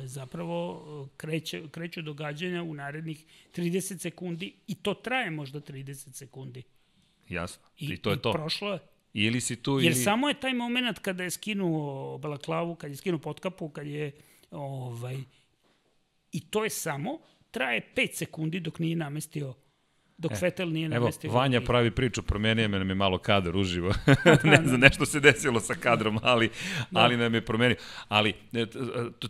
zapravo 0.05 1.09
kreće, 1.17 1.63
kreću 1.71 2.03
događanja 2.03 2.63
u 2.63 2.75
narednih 2.75 3.25
30 3.57 3.99
sekundi 3.99 4.53
i 4.67 4.75
to 4.75 4.95
traje 4.95 5.31
možda 5.31 5.61
30 5.61 6.13
sekundi. 6.13 6.63
Jasno, 7.29 7.63
i, 7.79 7.87
i 7.87 7.97
to 7.97 8.11
je 8.11 8.17
i 8.17 8.19
to. 8.19 8.33
prošlo 8.33 8.73
je. 8.73 8.79
Ili 9.15 9.41
si 9.41 9.57
tu 9.57 9.81
Jer 9.81 9.93
ili... 9.93 10.03
samo 10.03 10.29
je 10.29 10.41
taj 10.41 10.55
moment 10.55 10.99
kada 10.99 11.23
je 11.23 11.31
skinuo 11.31 12.19
balaklavu, 12.19 12.75
kad 12.75 12.91
je 12.91 12.97
skinuo 12.97 13.21
potkapu, 13.21 13.69
kad 13.69 13.87
je 13.87 14.13
ovaj, 14.51 15.17
i 16.33 16.41
to 16.41 16.65
je 16.65 16.71
samo 16.71 17.19
traje 17.51 17.93
5 17.97 18.15
sekundi 18.15 18.61
dok 18.61 18.79
nije 18.79 18.97
namestio 18.97 19.55
dok 20.21 20.33
e, 20.33 20.39
Vettel 20.41 20.69
nije 20.73 20.89
namestio. 20.89 21.29
Evo, 21.29 21.39
Vanja 21.39 21.61
pravi 21.61 21.91
priču, 21.91 22.23
promenio 22.23 22.69
me 22.69 22.79
nam 22.79 22.89
je 22.89 22.95
malo 22.95 23.19
kadar 23.19 23.57
uživo. 23.57 23.93
ne 24.45 24.61
znam, 24.65 24.81
nešto 24.81 25.07
se 25.07 25.21
desilo 25.21 25.61
sa 25.61 25.75
kadrom, 25.75 26.19
ali, 26.23 26.51
da. 26.91 27.01
ali 27.01 27.17
nam 27.17 27.35
je 27.35 27.41
promenio. 27.41 27.77
Ali, 28.09 28.35
e, 28.53 28.67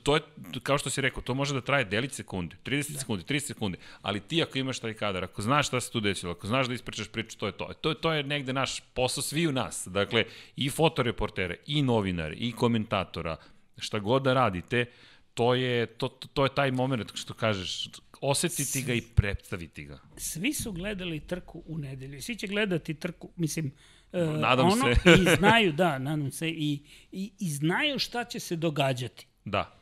to 0.02 0.16
je, 0.16 0.22
kao 0.62 0.78
što 0.78 0.90
si 0.90 1.00
rekao, 1.00 1.22
to 1.22 1.34
može 1.34 1.54
da 1.54 1.60
traje 1.60 1.84
delić 1.84 2.12
sekunde, 2.12 2.56
30 2.64 2.92
da. 2.92 2.98
sekundi, 2.98 3.24
30 3.24 3.40
sekunde, 3.40 3.78
ali 4.02 4.20
ti 4.20 4.42
ako 4.42 4.58
imaš 4.58 4.78
taj 4.78 4.94
kadar, 4.94 5.24
ako 5.24 5.42
znaš 5.42 5.66
šta 5.66 5.80
se 5.80 5.92
tu 5.92 6.00
desilo, 6.00 6.32
ako 6.32 6.46
znaš 6.46 6.66
da 6.66 6.74
ispričaš 6.74 7.08
priču, 7.08 7.38
to 7.38 7.46
je 7.46 7.52
to. 7.52 7.72
To, 7.80 7.94
to 7.94 8.12
je 8.12 8.22
negde 8.22 8.52
naš 8.52 8.80
posao 8.80 9.22
svi 9.22 9.46
u 9.46 9.52
nas. 9.52 9.88
Dakle, 9.90 10.24
i 10.56 10.70
fotoreportere, 10.70 11.56
i 11.66 11.82
novinari, 11.82 12.36
i 12.36 12.52
komentatora, 12.52 13.36
šta 13.78 13.98
god 13.98 14.22
da 14.22 14.34
radite, 14.34 14.86
to 15.34 15.54
je, 15.54 15.86
to, 15.86 16.08
to 16.08 16.44
je 16.44 16.54
taj 16.54 16.70
moment 16.70 17.12
što 17.14 17.34
kažeš, 17.34 17.88
osetiti 18.20 18.82
ga 18.82 18.94
i 18.94 19.00
predstaviti 19.00 19.84
ga. 19.84 19.98
Svi 20.16 20.52
su 20.52 20.72
gledali 20.72 21.20
trku 21.20 21.62
u 21.66 21.78
nedelju. 21.78 22.22
Svi 22.22 22.36
će 22.36 22.46
gledati 22.46 22.94
trku, 22.94 23.30
mislim, 23.36 23.72
uh, 24.12 24.20
nadam 24.20 24.66
ono, 24.66 24.94
se. 24.94 25.10
i 25.22 25.24
znaju, 25.38 25.72
da, 25.72 25.98
nadam 25.98 26.30
se, 26.30 26.48
i, 26.48 26.78
i, 27.12 27.32
i 27.38 27.50
znaju 27.50 27.98
šta 27.98 28.24
će 28.24 28.40
se 28.40 28.56
događati. 28.56 29.26
Da. 29.44 29.76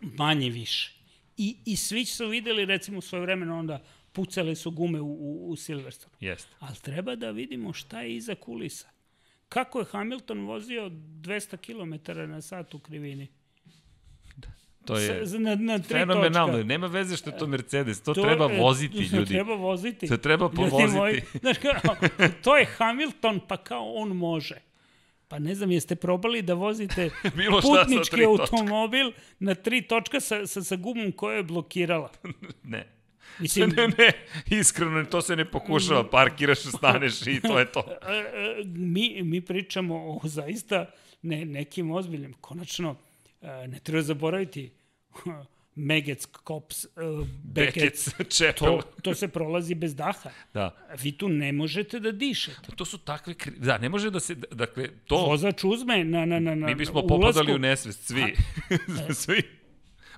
Manje 0.00 0.50
više. 0.50 0.94
I, 1.36 1.56
I 1.64 1.76
svi 1.76 2.04
su 2.04 2.28
videli, 2.28 2.64
recimo, 2.64 3.00
svoje 3.00 3.22
vremena 3.22 3.58
onda 3.58 3.82
pucale 4.12 4.54
su 4.54 4.70
gume 4.70 5.00
u, 5.00 5.06
u, 5.06 5.50
u 5.50 5.56
Silverstone. 5.56 6.14
Jeste. 6.20 6.50
Ali 6.58 6.76
treba 6.76 7.16
da 7.16 7.30
vidimo 7.30 7.72
šta 7.72 8.00
je 8.00 8.16
iza 8.16 8.34
kulisa. 8.34 8.88
Kako 9.48 9.78
je 9.78 9.84
Hamilton 9.84 10.46
vozio 10.46 10.88
200 10.90 11.56
km 11.56 12.12
na 12.30 12.40
sat 12.40 12.74
u 12.74 12.78
krivini? 12.78 13.28
To 14.84 14.98
je 14.98 15.26
S, 15.26 15.32
na, 15.32 15.54
na 15.54 15.78
tri 15.78 15.98
fenomenalno. 15.98 16.52
Točka. 16.52 16.66
Nema 16.66 16.86
veze 16.86 17.16
što 17.16 17.30
je 17.30 17.38
to 17.38 17.46
Mercedes. 17.46 18.02
To, 18.02 18.14
to 18.14 18.22
treba 18.22 18.46
voziti, 18.46 18.98
ljudi. 18.98 19.18
To 19.18 19.24
treba 19.24 19.54
voziti. 19.54 20.08
To 20.08 20.16
treba 20.16 20.48
povoziti. 20.48 20.98
Moji, 20.98 21.22
znaš, 21.40 21.56
kao, 21.58 21.96
to 22.42 22.56
je 22.56 22.64
Hamilton, 22.64 23.40
pa 23.48 23.56
kao 23.56 23.92
on 23.92 24.08
može. 24.08 24.56
Pa 25.28 25.38
ne 25.38 25.54
znam, 25.54 25.70
jeste 25.70 25.96
probali 25.96 26.42
da 26.42 26.54
vozite 26.54 27.10
putnički 27.62 28.24
automobil 28.24 29.12
na 29.38 29.54
tri 29.54 29.82
točka 29.82 30.20
sa, 30.20 30.46
sa, 30.46 30.62
sa 30.62 30.76
gumom 30.76 31.12
koja 31.12 31.36
je 31.36 31.42
blokirala? 31.42 32.10
ne. 32.62 32.94
Mislim, 33.38 33.70
ne, 33.76 33.88
ne, 33.88 34.12
iskreno, 34.58 35.04
to 35.04 35.22
se 35.22 35.36
ne 35.36 35.44
pokušava, 35.44 36.10
parkiraš, 36.10 36.58
staneš 36.58 37.26
i 37.26 37.40
to 37.40 37.58
je 37.58 37.72
to. 37.72 37.84
E, 38.08 38.12
e, 38.12 38.64
mi, 38.64 39.22
mi 39.22 39.40
pričamo 39.40 39.94
o 39.96 40.20
zaista 40.24 40.86
ne, 41.22 41.44
nekim 41.44 41.90
ozbiljnim, 41.90 42.32
konačno, 42.40 42.90
e, 42.90 43.03
ne 43.68 43.80
treba 43.80 44.02
zaboraviti, 44.02 44.70
Megec, 45.74 46.26
Kops, 46.44 46.84
uh, 46.84 47.26
Bekec, 47.42 48.10
to, 48.58 48.82
to 49.02 49.14
se 49.14 49.28
prolazi 49.28 49.74
bez 49.74 49.94
daha. 49.94 50.30
Da. 50.54 50.76
Vi 51.02 51.12
tu 51.12 51.28
ne 51.28 51.52
možete 51.52 52.00
da 52.00 52.12
dišete. 52.12 52.76
To 52.76 52.84
su 52.84 52.98
takve, 52.98 53.34
kri... 53.34 53.52
da, 53.56 53.78
ne 53.78 53.88
može 53.88 54.10
da 54.10 54.20
se, 54.20 54.34
dakle, 54.34 54.88
to... 55.06 55.16
Vozač 55.16 55.64
uzme 55.64 56.04
na, 56.04 56.24
na, 56.24 56.38
na, 56.40 56.54
na 56.54 56.66
Mi 56.66 56.74
bismo 56.74 57.06
popadali 57.06 57.54
u 57.54 57.58
nesvest, 57.58 58.06
svi. 58.06 58.36
svi. 59.24 59.42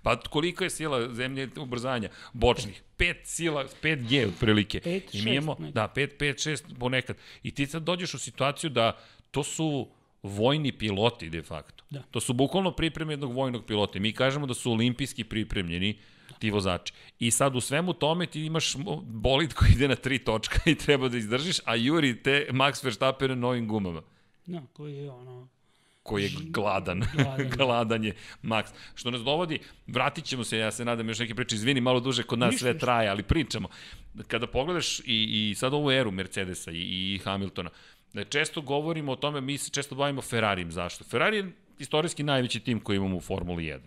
Pa 0.03 0.20
koliko 0.20 0.65
je 0.65 0.70
sila 0.70 1.15
zemlje 1.15 1.48
ubrzanja? 1.57 2.09
Bočnih. 2.32 2.82
5 2.98 3.15
sila, 3.24 3.65
5G 3.82 4.28
otprilike. 4.28 4.81
5, 4.81 5.03
I 5.12 5.23
mi 5.23 5.35
imamo, 5.35 5.57
da, 5.73 5.93
5, 5.97 6.16
5, 6.19 6.51
6 6.51 6.78
ponekad. 6.78 7.16
I 7.43 7.51
ti 7.51 7.66
sad 7.66 7.82
dođeš 7.82 8.15
u 8.15 8.19
situaciju 8.19 8.70
da 8.70 8.98
to 9.31 9.43
su 9.43 9.89
vojni 10.23 10.73
piloti 10.73 11.31
de 11.31 11.43
facto. 11.43 11.85
Da. 11.91 12.03
To 12.11 12.21
su 12.21 12.33
bukvalno 12.33 12.73
pripreme 12.73 13.13
jednog 13.13 13.33
vojnog 13.33 13.65
pilota. 13.67 13.99
Mi 13.99 14.13
kažemo 14.13 14.47
da 14.47 14.55
su 14.55 14.73
olimpijski 14.73 15.25
pripremljeni 15.25 15.99
ti 16.39 16.51
vozači. 16.51 16.93
I 17.19 17.31
sad 17.31 17.57
u 17.57 17.61
svemu 17.61 17.93
tome 17.93 18.27
ti 18.27 18.45
imaš 18.45 18.75
bolid 19.03 19.55
koji 19.55 19.73
ide 19.73 19.89
na 19.89 19.95
tri 19.97 20.19
točka 20.19 20.59
i 20.67 20.75
treba 20.75 21.09
da 21.09 21.17
izdržiš, 21.17 21.61
a 21.65 21.75
juri 21.75 22.23
te 22.23 22.47
Max 22.51 22.85
Verstappen 22.85 23.31
na 23.31 23.35
novim 23.35 23.69
gumama. 23.69 24.03
Da, 24.47 24.63
koji 24.73 24.95
je 24.95 25.11
ono 25.11 25.49
koji 26.07 26.23
je 26.23 26.31
gladan. 26.51 27.03
Gladan, 27.17 27.51
gladan 27.57 28.05
je 28.05 28.15
Max. 28.43 28.65
Što 28.95 29.11
nas 29.11 29.23
dovodi, 29.23 29.59
vratit 29.87 30.25
ćemo 30.25 30.45
se, 30.45 30.59
ja 30.59 30.73
se 30.73 30.85
nadam 30.85 31.09
još 31.09 31.19
neke 31.19 31.35
priče, 31.35 31.57
izvini, 31.57 31.81
malo 31.81 32.01
duže 32.01 32.23
kod 32.23 32.39
nas 32.39 32.55
sve 32.55 32.79
traje, 32.79 33.09
ali 33.09 33.23
pričamo. 33.23 33.69
Kada 34.29 34.47
pogledaš 34.47 34.99
i, 35.01 35.51
i 35.51 35.55
sad 35.55 35.75
ovu 35.75 35.91
eru 35.91 36.11
Mercedesa 36.11 36.71
i, 36.71 37.15
i 37.15 37.21
Hamiltona, 37.25 37.71
često 38.25 38.61
govorimo 38.61 39.13
o 39.13 39.17
tome, 39.17 39.41
mi 39.41 39.59
se 39.59 39.71
često 39.71 39.95
bavimo 39.95 40.23
Ferrarijem. 40.23 40.73
Zašto? 40.73 41.05
Ferrari 41.05 41.37
je 41.37 41.53
istorijski 41.79 42.23
najveći 42.23 42.61
tim 42.61 42.81
koji 42.81 42.97
imamo 42.97 43.17
u 43.17 43.21
Formuli 43.21 43.65
1. 43.65 43.81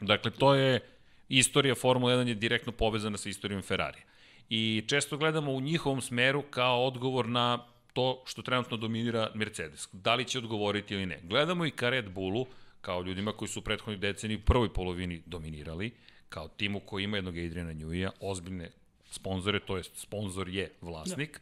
Dakle, 0.00 0.30
to 0.30 0.54
je, 0.54 0.80
istorija 1.28 1.74
Formula 1.74 2.12
1 2.12 2.28
je 2.28 2.34
direktno 2.34 2.72
povezana 2.72 3.18
sa 3.18 3.28
istorijom 3.28 3.62
Ferrarija. 3.62 4.04
I 4.50 4.84
često 4.86 5.16
gledamo 5.16 5.52
u 5.52 5.60
njihovom 5.60 6.00
smeru 6.00 6.42
kao 6.42 6.86
odgovor 6.86 7.28
na 7.28 7.66
to 7.92 8.22
što 8.26 8.42
trenutno 8.42 8.76
dominira 8.76 9.30
Mercedes. 9.34 9.88
Da 9.92 10.14
li 10.14 10.24
će 10.24 10.38
odgovoriti 10.38 10.94
ili 10.94 11.06
ne. 11.06 11.20
Gledamo 11.22 11.66
i 11.66 11.70
ka 11.70 11.90
Red 11.90 12.10
Bullu, 12.10 12.46
kao 12.80 13.02
ljudima 13.02 13.32
koji 13.32 13.48
su 13.48 13.60
u 13.60 13.62
prethodnoj 13.62 13.96
deceniji 13.96 14.36
u 14.36 14.44
prvoj 14.44 14.72
polovini 14.72 15.22
dominirali, 15.26 15.90
kao 16.28 16.48
timu 16.48 16.80
koji 16.80 17.04
ima 17.04 17.16
jednog 17.16 17.38
Adriana 17.38 17.74
Newija, 17.74 18.10
ozbiljne 18.20 18.70
sponzore, 19.10 19.60
to 19.60 19.76
jest 19.76 19.92
sponzor 19.96 20.48
je 20.48 20.70
vlasnik, 20.80 21.32
da. 21.32 21.38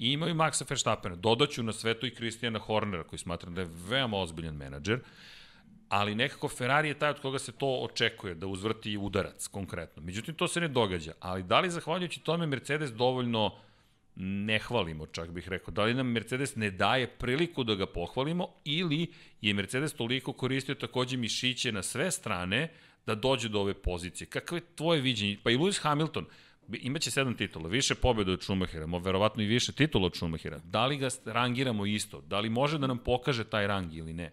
I 0.00 0.12
imaju 0.12 0.34
Maxa 0.34 0.64
Verstappena. 0.68 1.16
Dodaću 1.16 1.62
na 1.62 1.72
svetu 1.72 2.06
i 2.06 2.14
Kristijana 2.14 2.58
Hornera, 2.58 3.04
koji 3.04 3.18
smatram 3.18 3.54
da 3.54 3.60
je 3.60 3.68
veoma 3.88 4.16
ozbiljan 4.16 4.56
menadžer, 4.56 5.00
ali 5.88 6.14
nekako 6.14 6.48
Ferrari 6.48 6.88
je 6.88 6.98
taj 6.98 7.10
od 7.10 7.20
koga 7.20 7.38
se 7.38 7.52
to 7.52 7.78
očekuje, 7.82 8.34
da 8.34 8.46
uzvrti 8.46 8.96
udarac 8.96 9.46
konkretno. 9.46 10.02
Međutim, 10.02 10.34
to 10.34 10.48
se 10.48 10.60
ne 10.60 10.68
događa. 10.68 11.12
Ali 11.20 11.42
da 11.42 11.60
li 11.60 11.70
zahvaljujući 11.70 12.20
tome 12.20 12.46
Mercedes 12.46 12.92
dovoljno 12.92 13.52
ne 14.16 14.58
hvalimo, 14.58 15.06
čak 15.06 15.30
bih 15.30 15.48
rekao. 15.48 15.74
Da 15.74 15.84
li 15.84 15.94
nam 15.94 16.06
Mercedes 16.06 16.56
ne 16.56 16.70
daje 16.70 17.06
priliku 17.06 17.64
da 17.64 17.74
ga 17.74 17.86
pohvalimo 17.86 18.48
ili 18.64 19.06
je 19.40 19.54
Mercedes 19.54 19.94
toliko 19.94 20.32
koristio 20.32 20.74
takođe 20.74 21.16
mišiće 21.16 21.72
na 21.72 21.82
sve 21.82 22.10
strane 22.10 22.68
da 23.06 23.14
dođe 23.14 23.48
do 23.48 23.60
ove 23.60 23.74
pozicije. 23.74 24.28
Kakvo 24.28 24.56
je 24.56 24.74
tvoje 24.74 25.00
viđenje? 25.00 25.38
Pa 25.42 25.50
i 25.50 25.56
Lewis 25.56 25.82
Hamilton 25.82 26.26
imaće 26.72 27.10
sedam 27.10 27.36
titula, 27.36 27.68
više 27.68 27.94
pobjeda 27.94 28.32
od 28.32 28.42
Schumachera, 28.42 28.86
verovatno 28.86 29.42
i 29.42 29.46
više 29.46 29.72
titula 29.72 30.06
od 30.06 30.16
Schumachera. 30.16 30.58
Da 30.64 30.86
li 30.86 30.96
ga 30.96 31.08
rangiramo 31.24 31.86
isto? 31.86 32.20
Da 32.20 32.40
li 32.40 32.50
može 32.50 32.78
da 32.78 32.86
nam 32.86 32.98
pokaže 32.98 33.44
taj 33.44 33.66
rang 33.66 33.94
ili 33.94 34.12
ne? 34.12 34.32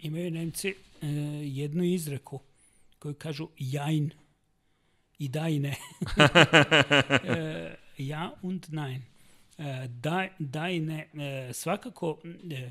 Imaju 0.00 0.30
Nemci 0.30 0.68
e, 0.68 1.06
jednu 1.44 1.84
izreku 1.84 2.40
koju 2.98 3.14
kažu 3.14 3.48
jajn 3.58 4.10
i 5.18 5.28
da 5.28 5.48
i 5.48 5.58
ne. 5.58 5.74
e, 7.24 7.74
ja 7.98 8.32
und 8.42 8.66
nein 8.68 9.02
da, 9.88 10.28
da 10.38 10.68
i 10.68 10.80
ne. 10.80 11.08
E, 11.14 11.52
svakako, 11.52 12.18
e, 12.50 12.70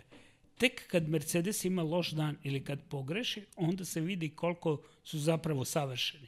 tek 0.57 0.87
kad 0.87 1.09
Mercedes 1.09 1.65
ima 1.65 1.83
loš 1.83 2.11
dan 2.11 2.37
ili 2.43 2.63
kad 2.63 2.79
pogreši, 2.89 3.45
onda 3.55 3.85
se 3.85 4.01
vidi 4.01 4.29
koliko 4.29 4.81
su 5.03 5.19
zapravo 5.19 5.65
savršeni. 5.65 6.27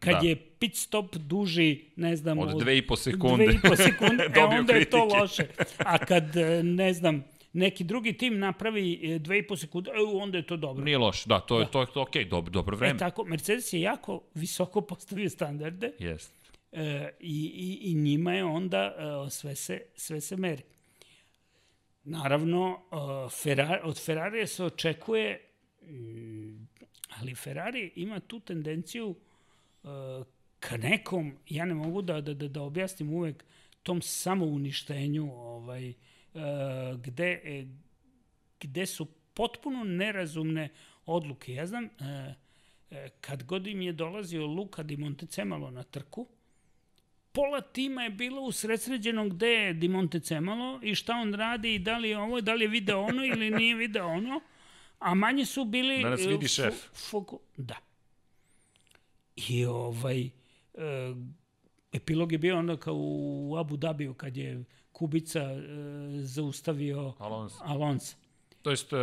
Kad 0.00 0.22
da. 0.22 0.28
je 0.28 0.36
pit 0.36 0.76
stop 0.76 1.16
duži, 1.16 1.84
ne 1.96 2.16
znam, 2.16 2.38
od, 2.38 2.54
od 2.54 2.62
2,5 2.62 2.96
sekunde, 2.96 3.44
2,5 3.44 3.76
sekunde 3.76 4.24
e, 4.36 4.40
onda 4.40 4.72
kritike. 4.72 4.78
je 4.78 4.90
to 4.90 5.04
loše. 5.04 5.46
A 5.78 5.98
kad, 5.98 6.36
e, 6.36 6.62
ne 6.62 6.92
znam, 6.92 7.24
neki 7.52 7.84
drugi 7.84 8.12
tim 8.12 8.38
napravi 8.38 9.00
2,5 9.02 9.56
sekunde, 9.56 9.90
onda 10.20 10.38
je 10.38 10.46
to 10.46 10.56
dobro. 10.56 10.84
Nije 10.84 10.98
loše, 10.98 11.24
da, 11.26 11.40
to 11.40 11.58
je, 11.58 11.64
da. 11.64 11.70
to 11.70 11.80
je 11.80 11.86
to, 11.94 12.02
ok, 12.02 12.16
dobro, 12.30 12.50
dobro 12.50 12.76
vreme. 12.76 12.94
E 12.94 12.98
tako, 12.98 13.24
Mercedes 13.24 13.72
je 13.72 13.80
jako 13.80 14.22
visoko 14.34 14.80
postavio 14.90 15.30
standarde. 15.30 15.92
Jeste 15.98 16.40
e, 16.72 17.10
i, 17.20 17.52
i, 17.54 17.90
i 17.90 17.94
njima 17.94 18.34
je 18.34 18.44
onda 18.44 18.94
e, 19.26 19.30
sve, 19.30 19.54
se, 19.54 19.82
sve 19.94 20.20
se 20.20 20.36
meri. 20.36 20.62
Naravno, 22.04 22.80
e, 22.92 23.30
Ferrari, 23.42 23.80
od 23.84 24.04
Ferrarija 24.04 24.46
se 24.46 24.64
očekuje, 24.64 25.40
mm, 25.82 26.68
ali 27.20 27.34
Ferrari 27.34 27.92
ima 27.96 28.20
tu 28.20 28.40
tendenciju 28.40 29.14
e, 29.16 29.29
ka 30.60 30.76
nekom, 30.76 31.32
ja 31.48 31.64
ne 31.64 31.74
mogu 31.74 32.02
da, 32.02 32.20
da, 32.20 32.34
da, 32.34 32.48
da 32.48 32.62
objasnim 32.62 33.12
uvek, 33.12 33.44
tom 33.82 34.02
samouništenju, 34.02 35.32
ovaj, 35.32 35.88
e, 35.88 35.94
gde, 37.04 37.40
e, 37.44 37.66
gde 38.60 38.86
su 38.86 39.06
potpuno 39.34 39.84
nerazumne 39.84 40.68
odluke. 41.06 41.54
Ja 41.54 41.66
znam, 41.66 41.84
e, 41.84 42.34
kad 43.20 43.44
god 43.44 43.66
im 43.66 43.82
je 43.82 43.92
dolazio 43.92 44.46
Luka 44.46 44.82
di 44.82 44.96
Montecemalo 44.96 45.70
na 45.70 45.82
trku, 45.82 46.26
pola 47.32 47.60
tima 47.60 48.02
je 48.02 48.10
bilo 48.10 48.42
usredsređeno 48.42 49.28
gde 49.28 49.46
je 49.46 49.72
Di 49.74 49.88
Montecemalo 49.88 50.80
i 50.82 50.94
šta 50.94 51.14
on 51.14 51.34
radi 51.34 51.74
i 51.74 51.78
da 51.78 51.98
li 51.98 52.08
je 52.08 52.18
ovo, 52.18 52.40
da 52.40 52.54
li 52.54 52.64
je 52.64 52.68
video 52.68 53.00
ono 53.00 53.24
ili 53.24 53.50
nije 53.50 53.74
video 53.74 54.06
ono, 54.06 54.40
a 54.98 55.14
manje 55.14 55.44
su 55.44 55.64
bili... 55.64 56.02
Danas 56.02 56.26
vidi 56.26 56.48
šef. 56.48 56.74
Da. 57.56 57.89
I 59.48 59.64
ovaj, 59.66 60.20
e, 60.20 60.30
epilog 61.92 62.32
je 62.32 62.38
bio 62.38 62.58
onda 62.58 62.76
kao 62.76 62.94
u 62.96 63.56
Abu 63.58 63.76
Dhabiju 63.76 64.14
kad 64.14 64.36
je 64.36 64.64
Kubica 64.92 65.40
e, 65.40 65.62
zaustavio 66.22 67.14
Alonso. 67.18 67.56
Alonso. 67.64 68.16
To 68.62 68.70
jest, 68.70 68.92
e, 68.92 68.96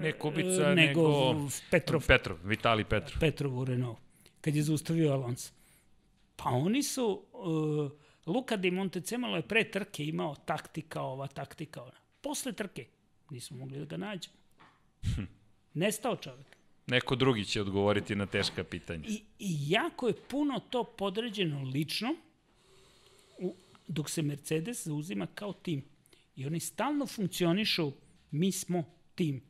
ne 0.00 0.12
Kubica, 0.12 0.74
nego, 0.74 1.32
nego 1.34 1.48
Petrov. 1.70 2.06
Petrov, 2.06 2.38
Vitali 2.44 2.84
Petrov. 2.84 3.20
Petrov 3.20 3.58
u 3.58 3.64
Renault, 3.64 3.98
kad 4.40 4.56
je 4.56 4.62
zaustavio 4.62 5.12
Alonso. 5.12 5.52
Pa 6.36 6.50
oni 6.50 6.82
su 6.82 7.22
uh, 7.32 7.90
Luka 8.26 8.56
di 8.56 8.70
Montecemolo 8.70 9.36
je 9.36 9.42
pre 9.42 9.70
trke 9.70 10.04
imao 10.04 10.34
taktika 10.34 11.02
ova, 11.02 11.26
taktika 11.26 11.82
ona. 11.82 11.98
Posle 12.20 12.52
trke 12.52 12.86
nismo 13.30 13.56
mogli 13.56 13.78
da 13.78 13.84
ga 13.84 13.96
nađemo. 13.96 14.36
Nestao 15.74 16.16
čovek. 16.16 16.57
Neko 16.88 17.16
drugi 17.16 17.44
će 17.44 17.60
odgovoriti 17.60 18.14
na 18.14 18.26
teška 18.26 18.64
pitanja. 18.64 19.04
I, 19.08 19.22
I 19.38 19.70
jako 19.70 20.08
je 20.08 20.14
puno 20.28 20.60
to 20.70 20.84
podređeno 20.84 21.62
lično, 21.62 22.14
u, 23.38 23.54
dok 23.88 24.10
se 24.10 24.22
Mercedes 24.22 24.86
zauzima 24.86 25.26
kao 25.26 25.52
tim. 25.52 25.84
I 26.36 26.46
oni 26.46 26.60
stalno 26.60 27.06
funkcionišu, 27.06 27.92
mi 28.30 28.52
smo 28.52 28.84
tim. 29.14 29.42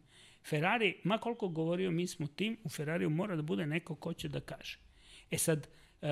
Ferrari, 0.48 1.00
ma 1.04 1.18
koliko 1.18 1.48
govorio 1.48 1.90
mi 1.90 2.06
smo 2.06 2.26
tim, 2.26 2.56
u 2.64 2.68
Ferrariju 2.68 3.10
mora 3.10 3.36
da 3.36 3.42
bude 3.42 3.66
neko 3.66 3.94
ko 3.94 4.12
će 4.12 4.28
da 4.28 4.40
kaže. 4.40 4.78
E 5.30 5.38
sad, 5.38 5.68
uh, 6.02 6.08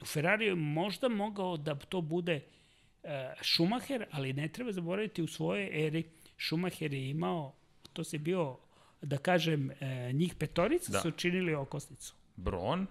u 0.00 0.04
Ferrariju 0.04 0.56
možda 0.56 1.08
mogao 1.08 1.56
da 1.56 1.74
to 1.74 2.00
bude 2.00 2.40
uh, 3.02 3.10
Schumacher, 3.42 4.06
ali 4.10 4.32
ne 4.32 4.48
treba 4.48 4.72
zaboraviti 4.72 5.22
u 5.22 5.26
svojoj 5.26 5.86
eri 5.86 6.04
Schumacher 6.38 6.92
je 6.92 7.10
imao, 7.10 7.54
to 7.92 8.04
se 8.04 8.18
bio, 8.18 8.58
da 9.02 9.18
kažem, 9.18 9.70
uh, 9.70 10.14
njih 10.14 10.34
petorica 10.34 10.92
da. 10.92 11.00
su 11.00 11.10
činili 11.10 11.54
okosnicu. 11.54 12.14
Bron, 12.36 12.86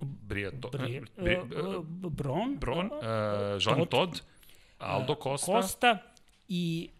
Briato, 0.00 0.68
Bri, 0.68 1.02
Bri, 1.22 1.36
uh, 1.36 1.84
Bron, 2.10 2.56
Bron, 2.60 2.86
uh, 2.86 2.92
Jean 3.60 3.86
Todt, 3.86 4.22
Aldo 4.78 5.16
Costa, 5.22 5.46
Costa 5.46 5.98
i 6.48 6.90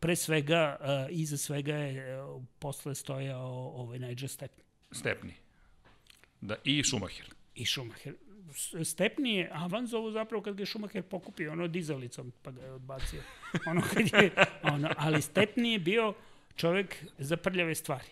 pre 0.00 0.16
svega, 0.16 0.76
uh, 0.80 0.86
iza 1.10 1.36
svega 1.36 1.74
je 1.74 2.22
uh, 2.22 2.42
posle 2.58 2.94
stojao 2.94 3.72
ovaj 3.76 3.98
Nigel 3.98 4.28
Stepney. 4.28 4.62
Stepney. 4.90 5.32
Da, 6.40 6.56
i 6.64 6.84
Schumacher. 6.84 7.26
I 7.54 7.66
Schumacher. 7.66 8.14
Stepney 8.84 9.36
je 9.36 9.50
avanzovo 9.52 10.10
zapravo 10.10 10.42
kad 10.42 10.54
ga 10.54 10.62
je 10.62 10.66
Schumacher 10.66 11.02
pokupio, 11.02 11.52
ono 11.52 11.68
dizalicom, 11.68 12.32
pa 12.42 12.50
ga 12.50 12.62
je 12.62 12.72
odbacio. 12.72 13.22
Ono 13.66 13.82
kad 13.94 14.22
je, 14.22 14.30
ono, 14.74 14.90
ali 14.96 15.18
Stepney 15.20 15.72
je 15.72 15.78
bio 15.78 16.14
čovek 16.56 17.04
za 17.18 17.36
prljave 17.36 17.74
stvari. 17.74 18.08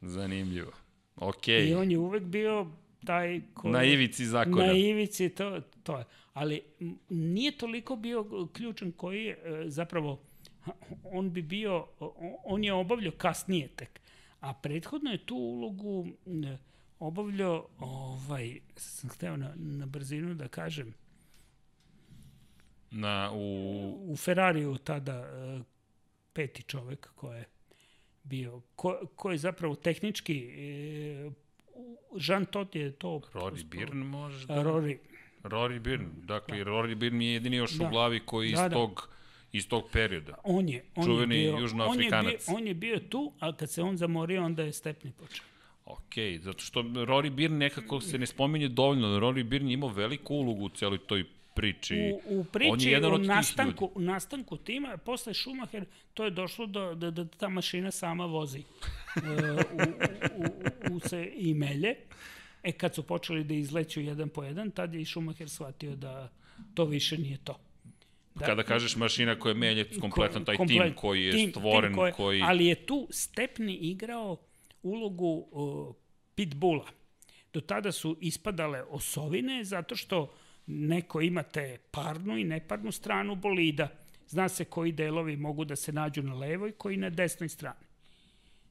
Zanimljivo. 0.00 0.72
Okay. 1.16 1.70
I 1.70 1.74
on 1.74 1.90
je 1.90 1.98
uvek 1.98 2.22
bio 2.22 2.66
taj 3.04 3.40
ko... 3.54 3.68
Na 3.68 3.84
ivici 3.84 4.26
zakona. 4.26 4.66
Na 4.66 4.72
ivici, 4.72 5.28
to, 5.28 5.60
to 5.82 5.98
je. 5.98 6.04
Ali 6.32 6.62
nije 7.08 7.58
toliko 7.58 7.96
bio 7.96 8.46
ključan 8.52 8.92
koji 8.92 9.24
je 9.24 9.64
zapravo, 9.66 10.20
on 11.18 11.32
bi 11.32 11.42
bio, 11.42 11.86
on 12.44 12.64
je 12.64 12.72
obavljao 12.72 13.12
kasnije 13.12 13.68
tek. 13.68 14.00
A 14.40 14.54
prethodno 14.54 15.10
je 15.10 15.26
tu 15.26 15.36
ulogu 15.36 16.06
obavljao, 16.98 17.68
ovaj, 17.78 18.60
sam 18.76 19.10
hteo 19.10 19.36
na, 19.36 19.52
na 19.56 19.86
brzinu 19.86 20.34
da 20.34 20.48
kažem, 20.48 20.94
na, 22.90 23.30
u... 23.34 24.12
u 24.12 24.16
Ferrariju 24.16 24.78
tada 24.78 25.24
peti 26.36 26.62
čovek 26.62 27.08
ko 27.14 27.32
je 27.32 27.44
bio, 28.22 28.60
ko, 28.74 29.00
ko 29.16 29.30
je 29.30 29.38
zapravo 29.38 29.74
tehnički 29.74 30.36
Jean 32.28 32.44
Todt 32.44 32.74
je 32.74 32.92
to... 32.92 33.20
Rory 33.32 33.64
Byrne 33.64 34.04
možda? 34.04 34.54
Rory. 34.54 34.98
Rory 35.42 35.80
Byrne, 35.80 36.08
dakle, 36.26 36.58
da. 36.58 36.70
Rory 36.70 36.94
Byrne 36.94 37.22
je 37.22 37.32
jedini 37.32 37.56
još 37.56 37.72
da. 37.72 37.86
u 37.86 37.90
glavi 37.90 38.20
koji 38.20 38.52
da, 38.52 38.52
iz, 38.52 38.58
da. 38.58 38.70
tog, 38.70 39.08
iz 39.52 39.68
tog 39.68 39.84
perioda. 39.92 40.34
On 40.44 40.68
je, 40.68 40.84
on 40.96 41.04
Čuveni 41.04 41.36
je 41.36 41.50
bio, 41.50 41.60
južnoafrikanac. 41.60 42.24
On 42.24 42.30
je, 42.30 42.38
bio, 42.38 42.56
on 42.56 42.66
je 42.66 42.74
bio 42.74 43.08
tu, 43.08 43.32
ali 43.40 43.54
kad 43.56 43.70
se 43.70 43.82
on 43.82 43.96
zamorio, 43.96 44.44
onda 44.44 44.62
je 44.62 44.72
stepni 44.72 45.12
počeo. 45.12 45.44
Ok, 45.84 46.14
zato 46.40 46.58
što 46.58 46.82
Rory 46.82 47.30
Byrne 47.30 47.58
nekako 47.58 48.00
se 48.00 48.18
ne 48.18 48.26
spominje 48.26 48.68
dovoljno. 48.68 49.20
Rory 49.20 49.48
Byrne 49.48 49.72
imao 49.72 49.88
veliku 49.88 50.34
ulogu 50.34 50.64
u 50.64 50.68
celoj 50.68 50.98
toj 50.98 51.24
priči. 51.56 52.12
U, 52.28 52.40
u 52.40 52.44
priči, 52.44 52.70
on 52.72 52.80
je 52.80 52.90
jedan 52.90 53.14
u, 53.14 53.18
nastanku, 53.18 53.90
u 53.94 54.00
nastanku 54.00 54.56
tima, 54.56 54.96
posle 54.96 55.34
Schumacher, 55.34 55.84
to 56.14 56.24
je 56.24 56.30
došlo 56.30 56.66
do, 56.66 56.94
da, 56.94 57.10
da 57.10 57.24
ta 57.24 57.48
mašina 57.48 57.90
sama 57.90 58.26
vozi 58.26 58.62
uh, 59.16 59.22
u, 59.22 60.92
u, 60.92 60.92
u, 60.92 60.96
u 60.96 61.00
se 61.00 61.32
imelje. 61.36 61.94
E, 62.62 62.72
kad 62.72 62.94
su 62.94 63.02
počeli 63.02 63.44
da 63.44 63.54
izleću 63.54 64.00
jedan 64.00 64.28
po 64.28 64.44
jedan, 64.44 64.70
tad 64.70 64.94
je 64.94 65.00
i 65.00 65.04
Schumacher 65.04 65.48
shvatio 65.48 65.96
da 65.96 66.32
to 66.74 66.84
više 66.84 67.18
nije 67.18 67.38
to. 67.44 67.58
Da, 68.34 68.46
Kada 68.46 68.62
kažeš 68.62 68.96
mašina 68.96 69.38
koja 69.38 69.54
menja 69.54 69.84
kompletan 70.00 70.44
taj 70.44 70.56
komplet, 70.56 70.82
tim 70.82 70.94
koji 70.94 71.24
je 71.24 71.32
tim, 71.32 71.50
stvoren, 71.50 71.90
tim 71.90 71.96
koji, 71.96 72.12
koji... 72.12 72.42
Ali 72.42 72.66
je 72.66 72.74
tu 72.74 73.08
Stepni 73.10 73.74
igrao 73.74 74.36
ulogu 74.82 75.46
uh, 75.50 75.94
pitbulla. 76.34 76.86
Do 77.52 77.60
tada 77.60 77.92
su 77.92 78.16
ispadale 78.20 78.82
osovine 78.82 79.64
zato 79.64 79.96
što 79.96 80.34
neko 80.66 81.20
imate 81.20 81.78
parnu 81.90 82.38
i 82.38 82.44
neparnu 82.44 82.92
stranu 82.92 83.34
bolida. 83.34 83.88
Zna 84.28 84.48
se 84.48 84.64
koji 84.64 84.92
delovi 84.92 85.36
mogu 85.36 85.64
da 85.64 85.76
se 85.76 85.92
nađu 85.92 86.22
na 86.22 86.34
levoj, 86.34 86.72
koji 86.72 86.96
na 86.96 87.10
desnoj 87.10 87.48
strani. 87.48 87.86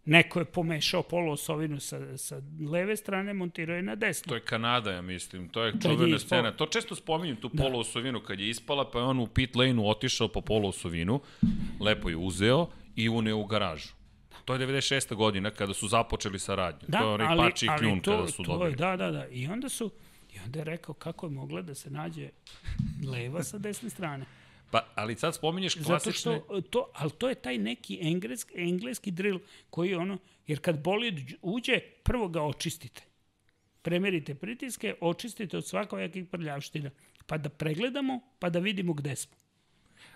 Neko 0.06 0.40
je 0.40 0.46
pomešao 0.46 1.04
poluosovinu 1.04 1.80
sa, 1.80 2.18
sa 2.18 2.42
leve 2.72 2.98
strane, 2.98 3.34
montirao 3.34 3.76
je 3.76 3.82
na 3.82 3.96
desnu. 3.96 4.30
To 4.30 4.36
je 4.36 4.42
Kanada, 4.42 4.92
ja 4.92 5.02
mislim. 5.02 5.50
To 5.50 5.64
je 5.64 5.74
čuvena 5.82 6.14
je 6.16 6.20
scena. 6.20 6.52
To 6.52 6.66
često 6.66 6.96
spominjem, 6.96 7.36
tu 7.36 7.50
da. 7.54 7.64
poluosovinu 7.64 8.20
kad 8.20 8.40
je 8.40 8.50
ispala, 8.50 8.92
pa 8.92 9.00
je 9.00 9.06
on 9.06 9.20
u 9.20 9.28
pit 9.28 9.56
lane-u 9.56 9.90
otišao 9.90 10.28
po 10.28 10.42
poluosovinu, 10.42 11.22
lepo 11.80 12.10
je 12.10 12.18
uzeo 12.18 12.68
i 12.96 13.10
uneo 13.10 13.38
u 13.38 13.46
garažu. 13.46 13.90
To 14.46 14.54
je 14.54 14.68
96. 14.68 15.16
godina 15.16 15.52
kada 15.52 15.74
su 15.74 15.88
započeli 15.88 16.40
sa 16.40 16.56
radnjom. 16.56 16.86
Da, 16.88 17.00
to 17.00 17.08
je 17.08 17.14
onaj 17.14 17.38
pači 17.38 17.66
i 17.66 17.70
kljun 17.80 18.02
kada 18.02 18.28
su 18.28 18.44
to 18.44 18.52
dobili. 18.52 18.76
Da, 18.76 18.96
da, 18.98 19.12
da. 19.12 19.28
I 19.28 19.48
onda 19.48 19.70
su, 19.70 19.92
onda 20.46 20.60
je 20.60 20.66
rekao 20.66 20.96
kako 20.96 21.26
je 21.26 21.30
mogla 21.30 21.62
da 21.62 21.76
se 21.76 21.90
nađe 21.90 22.30
leva 23.12 23.44
sa 23.44 23.58
desne 23.58 23.90
strane. 23.90 24.26
Pa, 24.72 24.88
ali 24.96 25.16
sad 25.16 25.36
spominješ 25.36 25.74
klasične... 25.74 25.96
Zato 25.96 26.12
što, 26.12 26.62
to, 26.62 26.90
ali 26.94 27.12
to 27.12 27.30
je 27.30 27.36
taj 27.36 27.58
neki 27.58 28.00
engleski, 28.02 28.54
engleski 28.56 29.12
drill 29.12 29.40
koji 29.70 29.90
je 29.90 29.98
ono, 29.98 30.18
jer 30.48 30.60
kad 30.60 30.84
bolid 30.84 31.20
uđe, 31.42 31.80
prvo 32.04 32.28
ga 32.28 32.42
očistite. 32.42 33.04
Premerite 33.82 34.36
pritiske, 34.36 34.96
očistite 35.02 35.58
od 35.58 35.68
svakojakih 35.68 36.26
prljavština, 36.26 36.92
pa 37.26 37.38
da 37.38 37.50
pregledamo, 37.50 38.20
pa 38.40 38.50
da 38.50 38.60
vidimo 38.60 38.94
gde 38.94 39.16
smo. 39.16 39.36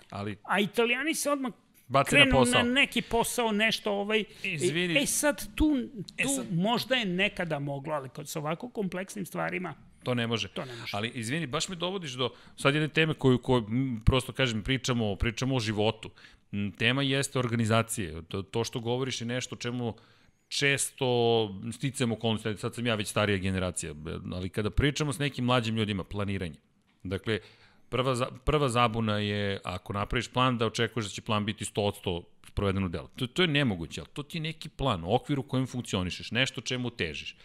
Ali... 0.10 0.38
A 0.44 0.60
italijani 0.60 1.16
se 1.16 1.32
odmah 1.32 1.52
Baci 1.88 2.10
krenu 2.10 2.26
na, 2.26 2.38
posao. 2.38 2.64
na 2.64 2.72
neki 2.72 3.02
posao, 3.02 3.52
nešto 3.52 3.92
ovaj... 3.92 4.24
Izvini. 4.44 4.96
E, 4.96 5.04
e 5.04 5.06
sad, 5.06 5.56
tu, 5.56 5.76
tu 5.96 6.14
e 6.18 6.24
sad... 6.24 6.54
možda 6.54 6.96
je 6.96 7.06
nekada 7.06 7.60
moglo, 7.60 7.94
ali 7.94 8.10
kod 8.10 8.30
sa 8.30 8.40
ovako 8.40 8.70
kompleksnim 8.70 9.26
stvarima, 9.26 9.76
To 10.04 10.14
ne 10.14 10.28
može. 10.28 10.48
To 10.48 10.66
ne 10.66 10.76
može. 10.76 10.98
Ali, 10.98 11.12
izvini, 11.16 11.48
baš 11.48 11.70
me 11.70 11.76
dovodiš 11.76 12.12
do 12.12 12.30
sad 12.58 12.74
jedne 12.74 12.88
teme 12.88 13.14
koju, 13.14 13.38
koju 13.38 13.66
prosto 14.06 14.32
kažem, 14.34 14.64
pričamo, 14.64 15.16
pričamo 15.16 15.56
o 15.56 15.60
životu. 15.60 16.10
Tema 16.78 17.02
jeste 17.02 17.40
organizacije. 17.40 18.22
To, 18.22 18.42
to 18.42 18.64
što 18.64 18.80
govoriš 18.80 19.22
je 19.22 19.28
nešto 19.28 19.56
čemu 19.56 19.94
često 20.48 21.06
sticamo 21.74 22.16
okolnosti, 22.16 22.58
sad 22.58 22.76
sam 22.76 22.88
ja 22.88 22.96
već 22.96 23.08
starija 23.08 23.38
generacija, 23.38 23.94
ali 24.34 24.50
kada 24.50 24.70
pričamo 24.70 25.14
s 25.14 25.20
nekim 25.20 25.46
mlađim 25.46 25.76
ljudima, 25.76 26.04
planiranje. 26.04 26.58
Dakle, 27.04 27.40
prva, 27.90 28.16
za, 28.16 28.28
prva 28.46 28.70
zabuna 28.70 29.18
je, 29.18 29.60
ako 29.64 29.94
napraviš 29.94 30.28
plan, 30.28 30.58
da 30.58 30.66
očekuješ 30.66 31.06
da 31.06 31.12
će 31.12 31.22
plan 31.22 31.46
biti 31.46 31.66
100% 31.66 32.24
sproveden 32.48 32.84
u 32.84 32.90
delu. 32.90 33.08
To, 33.16 33.28
to 33.28 33.42
je 33.42 33.48
nemoguće, 33.48 34.02
ali 34.02 34.10
to 34.14 34.24
ti 34.24 34.38
je 34.38 34.42
neki 34.42 34.70
plan, 34.70 35.04
u 35.04 35.16
okviru 35.16 35.44
kojem 35.44 35.68
funkcionišeš, 35.68 36.32
nešto 36.32 36.62
čemu 36.62 36.90
težiš 36.90 37.36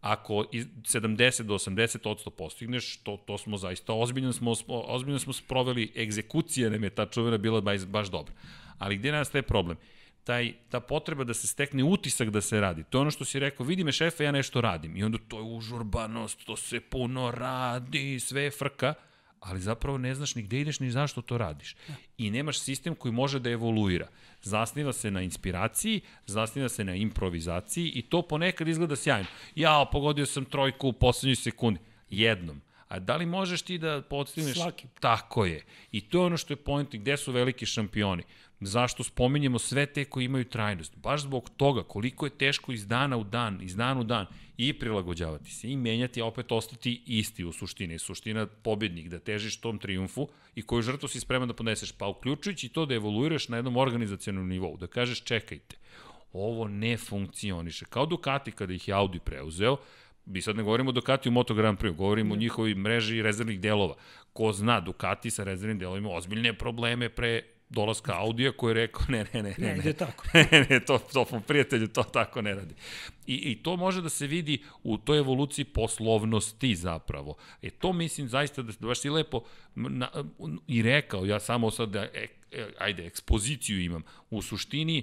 ako 0.00 0.44
70 0.52 1.42
do 1.42 1.54
80 1.54 2.08
odsto 2.08 2.30
postigneš, 2.30 2.96
to, 2.96 3.16
to 3.26 3.38
smo 3.38 3.56
zaista 3.56 3.92
ozbiljno 3.92 4.32
smo, 4.32 4.54
ozbiljno 4.68 5.18
smo 5.18 5.32
sproveli, 5.32 5.92
egzekucija 5.96 6.70
nam 6.70 6.84
je 6.84 6.90
ta 6.90 7.06
čuvena 7.06 7.38
bila 7.38 7.60
baš, 7.60 7.86
baš 7.86 8.08
dobra. 8.08 8.34
Ali 8.78 8.96
gde 8.96 9.12
nastaje 9.12 9.42
problem? 9.42 9.76
Taj, 10.24 10.52
ta 10.68 10.80
potreba 10.80 11.24
da 11.24 11.34
se 11.34 11.46
stekne 11.46 11.84
utisak 11.84 12.30
da 12.30 12.40
se 12.40 12.60
radi. 12.60 12.84
To 12.90 12.98
je 12.98 13.02
ono 13.02 13.10
što 13.10 13.24
si 13.24 13.38
rekao, 13.38 13.66
vidi 13.66 13.84
me 13.84 13.92
šefe, 13.92 14.24
ja 14.24 14.32
nešto 14.32 14.60
radim. 14.60 14.96
I 14.96 15.04
onda 15.04 15.18
to 15.28 15.36
je 15.36 15.42
užurbanost, 15.42 16.44
to 16.44 16.56
se 16.56 16.80
puno 16.80 17.30
radi, 17.30 18.20
sve 18.20 18.42
je 18.42 18.50
frka 18.50 18.94
ali 19.40 19.60
zapravo 19.60 19.98
ne 19.98 20.14
znaš 20.14 20.34
ni 20.34 20.42
gde 20.42 20.60
ideš 20.60 20.80
ni 20.80 20.90
zašto 20.90 21.22
to 21.22 21.38
radiš. 21.38 21.76
I 22.18 22.30
nemaš 22.30 22.60
sistem 22.60 22.94
koji 22.94 23.12
može 23.12 23.38
da 23.38 23.50
evoluira. 23.50 24.08
Zasniva 24.46 24.92
se 24.92 25.10
na 25.10 25.22
inspiraciji, 25.22 26.00
zasniva 26.26 26.68
se 26.68 26.84
na 26.84 26.94
improvizaciji 26.94 27.92
i 27.94 28.02
to 28.02 28.22
ponekad 28.22 28.68
izgleda 28.68 28.96
sjajno. 28.96 29.26
Ja, 29.54 29.88
pogodio 29.92 30.26
sam 30.26 30.44
trojku 30.44 30.88
u 30.88 30.92
poslednjoj 30.92 31.36
sekundi. 31.36 31.80
Jednom. 32.10 32.60
A 32.88 32.98
da 32.98 33.16
li 33.16 33.26
možeš 33.26 33.62
ti 33.62 33.78
da 33.78 34.02
podstigneš? 34.02 34.56
Svaki. 34.56 34.86
Tako 35.00 35.44
je. 35.44 35.64
I 35.92 36.00
to 36.00 36.18
je 36.18 36.26
ono 36.26 36.36
što 36.36 36.52
je 36.52 36.56
point, 36.56 36.94
gde 36.94 37.16
su 37.16 37.32
veliki 37.32 37.66
šampioni. 37.66 38.22
Zašto 38.60 39.04
spominjemo 39.04 39.58
sve 39.58 39.86
te 39.86 40.04
koji 40.04 40.24
imaju 40.24 40.44
trajnost? 40.44 40.96
Baš 40.96 41.22
zbog 41.22 41.50
toga 41.56 41.82
koliko 41.82 42.26
je 42.26 42.38
teško 42.38 42.72
iz 42.72 42.86
dana 42.86 43.16
u 43.16 43.24
dan, 43.24 43.62
iz 43.62 43.76
dana 43.76 44.00
u 44.00 44.04
dan 44.04 44.26
i 44.56 44.72
prilagođavati 44.78 45.50
se 45.50 45.70
i 45.70 45.76
menjati, 45.76 46.20
a 46.20 46.24
opet 46.24 46.52
ostati 46.52 47.02
isti 47.06 47.44
u 47.44 47.52
suštini. 47.52 47.98
Suština 47.98 48.46
pobednik, 48.46 49.08
da 49.08 49.18
težiš 49.18 49.60
tom 49.60 49.78
triumfu 49.78 50.28
i 50.54 50.62
koju 50.62 50.82
žrtvu 50.82 51.08
si 51.08 51.20
spreman 51.20 51.48
da 51.48 51.54
podneseš, 51.54 51.92
pa 51.92 52.06
uključujući 52.06 52.68
to 52.68 52.86
da 52.86 52.94
evoluiraš 52.94 53.48
na 53.48 53.56
jednom 53.56 53.76
organizacijalnom 53.76 54.48
nivou, 54.48 54.76
da 54.76 54.86
kažeš 54.86 55.22
čekajte, 55.22 55.76
ovo 56.32 56.68
ne 56.68 56.96
funkcioniše. 56.96 57.84
Kao 57.84 58.06
Ducati 58.06 58.52
kada 58.52 58.74
ih 58.74 58.88
je 58.88 58.94
Audi 58.94 59.18
preuzeo, 59.18 59.76
Mi 60.26 60.42
sad 60.42 60.56
ne 60.56 60.62
govorimo 60.62 60.90
o 60.90 60.92
Ducati 60.92 61.28
u 61.28 61.32
Moto 61.32 61.54
Grand 61.54 61.78
Prix, 61.78 61.94
govorimo 61.94 62.34
o 62.34 62.36
njihovoj 62.36 62.74
mreži 62.74 63.22
rezervnih 63.22 63.60
delova. 63.60 63.94
Ko 64.32 64.52
zna, 64.52 64.80
Ducati 64.80 65.30
sa 65.30 65.44
rezervnim 65.44 65.78
delovima 65.78 66.10
ozbiljne 66.10 66.52
probleme 66.58 67.08
pre 67.08 67.42
dolaska 67.68 68.12
Audija 68.20 68.52
koji 68.52 68.70
je 68.70 68.74
rekao 68.74 69.02
ne, 69.14 69.26
ne, 69.32 69.42
ne, 69.42 69.54
ne, 69.58 69.76
Ne, 69.76 69.92
tako. 69.92 70.24
ne, 70.34 70.66
ne, 70.70 70.80
to, 70.80 70.98
to 70.98 71.24
po 71.24 71.40
prijatelju, 71.40 71.88
to 71.88 72.02
tako 72.02 72.42
ne 72.42 72.54
radi. 72.54 72.74
I, 73.26 73.34
I 73.34 73.62
to 73.62 73.76
može 73.76 74.02
da 74.02 74.08
se 74.08 74.26
vidi 74.26 74.62
u 74.82 74.98
toj 74.98 75.18
evoluciji 75.18 75.64
poslovnosti 75.64 76.74
zapravo. 76.74 77.36
E 77.62 77.70
to 77.70 77.92
mislim 77.92 78.28
zaista 78.28 78.62
da, 78.62 78.72
da 78.80 78.86
baš 78.86 79.00
si 79.00 79.10
lepo 79.10 79.42
na, 79.74 80.08
i 80.66 80.82
rekao, 80.82 81.24
ja 81.24 81.40
samo 81.40 81.70
sad 81.70 81.88
da, 81.88 82.02
e, 82.02 82.26
e, 82.52 82.68
ajde, 82.78 83.06
ekspoziciju 83.06 83.80
imam. 83.80 84.02
U 84.30 84.42
suštini, 84.42 85.02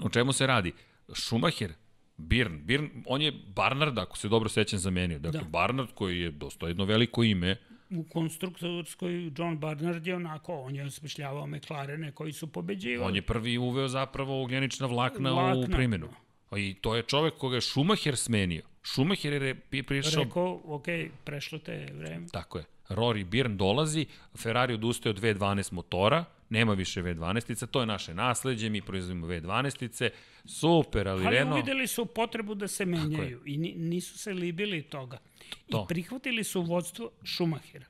o 0.00 0.08
čemu 0.08 0.32
se 0.32 0.46
radi? 0.46 0.72
Schumacher, 1.12 1.72
Birn, 2.16 2.60
Birn, 2.64 2.88
on 3.06 3.22
je 3.22 3.32
Barnard, 3.32 3.98
ako 3.98 4.18
se 4.18 4.28
dobro 4.28 4.48
sećam, 4.48 4.78
zamenio. 4.78 5.18
Dakle, 5.18 5.40
da. 5.40 5.48
Barnard 5.48 5.88
koji 5.94 6.20
je 6.20 6.30
dosta 6.30 6.68
jedno 6.68 6.84
veliko 6.84 7.22
ime, 7.22 7.56
U 7.94 8.04
konstruktorskoj 8.04 9.32
John 9.38 9.58
Barnard 9.58 10.06
je 10.06 10.16
onako, 10.16 10.54
on 10.54 10.76
je 10.76 10.84
osmišljavao 10.84 11.46
McLarene 11.46 12.12
koji 12.12 12.32
su 12.32 12.46
pobeđivali. 12.46 13.08
On 13.08 13.16
je 13.16 13.22
prvi 13.22 13.58
uveo 13.58 13.88
zapravo 13.88 14.42
ugljenična 14.42 14.86
vlakna, 14.86 15.32
vlakna. 15.32 15.60
u 15.60 15.66
primjenu. 15.66 16.08
I 16.56 16.74
to 16.74 16.96
je 16.96 17.02
čovek 17.02 17.34
koga 17.34 17.56
je 17.56 17.60
Schumacher 17.60 18.16
smenio. 18.16 18.62
Schumacher 18.82 19.42
je 19.42 19.54
prišao... 19.86 20.24
Rekao, 20.24 20.60
ok, 20.64 20.86
prešlo 21.24 21.58
te 21.58 21.88
vreme. 21.94 22.26
Tako 22.32 22.58
je. 22.58 22.64
Rory 22.88 23.24
Byrne 23.24 23.56
dolazi, 23.56 24.06
Ferrari 24.36 24.74
odustaje 24.74 25.10
od 25.10 25.20
V12 25.20 25.72
motora, 25.72 26.24
nema 26.54 26.74
više 26.74 27.02
V12-ica, 27.02 27.66
to 27.66 27.80
je 27.80 27.86
naše 27.86 28.14
nasledđe, 28.14 28.70
mi 28.70 28.82
proizvodimo 28.82 29.26
V12-ice, 29.26 30.10
super, 30.44 31.08
ali, 31.08 31.26
ali 31.26 31.36
Renault... 31.36 31.52
Ali 31.52 31.60
uvideli 31.60 31.86
su 31.86 32.06
potrebu 32.06 32.54
da 32.54 32.68
se 32.68 32.86
menjaju 32.86 33.42
i 33.46 33.56
nisu 33.58 34.18
se 34.18 34.32
libili 34.32 34.82
toga. 34.82 35.18
To. 35.70 35.82
I 35.84 35.88
prihvatili 35.88 36.44
su 36.44 36.62
vodstvo 36.62 37.10
Schumachera. 37.24 37.86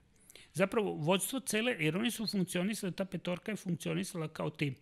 Zapravo, 0.52 0.92
vodstvo 0.92 1.40
cele, 1.40 1.76
jer 1.78 1.96
oni 1.96 2.10
su 2.10 2.26
funkcionisali, 2.26 2.92
ta 2.92 3.04
petorka 3.04 3.52
je 3.52 3.56
funkcionisala 3.56 4.28
kao 4.28 4.50
tim. 4.50 4.74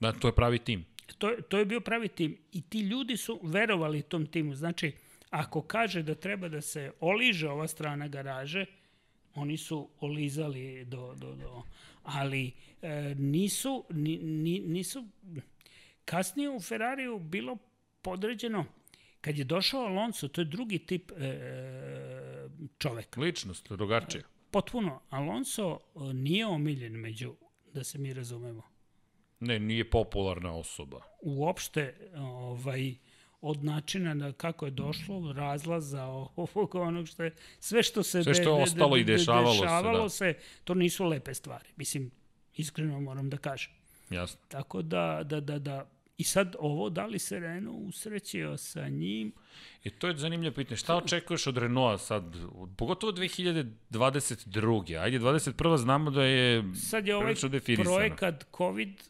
Da, 0.00 0.12
to 0.12 0.28
je 0.28 0.34
pravi 0.34 0.58
tim. 0.58 0.84
To, 1.18 1.30
to 1.48 1.58
je 1.58 1.64
bio 1.64 1.80
pravi 1.80 2.08
tim. 2.08 2.36
I 2.52 2.62
ti 2.62 2.80
ljudi 2.80 3.16
su 3.16 3.40
verovali 3.42 4.02
tom 4.02 4.26
timu. 4.26 4.54
Znači, 4.54 4.92
ako 5.30 5.62
kaže 5.62 6.02
da 6.02 6.14
treba 6.14 6.48
da 6.48 6.60
se 6.60 6.92
oliže 7.00 7.48
ova 7.48 7.68
strana 7.68 8.08
garaže, 8.08 8.66
oni 9.34 9.56
su 9.56 9.88
olizali 10.00 10.84
do, 10.84 11.14
do, 11.14 11.34
do 11.34 11.62
ali 12.02 12.52
e, 12.82 13.14
nisu, 13.18 13.84
ni, 13.90 14.18
ni, 14.18 14.60
nisu, 14.60 15.06
kasnije 16.04 16.50
u 16.50 16.60
Ferrariju 16.60 17.18
bilo 17.18 17.56
podređeno, 18.02 18.64
kad 19.20 19.38
je 19.38 19.44
došao 19.44 19.80
Alonso, 19.80 20.28
to 20.28 20.40
je 20.40 20.44
drugi 20.44 20.78
tip 20.78 21.12
e, 21.12 22.48
čoveka. 22.78 23.20
Ličnost, 23.20 23.72
drugačije. 23.72 24.24
Potpuno. 24.50 25.00
Alonso 25.10 25.78
e, 25.80 25.98
nije 26.14 26.46
omiljen 26.46 26.92
među, 26.92 27.34
da 27.74 27.84
se 27.84 27.98
mi 27.98 28.14
razumemo. 28.14 28.62
Ne, 29.40 29.60
nije 29.60 29.90
popularna 29.90 30.54
osoba. 30.54 31.02
Uopšte, 31.22 32.10
ovaj, 32.16 32.94
od 33.42 33.64
načina 33.64 34.14
na 34.14 34.32
kako 34.32 34.64
je 34.64 34.70
došlo, 34.70 35.32
razlaza 35.32 36.04
ovog 36.04 36.74
onog 36.74 37.08
što 37.08 37.22
je, 37.22 37.34
sve 37.58 37.82
što 37.82 38.02
se 38.02 38.22
sve 38.22 38.34
što 38.34 38.56
je 38.56 38.62
ostalo 38.62 38.96
de, 38.96 39.04
de, 39.04 39.04
de, 39.04 39.14
i 39.14 39.16
dešavalo, 39.16 39.52
dešavalo 39.52 40.08
se, 40.08 40.26
da. 40.26 40.40
se, 40.40 40.46
to 40.64 40.74
nisu 40.74 41.04
lepe 41.04 41.34
stvari. 41.34 41.68
Mislim, 41.76 42.10
iskreno 42.56 43.00
moram 43.00 43.30
da 43.30 43.36
kažem. 43.36 43.72
Jasno. 44.10 44.40
Tako 44.48 44.82
da, 44.82 45.20
da, 45.24 45.40
da, 45.40 45.58
da, 45.58 45.90
I 46.18 46.24
sad 46.24 46.56
ovo, 46.58 46.90
da 46.90 47.06
li 47.06 47.18
se 47.18 47.40
Renault 47.40 47.88
usrećio 47.88 48.56
sa 48.56 48.88
njim? 48.88 49.32
I 49.84 49.90
to 49.90 50.08
je 50.08 50.16
zanimljivo 50.16 50.54
pitanje. 50.54 50.76
Šta 50.76 50.96
očekuješ 50.96 51.46
od 51.46 51.58
Renaulta 51.58 51.98
sad, 51.98 52.36
pogotovo 52.76 53.12
2022. 53.12 55.00
Ajde, 55.00 55.18
21. 55.18 55.76
znamo 55.76 56.10
da 56.10 56.24
je 56.24 56.64
Sad 56.74 57.06
je 57.06 57.16
ovaj 57.16 57.34
projekat 57.84 58.46
COVID 58.56 59.00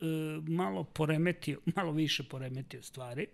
uh, 0.00 0.08
malo 0.48 0.84
poremetio, 0.84 1.60
malo 1.76 1.92
više 1.92 2.22
poremetio 2.22 2.82
stvari 2.82 3.26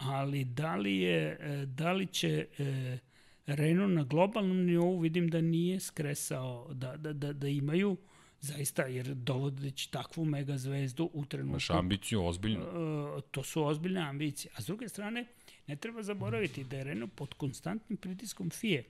ali 0.00 0.44
da 0.44 0.76
li, 0.76 0.96
je, 0.96 1.38
e, 1.40 1.66
da 1.66 1.92
li 1.92 2.06
će 2.06 2.46
e, 2.58 2.98
Renault 3.46 3.92
na 3.92 4.02
globalnom 4.02 4.64
nivou 4.64 4.98
vidim 4.98 5.28
da 5.28 5.40
nije 5.40 5.80
skresao, 5.80 6.68
da, 6.74 6.96
da, 6.96 7.12
da, 7.12 7.32
da 7.32 7.48
imaju 7.48 7.96
zaista, 8.40 8.82
jer 8.82 9.14
dovodeći 9.14 9.90
takvu 9.90 10.24
mega 10.24 10.58
zvezdu 10.58 11.10
u 11.12 11.24
trenutku... 11.24 11.50
Imaš 11.50 11.70
ambiciju, 11.70 12.24
ozbiljno. 12.24 12.64
Uh, 12.64 13.22
to 13.30 13.42
su 13.42 13.64
ozbiljne 13.64 14.00
ambicije. 14.00 14.52
A 14.56 14.62
s 14.62 14.66
druge 14.66 14.88
strane, 14.88 15.26
ne 15.66 15.76
treba 15.76 16.02
zaboraviti 16.02 16.64
da 16.64 16.76
je 16.76 16.84
Renault 16.84 17.12
pod 17.14 17.34
konstantnim 17.34 17.96
pritiskom 17.96 18.50
FIE. 18.50 18.84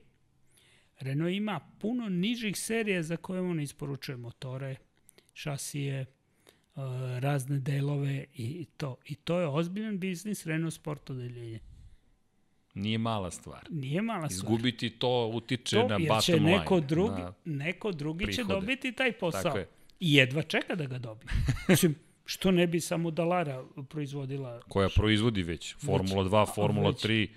Renault 0.99 1.33
ima 1.33 1.59
puno 1.79 2.09
nižih 2.09 2.57
serija 2.57 3.03
za 3.03 3.17
koje 3.17 3.41
on 3.41 3.59
isporučuje 3.59 4.17
motore, 4.17 4.75
šasije, 5.33 6.05
razne 7.19 7.59
delove 7.59 8.25
i 8.33 8.65
to. 8.77 8.95
I 9.05 9.15
to 9.15 9.39
je 9.39 9.47
ozbiljan 9.47 9.99
biznis 9.99 10.45
Renault 10.45 10.73
Sport 10.73 11.09
odeljenje. 11.09 11.59
Nije 12.73 12.97
mala 12.97 13.31
stvar. 13.31 13.67
Nije 13.69 14.01
mala 14.01 14.29
stvar. 14.29 14.31
Izgubiti 14.31 14.89
to 14.89 15.31
utiče 15.33 15.75
to, 15.75 15.87
na 15.87 15.97
bottom 15.99 16.21
će 16.21 16.33
line. 16.35 16.57
Neko 16.57 16.79
drugi, 16.79 17.21
neko 17.45 17.91
drugi 17.91 18.25
prihode. 18.25 18.43
će 18.43 18.53
dobiti 18.53 18.91
taj 18.91 19.11
posao. 19.11 19.43
Tako 19.43 19.57
je. 19.57 19.67
I 19.99 20.13
jedva 20.13 20.41
čeka 20.41 20.75
da 20.75 20.85
ga 20.85 20.97
dobije. 20.97 21.29
Mislim, 21.67 21.95
što 22.25 22.51
ne 22.51 22.67
bi 22.67 22.79
samo 22.79 23.11
Dalara 23.11 23.65
proizvodila? 23.89 24.61
Koja 24.69 24.89
proizvodi 24.95 25.43
već. 25.43 25.75
Formula 25.75 26.23
2, 26.23 26.55
Formula 26.55 26.89
već. 26.89 27.05
3, 27.05 27.27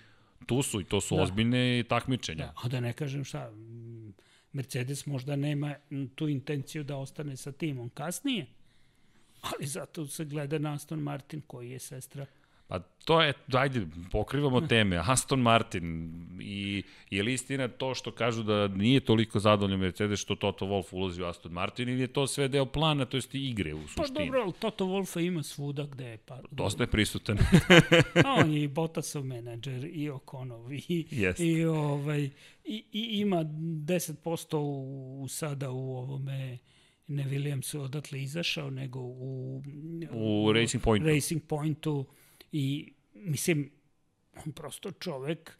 tu 0.46 0.62
su 0.62 0.80
i 0.80 0.84
to 0.84 1.00
su 1.00 1.16
da. 1.16 1.22
ozbiljne 1.22 1.84
takmičenja. 1.88 2.44
Da, 2.44 2.52
a 2.62 2.68
da 2.68 2.80
ne 2.80 2.92
kažem 2.92 3.24
šta, 3.24 3.52
Mercedes 4.52 5.06
možda 5.06 5.36
nema 5.36 5.74
tu 6.14 6.28
intenciju 6.28 6.84
da 6.84 6.96
ostane 6.96 7.36
sa 7.36 7.52
timom 7.52 7.88
kasnije, 7.88 8.46
ali 9.52 9.66
zato 9.66 10.06
se 10.06 10.24
gleda 10.24 10.58
na 10.58 10.72
Aston 10.72 10.98
Martin 10.98 11.40
koji 11.46 11.70
je 11.70 11.78
sestra 11.78 12.26
Pa 12.68 12.78
to 13.04 13.22
je, 13.22 13.32
ajde, 13.52 13.86
pokrivamo 14.12 14.60
teme. 14.60 15.00
Aston 15.06 15.40
Martin 15.40 16.12
i 16.40 16.82
je 17.10 17.22
li 17.22 17.32
istina 17.32 17.68
to 17.68 17.94
što 17.94 18.12
kažu 18.12 18.42
da 18.42 18.68
nije 18.68 19.00
toliko 19.00 19.38
zadovoljno 19.38 19.76
Mercedes 19.76 20.20
što 20.20 20.34
Toto 20.34 20.66
Wolff 20.66 20.94
ulazi 20.94 21.22
u 21.22 21.24
Aston 21.24 21.52
Martin 21.52 21.88
ili 21.88 22.00
je 22.00 22.06
to 22.06 22.26
sve 22.26 22.48
deo 22.48 22.66
plana, 22.66 23.04
to 23.04 23.16
jest 23.16 23.34
igre 23.34 23.74
u 23.74 23.80
pa 23.80 23.86
suštini? 23.86 24.14
Pa 24.14 24.24
dobro, 24.24 24.40
ali 24.42 24.52
Toto 24.52 24.84
Wolffa 24.84 25.26
ima 25.26 25.42
svuda 25.42 25.86
gde 25.86 26.04
je. 26.04 26.16
Pa, 26.16 26.40
Dosta 26.50 26.82
je 26.82 26.86
prisutan. 26.86 27.38
A 28.24 28.34
on 28.40 28.52
je 28.52 28.62
i 28.62 28.68
Bottasov 28.68 29.24
menadžer 29.24 29.84
i 29.92 30.10
Okonov 30.10 30.72
i, 30.72 31.06
yes. 31.10 31.42
i, 31.42 31.64
ovaj, 31.64 32.30
i, 32.64 32.84
i 32.92 33.20
ima 33.20 33.44
10% 33.44 34.56
u, 34.56 35.22
u 35.22 35.28
sada 35.28 35.70
u 35.70 35.96
ovome 35.96 36.58
ne 37.06 37.24
Williamsu 37.24 37.80
odatle 37.80 38.22
izašao, 38.22 38.70
nego 38.70 39.00
u, 39.00 39.62
u, 40.10 40.44
u 40.46 40.52
Racing 40.52 40.82
Pointu. 40.82 41.08
Racing 41.08 41.42
Pointu 41.46 42.06
I, 42.52 42.92
mislim, 43.14 43.70
on 44.46 44.52
prosto 44.52 44.90
čovek 44.90 45.58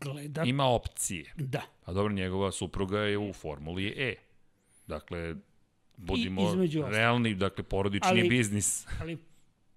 gleda... 0.00 0.42
Ima 0.42 0.64
opcije. 0.64 1.32
Da. 1.36 1.62
A 1.84 1.92
dobro, 1.92 2.12
njegova 2.12 2.52
supruga 2.52 3.00
je 3.00 3.18
u 3.18 3.32
Formuli 3.32 3.94
E. 3.96 4.14
Dakle, 4.86 5.36
budimo 5.96 6.54
realni, 6.88 7.34
dakle, 7.34 7.64
porodični 7.64 8.10
ali, 8.10 8.28
biznis. 8.28 8.86
ali 9.00 9.18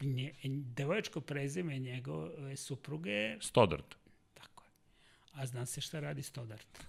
nje, 0.02 0.34
devojačko 0.76 1.22
prezime 1.22 1.80
njegove 1.80 2.56
supruge... 2.56 3.38
Stodart. 3.42 3.96
Tako 4.34 4.64
je. 4.64 4.70
A 5.32 5.46
zna 5.46 5.66
se 5.66 5.82
šta 5.82 6.00
radi 6.00 6.24
Stodart? 6.24 6.88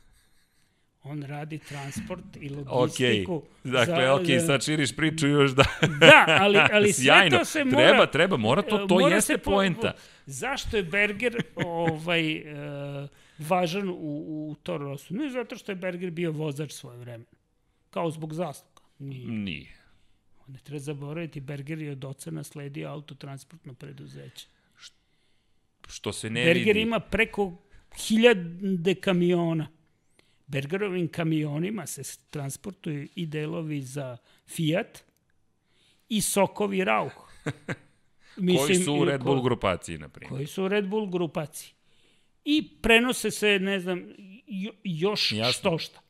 On 1.03 1.23
radi 1.23 1.59
transport 1.59 2.37
i 2.41 2.49
logistiku. 2.49 3.43
Okay. 3.65 3.71
Dakle, 3.73 4.07
za, 4.07 4.15
ok, 4.15 4.47
sad 4.47 4.65
širiš 4.65 4.97
priču 4.97 5.29
još 5.29 5.51
da... 5.51 5.65
da, 6.01 6.39
ali, 6.41 6.59
ali 6.73 6.93
sve 7.03 7.31
to 7.31 7.45
se 7.45 7.65
mora... 7.65 7.89
Treba, 7.89 8.07
treba, 8.07 8.37
mora 8.37 8.63
to, 8.63 8.87
to 8.87 8.95
mora 8.95 9.15
jeste 9.15 9.39
po, 9.39 9.51
poenta. 9.51 9.93
Zašto 10.27 10.77
je 10.77 10.83
Berger 10.83 11.37
ovaj, 11.67 12.37
uh, 12.37 13.09
važan 13.39 13.89
u, 13.89 13.95
u 14.51 14.57
Toro? 14.63 14.97
Ne 15.11 15.31
zato 15.31 15.57
što 15.57 15.73
je 15.73 15.77
Berger 15.77 16.11
bio 16.11 16.33
vozač 16.33 16.73
svoje 16.73 16.99
vreme. 16.99 17.25
Kao 17.91 18.11
zbog 18.11 18.35
zasluga. 18.35 18.83
Nije. 18.99 19.29
Nije. 19.29 19.79
Ne 20.47 20.59
treba 20.65 20.79
zaboraviti, 20.79 21.41
Berger 21.41 21.83
je 21.83 21.93
od 21.93 22.05
oca 22.05 22.31
nasledio 22.31 22.89
autotransportno 22.89 23.75
preduzeće. 23.75 24.47
Što 25.89 26.13
se 26.13 26.31
ne 26.31 26.41
Berger 26.41 26.55
vidi. 26.55 26.65
Berger 26.65 26.83
ima 26.83 27.01
preko 27.01 27.63
hiljade 27.97 28.95
kamiona 28.95 29.78
Bergerovim 30.49 31.09
kamionima 31.09 31.87
se 31.87 32.03
transportuju 32.31 33.09
i 33.15 33.27
delovi 33.27 33.83
za 33.83 34.17
Fiat 34.47 35.05
i 36.09 36.21
sokovi 36.21 36.85
Rauch. 36.85 37.17
Mislim, 38.37 38.67
koji 38.67 38.75
su 38.75 38.95
u 38.95 39.05
Red 39.05 39.23
Bull 39.23 39.43
grupaciji, 39.43 39.99
na 39.99 40.09
primjer. 40.09 40.31
Koji 40.31 40.47
su 40.47 40.65
u 40.65 40.69
Red 40.69 40.89
Bull 40.89 41.07
grupaciji. 41.07 41.73
I 42.45 42.69
prenose 42.83 43.31
se, 43.31 43.59
ne 43.59 43.81
znam, 43.81 44.15
jo, 44.47 44.73
još 44.85 45.33
Jasno. 45.33 45.53
što 45.53 45.79
šta. 45.79 46.01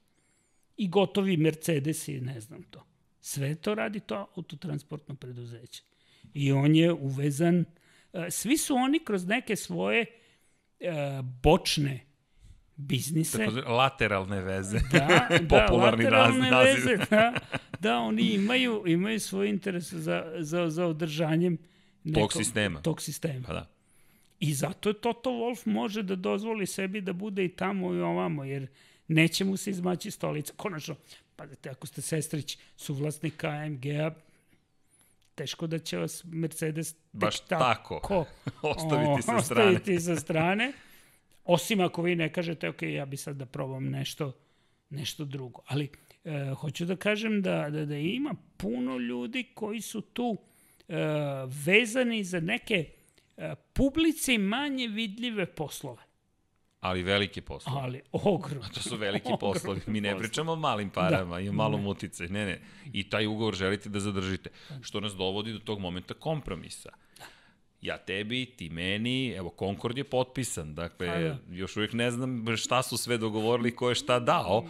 I 0.77 0.89
gotovi 0.89 1.37
Mercedesi, 1.37 2.21
ne 2.21 2.41
znam 2.41 2.63
to. 2.63 2.87
Sve 3.21 3.55
to 3.55 3.75
radi 3.75 4.01
to 4.01 4.27
autotransportno 4.37 5.15
preduzeće. 5.15 5.83
I 6.35 6.53
on 6.53 6.77
je 6.77 6.93
uvezan, 6.93 7.65
svi 8.31 8.59
su 8.59 8.75
oni 8.75 8.99
kroz 9.05 9.27
neke 9.27 9.57
svoje 9.57 10.07
bočne 11.43 12.08
biznise. 12.79 13.39
Tako 13.39 13.73
lateralne 13.73 14.41
veze. 14.41 14.81
Da, 14.93 15.29
da 15.31 15.39
Popularni 15.67 16.05
lateralne 16.05 16.51
naziv. 16.57 16.85
veze, 16.85 16.97
da, 17.11 17.35
da 17.81 17.99
oni 17.99 18.23
imaju, 18.23 18.85
imaju 18.87 19.21
svoj 19.21 19.49
interes 19.49 19.93
za, 19.93 20.33
za, 20.39 20.71
za 20.71 20.87
održanjem 20.87 21.59
nekog, 22.05 22.33
sistema. 22.33 22.83
Tog 22.83 23.03
sistema. 23.03 23.47
Pa 23.47 23.53
da. 23.53 23.67
I 24.41 24.55
zato 24.55 24.89
je 24.89 25.01
Toto 25.01 25.31
Wolf 25.31 25.67
može 25.67 26.03
da 26.03 26.17
dozvoli 26.17 26.67
sebi 26.67 27.01
da 27.01 27.13
bude 27.13 27.45
i 27.45 27.49
tamo 27.49 27.95
i 27.95 28.01
ovamo, 28.01 28.45
jer 28.45 28.67
neće 29.09 29.45
mu 29.45 29.57
se 29.57 29.71
izmaći 29.71 30.11
stolica. 30.11 30.53
Konačno, 30.57 30.97
pazite, 31.37 31.71
ako 31.71 31.87
ste 31.87 32.03
sestrić 32.03 32.59
suvlasnik 32.77 33.45
AMG-a, 33.45 34.11
teško 35.35 35.67
da 35.67 35.79
će 35.79 35.97
vas 35.99 36.25
Mercedes 36.25 36.95
Baš 37.13 37.41
tako. 37.41 38.01
tako 38.03 38.25
Ostaviti 38.69 39.23
sa 39.23 39.43
strane. 39.43 39.71
Ostaviti 39.71 40.01
sa 40.01 40.17
strane. 40.17 40.73
Osim 41.49 41.81
ako 41.81 42.03
vi 42.03 42.17
ne 42.17 42.33
kažete, 42.33 42.69
ok, 42.69 42.83
ja 42.83 43.07
bi 43.07 43.17
sad 43.17 43.37
da 43.37 43.47
probam 43.47 43.85
nešto, 43.85 44.33
nešto 44.91 45.25
drugo. 45.25 45.63
Ali 45.67 45.91
e, 46.25 46.55
hoću 46.55 46.85
da 46.85 46.97
kažem 46.97 47.43
da, 47.43 47.71
da, 47.71 47.85
da 47.85 47.97
ima 47.97 48.35
puno 48.57 48.99
ljudi 48.99 49.47
koji 49.55 49.81
su 49.81 50.01
tu 50.01 50.37
e, 50.89 50.95
vezani 51.65 52.25
za 52.25 52.41
neke 52.41 52.85
e, 53.37 53.55
publici 53.73 54.39
manje 54.39 54.89
vidljive 54.89 55.47
poslove. 55.47 56.03
Ali 56.81 57.03
veliki 57.03 57.41
poslovi. 57.41 57.79
Ali 57.83 58.03
ogromno. 58.13 58.69
To 58.75 58.81
su 58.81 58.97
veliki 58.97 59.33
poslovi. 59.41 59.81
Mi 59.87 60.01
ne 60.01 60.19
pričamo 60.19 60.53
o 60.53 60.57
malim 60.57 60.91
parama 60.91 61.35
Da. 61.35 61.41
i 61.41 61.49
o 61.49 61.53
malom 61.53 61.87
uticaju. 61.87 62.31
Ne, 62.31 62.47
ne. 62.47 62.61
I 62.93 63.11
taj 63.11 63.27
ugovor 63.27 63.55
želite 63.55 63.89
da 63.89 64.01
zadržite. 64.01 64.51
Što 64.81 65.01
nas 65.01 65.15
dovodi 65.15 65.53
do 65.53 65.59
tog 65.59 65.81
momenta 65.81 66.15
kompromisa. 66.15 66.91
Ja 67.83 67.99
tebi, 67.99 68.47
ti 68.47 68.69
meni, 68.71 69.31
evo, 69.31 69.55
Concord 69.59 69.99
je 69.99 70.05
potpisan, 70.05 70.75
dakle, 70.75 71.07
Pa 71.07 71.19
da. 71.19 71.39
još 71.51 71.77
uvijek 71.77 71.93
ne 71.93 72.11
znam 72.11 72.57
šta 72.57 72.83
su 72.83 72.97
sve 72.97 73.19
dogovorili, 73.19 73.77
ko 73.77 73.89
je 73.89 73.95
šta 73.95 74.21
dao, 74.21 74.65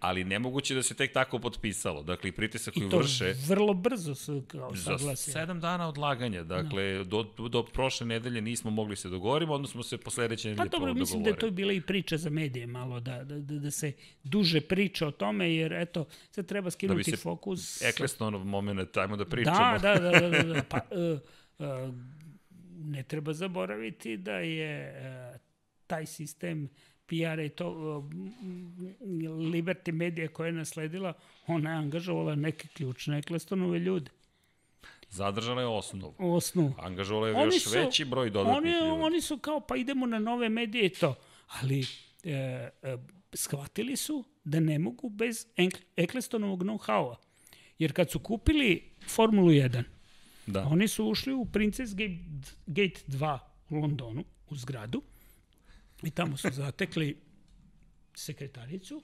ali 0.00 0.24
nemoguće 0.24 0.74
da 0.74 0.82
se 0.82 0.94
tek 0.94 1.12
tako 1.12 1.38
potpisalo. 1.38 2.02
Dakle, 2.02 2.28
i 2.28 2.32
pritisak 2.32 2.74
koji 2.74 2.86
I 2.86 2.90
to 2.90 2.98
vrše 2.98 3.34
vrlo 3.46 3.74
brzo 3.74 4.14
su 4.14 4.44
kao 4.48 4.70
za 4.74 5.16
sedam 5.16 5.60
dana 5.60 5.88
odlaganja. 5.88 6.42
Dakle, 6.42 7.04
do, 7.04 7.22
do 7.50 7.62
prošle 7.62 8.06
nedelje 8.06 8.40
nismo 8.40 8.70
mogli 8.70 8.96
se 8.96 9.08
dogovoriti, 9.08 9.52
odnosno 9.52 9.72
smo 9.72 9.82
se 9.82 9.98
po 9.98 10.10
sledeće 10.10 10.48
Pa 10.48 10.50
nedelje 10.50 10.68
dobro, 10.68 10.86
dobro 10.86 11.00
mislim 11.00 11.22
da 11.22 11.30
je 11.30 11.38
to 11.38 11.50
bila 11.50 11.72
i 11.72 11.80
priča 11.80 12.16
za 12.16 12.30
medije 12.30 12.66
malo, 12.66 13.00
da, 13.00 13.24
da, 13.24 13.38
da, 13.38 13.58
da 13.58 13.70
se 13.70 13.92
duže 14.24 14.60
priča 14.60 15.06
o 15.06 15.10
tome, 15.10 15.54
jer 15.54 15.72
eto, 15.72 16.06
sad 16.30 16.46
treba 16.46 16.64
Da 16.64 16.66
bi 16.66 16.70
skinuti 16.70 17.10
se 17.10 17.16
fokus. 17.16 17.78
sa- 17.78 17.88
Eklestonov 17.88 18.44
moment, 18.44 18.96
ajmo 18.96 19.16
da 19.16 19.24
pričamo. 19.24 19.78
Da, 19.78 19.94
da, 19.94 20.10
da, 20.10 20.20
da, 20.20 20.28
da, 20.28 20.42
da. 20.42 20.62
Pa, 20.62 20.80
uh, 20.90 21.18
uh, 21.88 21.94
ne 22.84 23.02
treba 23.02 23.32
zaboraviti 23.32 24.16
da 24.16 24.32
je 24.32 24.94
uh, 25.34 25.40
taj 25.86 26.06
sistem 26.06 26.68
PR 27.06 27.38
i 27.38 27.48
to 27.48 27.68
Liberty 29.52 29.92
Media 29.92 30.28
koja 30.28 30.46
je 30.46 30.52
nasledila, 30.52 31.12
ona 31.46 31.70
je 31.70 31.76
angažovala 31.76 32.34
neke 32.34 32.68
ključne 32.68 33.18
Eklestonove 33.18 33.78
ljude. 33.78 34.10
Zadržala 35.08 35.60
je 35.60 35.66
osnovu. 35.66 36.14
Osnovu. 36.18 36.74
Angažovala 36.78 37.28
je 37.28 37.34
Oni 37.34 37.54
još 37.54 37.62
su- 37.62 37.70
veći 37.70 38.04
broj 38.04 38.30
dodatnih 38.30 38.56
Oni, 38.58 38.70
ljudi. 38.70 39.02
oni 39.02 39.20
su 39.20 39.38
kao, 39.38 39.60
pa 39.60 39.76
idemo 39.76 40.06
na 40.06 40.18
nove 40.18 40.48
medije 40.48 40.86
i 40.86 40.88
to. 40.88 41.14
Ali 41.46 41.80
e, 42.24 42.32
e, 42.32 42.70
shvatili 43.32 43.96
su 43.96 44.24
da 44.44 44.60
ne 44.60 44.78
mogu 44.78 45.08
bez 45.08 45.46
Ecclestonovog 45.96 46.62
know-howa. 46.62 47.14
Jer 47.78 47.92
kad 47.92 48.10
su 48.10 48.18
kupili 48.18 48.90
Formulu 49.08 49.48
1, 49.48 49.82
Da. 50.50 50.66
oni 50.66 50.88
su 50.88 51.06
ušli 51.06 51.32
u 51.32 51.44
Princess 51.44 51.94
Gate, 51.94 52.18
Gate 52.66 53.00
2 53.08 53.38
u 53.70 53.76
Londonu, 53.76 54.24
u 54.48 54.56
zgradu, 54.56 55.02
i 56.02 56.10
tamo 56.10 56.36
su 56.36 56.48
zatekli 56.62 57.20
sekretaricu, 58.14 59.02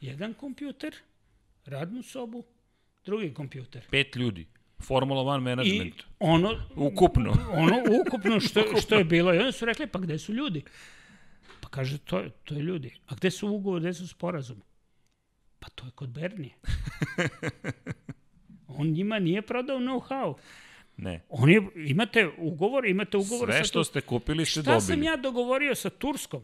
jedan 0.00 0.34
kompjuter, 0.34 0.94
radnu 1.64 2.02
sobu, 2.02 2.44
drugi 3.04 3.34
kompjuter. 3.34 3.86
Pet 3.90 4.16
ljudi. 4.16 4.46
Formula 4.82 5.22
1 5.22 5.38
I 5.38 5.40
management. 5.40 6.02
ono, 6.18 6.62
Ukupno. 6.76 7.30
ono 7.64 7.76
ukupno 8.00 8.40
što, 8.40 8.62
što 8.82 8.94
je 8.94 9.04
bilo. 9.04 9.34
I 9.34 9.38
onda 9.38 9.52
su 9.52 9.64
rekli, 9.64 9.86
pa 9.86 9.98
gde 9.98 10.18
su 10.18 10.32
ljudi? 10.32 10.64
Pa 11.60 11.68
kaže, 11.68 11.98
to, 11.98 12.28
to 12.44 12.54
je 12.54 12.62
ljudi. 12.62 12.94
A 13.06 13.14
gde 13.14 13.30
su 13.30 13.48
ugovor, 13.48 13.80
gde 13.80 13.94
su 13.94 14.08
sporazumi? 14.08 14.62
Pa 15.58 15.68
to 15.68 15.84
je 15.86 15.90
kod 15.90 16.08
Bernije. 16.10 16.54
On 18.78 18.86
njima 18.86 19.18
nije 19.18 19.42
prodao 19.42 19.78
know-how. 19.78 20.34
Ne. 20.96 21.20
On 21.28 21.50
je, 21.50 21.62
imate 21.76 22.30
ugovor, 22.38 22.86
imate 22.86 23.16
ugovor 23.16 23.48
Sve 23.48 23.58
sa 23.58 23.64
što 23.64 23.78
Tur- 23.78 23.84
ste 23.86 24.00
kupili 24.00 24.46
ste 24.46 24.62
Šta 24.62 24.80
sam 24.80 24.88
dobili. 24.90 25.06
ja 25.06 25.16
dogovorio 25.16 25.74
sa 25.74 25.90
Turskom? 25.90 26.42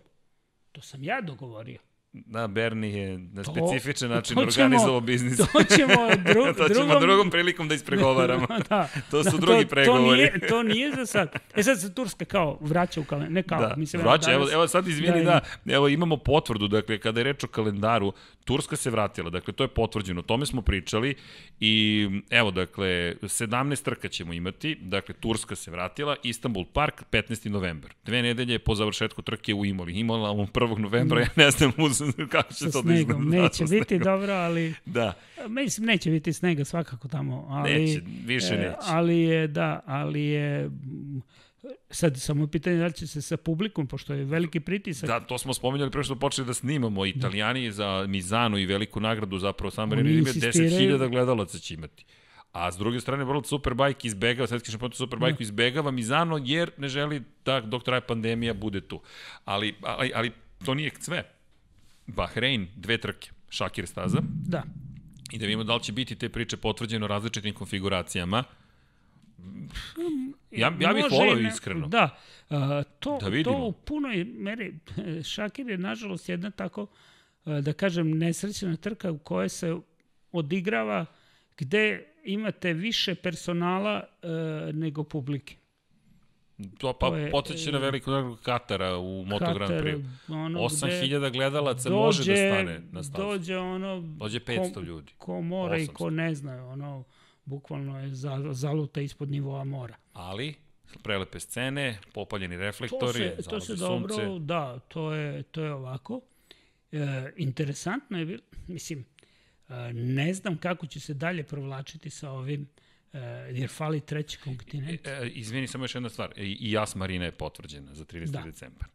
To 0.72 0.80
sam 0.80 1.04
ja 1.04 1.20
dogovorio. 1.20 1.78
Da, 2.12 2.46
Bernie 2.46 2.92
je 2.92 3.18
na 3.18 3.42
To- 3.42 3.52
specifičan 3.52 4.10
način 4.10 4.34
to 4.36 4.40
ćemo- 4.42 4.64
organizovao 4.64 5.00
biznis. 5.00 5.36
To 5.36 5.62
ćemo 5.66 5.92
dru, 6.26 6.44
to 6.46 6.68
ćemo 6.68 6.84
drugom... 6.84 7.00
drugom 7.00 7.30
prilikom 7.30 7.68
da 7.68 7.74
ispregovaramo. 7.74 8.46
da, 8.68 8.88
To 9.10 9.24
su 9.24 9.30
da, 9.30 9.36
drugi 9.38 9.62
to, 9.62 9.68
pregovori. 9.68 10.06
To 10.08 10.14
nije, 10.16 10.46
to 10.48 10.62
nije 10.64 10.90
za 10.90 11.06
sad. 11.06 11.32
E 11.54 11.62
sad 11.62 11.80
se 11.80 11.94
Turska 11.94 12.24
kao 12.24 12.58
vraća 12.60 13.00
u 13.00 13.04
kalendar. 13.04 13.32
Ne 13.32 13.42
kao, 13.42 13.60
Da, 13.60 13.74
mislim, 13.76 14.02
vraća, 14.02 14.32
evo, 14.32 14.46
evo 14.52 14.68
sad 14.68 14.88
izvini, 14.88 15.24
da, 15.24 15.40
da, 15.64 15.74
evo 15.74 15.88
imamo 15.88 16.16
potvrdu, 16.16 16.68
dakle, 16.68 16.98
kada 16.98 17.20
je 17.20 17.24
reč 17.24 17.44
o 17.44 17.48
kalendaru, 17.48 18.12
Turska 18.44 18.76
se 18.76 18.90
vratila, 18.90 19.30
dakle, 19.30 19.52
to 19.54 19.64
je 19.64 19.68
potvrđeno, 19.68 20.20
o 20.20 20.24
tome 20.24 20.46
smo 20.46 20.62
pričali 20.62 21.14
i 21.60 22.06
evo, 22.30 22.50
dakle, 22.50 22.86
17 23.22 23.82
trka 23.82 24.08
ćemo 24.08 24.32
imati, 24.32 24.74
dakle, 24.76 25.14
Turska 25.14 25.56
se 25.56 25.70
vratila, 25.70 26.16
Istanbul 26.22 26.64
Park, 26.66 27.02
15. 27.12 27.48
novembar. 27.48 27.90
Dve 28.04 28.22
nedelje 28.22 28.58
po 28.58 28.74
završetku 28.74 29.22
trke 29.22 29.54
u 29.54 29.64
Imoli. 29.64 29.92
Imola 29.92 30.30
u 30.32 30.46
1. 30.46 30.78
novembra, 30.78 31.20
ja 31.20 31.28
ne 31.36 31.50
znam 31.50 31.72
uz, 31.78 32.02
kako 32.30 32.52
će 32.52 32.58
sa 32.58 32.70
to 32.70 32.82
da 32.82 32.94
izgleda. 32.94 33.04
snegom. 33.14 33.30
Da, 33.30 33.42
Neće 33.42 33.66
sa 33.66 33.74
biti 33.74 33.98
dobro, 33.98 34.32
ali 34.32 34.74
Da, 34.86 35.12
mislim 35.48 35.86
neće 35.86 36.10
biti 36.10 36.32
snega 36.32 36.64
svakako 36.64 37.08
tamo, 37.08 37.46
ali 37.50 37.72
Neće, 37.74 38.00
više 38.24 38.54
e, 38.54 38.58
neće. 38.58 38.76
Ali 38.80 39.18
je 39.18 39.46
da, 39.48 39.80
ali 39.86 40.22
je 40.22 40.70
sad 41.90 42.20
samo 42.20 42.44
je 42.44 42.48
pitanje 42.48 42.76
da 42.76 42.86
li 42.86 42.92
će 42.92 43.06
se 43.06 43.22
sa 43.22 43.36
publikom 43.36 43.86
pošto 43.86 44.14
je 44.14 44.24
veliki 44.24 44.60
pritisak. 44.60 45.08
Da, 45.08 45.20
to 45.20 45.38
smo 45.38 45.54
spominjali 45.54 45.90
pre 45.90 46.04
što 46.04 46.16
počeli 46.16 46.46
da 46.46 46.54
snimamo. 46.54 47.06
Italijani 47.06 47.72
za 47.72 48.04
Mizano 48.08 48.58
i 48.58 48.66
veliku 48.66 49.00
nagradu 49.00 49.38
zapravo 49.38 49.70
San 49.70 49.88
Marino 49.88 50.10
ime 50.10 50.20
insistiraju- 50.20 50.98
10.000 50.98 51.08
gledalaca 51.08 51.58
će 51.58 51.74
imati. 51.74 52.04
A 52.52 52.72
s 52.72 52.76
druge 52.76 53.00
strane, 53.00 53.24
World 53.24 53.46
Superbike 53.46 54.08
izbegava, 54.08 54.46
svetski 54.46 54.70
šampionat 54.70 54.96
Superbike 54.96 55.42
izbegava 55.42 55.90
Mizano 55.90 56.40
jer 56.44 56.70
ne 56.78 56.88
želi 56.88 57.22
da 57.44 57.60
dok 57.60 57.84
traje 57.84 58.00
pandemija 58.00 58.54
bude 58.54 58.80
tu. 58.80 59.00
Ali, 59.44 59.74
ali, 59.82 60.12
ali 60.14 60.30
to 60.64 60.74
nije 60.74 60.90
sve. 61.00 61.35
Bahrein, 62.06 62.68
dve 62.76 62.98
trke, 62.98 63.30
Šakir 63.48 63.86
staza. 63.86 64.18
Da. 64.46 64.62
I 65.32 65.38
da 65.38 65.46
vidimo 65.46 65.64
da 65.64 65.74
li 65.74 65.82
će 65.82 65.92
biti 65.92 66.16
te 66.16 66.28
priče 66.28 66.56
potvrđene 66.56 67.04
u 67.04 67.08
različitim 67.08 67.54
konfiguracijama. 67.54 68.44
Ja, 70.50 70.72
ja 70.80 70.92
bih 70.92 71.04
volao 71.10 71.38
iskreno. 71.38 71.88
Da, 71.88 72.18
a, 72.50 72.82
to, 72.98 73.18
Da 73.20 73.28
vidimo. 73.28 73.56
to 73.56 73.64
u 73.64 73.72
punoj 73.72 74.24
meri, 74.24 74.74
Šakir 75.32 75.68
je 75.68 75.78
nažalost 75.78 76.28
jedna 76.28 76.50
tako, 76.50 76.86
da 77.44 77.72
kažem, 77.72 78.18
nesrećena 78.18 78.76
trka 78.76 79.10
u 79.10 79.18
kojoj 79.18 79.48
se 79.48 79.76
odigrava 80.32 81.06
gde 81.58 82.04
imate 82.24 82.72
više 82.72 83.14
personala 83.14 84.04
a, 84.22 84.70
nego 84.74 85.04
publike. 85.04 85.56
To 86.78 86.92
pa 86.92 87.08
To 87.08 87.16
je, 87.16 87.30
podsjeća 87.30 87.70
na 87.70 87.78
veliku 87.78 88.10
nagradu 88.10 88.36
Katara 88.36 88.96
u 88.96 89.24
Moto 89.24 89.54
Grand 89.54 89.72
Prix. 89.72 90.04
ono 90.28 90.60
8000 90.60 91.32
gledalaca 91.32 91.90
može 91.90 92.32
da 92.32 92.36
stane 92.36 92.80
na 92.92 93.02
stazu. 93.02 93.28
Dođe 93.28 93.58
ono... 93.58 94.00
Dođe 94.00 94.40
500 94.40 94.82
ljudi. 94.84 95.12
Ko 95.18 95.40
mora 95.40 95.78
i 95.78 95.86
800. 95.86 95.92
ko 95.92 96.10
ne 96.10 96.34
zna, 96.34 96.66
ono, 96.66 97.04
bukvalno 97.44 98.00
je 98.00 98.14
za, 98.14 98.48
zaluta 98.50 99.00
ispod 99.00 99.30
nivoa 99.30 99.64
mora. 99.64 99.96
Ali, 100.12 100.54
prelepe 101.02 101.40
scene, 101.40 101.98
popaljeni 102.14 102.56
To 102.56 102.60
reflektori, 102.62 103.32
se, 103.36 103.42
to 103.50 103.60
se 103.60 103.66
sunce. 103.66 103.80
dobro, 103.84 104.38
da, 104.38 104.78
to 104.78 105.12
je, 105.12 105.42
to 105.42 105.64
je 105.64 105.72
ovako. 105.72 106.20
E, 106.92 107.32
interesantno 107.36 108.18
je 108.18 108.26
bilo, 108.26 108.42
mislim, 108.66 109.04
e, 109.68 109.74
ne 109.92 110.34
znam 110.34 110.58
kako 110.58 110.86
će 110.86 111.00
se 111.00 111.14
dalje 111.14 111.42
provlačiti 111.42 112.10
sa 112.10 112.30
ovim, 112.30 112.62
e, 112.62 112.85
jer 113.52 113.70
fali 113.70 114.00
treći 114.00 114.38
kontinent. 114.38 115.06
E, 115.06 115.28
izvini, 115.28 115.66
samo 115.66 115.84
još 115.84 115.94
jedna 115.94 116.08
stvar. 116.08 116.32
I, 116.36 116.56
i 116.60 116.70
Jas 116.70 116.94
Marina 116.94 117.24
je 117.24 117.32
potvrđena 117.32 117.94
za 117.94 118.04
30. 118.04 118.26
Da. 118.26 118.42
decembar. 118.42 118.88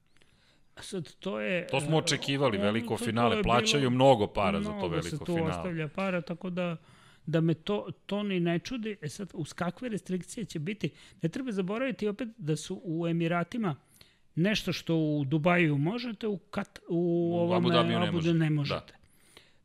Sad, 0.77 1.13
to 1.13 1.39
je... 1.39 1.67
To 1.67 1.81
smo 1.81 1.91
e, 1.91 1.97
očekivali, 1.97 2.57
ono, 2.57 2.65
veliko 2.65 2.87
to- 2.89 2.97
to 2.97 3.05
finale. 3.05 3.43
Plaćaju 3.43 3.81
bilo- 3.81 3.89
mnogo 3.91 4.27
para 4.27 4.59
za 4.59 4.65
to 4.65 4.71
mnogo 4.71 4.87
veliko 4.87 5.07
se 5.07 5.17
tu 5.17 5.25
finale. 5.25 5.49
ostavlja 5.49 5.87
para, 5.87 6.21
tako 6.21 6.49
da 6.49 6.77
da 7.25 7.41
me 7.41 7.53
to, 7.53 7.87
to 8.05 8.23
ni 8.23 8.39
ne 8.39 8.59
čudi. 8.59 8.95
E 9.01 9.09
sad, 9.09 9.31
uz 9.33 9.53
kakve 9.53 9.89
restrikcije 9.89 10.45
će 10.45 10.59
biti? 10.59 10.89
Ne 11.21 11.29
treba 11.29 11.51
zaboraviti 11.51 12.07
opet 12.07 12.27
da 12.37 12.55
su 12.55 12.81
u 12.83 13.07
Emiratima 13.07 13.75
nešto 14.35 14.73
što 14.73 14.95
u 14.95 15.25
Dubaju 15.25 15.77
možete, 15.77 16.27
u, 16.27 16.37
Kat, 16.37 16.79
u, 16.89 17.31
U 17.41 17.53
Abu 17.53 17.69
Dhabiju 17.69 17.99
ne 17.99 18.07
Abu 18.07 18.15
možete, 18.15 18.27
Dhabi 18.27 18.39
ne 18.39 18.45
da. 18.45 18.55
možete. 18.55 18.93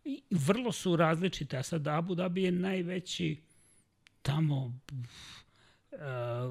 I 0.05 0.23
vrlo 0.31 0.73
su 0.73 0.97
različite, 0.97 1.57
a 1.57 1.63
sad 1.63 1.87
Abu 1.89 2.15
Dhabi 2.15 2.43
je 2.43 2.53
najveći 2.53 3.37
tamo 4.27 4.73
e, 5.93 5.97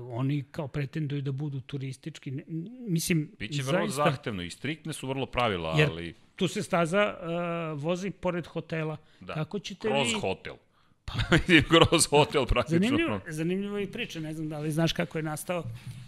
oni 0.09 0.43
kao 0.51 0.67
pretenduju 0.67 1.21
da 1.21 1.31
budu 1.31 1.61
turistički. 1.61 2.31
Ne, 2.31 2.43
mislim, 2.87 3.31
Biće 3.39 3.63
vrlo 3.63 3.87
zaista, 3.87 4.03
zahtevno 4.03 4.43
i 4.43 4.49
striktne 4.49 4.93
su 4.93 5.07
vrlo 5.07 5.25
pravila, 5.25 5.75
Jer 5.77 5.89
ali 5.89 6.13
tu 6.35 6.47
se 6.47 6.63
staza 6.63 7.15
uh, 7.73 7.81
vozi 7.81 8.11
pored 8.11 8.47
hotela. 8.47 8.97
da, 9.19 9.33
Kako 9.33 9.59
ćete 9.59 9.87
kroz 9.87 10.07
vi... 10.07 10.19
hotel. 10.19 10.55
Pa, 11.05 11.13
kroz 11.69 12.07
hotel 12.09 12.45
praktično. 12.45 12.79
Zanimljivo, 12.79 13.21
zanimljivo 13.27 13.79
i 13.79 13.91
priča, 13.91 14.19
ne 14.19 14.33
znam 14.33 14.49
da 14.49 14.59
li 14.59 14.71
znaš 14.71 14.93
kako 14.93 15.17
je 15.17 15.23
nastao 15.23 15.63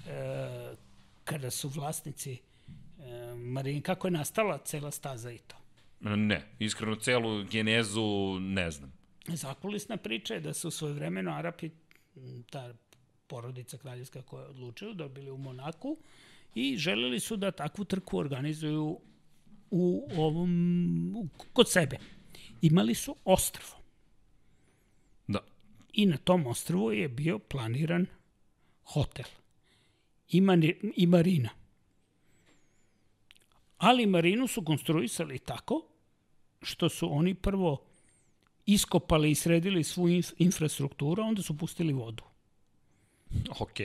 e, 0.08 0.76
kada 1.24 1.52
su 1.52 1.70
vlasnici 1.70 2.34
e, 2.34 3.36
Marin, 3.36 3.82
kako 3.82 4.08
je 4.08 4.12
nastala 4.12 4.58
cela 4.58 4.92
staza 4.92 5.32
i 5.32 5.38
to. 5.38 5.56
Ne, 6.00 6.42
iskreno 6.60 6.96
celu 6.96 7.44
genezu 7.44 8.40
ne 8.40 8.72
znam. 8.72 8.97
Zakulisna 9.28 9.98
priča 9.98 10.34
je 10.34 10.40
da 10.40 10.54
su 10.54 10.72
svoje 10.72 10.94
vremeno 10.94 11.32
Arapi, 11.32 11.70
ta 12.50 12.74
porodica 13.28 13.78
kraljevska 13.78 14.22
koja 14.22 14.44
je 14.44 14.50
odlučila, 14.50 14.94
dobili 14.94 15.32
u 15.32 15.38
Monaku 15.38 15.98
i 16.56 16.78
želeli 16.78 17.20
su 17.20 17.36
da 17.36 17.52
takvu 17.52 17.86
trku 17.86 18.18
organizuju 18.18 19.00
u 19.72 20.10
ovom, 20.18 21.16
u, 21.18 21.28
kod 21.54 21.72
sebe. 21.72 21.98
Imali 22.62 22.96
su 22.96 23.16
ostrvo. 23.26 23.78
Da. 25.28 25.40
I 25.94 26.06
na 26.06 26.18
tom 26.18 26.48
ostrvu 26.48 26.92
je 26.92 27.10
bio 27.10 27.40
planiran 27.40 28.06
hotel 28.84 29.26
i, 30.30 30.42
mani, 30.42 30.76
i 30.96 31.08
marina. 31.08 31.50
Ali 33.78 34.06
marinu 34.06 34.48
su 34.48 34.64
konstruisali 34.64 35.40
tako 35.40 35.88
što 36.62 36.90
su 36.90 37.14
oni 37.14 37.36
prvo 37.36 37.87
iskopali 38.68 39.32
i 39.32 39.36
sredili 39.36 39.84
svu 39.84 40.10
inf 40.10 40.32
infrastrukturu, 40.38 41.24
onda 41.24 41.42
su 41.42 41.58
pustili 41.58 41.94
vodu. 41.94 42.24
Ok. 43.50 43.80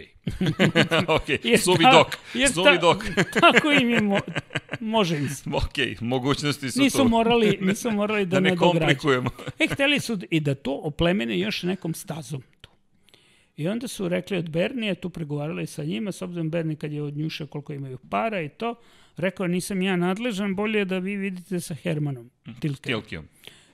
ok, 1.16 1.28
Jer 1.44 1.60
suvi 1.60 1.84
dok. 1.92 2.06
jer 2.34 2.52
Suvi 2.52 2.78
dok. 2.78 3.04
Tako 3.40 3.72
im 3.72 3.90
je, 3.90 4.00
mo, 4.00 4.18
može 4.80 5.16
im 5.16 5.28
se. 5.28 5.50
ok, 5.52 6.00
mogućnosti 6.00 6.70
su 6.70 6.80
Nisu 6.80 6.98
tu. 6.98 7.08
morali, 7.08 7.58
nisu 7.66 7.90
morali 7.90 8.26
da, 8.26 8.30
da 8.30 8.40
ne 8.40 8.56
komplikujemo. 8.56 9.30
E, 9.58 9.66
hteli 9.66 10.00
su 10.00 10.18
i 10.30 10.40
da 10.40 10.54
to 10.54 10.72
oplemene 10.74 11.38
još 11.38 11.62
nekom 11.62 11.94
stazom. 11.94 12.42
Tu. 12.60 12.70
I 13.56 13.68
onda 13.68 13.88
su 13.88 14.08
rekli 14.08 14.36
od 14.36 14.50
Bernija, 14.50 14.94
tu 14.94 15.10
pregovarali 15.10 15.66
sa 15.66 15.84
njima, 15.84 16.12
s 16.12 16.22
obzirom 16.22 16.50
Berni 16.50 16.76
kad 16.76 16.92
je 16.92 17.02
od 17.02 17.16
njuša 17.16 17.46
koliko 17.46 17.72
imaju 17.72 17.98
para 18.10 18.40
i 18.40 18.48
to, 18.48 18.74
rekao 19.16 19.46
nisam 19.46 19.82
ja 19.82 19.96
nadležan, 19.96 20.54
bolje 20.54 20.78
je 20.78 20.84
da 20.84 20.98
vi 20.98 21.16
vidite 21.16 21.60
sa 21.60 21.74
Hermanom 21.74 22.30
Tilke. 22.60 22.82
Tilkijom. 22.82 23.24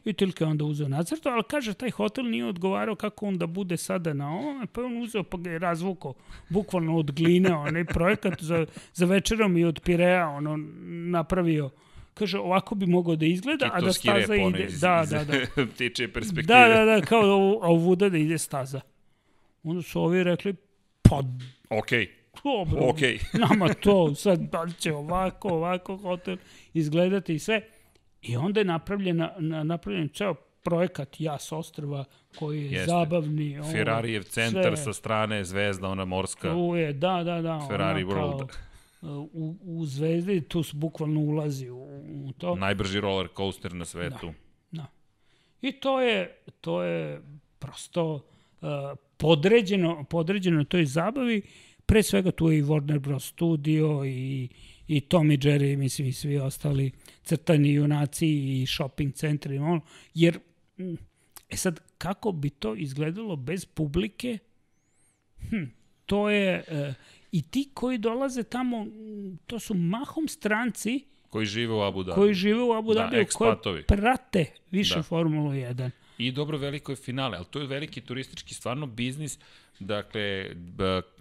I 0.08 0.12
Tilke 0.12 0.44
je 0.44 0.48
onda 0.48 0.64
uzeo 0.64 0.88
nacrto, 0.88 1.28
ali 1.28 1.42
kaže, 1.48 1.74
taj 1.74 1.90
hotel 1.90 2.24
nije 2.24 2.46
odgovarao 2.46 2.94
kako 2.94 3.26
on 3.26 3.38
da 3.38 3.46
bude 3.46 3.76
sada 3.76 4.12
na 4.12 4.30
ovome, 4.30 4.66
pa 4.66 4.80
je 4.80 4.86
on 4.86 5.02
uzeo 5.02 5.22
pa 5.22 5.36
ga 5.36 5.50
je 5.50 5.58
razvukao, 5.58 6.14
bukvalno 6.48 6.96
od 6.96 7.10
gline, 7.12 7.54
onaj 7.54 7.84
projekat 7.84 8.42
za, 8.42 8.66
za 8.94 9.06
večerom 9.06 9.56
i 9.56 9.64
od 9.64 9.80
Pirea, 9.80 10.28
ono, 10.28 10.56
napravio 11.10 11.70
Kaže, 12.18 12.38
ovako 12.38 12.74
bi 12.74 12.86
mogao 12.86 13.16
da 13.16 13.26
izgleda, 13.26 13.70
a 13.72 13.80
da 13.80 13.92
staza 13.92 14.34
rep, 14.34 14.46
ono 14.46 14.56
ide... 14.56 14.64
iz, 14.64 14.80
Da, 14.80 15.04
da, 15.10 15.24
da. 15.24 15.34
ptiče 15.74 16.08
perspektive. 16.12 16.54
Da, 16.54 16.68
da, 16.68 16.84
da, 16.84 17.00
kao 17.06 17.26
da 17.26 17.32
ovuda 17.66 18.08
da 18.08 18.18
ide 18.18 18.38
staza. 18.38 18.80
Onda 19.62 19.82
su 19.82 20.00
ovi 20.00 20.24
rekli, 20.24 20.54
pa 21.02 21.22
Ok, 21.70 21.90
dobro, 22.44 22.88
ok. 22.88 22.98
nama 23.32 23.74
to 23.74 24.14
sad 24.14 24.40
da 24.40 24.66
će 24.78 24.92
ovako, 24.92 25.48
ovako 25.48 25.96
hotel 25.96 26.36
izgledati 26.74 27.34
i 27.34 27.38
sve. 27.38 27.62
I 28.22 28.36
onda 28.36 28.60
je 28.60 28.64
napravljena, 28.64 29.32
na, 29.38 29.64
napravljen 29.64 30.08
ceo 30.08 30.34
projekat 30.62 31.20
Jas 31.20 31.52
Ostrva 31.52 32.04
koji 32.38 32.64
je 32.64 32.70
Jeste. 32.70 32.86
zabavni. 32.86 33.58
ovo, 33.58 33.72
Ferrarijev 33.72 34.22
centar 34.22 34.76
sve. 34.76 34.76
sa 34.76 34.92
strane, 34.92 35.44
zvezda, 35.44 35.88
ona 35.88 36.04
morska. 36.04 36.52
Tu 36.52 36.76
je, 36.76 36.92
da, 36.92 37.22
da, 37.24 37.42
da. 37.42 37.66
Ferrari 37.68 38.04
ona 38.04 38.14
kao, 38.14 38.38
World. 38.38 39.28
u, 39.32 39.56
u 39.62 39.86
zvezdi 39.86 40.40
tu 40.40 40.62
se 40.62 40.76
bukvalno 40.76 41.20
ulazi 41.20 41.70
u, 41.70 41.78
u 42.24 42.32
to. 42.38 42.54
Najbrži 42.56 43.00
roller 43.00 43.28
coaster 43.36 43.74
na 43.74 43.84
svetu. 43.84 44.32
Da. 44.70 44.86
I 45.62 45.72
to 45.72 46.00
je, 46.00 46.36
to 46.60 46.82
je 46.82 47.22
prosto 47.58 48.14
uh, 48.14 48.68
podređeno, 49.16 50.04
podređeno 50.04 50.64
toj 50.64 50.84
zabavi. 50.84 51.42
Pre 51.86 52.02
svega 52.02 52.30
tu 52.30 52.50
je 52.50 52.58
i 52.58 52.62
Warner 52.62 52.98
Bros. 52.98 53.26
Studio 53.28 54.04
i, 54.04 54.48
i 54.88 55.00
Tom 55.00 55.30
i 55.30 55.38
Jerry, 55.38 55.76
mislim 55.76 56.08
i 56.08 56.12
svi 56.12 56.38
ostali 56.38 56.92
crtani 57.22 57.72
junaci 57.72 58.26
i 58.28 58.66
shopping 58.66 59.14
centri. 59.14 59.54
i 59.54 59.58
ono, 59.58 59.80
Jer, 60.14 60.38
mm, 60.78 60.94
e 61.48 61.56
sad, 61.56 61.80
kako 61.98 62.32
bi 62.32 62.50
to 62.50 62.74
izgledalo 62.74 63.36
bez 63.36 63.64
publike? 63.64 64.38
Hm, 65.50 65.64
to 66.06 66.30
je... 66.30 66.64
Uh, 66.88 66.94
I 67.32 67.42
ti 67.42 67.70
koji 67.74 67.98
dolaze 67.98 68.42
tamo, 68.42 68.84
mm, 68.84 69.38
to 69.46 69.58
su 69.58 69.74
mahom 69.74 70.28
stranci 70.28 71.04
Koji 71.28 71.46
žive 71.46 71.74
u 71.74 71.80
Abu 71.80 72.02
Dhabi. 72.02 72.14
koji 72.14 72.34
žive 72.34 72.62
u 72.62 72.72
Abu 72.72 72.94
Da, 72.94 73.00
Dhabi, 73.00 73.10
koji 73.10 73.22
ekspatovi. 73.22 73.82
prate 73.82 74.44
više 74.70 74.94
Da. 74.94 74.98
da. 74.98 75.02
Formulu 75.02 75.50
1. 75.50 75.90
I 76.18 76.32
dobro 76.32 76.58
veliko 76.58 76.92
je 76.92 76.96
finale, 76.96 77.36
ali 77.36 77.46
to 77.50 77.60
je 77.60 77.66
veliki 77.66 78.00
turistički 78.00 78.54
stvarno 78.54 78.86
biznis. 78.86 79.38
Dakle, 79.80 80.46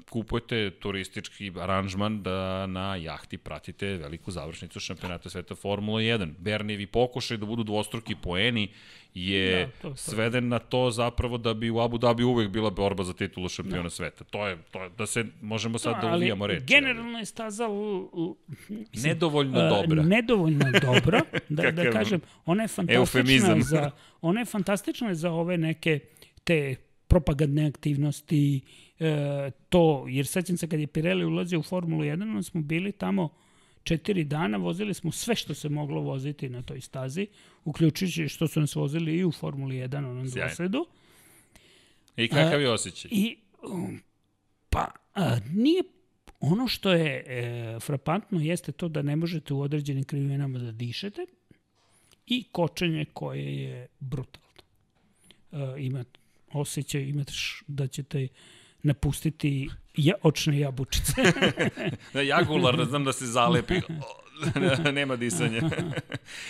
kupujete 0.05 0.69
turistički 0.71 1.51
aranžman 1.57 2.23
da 2.23 2.65
na 2.67 2.95
jahti 2.95 3.37
pratite 3.37 3.87
veliku 3.87 4.31
završnicu 4.31 4.79
šampionata 4.79 5.29
sveta 5.29 5.55
Formula 5.55 5.99
1. 5.99 6.31
Bernijevi 6.39 6.87
pokušaj 6.87 7.37
da 7.37 7.45
budu 7.45 7.63
dvostruki 7.63 8.15
poeni 8.15 8.67
je 9.13 9.51
Da, 9.57 9.71
to- 9.81 9.89
to. 9.89 9.95
sveden 9.95 10.47
na 10.47 10.59
to 10.59 10.91
zapravo 10.91 11.37
da 11.37 11.53
bi 11.53 11.69
u 11.69 11.79
Abu 11.79 11.97
Dhabi 11.97 12.23
uvek 12.23 12.49
bila 12.49 12.69
borba 12.71 13.03
za 13.03 13.13
titulu 13.13 13.49
šampiona 13.49 13.83
da. 13.83 13.89
sveta. 13.89 14.23
To 14.23 14.47
je, 14.47 14.57
to 14.71 14.83
je, 14.83 14.89
da 14.89 15.05
se, 15.05 15.25
možemo 15.41 15.77
sad 15.77 16.01
da, 16.01 16.15
uvijamo 16.15 16.47
reči. 16.47 16.57
ali 16.59 16.65
generalno 16.67 17.19
je 17.19 17.25
staza 17.25 17.63
l, 17.63 17.69
l, 17.69 18.33
mislim, 18.69 18.87
Nedovoljno 19.03 19.59
a, 19.59 19.69
dobra. 19.71 20.03
Nedovoljno 20.03 20.65
dobra, 20.95 21.21
da, 21.49 21.71
da 21.71 21.91
kažem. 21.91 22.21
Ona 22.45 22.63
je 22.63 22.67
fantastična 22.67 22.99
eufemizam. 22.99 23.61
za, 23.63 23.91
ona 24.21 24.39
je 24.41 24.45
fantastična 24.45 25.15
za 25.15 25.31
ove 25.31 25.57
neke 25.57 25.99
te 26.43 26.75
propagandne 27.07 27.65
aktivnosti, 27.65 28.61
e, 28.99 29.51
to, 29.69 30.05
jer 30.09 30.27
sećam 30.27 30.57
se 30.57 30.67
kad 30.67 30.79
je 30.79 30.87
Pirelli 30.87 31.25
ulazio 31.25 31.59
u 31.59 31.63
Formulu 31.63 32.03
1, 32.03 32.21
onda 32.21 32.43
smo 32.43 32.61
bili 32.61 32.91
tamo 32.91 33.29
četiri 33.83 34.23
dana, 34.23 34.57
vozili 34.57 34.93
smo 34.93 35.11
sve 35.11 35.35
što 35.35 35.53
se 35.53 35.69
moglo 35.69 36.01
voziti 36.01 36.49
na 36.49 36.61
toj 36.61 36.81
stazi, 36.81 37.27
uključujući 37.65 38.27
što 38.27 38.47
su 38.47 38.59
nas 38.59 38.75
vozili 38.75 39.17
i 39.17 39.25
u 39.25 39.31
Formuli 39.31 39.75
1, 39.75 39.97
onom 39.97 40.29
dvosedu. 40.29 40.85
I 42.17 42.27
kakav 42.27 42.61
je 42.61 42.71
osjećaj? 42.71 43.09
I, 43.13 43.37
um, 43.71 44.01
pa, 44.69 44.87
a, 45.15 45.37
nije, 45.53 45.83
ono 46.39 46.67
što 46.67 46.91
je 46.91 47.23
e, 47.27 47.79
frapantno 47.79 48.41
jeste 48.41 48.71
to 48.71 48.87
da 48.87 49.01
ne 49.01 49.15
možete 49.15 49.53
u 49.53 49.61
određenim 49.61 50.03
krivinama 50.03 50.59
da 50.59 50.71
dišete 50.71 51.25
i 52.27 52.43
kočenje 52.51 53.05
koje 53.13 53.63
je 53.63 53.87
brutalno. 53.99 54.47
E, 55.51 55.57
ima 55.79 56.03
osjećaj, 56.51 57.01
imate 57.01 57.31
š, 57.31 57.63
da 57.67 57.87
ćete 57.87 58.27
napustiti 58.83 59.69
ja, 59.97 60.13
očne 60.23 60.59
jabučice. 60.59 61.13
Da, 62.13 62.21
jagular, 62.21 62.85
znam 62.89 63.03
da 63.03 63.13
se 63.13 63.25
zalepi. 63.25 63.73
Nema 64.93 65.15
disanja. 65.15 65.61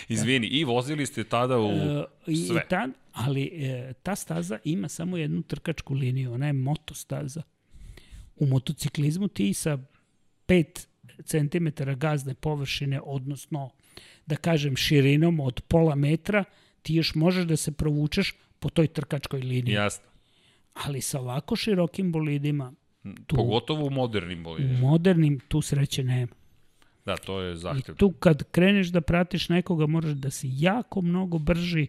Izvini, 0.08 0.46
i 0.46 0.64
vozili 0.64 1.06
ste 1.06 1.24
tada 1.24 1.58
u 1.58 1.70
E, 1.70 2.04
sve. 2.46 2.62
I 2.66 2.68
ta, 2.68 2.88
ali 3.12 3.44
e, 3.44 3.92
ta 4.02 4.16
staza 4.16 4.58
ima 4.64 4.88
samo 4.88 5.16
jednu 5.16 5.42
trkačku 5.42 5.94
liniju, 5.94 6.32
ona 6.32 6.46
je 6.46 6.52
motostaza. 6.52 7.42
U 8.36 8.46
motociklizmu 8.46 9.28
ti 9.28 9.54
sa 9.54 9.78
5 10.48 10.86
cm 11.24 11.68
gazne 11.96 12.34
površine, 12.34 13.00
odnosno 13.04 13.70
da 14.26 14.36
kažem 14.36 14.76
širinom 14.76 15.40
od 15.40 15.60
pola 15.60 15.94
metra, 15.94 16.44
ti 16.82 16.94
još 16.94 17.14
možeš 17.14 17.44
da 17.44 17.56
se 17.56 17.72
provučeš 17.72 18.34
po 18.60 18.68
toj 18.68 18.86
trkačkoj 18.88 19.40
liniji. 19.40 19.74
Jasno. 19.74 20.04
Ali 20.76 21.00
sa 21.00 21.20
ovako 21.20 21.56
širokim 21.56 22.12
bolidima, 22.12 22.72
tu, 23.26 23.36
Pogotovo 23.36 23.86
u 23.86 23.90
modernim 23.90 24.40
u 24.40 24.44
bolidima. 24.44 24.78
modernim, 24.80 25.40
tu 25.40 25.60
sreće 25.60 26.04
nema. 26.04 26.32
Da, 27.04 27.16
to 27.16 27.40
je 27.40 27.52
I 27.52 27.56
zahtev. 27.56 27.94
tu 27.94 28.10
kad 28.10 28.42
kreneš 28.44 28.88
da 28.88 29.00
pratiš 29.00 29.48
nekoga, 29.48 29.86
moraš 29.86 30.12
da 30.12 30.30
si 30.30 30.48
jako 30.52 31.02
mnogo 31.02 31.38
brži 31.38 31.86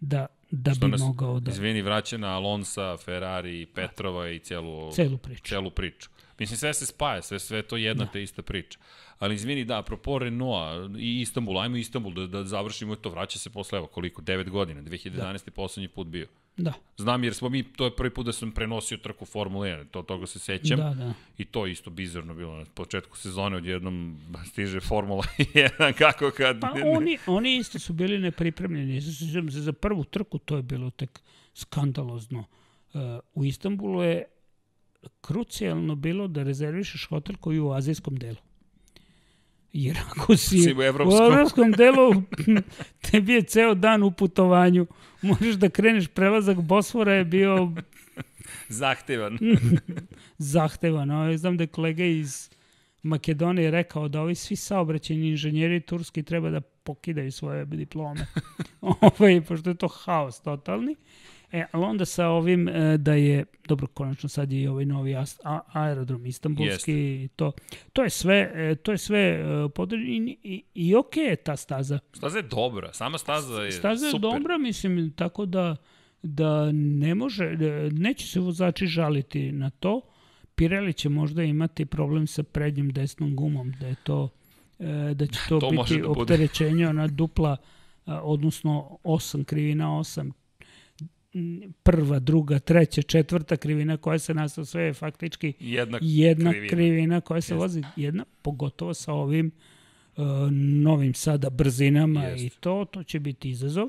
da, 0.00 0.26
da 0.50 0.74
Što 0.74 0.86
bi 0.86 0.90
nas, 0.92 1.00
mogao 1.00 1.40
da... 1.40 1.50
izvini, 1.50 1.82
vraća 1.82 2.18
na 2.18 2.28
Alonsa, 2.28 2.96
Ferrari, 2.96 3.66
Petrova 3.66 4.30
i 4.30 4.38
celu, 4.38 4.92
Celu 4.92 5.18
priču. 5.18 5.42
celu 5.44 5.70
priču. 5.70 6.08
Mislim, 6.38 6.56
sve 6.58 6.74
se 6.74 6.86
spaja, 6.86 7.22
sve, 7.22 7.38
sve 7.38 7.62
to 7.62 7.76
jedna 7.76 8.04
da. 8.04 8.10
te 8.10 8.22
ista 8.22 8.42
priča. 8.42 8.78
Ali 9.18 9.34
izvini, 9.34 9.64
da, 9.64 9.78
apropo 9.78 10.18
Renaulta 10.18 10.98
i 10.98 11.20
Istanbul, 11.20 11.58
ajmo 11.58 11.76
Istanbul 11.76 12.14
da, 12.14 12.26
da 12.26 12.44
završimo 12.44 12.96
to, 12.96 13.10
vraća 13.10 13.38
se 13.38 13.50
posle, 13.50 13.78
evo 13.78 13.86
koliko, 13.86 14.22
9 14.22 14.48
godina, 14.50 14.82
2011. 14.82 15.44
Da. 15.44 15.50
poslednji 15.50 15.88
put 15.88 16.06
bio. 16.06 16.26
Da, 16.56 16.72
Znam 16.96 17.24
jer 17.24 17.34
smo 17.34 17.48
mi, 17.48 17.62
to 17.62 17.84
je 17.84 17.96
prvi 17.96 18.10
put 18.10 18.26
da 18.26 18.32
sam 18.32 18.52
prenosio 18.52 18.98
trku 18.98 19.24
Formule 19.24 19.68
1, 19.68 19.84
to, 19.90 20.02
toga 20.02 20.26
se 20.26 20.38
sećam. 20.38 20.78
da, 20.78 20.94
da. 20.94 21.14
I 21.38 21.44
to 21.44 21.66
je 21.66 21.72
isto 21.72 21.90
bizarno 21.90 22.34
bilo 22.34 22.56
na 22.56 22.64
početku 22.74 23.16
sezone, 23.16 23.56
odjednom 23.56 24.20
stiže 24.46 24.80
Formula 24.80 25.24
1, 25.38 25.92
kako 25.92 26.30
kad... 26.36 26.60
Pa 26.60 26.72
oni, 26.84 27.18
oni 27.26 27.56
isto 27.56 27.78
su 27.78 27.92
bili 27.92 28.18
nepripremljeni. 28.18 29.00
Sjećam 29.00 29.50
se 29.50 29.60
za 29.60 29.72
prvu 29.72 30.04
trku, 30.04 30.38
to 30.38 30.56
je 30.56 30.62
bilo 30.62 30.90
tek 30.90 31.20
skandalozno. 31.54 32.44
Uh, 32.94 33.00
u 33.34 33.44
Istanbulu 33.44 34.02
je 34.02 34.24
krucijalno 35.20 35.94
bilo 35.94 36.28
da 36.28 36.42
rezervišeš 36.42 37.06
hotel 37.08 37.36
koji 37.36 37.56
je 37.56 37.60
u 37.60 37.72
azijskom 37.72 38.16
delu. 38.16 38.36
Jer 39.72 39.98
ako 40.10 40.36
si, 40.36 40.58
Si 40.58 40.74
u 40.74 40.82
evropskom. 40.82 41.22
u 41.22 41.32
evropskom 41.32 41.72
delu, 41.72 42.22
tebi 43.10 43.32
je 43.32 43.42
ceo 43.42 43.74
dan 43.74 44.02
u 44.02 44.10
putovanju. 44.10 44.86
Možeš 45.22 45.54
da 45.54 45.68
kreneš, 45.68 46.06
prelazak 46.08 46.60
Bosfora 46.60 47.12
je 47.14 47.24
bio 47.24 47.72
Zahtevan. 48.68 49.38
zahtevan. 50.38 51.10
Ovaj, 51.10 51.36
znam 51.36 51.56
da 51.56 51.62
je 51.62 51.68
kolega 51.68 52.04
iz 52.04 52.50
Makedonije 53.02 53.70
rekao 53.70 54.08
da 54.08 54.20
ovi 54.20 54.34
svi 54.34 54.56
saobraćeni 54.56 55.28
inženjeri 55.28 55.80
turski 55.80 56.22
treba 56.22 56.50
da 56.50 56.60
pokidaju 56.60 57.32
svoje 57.32 57.64
diplome. 57.64 58.26
ovaj, 58.80 59.40
pošto 59.40 59.70
je 59.70 59.76
to 59.76 59.88
haos 59.88 60.40
totalni. 60.40 60.96
E, 61.52 61.64
ali 61.72 61.84
onda 61.84 62.04
sa 62.04 62.28
ovim 62.28 62.68
e, 62.68 62.98
da 62.98 63.12
je, 63.12 63.44
dobro, 63.68 63.86
konačno 63.86 64.28
sad 64.28 64.52
je 64.52 64.60
i 64.60 64.68
ovaj 64.68 64.84
novi 64.84 65.16
aerodrom 65.72 66.26
istanbulski 66.26 66.92
i 66.94 67.28
to, 67.36 67.52
to 67.92 68.02
je 68.02 68.10
sve, 68.10 68.52
e, 68.54 68.74
to 68.74 68.92
je 68.92 68.98
sve 68.98 69.20
e, 69.20 69.68
podređeno 69.74 70.28
i, 70.28 70.38
i, 70.42 70.62
i 70.74 70.94
okej 70.94 71.24
je 71.24 71.36
ta 71.36 71.56
staza. 71.56 71.98
Staza 72.12 72.38
je 72.38 72.42
dobra, 72.42 72.92
sama 72.92 73.18
staza 73.18 73.62
je 73.62 73.72
Staza 73.72 74.06
je 74.06 74.12
super. 74.12 74.30
dobra, 74.30 74.58
mislim, 74.58 75.12
tako 75.16 75.46
da, 75.46 75.76
da 76.22 76.72
ne 76.72 77.14
može, 77.14 77.56
neće 77.92 78.26
se 78.26 78.40
vozači 78.40 78.86
žaliti 78.86 79.52
na 79.52 79.70
to. 79.70 80.00
Pirelli 80.54 80.92
će 80.92 81.08
možda 81.08 81.42
imati 81.42 81.86
problem 81.86 82.26
sa 82.26 82.42
prednjom 82.42 82.90
desnom 82.90 83.36
gumom, 83.36 83.72
da 83.80 83.86
je 83.86 83.94
to, 84.02 84.28
da 85.14 85.26
će 85.26 85.38
to, 85.48 85.60
To 85.60 85.70
biti 85.70 86.00
da 86.00 86.08
opterećenje, 86.08 86.88
ona 86.88 87.06
dupla, 87.06 87.56
odnosno 88.06 88.98
8 89.04 89.44
krivina 89.44 89.86
8 89.86 90.20
m, 90.20 90.32
prva, 91.82 92.18
druga, 92.18 92.58
treća, 92.58 93.02
četvrta 93.02 93.56
krivina 93.56 93.96
koja 93.96 94.18
se 94.18 94.34
nastao, 94.34 94.64
sve 94.64 94.82
je 94.82 94.94
faktički 94.94 95.52
Jedna, 95.60 95.98
jedna 96.02 96.50
krivina. 96.50 96.70
krivina, 96.70 97.20
koja 97.20 97.40
se 97.40 97.46
Jeste. 97.46 97.54
vozi 97.56 97.82
jedna, 97.96 98.24
pogotovo 98.42 98.94
sa 98.94 99.12
ovim 99.12 99.50
uh, 100.16 100.24
novim 100.82 101.14
sada 101.14 101.50
brzinama 101.50 102.22
Jeste. 102.22 102.46
i 102.46 102.50
to, 102.50 102.84
to 102.84 103.02
će 103.02 103.20
biti 103.20 103.50
izazov. 103.50 103.88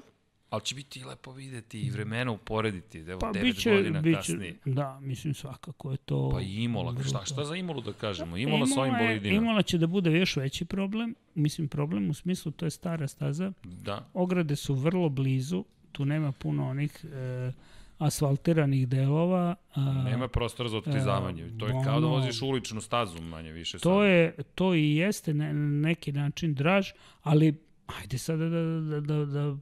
Ali 0.50 0.62
će 0.62 0.76
biti 0.76 1.04
lepo 1.04 1.32
videti 1.32 1.82
i 1.82 1.90
vremena 1.90 2.32
uporediti. 2.32 3.00
Evo, 3.00 3.20
Pa 3.20 3.32
devet 3.32 3.56
biće, 3.56 3.72
godina 3.72 4.02
biće, 4.02 4.16
kasnije. 4.18 4.56
da, 4.66 5.00
mislim 5.00 5.34
svakako 5.34 5.92
je 5.92 5.98
to... 5.98 6.30
Pa 6.30 6.42
i 6.42 6.56
Imola, 6.56 6.96
šta, 7.04 7.26
šta 7.26 7.46
za 7.46 7.56
Imolu 7.56 7.82
da 7.82 7.94
kažemo? 7.94 8.38
Imola 8.38 8.68
sa 8.68 8.82
ovim 8.82 8.94
bolidima. 9.00 9.36
Imola 9.36 9.62
će 9.62 9.78
da 9.78 9.88
bude 9.88 10.12
još 10.12 10.36
veći 10.36 10.66
problem, 10.66 11.16
mislim 11.36 11.68
problem 11.68 12.10
u 12.10 12.14
smislu 12.14 12.52
to 12.52 12.66
je 12.66 12.72
stara 12.72 13.08
staza, 13.08 13.52
Da. 13.64 14.08
ograde 14.14 14.56
su 14.56 14.74
vrlo 14.74 15.10
blizu, 15.10 15.64
tu 15.91 16.06
nema 16.06 16.32
puno 16.32 16.70
onih 16.70 17.06
e, 17.06 17.52
asfaltiranih 17.99 18.88
delova. 18.88 19.56
A, 19.74 19.82
Nema 20.03 20.28
prostora 20.28 20.70
za 20.70 20.78
otklizavanje. 20.78 21.52
To 21.60 21.66
je 21.66 21.72
kao 21.74 21.84
da 21.84 21.98
ono- 21.98 22.10
voziš 22.10 22.41
uličnu 22.41 22.82
stazu 22.82 23.22
manje 23.22 23.52
više. 23.52 23.80
To 23.80 23.99
sad. 23.99 24.07
je, 24.07 24.34
to 24.56 24.74
i 24.74 24.95
jeste 24.95 25.34
na 25.34 25.45
na 25.45 25.88
neki 25.88 26.11
način 26.11 26.53
draž, 26.53 26.90
ali 27.22 27.56
ajde 27.99 28.18
sada 28.18 28.45
da, 28.45 28.61
da, 28.82 28.99
da, 29.02 29.26
da 29.26 29.56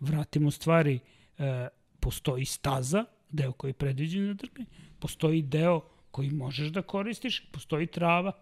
vratimo 0.00 0.50
stvari. 0.50 0.98
E, 1.38 1.68
postoji 2.00 2.44
staza, 2.44 3.04
deo 3.30 3.52
koji 3.52 3.68
je 3.68 3.74
predviđen 3.74 4.26
za 4.26 4.34
trkanje, 4.34 4.66
postoji 4.98 5.42
deo 5.42 5.80
koji 6.10 6.30
možeš 6.30 6.68
da 6.68 6.82
koristiš, 6.82 7.40
postoji 7.46 7.86
trava. 7.86 8.32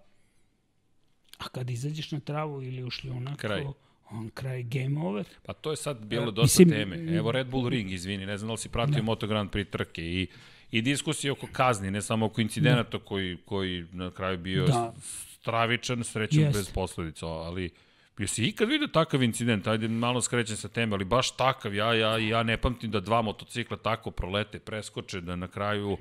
A 1.39 1.49
kad 1.49 1.71
izađeš 1.71 2.13
na 2.13 2.21
travu 2.21 2.63
ili 2.63 2.85
u 2.85 2.91
šljunak, 2.91 3.37
Kraj. 3.37 3.63
to- 3.63 3.75
on 4.11 4.31
kraj 4.35 4.63
game 4.63 5.01
over. 5.01 5.25
Pa 5.47 5.53
to 5.53 5.71
je 5.71 5.77
sad 5.77 6.05
bilo 6.07 6.29
E, 6.29 6.33
dosta 6.33 6.63
mislim, 6.63 6.69
teme. 6.79 7.17
Evo 7.17 7.33
Red 7.33 7.47
Bull 7.47 7.69
Ring, 7.69 7.91
izvini, 7.93 8.27
ne 8.27 8.39
znam 8.39 8.49
da 8.49 8.53
li 8.53 8.59
si 8.59 8.69
pratio 8.69 9.03
Moto 9.03 9.27
Grand 9.27 9.51
Prix 9.51 9.71
trke 9.71 10.03
i, 10.03 10.27
i 10.71 10.83
diskusije 10.83 11.33
oko 11.33 11.47
kazni, 11.53 11.91
ne 11.91 12.03
samo 12.03 12.27
oko 12.27 12.41
incidenata 12.41 12.99
koji, 12.99 13.37
koji 13.45 13.87
na 13.93 14.11
kraju 14.11 14.39
bio 14.39 14.67
Da. 14.67 14.95
stravičan, 15.41 16.05
srećom 16.05 16.41
Jeste. 16.43 16.59
bez 16.59 16.71
posledica, 16.71 17.27
ali 17.27 17.71
Jesi 18.19 18.45
ikad 18.45 18.69
vidio 18.69 18.89
takav 18.89 19.23
incident? 19.23 19.67
Ajde, 19.67 19.89
malo 19.89 20.21
skrećem 20.21 20.57
sa 20.57 20.69
teme, 20.69 20.95
ali 20.95 21.05
baš 21.05 21.37
takav. 21.37 21.75
Ja, 21.75 21.95
ja, 21.95 22.19
ja 22.19 22.43
ne 22.43 22.57
pamtim 22.57 22.91
da 22.91 23.01
dva 23.01 23.23
motocikla 23.23 23.77
tako 23.77 24.11
prolete, 24.11 24.59
preskoče, 24.59 25.21
da 25.21 25.37
na 25.37 25.49
kraju 25.49 25.97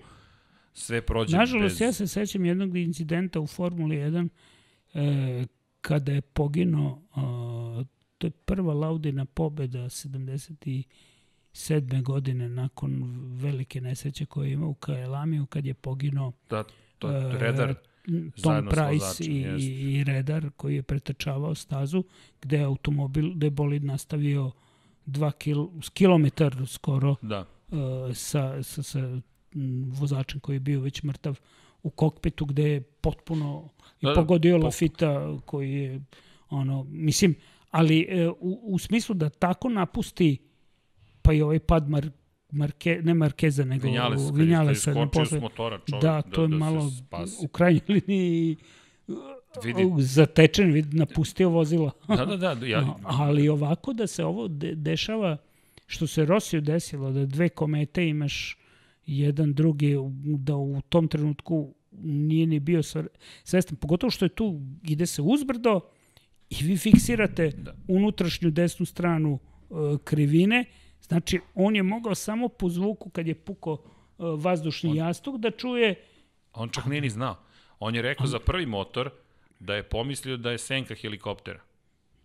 sve 0.73 1.01
prođe 1.01 1.38
Nažalost, 1.38 1.73
bez... 1.75 1.81
ja 1.81 1.93
se 1.93 2.07
sećam 2.07 2.45
jednog 2.45 2.77
incidenta 2.77 3.39
u 3.39 3.47
Formuli 3.47 3.95
1 3.95 4.29
e, 4.93 5.45
kada 5.81 6.11
je 6.11 6.21
poginuo, 6.21 7.01
a, 7.15 7.84
to 8.18 8.27
je 8.27 8.31
prva 8.31 8.73
Laudina 8.73 9.26
pobeda 9.26 9.80
77. 9.80 10.84
godine 12.03 12.49
nakon 12.49 13.03
velike 13.35 13.81
nesreće 13.81 14.26
koju 14.26 14.45
je 14.45 14.53
imao 14.53 14.69
u 14.69 14.73
Kaelamiju 14.73 15.45
kad 15.45 15.65
je 15.65 15.73
poginuo 15.73 16.31
Da, 16.49 16.64
to 16.99 17.11
e, 17.11 17.15
je 17.15 17.38
redar. 17.38 17.73
Tom 17.73 18.31
zajedno 18.35 18.72
Price 18.72 19.06
vozačem, 19.06 19.35
i, 19.60 19.65
i 19.65 20.03
Redar 20.03 20.49
koji 20.57 20.76
je 20.76 20.84
pretrčavao 20.84 21.56
stazu 21.56 22.03
gde 22.41 22.57
je 22.57 22.64
automobil, 22.64 23.34
gde 23.34 23.48
je 23.48 23.52
bolid 23.52 23.84
nastavio 23.84 24.52
2 25.07 25.31
kil, 25.31 25.68
kilometar 25.94 26.56
skoro 26.68 27.15
Da. 27.22 27.45
uh, 27.68 27.77
sa, 28.15 28.64
sa, 28.64 28.84
sa 28.84 29.19
vozačem 29.85 30.39
koji 30.39 30.56
je 30.56 30.60
bio 30.60 30.81
već 30.81 31.03
mrtav 31.03 31.39
u 31.84 31.89
kokpitu 31.89 32.45
gde 32.45 32.64
je 32.64 32.81
potpuno 32.81 33.69
i 34.02 34.06
Da, 34.06 34.10
da, 34.10 34.15
pogodio 34.15 34.60
po- 34.60 34.65
Lafita 34.65 35.38
koji 35.45 35.72
je 35.73 36.02
ono, 36.49 36.84
mislim, 36.84 37.35
ali 37.72 38.02
e, 38.02 38.30
u, 38.30 38.60
u 38.64 38.80
smislu 38.80 39.15
da 39.15 39.30
tako 39.30 39.69
napusti 39.69 40.38
pa 41.22 41.34
i 41.34 41.41
ovaj 41.41 41.60
pad 41.60 41.89
Mar, 41.89 42.10
Marke, 42.52 43.02
ne 43.03 43.14
Markeza, 43.14 43.65
nego 43.65 43.88
Vinjalesa. 44.34 44.91
skočio 44.91 45.06
s 45.06 45.30
posle- 45.30 45.39
motora 45.39 45.80
čovjek 45.80 46.02
Da, 46.02 46.22
to 46.22 46.41
je 46.41 46.48
da 46.48 46.56
malo 46.56 46.91
u 47.39 47.48
krajnjoj 47.48 47.81
liniji 47.98 48.56
Vidi. 49.64 49.84
zatečen, 49.98 50.72
vid, 50.72 50.94
napustio 50.94 51.49
vozila. 51.49 51.91
Da, 52.07 52.26
da, 52.27 52.56
da, 52.56 52.65
ja, 52.68 52.95
Ali 53.03 53.49
ovako 53.49 53.94
da 53.94 54.07
se 54.07 54.26
ovo 54.26 54.48
de, 54.48 54.76
dešava, 54.76 55.38
što 55.88 56.07
se 56.07 56.26
Rosiju 56.26 56.61
desilo, 56.61 57.11
da 57.11 57.26
dve 57.26 57.49
komete 57.49 58.07
imaš 58.07 58.57
jedan 59.06 59.53
drugi, 59.53 59.95
da 60.38 60.56
u 60.56 60.81
tom 60.81 61.07
trenutku 61.07 61.73
nije 61.94 62.48
ni 62.48 62.60
bio 62.60 62.81
svestan. 63.44 63.76
Pogotovo 63.76 64.11
što 64.11 64.26
je 64.26 64.30
tu, 64.30 64.61
ide 64.84 65.06
se 65.06 65.22
uzbrdo 65.22 65.80
i 66.49 66.63
vi 66.63 66.77
fiksirate 66.77 67.49
Da. 67.49 67.73
unutrašnju 67.87 68.51
desnu 68.51 68.85
stranu 68.85 69.39
e, 69.39 69.73
krivine, 70.03 70.65
znači 71.01 71.39
on 71.55 71.75
je 71.75 71.83
mogao 71.83 72.15
samo 72.15 72.47
po 72.47 72.69
zvuku 72.69 73.09
kad 73.09 73.27
je 73.27 73.35
puko 73.35 73.77
e, 73.83 73.83
vazdušni 74.37 74.95
jastuk 74.95 75.37
da 75.37 75.51
čuje 75.51 75.95
On 76.53 76.69
čak 76.69 76.85
nije 76.85 77.01
ni 77.01 77.09
znao. 77.09 77.35
On 77.79 77.95
je 77.95 78.01
rekao 78.01 78.27
za 78.27 78.39
prvi 78.39 78.65
motor 78.65 79.09
da 79.59 79.75
je 79.75 79.83
pomislio 79.83 80.37
da 80.37 80.51
je 80.51 80.57
senka 80.57 80.95
helikoptera. 80.95 81.59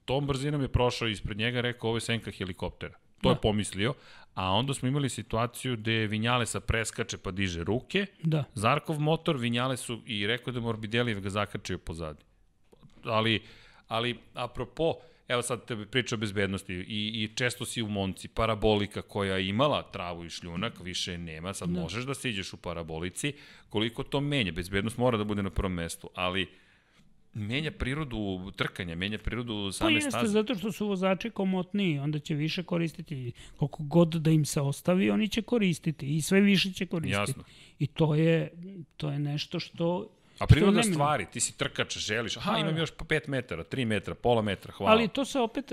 Tom 0.05 0.27
brzinom 0.27 0.63
je 0.63 0.69
prošao 0.69 1.09
ispred 1.09 1.39
njega 1.39 1.59
i 1.59 1.63
rekao 1.63 1.89
ovo 1.89 1.97
je 1.97 2.01
senka 2.01 2.31
helikoptera. 2.31 2.95
To 3.21 3.29
Da. 3.29 3.31
je 3.31 3.41
pomislio, 3.43 3.95
a 4.35 4.51
onda 4.53 4.75
smo 4.75 4.89
imali 4.89 5.09
situaciju 5.09 5.77
gde 5.77 6.07
Vinjalesa 6.07 6.61
preskače 6.61 7.19
pa 7.19 7.31
diže 7.31 7.65
ruke, 7.65 8.07
da, 8.23 8.45
Zarkov 8.55 9.01
motor, 9.01 9.37
Vinjalesu 9.37 10.01
i 10.07 10.27
rekao 10.27 10.53
da 10.53 10.61
Morbidelli 10.61 11.21
ga 11.21 11.31
zakačio 11.31 11.79
pozadi. 11.79 12.25
Ali, 13.05 13.43
ali 13.93 14.19
apropo, 14.35 14.95
evo 15.29 15.43
sad 15.43 15.65
te 15.65 15.77
priča 15.91 16.15
o 16.15 16.19
bezbednosti 16.19 16.75
i, 16.75 17.25
i 17.25 17.31
često 17.35 17.65
si 17.65 17.83
u 17.83 17.89
Monci, 17.89 18.29
parabolika 18.29 19.03
koja 19.03 19.37
je 19.37 19.49
imala 19.49 19.83
travu 19.83 20.25
i 20.25 20.31
šljunak, 20.31 20.81
više 20.81 21.19
nema, 21.19 21.55
sad 21.55 21.69
da. 21.69 21.81
možeš 21.81 22.05
da 22.05 22.15
siđeš 22.15 22.53
u 22.53 22.57
parabolici, 22.57 23.33
koliko 23.69 24.03
to 24.03 24.21
menja, 24.21 24.53
bezbednost 24.53 24.99
mora 24.99 25.19
da 25.19 25.25
bude 25.25 25.43
na 25.43 25.51
prvom 25.51 25.73
mestu, 25.73 26.11
ali 26.15 26.49
menja 27.35 27.71
prirodu 27.71 28.51
trkanja, 28.57 28.95
menja 28.95 29.19
prirodu 29.19 29.67
Pa 29.67 29.73
same 29.73 29.95
jeste, 29.95 30.11
staze. 30.11 30.33
zato 30.33 30.55
što 30.55 30.73
su 30.73 30.87
vozači 30.89 31.31
komotniji, 31.31 31.99
onda 31.99 32.19
će 32.19 32.35
više 32.35 32.63
koristiti. 32.63 33.33
Koliko 33.57 33.83
god 33.83 34.09
da 34.09 34.31
im 34.31 34.45
se 34.45 34.61
ostavi, 34.61 35.11
oni 35.11 35.29
će 35.29 35.43
koristiti 35.43 36.17
i 36.17 36.23
sve 36.23 36.41
više 36.41 36.73
će 36.73 36.87
koristiti. 36.87 37.21
Jasno. 37.21 37.45
I 37.79 37.87
to 37.87 38.15
je, 38.15 38.51
to 38.97 39.11
je 39.11 39.19
nešto 39.19 39.61
što... 39.61 40.09
A 40.43 40.47
priroda 40.47 40.83
stvari, 40.83 41.27
ti 41.33 41.41
si 41.41 41.59
trkač, 41.59 41.99
želiš, 41.99 42.37
aha, 42.37 42.53
Da, 42.53 42.59
imam 42.59 42.77
još 42.77 42.91
po 42.91 43.05
5 43.05 43.29
metara, 43.29 43.65
3 43.65 43.85
metra, 43.85 44.15
pola 44.15 44.43
metra, 44.43 44.73
hvala. 44.73 44.93
Ali 44.93 45.09
to 45.09 45.25
se 45.25 45.41
opet, 45.41 45.73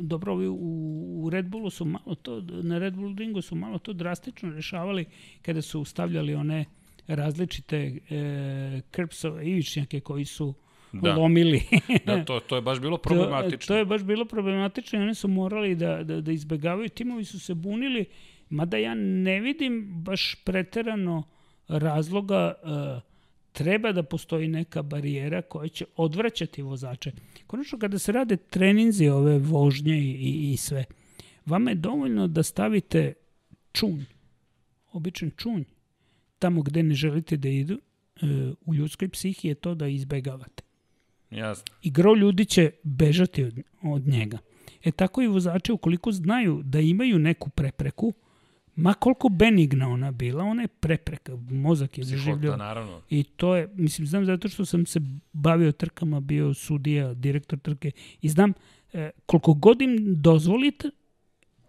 dobro, 0.00 0.34
u, 0.34 1.24
u 1.24 1.30
Red 1.30 1.48
Bullu 1.48 1.70
su 1.70 1.84
malo 1.84 2.14
to, 2.14 2.40
na 2.62 2.78
Red 2.78 2.94
Bull 2.94 3.16
ringu 3.16 3.42
su 3.42 3.54
malo 3.54 3.78
to 3.78 3.92
drastično 3.92 4.50
rešavali 4.50 5.04
kada 5.42 5.62
su 5.62 5.84
stavljali 5.84 6.34
one 6.34 6.64
različite 7.06 7.76
e, 8.10 8.80
krpsove 8.90 9.46
ivičnjake 9.46 10.00
koji 10.00 10.24
su 10.24 10.54
Da. 10.92 11.14
lomili. 11.14 11.60
Da, 12.06 12.24
to, 12.24 12.40
to 12.40 12.56
je 12.56 12.62
baš 12.62 12.80
bilo 12.80 12.96
To, 12.96 13.02
problematično. 13.02 13.74
to 13.74 13.78
je 13.78 13.84
baš 13.84 14.02
bilo 14.02 14.24
problematično 14.24 14.98
i 14.98 15.02
oni 15.02 15.14
su 15.14 15.28
morali 15.28 15.74
da, 15.74 16.02
da, 16.04 16.20
da 16.20 16.32
izbegavaju. 16.32 16.88
Timovi 16.88 17.24
su 17.24 17.40
se 17.40 17.54
bunili, 17.54 18.04
mada 18.50 18.76
ja 18.76 18.94
ne 18.94 19.40
vidim 19.40 20.02
baš 20.04 20.34
preterano 20.44 21.22
razloga 21.68 22.54
uh, 22.62 23.07
treba 23.58 23.92
da 23.92 24.02
postoji 24.02 24.48
neka 24.48 24.82
barijera 24.82 25.42
koja 25.42 25.68
će 25.68 25.84
odvraćati 25.96 26.62
vozače. 26.62 27.12
Konačno, 27.46 27.78
kada 27.78 27.98
se 27.98 28.12
rade 28.12 28.36
treninzi 28.36 29.08
ove 29.08 29.38
vožnje 29.38 29.98
i, 29.98 30.10
i, 30.10 30.52
i 30.52 30.56
sve, 30.56 30.84
vama 31.46 31.70
je 31.70 31.74
dovoljno 31.74 32.26
da 32.28 32.42
stavite 32.42 33.12
čunj, 33.72 34.04
običan 34.92 35.30
čunj, 35.36 35.64
tamo 36.38 36.62
gde 36.62 36.82
ne 36.82 36.94
želite 36.94 37.36
da 37.36 37.48
idu, 37.48 37.74
e, 37.74 38.26
u 38.66 38.74
ljudskoj 38.74 39.08
psihi 39.08 39.48
je 39.48 39.54
to 39.54 39.74
da 39.74 39.88
izbegavate. 39.88 40.62
Jasno. 41.30 41.74
I 41.82 41.90
gro 41.90 42.14
ljudi 42.14 42.44
će 42.44 42.70
bežati 42.82 43.44
od, 43.44 43.58
od 43.82 44.06
njega. 44.06 44.38
E 44.84 44.90
tako 44.90 45.22
i 45.22 45.26
vozači, 45.26 45.72
ukoliko 45.72 46.12
znaju 46.12 46.60
da 46.64 46.80
imaju 46.80 47.18
neku 47.18 47.50
prepreku, 47.50 48.14
ma 48.78 48.94
koliko 48.94 49.28
benigna 49.28 49.88
ona 49.88 50.10
bila, 50.12 50.44
ona 50.44 50.62
je 50.62 50.68
prepreka, 50.68 51.36
mozak 51.50 51.98
je 51.98 52.04
zaživljao. 52.04 52.56
naravno. 52.56 53.00
I 53.10 53.24
to 53.24 53.56
je, 53.56 53.68
mislim, 53.74 54.06
znam 54.06 54.24
zato 54.24 54.48
što 54.48 54.64
sam 54.64 54.86
se 54.86 55.00
bavio 55.32 55.72
trkama, 55.72 56.20
bio 56.20 56.54
sudija, 56.54 57.14
direktor 57.14 57.58
trke 57.58 57.90
i 58.20 58.28
znam 58.28 58.52
e, 58.92 59.10
koliko 59.26 59.54
god 59.54 59.82
im 59.82 59.96
dozvolite, 60.22 60.90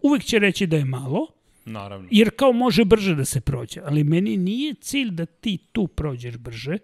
uvek 0.02 0.22
će 0.22 0.38
reći 0.38 0.66
da 0.66 0.76
je 0.76 0.84
malo, 0.84 1.26
Naravno. 1.64 2.08
jer 2.10 2.30
kao 2.36 2.52
može 2.52 2.84
brže 2.84 3.14
da 3.14 3.24
se 3.24 3.40
prođe. 3.40 3.80
Ali 3.84 4.04
meni 4.04 4.36
nije 4.36 4.74
cilj 4.74 5.10
da 5.10 5.26
ti 5.26 5.58
tu 5.72 5.86
prođeš 5.86 6.36
brže, 6.38 6.78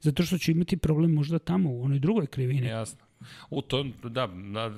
zato 0.00 0.22
što 0.22 0.38
ću 0.38 0.50
imati 0.50 0.76
problem 0.76 1.12
možda 1.12 1.38
tamo 1.38 1.70
u 1.70 1.82
onoj 1.82 1.98
drugoj 1.98 2.26
krivini. 2.26 2.66
Jasno. 2.66 3.07
U 3.50 3.62
to, 3.62 3.82
da, 4.04 4.26
da 4.26 4.72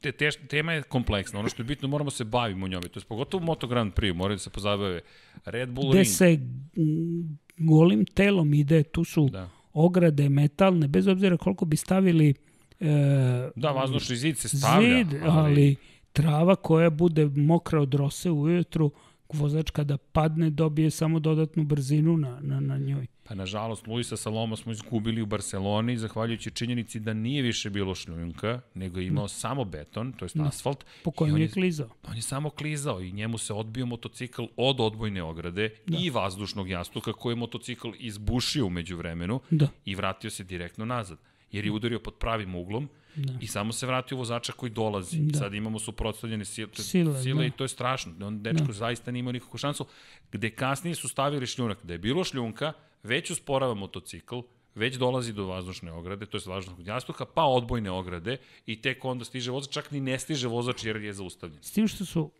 te, 0.00 0.12
te, 0.12 0.30
tema 0.48 0.72
je 0.72 0.82
kompleksna. 0.82 1.38
Ono 1.38 1.48
što 1.48 1.62
je 1.62 1.66
bitno, 1.66 1.88
moramo 1.88 2.10
se 2.10 2.24
bavimo 2.24 2.68
njome. 2.68 2.88
To 2.88 3.00
je 3.00 3.04
pogotovo 3.04 3.44
Moto 3.44 3.66
Grand 3.66 3.92
Prix, 3.92 4.14
moraju 4.14 4.34
da 4.34 4.40
se 4.40 4.50
pozabave 4.50 5.00
Red 5.44 5.68
Bull 5.68 5.90
Gde 5.90 5.98
Ring. 5.98 6.06
se 6.08 6.36
mm, 6.76 7.38
golim 7.58 8.04
telom 8.04 8.54
ide, 8.54 8.82
tu 8.82 9.04
su 9.04 9.28
Da. 9.28 9.48
ograde 9.72 10.28
metalne, 10.28 10.88
bez 10.88 11.06
obzira 11.06 11.36
koliko 11.36 11.64
bi 11.64 11.76
stavili 11.76 12.34
e, 12.80 13.50
Da, 13.56 13.70
vazdušni 13.70 14.16
zid 14.16 14.38
se 14.38 14.48
stavlja. 14.48 14.88
zid, 14.98 15.14
ali 15.22 15.76
trava 16.12 16.56
koja 16.56 16.90
bude 16.90 17.26
mokra 17.26 17.80
od 17.80 17.94
rose 17.94 18.30
ujutru, 18.30 18.90
vozač 19.32 19.70
kada 19.70 19.96
padne 19.96 20.50
dobije 20.50 20.90
samo 20.90 21.18
dodatnu 21.18 21.64
brzinu 21.64 22.16
na, 22.16 22.40
na, 22.40 22.60
na 22.60 22.78
njoj. 22.78 23.06
Pa 23.24 23.34
nažalost, 23.34 23.86
Luisa 23.86 24.16
Saloma 24.16 24.56
smo 24.56 24.72
izgubili 24.72 25.22
u 25.22 25.26
Barceloni, 25.26 25.96
zahvaljujući 25.96 26.50
činjenici 26.50 27.00
da 27.00 27.14
nije 27.14 27.42
više 27.42 27.70
bilo 27.70 27.94
šljunka, 27.94 28.60
nego 28.74 29.00
je 29.00 29.06
imao 29.06 29.28
samo 29.28 29.64
beton, 29.64 30.12
to 30.12 30.24
je 30.24 30.30
asfalt. 30.46 30.84
Po 31.04 31.10
kojem 31.10 31.34
on 31.34 31.40
je 31.40 31.48
klizao. 31.48 31.88
On 32.08 32.16
je 32.16 32.22
samo 32.22 32.50
klizao 32.50 33.00
i 33.00 33.12
njemu 33.12 33.38
se 33.38 33.52
odbio 33.52 33.86
motocikl 33.86 34.42
od 34.56 34.80
odbojne 34.80 35.22
ograde 35.22 35.70
da. 35.86 35.98
i 35.98 36.10
vazdušnog 36.10 36.68
jastuka 36.68 37.12
koji 37.12 37.32
je 37.32 37.36
motocikl 37.36 37.88
izbušio 37.98 38.66
umeđu 38.66 38.96
vremenu 38.96 39.40
Da. 39.50 39.68
i 39.84 39.94
vratio 39.94 40.30
se 40.30 40.44
direktno 40.44 40.84
nazad. 40.84 41.18
Jer 41.52 41.64
je 41.64 41.72
udario 41.72 42.00
pod 42.00 42.14
pravim 42.14 42.54
uglom 42.54 42.88
Da. 43.16 43.32
i 43.40 43.46
samo 43.46 43.72
se 43.72 43.86
vratio 43.86 44.16
vozača 44.16 44.52
koji 44.52 44.70
dolazi. 44.70 45.18
Da. 45.18 45.38
Sad 45.38 45.54
imamo 45.54 45.78
suprotstavljene 45.78 46.44
sile, 46.44 46.68
Sile, 46.74 47.22
sile 47.22 47.38
da. 47.42 47.46
i 47.46 47.50
to 47.50 47.64
je 47.64 47.68
strašno. 47.68 48.26
On 48.26 48.42
dečko 48.42 48.66
da. 48.66 48.72
zaista 48.72 49.10
nije 49.10 49.20
imao 49.20 49.32
nikakvu 49.32 49.58
šansu. 49.58 49.86
Gde 50.32 50.50
kasnije 50.50 50.94
su 50.94 51.08
stavili 51.08 51.46
šljunak. 51.46 51.78
Da 51.82 51.92
je 51.92 51.98
bilo 51.98 52.24
šljunka, 52.24 52.72
već 53.02 53.30
usporava 53.30 53.74
motocikl, 53.74 54.40
već 54.74 54.96
dolazi 54.96 55.32
do 55.32 55.46
vazdušne 55.46 55.92
ograde, 55.92 56.26
to 56.26 56.36
je 56.36 56.42
vazdušnog 56.46 56.86
jastuka, 56.86 57.24
pa 57.24 57.44
odbojne 57.44 57.90
ograde 57.90 58.36
i 58.66 58.82
tek 58.82 59.04
onda 59.04 59.24
stiže 59.24 59.50
vozač, 59.50 59.70
čak 59.72 59.90
ni 59.90 60.00
ne 60.00 60.18
stiže 60.18 60.48
vozač 60.48 60.84
jer 60.84 60.96
je 60.96 61.12
zaustavljen. 61.12 61.62
S 61.62 61.72
tim 61.72 61.88
što 61.88 62.04
su 62.04 62.30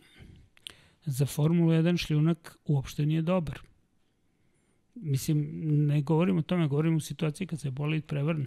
za 1.05 1.27
Formulu 1.27 1.71
1 1.71 2.07
šljunak 2.07 2.57
uopšte 2.65 3.07
nije 3.07 3.23
dobar. 3.23 3.61
Mislim, 4.95 5.49
ne 5.87 6.03
govorim 6.03 6.39
o 6.39 6.43
tome, 6.43 6.69
govorim 6.69 6.97
u 6.97 7.01
situaciji 7.01 7.47
kad 7.47 7.61
se 7.61 7.71
bolid 7.71 8.05
prevrne. 8.05 8.47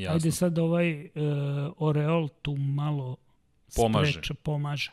Jasno. 0.00 0.14
Ajde 0.14 0.30
sad 0.32 0.58
ovaj 0.58 0.90
e, 0.92 1.10
Oreol 1.78 2.28
tu 2.30 2.56
malo 2.56 3.16
Pomaže. 3.76 4.12
Spreča, 4.12 4.34
pomaže. 4.34 4.90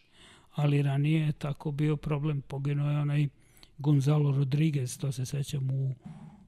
Ali 0.51 0.81
ranije 0.81 1.21
je 1.21 1.31
tako 1.31 1.71
bio 1.71 1.95
problem. 1.97 2.41
Poginuo 2.41 2.91
je 2.91 2.99
onaj 2.99 3.27
Gonzalo 3.77 4.31
Rodriguez, 4.31 4.97
to 4.97 5.11
se 5.11 5.25
sećam 5.25 5.69
u, 5.71 5.95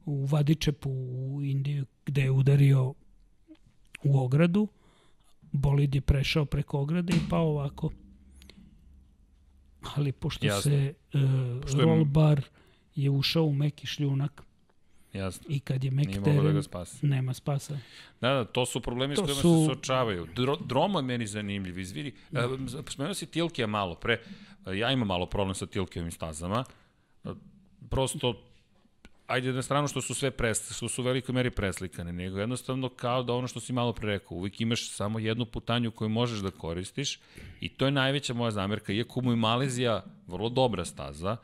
u 0.06 0.26
Vadičepu 0.26 0.90
u 0.90 1.40
Indiju, 1.44 1.86
gde 2.06 2.22
je 2.22 2.32
udario 2.32 2.94
u 4.04 4.20
ogradu. 4.20 4.68
Bolid 5.52 5.96
je 5.96 6.02
prešao 6.02 6.46
preko 6.46 6.80
ograde 6.80 7.14
i 7.16 7.30
pao 7.30 7.48
ovako. 7.48 7.90
Ali 9.96 10.12
pošto 10.12 10.46
Jasno. 10.46 10.62
se 10.62 10.76
e, 11.14 11.20
Pošto 11.62 11.80
je- 11.80 11.86
roll 11.86 12.06
bar 12.06 12.42
je 12.96 13.10
ušao 13.10 13.44
u 13.44 13.54
meki 13.54 13.88
šljunak 13.88 14.44
Jasno. 15.14 15.46
i 15.50 15.60
kad 15.60 15.84
je 15.84 15.92
mek 15.92 16.08
Nije 16.08 16.20
mogao 16.20 16.44
da 16.44 16.52
ga 16.52 16.62
spasi. 16.62 17.06
nema 17.06 17.34
spasa. 17.34 17.78
Da, 18.22 18.30
da, 18.30 18.46
to 18.46 18.66
su 18.66 18.82
problemi 18.82 19.16
s 19.16 19.18
To 19.18 19.24
kojima 19.24 19.36
su- 19.36 19.60
se 19.60 19.66
suočavaju. 19.66 20.28
Dro, 20.36 20.56
Dromo 20.58 21.00
je 21.00 21.04
meni 21.04 21.28
zanimljiv, 21.28 21.80
izvidi. 21.80 22.14
E, 22.32 22.38
spomenuo 22.88 23.14
si 23.14 23.26
Tilkija 23.26 23.68
malo 23.68 23.96
pre. 23.96 24.22
E, 24.66 24.78
Ja 24.78 24.92
imam 24.92 25.08
malo 25.08 25.26
problem 25.26 25.56
sa 25.56 25.66
Tilkijevim 25.66 26.12
stazama. 26.12 26.64
E, 27.26 27.30
Prosto, 27.90 28.42
ajde 29.28 29.54
na 29.54 29.62
stranu 29.62 29.88
što 29.88 30.02
su 30.02 30.14
sve 30.14 30.32
pres, 30.32 30.72
što 30.72 30.90
su 30.90 31.02
u 31.02 31.06
velikoj 31.06 31.34
meri 31.34 31.52
preslikane, 31.52 32.14
nego 32.14 32.40
jednostavno 32.40 32.90
kao 32.90 33.24
da 33.24 33.34
ono 33.34 33.48
što 33.48 33.60
si 33.60 33.74
malo 33.74 33.94
pre 33.94 34.08
rekao, 34.08 34.38
uvijek 34.38 34.62
imaš 34.62 34.90
samo 34.90 35.20
jednu 35.20 35.46
putanju 35.46 35.92
koju 35.92 36.10
možeš 36.10 36.40
da 36.40 36.52
koristiš 36.52 37.20
i 37.62 37.70
to 37.70 37.86
je 37.86 37.92
najveća 37.92 38.34
moja 38.34 38.52
zamerka, 38.52 38.94
iako 38.94 39.22
mu 39.22 39.32
je 39.32 39.36
Malezija 39.36 40.04
vrlo 40.28 40.50
dobra 40.50 40.86
staza, 40.86 41.38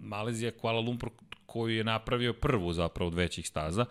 Malezija 0.00 0.50
Kuala 0.52 0.80
Lumpur 0.80 1.10
koju 1.48 1.76
je 1.76 1.84
napravio 1.84 2.32
prvu 2.32 2.72
zapravo 2.72 3.08
od 3.08 3.14
većih 3.14 3.48
staza, 3.48 3.84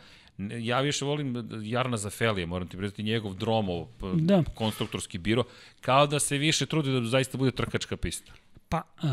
ja 0.60 0.82
više 0.82 1.06
volim 1.06 1.34
Jarna 1.64 1.98
Zafelije, 1.98 2.46
moram 2.46 2.68
ti 2.68 2.78
priznati 2.78 3.04
njegov 3.04 3.34
dromov, 3.36 3.86
p- 3.86 4.06
Da. 4.16 4.44
konstruktorski 4.56 5.18
biro, 5.18 5.44
kao 5.82 6.08
da 6.08 6.20
se 6.20 6.38
više 6.38 6.66
trudi 6.66 6.92
da 6.92 7.02
zaista 7.02 7.38
bude 7.38 7.52
trkačka 7.52 7.98
pista. 7.98 8.34
Pa, 8.70 8.82
uh, 8.98 9.10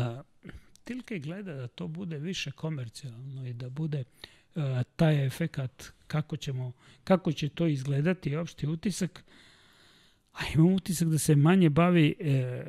Tilke 0.83 1.19
gleda 1.19 1.53
da 1.53 1.67
to 1.67 1.87
bude 1.87 2.17
više 2.17 2.51
komercijalno 2.51 3.47
i 3.47 3.53
da 3.53 3.69
bude 3.69 4.03
uh, 4.55 4.63
taj 4.95 5.25
efekat 5.25 5.83
kako, 6.07 6.37
ćemo, 6.37 6.71
kako 7.03 7.31
će 7.31 7.49
to 7.49 7.67
izgledati 7.67 8.35
opšti 8.35 8.67
utisak. 8.67 9.23
A 10.33 10.39
imam 10.55 10.73
utisak 10.73 11.07
da 11.07 11.17
se 11.17 11.35
manje 11.35 11.69
bavi 11.69 12.15
e, 12.19 12.63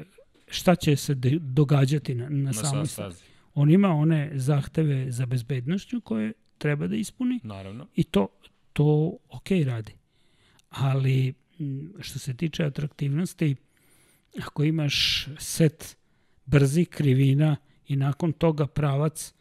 šta 0.48 0.74
će 0.74 0.96
se 0.96 1.14
de, 1.14 1.38
događati 1.40 2.14
na, 2.14 2.28
na, 2.28 2.42
Na 2.42 2.52
samoj 2.52 2.86
stazi. 2.86 3.22
On 3.58 3.70
ima 3.70 3.88
one 3.88 4.30
zahteve 4.34 5.10
za 5.10 5.26
bezbednošću 5.26 6.00
koje 6.00 6.32
treba 6.58 6.86
da 6.86 6.96
ispuni 6.96 7.40
Naravno. 7.42 7.86
i 7.94 8.04
to, 8.04 8.28
to 8.72 9.16
ok 9.28 9.50
radi. 9.64 9.92
Ali 10.68 11.34
što 12.00 12.18
se 12.18 12.34
tiče 12.34 12.64
atraktivnosti, 12.64 13.56
ako 14.42 14.64
imaš 14.64 15.28
set 15.38 15.96
brzih 16.46 16.88
krivina 16.88 17.56
i 17.88 17.96
nakon 17.96 18.32
toga 18.32 18.66
pravac, 18.66 19.34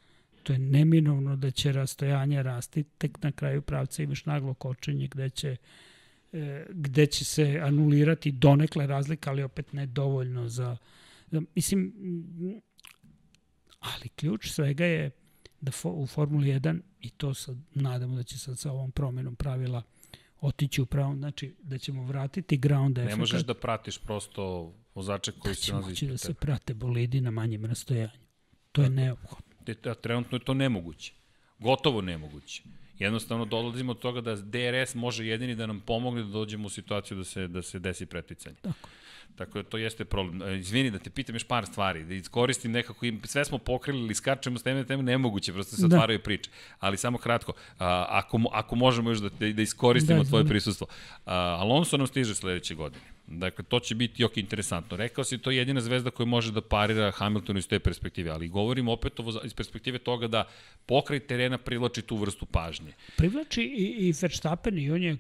to 0.44 0.54
je 0.54 0.60
neminovno 0.60 1.36
da 1.36 1.52
će 1.52 1.72
rastojanje 1.72 2.44
rasti, 2.44 2.84
tek 2.84 3.24
na 3.24 3.32
kraju 3.32 3.62
pravca 3.62 4.04
imaš 4.04 4.26
naglo 4.26 4.54
kočenje 4.54 5.08
gde 5.08 5.30
će 5.30 5.56
e, 6.34 6.66
gde 6.70 7.06
će 7.06 7.26
se 7.26 7.60
anulirati 7.64 8.32
donekle 8.32 8.88
razlika, 8.88 9.30
ali 9.30 9.44
opet 9.44 9.74
ne 9.74 9.86
dovoljno 9.86 10.50
za... 10.50 10.78
za 11.32 11.42
mislim, 11.56 11.94
ali 13.94 14.10
ključ 14.10 14.50
svega 14.50 14.86
je 14.86 15.12
da 15.62 15.72
fo, 15.72 15.90
u 15.90 16.08
Formuli 16.08 16.48
1, 16.48 16.80
i 17.02 17.10
to 17.10 17.34
sad 17.34 17.58
nadamo 17.74 18.16
da 18.16 18.24
će 18.24 18.40
sad 18.40 18.60
sa 18.60 18.72
ovom 18.72 18.92
promenom 18.92 19.36
pravila 19.36 19.84
otići 20.42 20.82
u 20.82 20.86
pravom, 20.86 21.18
znači 21.18 21.56
da 21.64 21.78
ćemo 21.78 22.04
vratiti 22.04 22.58
ground 22.58 22.98
Ne 22.98 23.04
efekat, 23.04 23.20
možeš 23.20 23.42
da 23.42 23.54
pratiš 23.54 23.98
prosto 23.98 24.74
vozače 24.96 25.32
da 25.32 25.40
koji 25.40 25.56
se 25.56 25.62
će 25.62 25.72
nalaze 25.72 25.90
moći 25.90 26.08
da 26.08 26.14
ispred 26.14 26.36
se 26.36 26.40
prate 26.40 26.74
bolidi 26.74 27.22
na 27.22 27.32
manjem 27.32 27.66
rastojanju. 27.66 28.26
To 28.72 28.82
je 28.82 28.90
neophodno. 28.90 29.56
Te- 29.66 29.90
a 29.90 29.94
Trenutno 29.94 30.36
je 30.36 30.44
to 30.44 30.54
nemoguće. 30.54 31.14
Gotovo 31.60 32.02
nemoguće. 32.02 32.64
Jednostavno 33.00 33.46
dolazimo 33.46 33.92
od 33.92 34.00
toga 34.00 34.22
da 34.22 34.36
DRS 34.36 34.96
može 34.96 35.26
jedini 35.26 35.56
da 35.56 35.68
nam 35.68 35.80
pomogne 35.80 36.24
da 36.24 36.30
dođemo 36.30 36.68
u 36.68 36.70
situaciju 36.70 37.18
da 37.18 37.24
se, 37.24 37.48
da 37.48 37.62
se 37.62 37.80
desi 37.80 38.06
preticanje. 38.06 38.56
Tako. 38.62 38.90
Tako 39.36 39.62
da 39.62 39.70
to 39.70 39.78
jeste 39.78 40.06
problem. 40.06 40.42
E, 40.44 40.58
Izvini 40.58 40.92
da 40.92 41.00
te 41.00 41.10
pitam 41.10 41.36
još 41.36 41.44
par 41.44 41.66
stvari, 41.66 42.04
da 42.04 42.14
iskoristim 42.14 42.72
nekako, 42.72 43.06
im- 43.06 43.22
sve 43.24 43.46
smo 43.46 43.58
pokrili 43.58 44.00
ili 44.00 44.16
skačemo 44.16 44.60
s 44.60 44.64
teme 44.64 44.80
na 44.80 44.86
teme, 44.86 45.04
nemoguće, 45.04 45.54
prosto 45.54 45.76
se 45.76 45.82
Da. 45.82 45.88
otvaraju 45.88 46.20
priče. 46.20 46.50
Ali 46.80 46.98
samo 46.98 47.18
kratko, 47.18 47.54
a, 47.80 48.06
ako, 48.10 48.40
ako 48.52 48.76
možemo 48.76 49.10
još 49.10 49.20
da, 49.20 49.30
da, 49.30 49.52
da 49.54 49.62
iskoristimo 49.62 50.18
Da, 50.18 50.24
da, 50.24 50.30
tvoje 50.30 50.46
prisustvo. 50.46 50.88
A, 51.26 51.34
Alonso 51.36 51.98
nam 51.98 52.08
stiže 52.08 52.36
sledeće 52.36 52.76
godine. 52.76 53.02
Dakle, 53.28 53.64
to 53.64 53.80
će 53.80 53.96
biti 53.96 54.22
jok 54.22 54.38
interesantno. 54.38 54.98
Rekao 54.98 55.24
si, 55.24 55.38
to 55.38 55.52
je 55.52 55.58
jedina 55.58 55.82
zvezda 55.82 56.10
koja 56.12 56.28
može 56.28 56.52
da 56.52 56.62
parira 56.62 57.12
Hamiltonu 57.12 57.60
iz 57.60 57.68
te 57.68 57.80
perspektive, 57.80 58.30
ali 58.32 58.48
govorim 58.48 58.88
opet 58.88 59.20
ovo 59.20 59.42
iz 59.44 59.54
perspektive 59.54 59.98
toga 59.98 60.28
da 60.28 60.48
pokraj 60.86 61.20
terena 61.20 61.58
privlači 61.58 62.02
tu 62.02 62.18
vrstu 62.18 62.46
pažnje. 62.46 62.94
Privlači 63.18 63.62
i, 63.64 63.86
i 64.00 64.14
Verstappen 64.22 64.78
i 64.78 64.92
on 64.92 65.04
je 65.04 65.18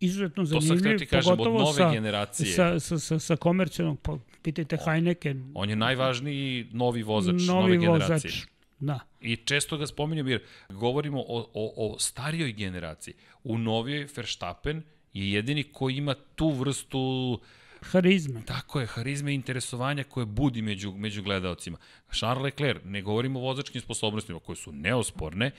izuzetno 0.00 0.46
To 0.46 0.60
zanimljiv, 0.60 0.98
ti 0.98 1.06
kažem, 1.06 1.32
od 1.32 1.38
pogotovo 1.38 1.58
nove 1.58 1.72
sa, 1.72 1.92
generacije. 1.92 2.52
sa, 2.52 2.80
sa, 2.80 2.98
sa, 2.98 3.18
sa 3.18 3.36
komercijalnog, 3.36 4.00
pa 4.02 4.18
pitajte 4.42 4.78
Heineken, 4.84 5.52
On 5.54 5.70
je 5.70 5.76
najvažniji 5.76 6.66
novi 6.72 7.02
vozač, 7.02 7.34
novi 7.46 7.46
nove 7.46 7.76
generacije. 7.78 8.30
vozač. 8.32 8.46
Da. 8.80 9.00
I 9.20 9.36
često 9.36 9.76
ga 9.76 9.86
spominjem 9.86 10.28
jer 10.28 10.42
govorimo 10.68 11.20
o, 11.20 11.50
o, 11.54 11.94
o 11.94 11.98
starijoj 11.98 12.52
generaciji. 12.52 13.14
U 13.44 13.58
novijoj 13.58 14.08
Verstappen 14.16 14.82
je 15.12 15.32
jedini 15.32 15.62
koji 15.64 15.96
ima 15.96 16.14
tu 16.34 16.50
vrstu 16.50 17.38
Harizme. 17.82 18.42
Tako 18.46 18.80
je, 18.80 18.86
harizme 18.86 19.32
i 19.32 19.34
interesovanja 19.34 20.04
koje 20.04 20.26
budi 20.26 20.62
među, 20.62 20.92
među 20.92 21.22
gledalcima. 21.22 21.78
Charles 22.12 22.42
Leclerc, 22.42 22.80
ne 22.84 23.02
govorimo 23.02 23.38
o 23.38 23.42
vozačkim 23.42 23.80
sposobnostima 23.80 24.38
koje 24.40 24.56
su 24.56 24.72
neosporne, 24.72 25.50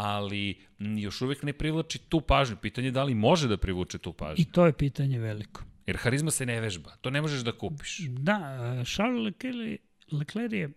ali 0.00 0.58
još 0.78 1.22
uvek 1.22 1.42
ne 1.42 1.52
privlači 1.52 1.98
tu 1.98 2.20
pažnju. 2.20 2.56
Pitanje 2.56 2.88
je 2.88 2.92
da 2.92 3.04
li 3.04 3.14
može 3.14 3.48
da 3.48 3.56
privuče 3.56 3.98
tu 3.98 4.12
pažnju. 4.12 4.42
I 4.42 4.44
to 4.44 4.66
je 4.66 4.72
pitanje 4.72 5.18
veliko. 5.18 5.64
Jer 5.86 5.96
harizma 5.96 6.30
se 6.30 6.46
ne 6.46 6.60
vežba. 6.60 6.90
To 7.00 7.10
ne 7.10 7.20
možeš 7.20 7.40
da 7.40 7.52
kupiš. 7.52 7.98
Da, 8.08 8.38
Charles 8.84 9.24
Leclerc, 9.24 9.80
Leclerc 10.12 10.52
je 10.52 10.70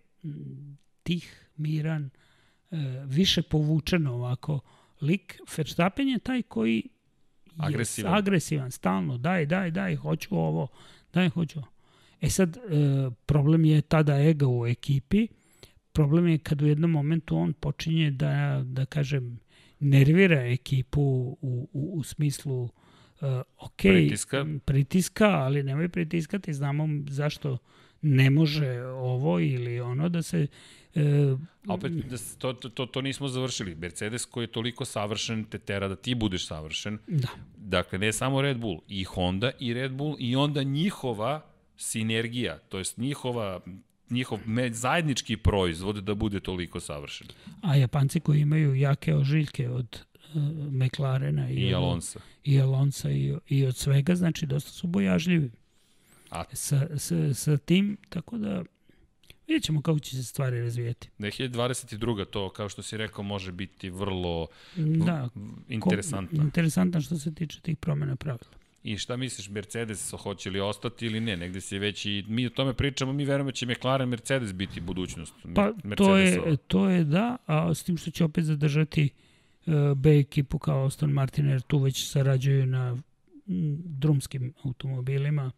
tih, 1.02 1.48
miran, 1.56 2.10
e, 2.70 2.76
više 3.06 3.42
povučen 3.42 4.06
ovako 4.06 4.60
lik. 5.00 5.40
Verstappen 5.56 6.08
je 6.08 6.18
taj 6.18 6.42
koji 6.42 6.82
agresivan. 7.56 8.12
Je 8.12 8.18
agresivan, 8.18 8.70
stalno, 8.70 9.18
daj, 9.18 9.46
daj, 9.46 9.70
daj, 9.70 9.96
hoću 9.96 10.36
ovo, 10.36 10.68
daj, 11.12 11.28
hoću 11.28 11.58
ovo. 11.58 11.68
E 12.20 12.30
sad, 12.30 12.56
e, 12.56 12.60
problem 13.26 13.64
je 13.64 13.80
tada 13.80 14.18
ega 14.20 14.46
u 14.48 14.66
ekipi, 14.66 15.28
problem 15.94 16.26
je 16.28 16.38
kad 16.38 16.62
u 16.62 16.66
jednom 16.66 16.90
momentu 16.90 17.36
on 17.36 17.52
počinje 17.52 18.10
da, 18.10 18.62
da 18.64 18.84
kažem, 18.84 19.38
nervira 19.80 20.46
ekipu 20.46 21.00
u, 21.00 21.68
u, 21.72 21.98
u 21.98 22.02
smislu 22.02 22.62
uh, 22.62 22.70
ok, 23.58 23.76
pritiska. 23.76 24.46
pritiska, 24.64 25.28
ali 25.28 25.62
nemoj 25.62 25.88
pritiskati, 25.88 26.52
znamo 26.52 26.88
zašto 27.08 27.58
ne 28.02 28.30
može 28.30 28.82
ovo 28.82 29.40
ili 29.40 29.80
ono 29.80 30.08
da 30.08 30.22
se 30.22 30.46
E, 30.94 31.36
opet, 31.68 31.92
da, 31.92 32.16
to, 32.38 32.52
to, 32.52 32.86
to 32.86 33.00
nismo 33.00 33.28
završili. 33.28 33.74
Mercedes 33.74 34.24
koji 34.24 34.44
je 34.44 34.52
toliko 34.52 34.84
savršen 34.84 35.44
te 35.44 35.58
tera 35.58 35.88
da 35.88 35.96
ti 35.96 36.14
budeš 36.14 36.46
savršen. 36.46 36.98
Da. 37.06 37.28
Dakle, 37.56 37.98
ne 37.98 38.12
samo 38.12 38.42
Red 38.42 38.58
Bull, 38.58 38.80
i 38.88 39.04
Honda 39.04 39.50
i 39.60 39.74
Red 39.74 39.92
Bull 39.92 40.16
i 40.18 40.36
onda 40.36 40.62
njihova 40.62 41.46
sinergija, 41.76 42.58
to 42.58 42.78
jest 42.78 42.98
njihova 42.98 43.60
njihov 44.10 44.38
zajednički 44.72 45.36
proizvod 45.36 45.96
da 45.96 46.14
bude 46.14 46.40
toliko 46.40 46.80
savršen. 46.80 47.26
A 47.62 47.76
Japanci 47.76 48.20
koji 48.20 48.40
imaju 48.40 48.74
jake 48.74 49.14
ožiljke 49.14 49.68
od 49.70 50.00
uh, 50.34 50.42
McLarena 50.72 51.50
i, 51.50 51.54
I 51.54 51.74
Alonsa. 51.74 52.20
I 52.44 52.60
Alonsa 52.60 53.10
i, 53.10 53.34
i 53.48 53.66
od 53.66 53.76
svega, 53.76 54.14
znači 54.14 54.46
dosta 54.46 54.70
su 54.70 54.86
bojažljivi. 54.86 55.50
A... 56.30 56.44
Sa, 56.52 56.98
sa, 56.98 57.34
sa 57.34 57.56
tim, 57.56 57.96
tako 58.08 58.38
da 58.38 58.62
Vidjet 59.46 59.62
ćemo 59.64 59.82
kako 59.82 59.98
će 59.98 60.16
se 60.16 60.24
stvari 60.24 60.60
razvijeti. 60.60 61.08
2022. 61.18 62.24
to, 62.24 62.50
kao 62.50 62.68
što 62.68 62.82
si 62.82 62.96
rekao, 62.96 63.24
može 63.24 63.52
biti 63.52 63.90
vrlo 63.90 64.46
da, 64.76 65.28
interesantno. 65.68 66.42
Interesantno 66.42 67.00
što 67.00 67.18
se 67.18 67.34
tiče 67.34 67.60
tih 67.60 67.76
promena 67.76 68.16
pravila. 68.16 68.50
I 68.84 68.98
šta 68.98 69.16
misliš, 69.16 69.48
Mercedes 69.48 70.14
hoće 70.18 70.50
li 70.50 70.60
ostati 70.60 71.06
ili 71.06 71.20
ne? 71.20 71.36
Negde 71.36 71.60
se 71.60 71.78
već 71.78 72.06
i 72.06 72.24
mi 72.28 72.46
o 72.46 72.50
tome 72.50 72.74
pričamo, 72.74 73.12
mi 73.12 73.24
verujemo 73.24 73.50
da 73.50 73.54
će 73.54 73.66
McLaren 73.66 74.08
Mercedes 74.08 74.52
biti 74.52 74.80
budućnost. 74.80 75.34
Pa 75.54 75.72
to 75.96 76.16
je, 76.16 76.56
to 76.66 76.90
je 76.90 77.04
da, 77.04 77.36
a 77.46 77.74
s 77.74 77.82
tim 77.82 77.96
što 77.96 78.10
će 78.10 78.24
opet 78.24 78.44
zadržati 78.44 79.10
uh, 79.66 79.74
B 79.96 80.18
ekipu 80.18 80.58
kao 80.58 80.86
Aston 80.86 81.10
Martin, 81.10 81.46
jer 81.46 81.60
tu 81.60 81.78
već 81.78 82.10
sarađuju 82.10 82.66
na 82.66 82.96
drumskim 83.84 84.52
automobilima, 84.64 85.50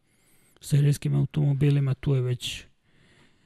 serijskim 0.60 1.14
automobilima, 1.14 1.94
tu 1.94 2.14
je 2.14 2.20
već 2.20 2.64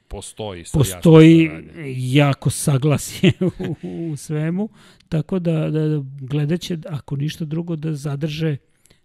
postoji. 0.08 0.64
Postoji 0.72 1.50
jako 1.96 2.50
saglasje 2.50 3.32
u, 3.82 4.10
u 4.12 4.16
svemu, 4.16 4.68
tako 5.08 5.38
da, 5.38 5.70
da 5.70 6.04
gledat 6.20 6.60
će, 6.60 6.78
ako 6.88 7.16
ništa 7.16 7.44
drugo, 7.44 7.76
da 7.76 7.94
zadrže, 7.94 8.56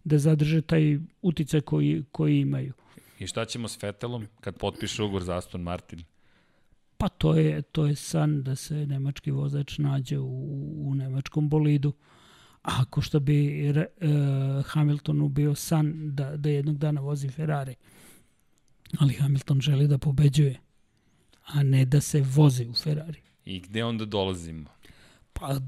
da 0.06 0.18
zadrže 0.18 0.62
taj 0.62 1.00
uticaj 1.22 1.62
koji, 1.62 2.04
koji 2.12 2.40
imaju. 2.40 2.74
I 3.20 3.28
šta 3.28 3.46
ćemo 3.46 3.68
s 3.68 3.80
Fetelom 3.80 4.28
kad 4.42 4.58
potpiše 4.58 5.04
ugovor 5.04 5.24
za 5.24 5.38
Aston 5.38 5.62
Martin? 5.62 6.04
Pa 6.98 7.10
to 7.10 7.36
je, 7.36 7.62
to 7.62 7.86
je 7.86 7.96
san 7.96 8.44
da 8.44 8.56
se 8.56 8.86
nemački 8.86 9.32
vozač 9.32 9.78
nađe 9.78 10.20
u, 10.20 10.90
u 10.90 10.96
nemačkom 10.96 11.50
bolidu. 11.50 11.94
A 12.64 12.72
ako 12.82 13.02
što 13.02 13.20
bi 13.20 13.70
uh, 13.70 13.76
Hamiltonu 14.66 15.30
bio 15.30 15.56
san 15.56 16.16
da, 16.16 16.38
da 16.38 16.50
jednog 16.50 16.78
dana 16.78 17.02
vozi 17.02 17.30
Ferrari. 17.30 17.76
Ali 19.00 19.14
Hamilton 19.14 19.62
želi 19.62 19.88
da 19.88 19.98
pobeđuje 19.98 20.60
a 21.46 21.64
ne 21.64 21.86
da 21.86 22.02
se 22.02 22.22
voze 22.22 22.68
u 22.68 22.74
Ferrari. 22.74 23.20
I 23.46 23.60
gde 23.60 23.84
onda 23.84 24.06
dolazimo? 24.06 24.70
Pa 25.40 25.60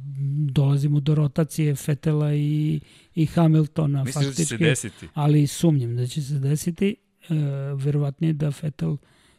dolazimo 0.50 1.00
do 1.00 1.16
rotacije 1.16 1.76
Fetela 1.76 2.34
i, 2.34 2.80
i 3.16 3.26
Hamiltona. 3.26 4.04
Misliš 4.04 4.26
faktički, 4.26 4.42
da 4.42 4.46
će 4.46 4.76
se 4.76 4.88
desiti? 4.88 5.08
Ali 5.14 5.48
sumnjam 5.48 5.96
da 5.96 6.08
će 6.08 6.22
se 6.22 6.40
desiti. 6.40 6.96
E, 7.30 7.34
verovatnije 7.76 8.34
da 8.34 8.52
Fetel 8.52 8.98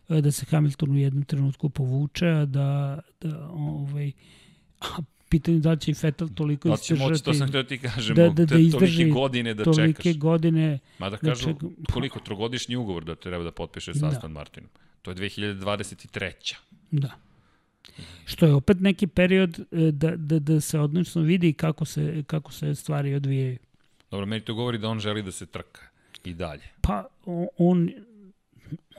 e, 0.08 0.20
da 0.20 0.32
se 0.32 0.46
Hamilton 0.46 0.90
u 0.90 0.98
jednom 0.98 1.24
trenutku 1.24 1.68
povuče, 1.68 2.26
a 2.28 2.44
da, 2.44 3.00
da 3.20 3.48
ovaj, 3.50 4.12
a 4.80 4.86
pitanje 5.28 5.58
da 5.58 5.76
će 5.76 5.90
i 5.90 5.94
Fetel 5.94 6.28
toliko 6.28 6.68
da 6.68 6.74
izdržati. 6.74 7.10
Moći, 7.10 7.24
to 7.24 7.34
sam 7.34 7.48
htio 7.48 7.62
da 7.62 7.68
ti 7.68 7.78
kažem, 7.78 8.16
da, 8.16 8.28
da, 8.28 8.44
da 8.44 8.58
izdrži 8.58 8.96
tolike 8.96 9.10
godine 9.10 9.54
da 9.54 9.64
tolike 9.64 9.82
čekaš. 9.82 10.02
Tolike 10.02 10.18
godine. 10.18 10.78
Ma 10.98 11.10
da 11.10 11.16
kažu, 11.16 11.46
da 11.46 11.52
ček... 11.52 11.92
koliko, 11.92 12.20
trogodišnji 12.20 12.76
ugovor 12.76 13.04
da 13.04 13.14
treba 13.14 13.44
da 13.44 13.52
potpiše 13.52 13.94
sa 13.94 14.00
da. 14.00 14.06
Aston 14.06 14.32
Martinom. 14.32 14.70
To 15.02 15.10
je 15.10 15.16
2023. 15.16 16.54
Da. 16.90 17.27
Što 18.24 18.46
je 18.46 18.54
opet 18.54 18.80
neki 18.80 19.06
period 19.06 19.58
e, 19.58 19.64
da, 19.92 20.16
da, 20.16 20.38
da 20.38 20.60
se 20.60 20.78
odlično 20.78 21.22
vidi 21.22 21.52
kako 21.52 21.84
se, 21.84 22.22
kako 22.26 22.52
se 22.52 22.74
stvari 22.74 23.14
odvijaju. 23.14 23.58
Dobro, 24.10 24.26
meni 24.26 24.44
to 24.44 24.54
govori 24.54 24.78
da 24.78 24.88
on 24.88 25.00
želi 25.00 25.22
da 25.22 25.32
se 25.32 25.46
trka 25.46 25.80
i 26.24 26.34
dalje. 26.34 26.62
Pa 26.80 27.04
on 27.58 27.90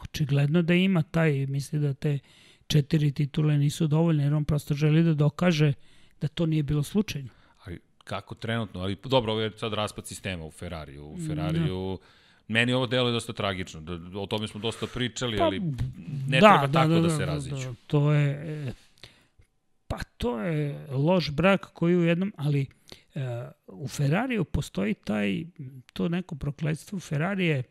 očigledno 0.02 0.62
da 0.62 0.74
ima 0.74 1.04
taj, 1.04 1.46
misli 1.48 1.80
da 1.80 1.94
te 1.94 2.20
četiri 2.68 3.12
titule 3.12 3.58
nisu 3.58 3.88
dovoljne, 3.88 4.24
jer 4.24 4.34
on 4.34 4.46
prosto 4.46 4.74
želi 4.74 5.04
da 5.04 5.14
dokaže 5.14 5.74
da 6.22 6.28
to 6.28 6.46
nije 6.46 6.64
bilo 6.64 6.84
slučajno. 6.84 7.30
Ali 7.66 7.80
kako 8.04 8.36
trenutno, 8.36 8.82
ali 8.82 8.98
dobro, 9.04 9.32
ovo 9.32 9.42
je 9.42 9.52
sad 9.58 9.74
raspad 9.74 10.08
sistema 10.08 10.46
u 10.46 10.52
Ferrariju. 10.52 11.06
U 11.06 11.18
Ferrariju 11.28 12.00
da 12.02 12.19
Meni 12.50 12.74
ovo 12.74 12.88
delo 12.88 13.10
je 13.10 13.14
dosta 13.14 13.34
tragično, 13.34 13.82
da, 13.82 14.20
o 14.20 14.26
tome 14.26 14.48
smo 14.48 14.60
dosta 14.60 14.88
pričali, 14.94 15.38
pa, 15.38 15.44
ali 15.44 15.60
ne 16.28 16.40
da, 16.40 16.48
treba 16.48 16.68
da, 16.68 16.74
tako 16.74 16.90
da, 16.90 16.96
da, 16.96 17.02
da 17.02 17.10
se 17.10 17.26
raziću. 17.26 17.56
Da, 17.56 17.74
to 17.88 18.14
je, 18.14 18.74
pa 19.88 19.98
to 20.18 20.40
je 20.40 20.88
loš 20.92 21.32
brak 21.32 21.70
koji 21.74 21.98
u 21.98 22.04
jednom, 22.04 22.34
ali 22.38 22.66
uh, 23.16 23.22
u 23.68 23.88
Ferrariju 23.88 24.44
postoji 24.44 24.94
taj, 24.94 25.44
to 25.94 26.10
neko 26.10 26.36
prokledstvo. 26.36 27.00
Ferrari 27.00 27.46
je 27.46 27.64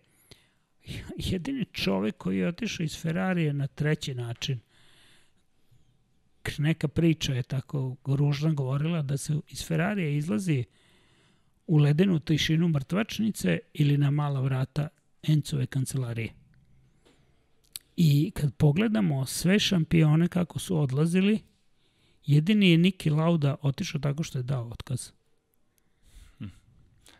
jedini 1.16 1.64
čovek 1.72 2.16
koji 2.16 2.38
je 2.38 2.48
otišao 2.48 2.84
iz 2.84 3.02
Ferrarije 3.02 3.52
na 3.52 3.66
treći 3.66 4.14
način. 4.14 4.60
Neka 6.58 6.88
priča 6.88 7.34
je 7.34 7.42
tako 7.42 7.96
ružna 8.04 8.52
govorila 8.52 9.02
da 9.02 9.16
se 9.16 9.40
iz 9.48 9.66
Ferrarije 9.66 10.16
izlazi 10.16 10.64
uh, 10.68 10.87
u 11.68 11.76
ledenu 11.76 12.18
tišinu 12.18 12.68
mrtvačnice 12.68 13.58
ili 13.74 13.96
na 13.96 14.10
mala 14.10 14.40
vrata 14.40 14.88
Encove 15.22 15.66
kancelarije. 15.66 16.32
I 17.96 18.30
kad 18.30 18.54
pogledamo 18.54 19.26
sve 19.26 19.58
šampione 19.58 20.28
kako 20.28 20.58
su 20.58 20.78
odlazili, 20.80 21.40
jedini 22.26 22.70
je 22.70 22.78
Niki 22.78 23.10
Lauda 23.10 23.56
otišao 23.62 24.00
tako 24.00 24.22
što 24.22 24.38
je 24.38 24.42
dao 24.42 24.68
otkaz. 24.68 25.10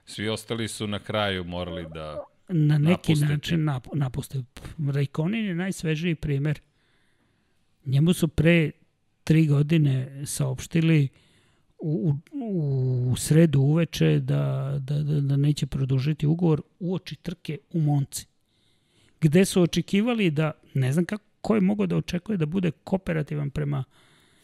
Svi 0.05 0.29
ostali 0.29 0.69
su 0.69 0.87
na 0.87 0.99
kraju 0.99 1.45
morali 1.45 1.87
da 1.95 2.25
Na 2.49 2.79
neki 2.79 2.91
napustiti. 3.13 3.33
način 3.33 3.65
nap, 3.65 3.87
napuste. 3.95 4.43
Rajkonin 4.93 5.47
je 5.47 5.55
najsvežiji 5.55 6.15
primer. 6.15 6.61
Njemu 7.85 8.13
su 8.13 8.29
pre 8.29 8.71
tri 9.25 9.47
godine 9.47 10.23
saopštili 10.27 11.09
uh, 11.13 11.28
u, 11.79 12.15
u, 12.33 13.09
u 13.13 13.17
sredu 13.17 13.61
uveče 13.61 14.21
da, 14.21 14.75
da, 14.81 14.95
da, 14.95 15.21
da 15.21 15.37
neće 15.37 15.67
produžiti 15.67 16.27
ugovor 16.27 16.63
u 16.81 16.95
oči 16.95 17.17
trke 17.17 17.59
u 17.73 17.81
Monci. 17.81 18.27
Gde 19.21 19.45
su 19.45 19.63
očekivali 19.63 20.31
da, 20.31 20.53
ne 20.75 20.93
znam 20.93 21.05
kako, 21.05 21.25
ko 21.41 21.55
je 21.55 21.61
mogao 21.61 21.87
da 21.87 21.97
očekuje 21.97 22.37
da 22.39 22.47
bude 22.47 22.71
kooperativan 22.71 23.51
prema, 23.51 23.85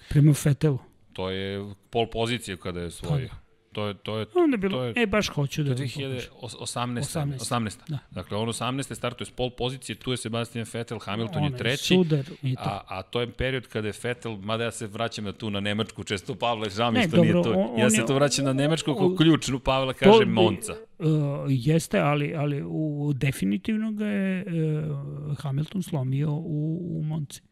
prema 0.09 0.35
Fetelu. 0.35 0.78
To 1.12 1.31
je 1.31 1.74
pol 1.90 2.06
pozicije 2.11 2.56
kada 2.56 2.81
je 2.81 2.90
svojio. 2.90 3.43
To 3.74 3.86
je, 3.86 3.94
to 3.94 4.18
je, 4.18 4.26
Onda 4.34 4.55
je 4.55 4.59
bilo, 4.59 4.78
to 4.78 4.84
je, 4.84 4.92
e, 4.96 5.06
baš 5.06 5.28
hoću 5.28 5.62
da... 5.62 5.74
To 5.74 5.82
je 5.82 5.88
2018. 5.88 6.30
18. 6.40 7.38
18. 7.38 7.76
Da. 7.88 7.98
Dakle, 8.10 8.36
ono 8.36 8.52
18. 8.52 8.94
startuje 8.94 9.26
s 9.26 9.30
pol 9.30 9.51
pozicije, 9.51 9.96
tu 9.96 10.10
je 10.10 10.16
Sebastian 10.16 10.66
Vettel, 10.72 10.98
Hamilton 10.98 11.42
One, 11.42 11.46
je 11.46 11.56
treći. 11.56 11.94
Sudar 11.94 12.24
i 12.42 12.55
to. 12.55 12.62
A, 12.64 12.80
a 12.88 13.02
to 13.02 13.20
je 13.20 13.30
period 13.32 13.66
kada 13.66 13.88
je 13.88 13.94
Vettel, 14.02 14.36
mada 14.36 14.64
ja 14.64 14.70
se 14.70 14.86
vraćam 14.86 15.24
na 15.24 15.32
tu 15.32 15.51
na 15.51 15.60
Nemačku, 15.60 16.05
često 16.05 16.34
Pavle, 16.34 16.70
žao 16.70 16.90
mi 16.90 17.09
što 17.09 17.16
nije 17.16 17.32
to. 17.32 17.52
On, 17.52 17.80
ja 17.80 17.90
se 17.90 18.06
to 18.06 18.14
vraćam 18.14 18.44
na 18.44 18.52
Nemačku 18.52 18.94
kao 18.94 19.16
ključnu, 19.16 19.59
Pavla 19.59 19.92
kaže 19.92 20.24
Monca. 20.24 20.74
Uh, 20.98 21.09
jeste, 21.48 21.98
ali, 21.98 22.34
ali 22.34 22.62
u, 22.66 23.12
definitivno 23.14 23.92
ga 23.92 24.06
je 24.06 24.44
uh, 24.46 25.38
Hamilton 25.38 25.82
slomio 25.82 26.32
u, 26.32 26.98
u 26.98 27.02
Monci. 27.02 27.42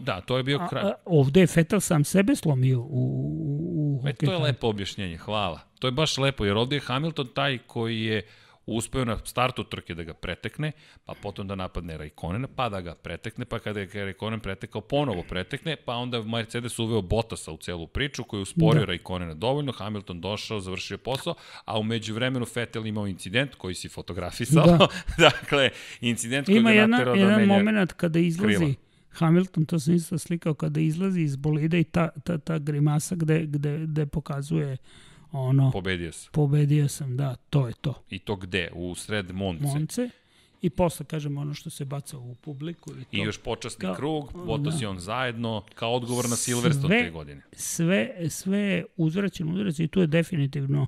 Da, 0.00 0.20
to 0.20 0.36
je 0.36 0.42
bio 0.42 0.66
kraj. 0.70 0.82
A, 0.82 0.86
a, 0.86 0.94
ovde 1.04 1.40
je 1.40 1.46
Fetel 1.46 1.80
sam 1.80 2.04
sebe 2.04 2.36
slomio 2.36 2.80
u, 2.80 2.84
u, 2.84 4.00
u 4.04 4.08
e, 4.08 4.12
To 4.12 4.32
je 4.32 4.38
lepo 4.38 4.68
objašnjenje, 4.68 5.16
hvala. 5.16 5.60
To 5.78 5.86
je 5.86 5.92
baš 5.92 6.18
lepo, 6.18 6.44
jer 6.44 6.56
ovde 6.56 6.76
je 6.76 6.80
Hamilton 6.80 7.26
taj 7.34 7.58
koji 7.58 8.00
je 8.00 8.26
uspeo 8.66 9.04
na 9.04 9.18
startu 9.24 9.64
trke 9.64 9.94
da 9.94 10.02
ga 10.02 10.14
pretekne, 10.14 10.72
pa 11.04 11.14
potom 11.22 11.48
da 11.48 11.54
napadne 11.54 11.98
Raikkonena, 11.98 12.48
pa 12.56 12.68
da 12.68 12.80
ga 12.80 12.94
pretekne, 12.94 13.44
pa 13.44 13.58
kada 13.58 13.80
je 13.80 13.88
Raikkonen 13.94 14.40
pretekao, 14.40 14.80
ponovo 14.80 15.22
pretekne, 15.28 15.76
pa 15.76 15.94
onda 15.94 16.22
Mercedes 16.22 16.78
uveo 16.78 17.02
Bottasa 17.02 17.52
u 17.52 17.56
celu 17.56 17.86
priču 17.86 18.24
koju 18.24 18.38
je 18.38 18.42
usporio 18.42 18.80
da. 18.80 18.86
Raikkonena 18.86 19.34
dovoljno, 19.34 19.72
Hamilton 19.72 20.20
došao, 20.20 20.60
završio 20.60 20.98
posao, 20.98 21.34
a 21.64 21.78
umeđu 21.78 22.14
vremenu 22.14 22.46
Vettel 22.54 22.86
imao 22.86 23.06
incident 23.06 23.54
koji 23.54 23.74
si 23.74 23.88
fotografisao, 23.88 24.66
da. 24.66 24.88
dakle, 25.30 25.70
incident 26.00 26.46
koji 26.46 26.56
Ima 26.56 26.72
ga 26.72 26.86
naterao 26.86 27.14
da 27.14 27.20
jedan 27.20 27.40
menja 27.40 27.62
moment 27.62 27.92
kada 27.92 28.18
izlazi 28.18 28.56
krila. 28.56 28.85
Hamilton, 29.16 29.64
to 29.64 29.80
sam 29.80 29.94
isto 29.94 30.18
slikao, 30.18 30.54
kada 30.54 30.80
izlazi 30.80 31.20
iz 31.20 31.36
bolida 31.36 31.78
i 31.78 31.84
ta, 31.84 32.08
ta, 32.20 32.38
ta 32.38 32.58
grimasa 32.58 33.14
gde, 33.14 33.46
gde, 33.46 33.78
gde 33.78 34.06
pokazuje 34.06 34.76
ono, 35.32 35.70
Pobedio 35.70 36.12
se. 36.12 36.28
pobedio 36.32 36.88
sam, 36.88 37.16
da, 37.16 37.36
to 37.50 37.66
je 37.66 37.72
to. 37.80 38.02
I 38.10 38.18
to 38.18 38.36
gde? 38.36 38.70
U 38.74 38.94
sred 38.94 39.30
Monce. 39.30 39.64
Monce. 39.64 40.10
I 40.62 40.70
posle, 40.70 41.06
kažem, 41.06 41.38
ono 41.38 41.54
što 41.54 41.70
se 41.70 41.84
baca 41.84 42.18
u 42.18 42.34
publiku. 42.34 42.90
I, 42.90 42.94
to. 42.94 43.08
I 43.12 43.18
još 43.18 43.38
počasni 43.38 43.80
Kao- 43.80 43.94
krug, 43.94 44.32
Bottas 44.36 44.74
da. 44.74 44.80
i 44.82 44.86
on 44.86 44.98
zajedno, 44.98 45.62
kao 45.74 45.92
odgovor 45.94 46.28
na 46.28 46.36
Silverstone 46.36 47.02
te 47.02 47.10
godine. 47.10 47.42
sve, 47.52 48.14
sve 48.28 48.84
uzvraćen 48.96 49.48
udarac 49.48 49.78
i 49.78 49.88
tu 49.88 50.00
je 50.00 50.06
definitivno 50.06 50.86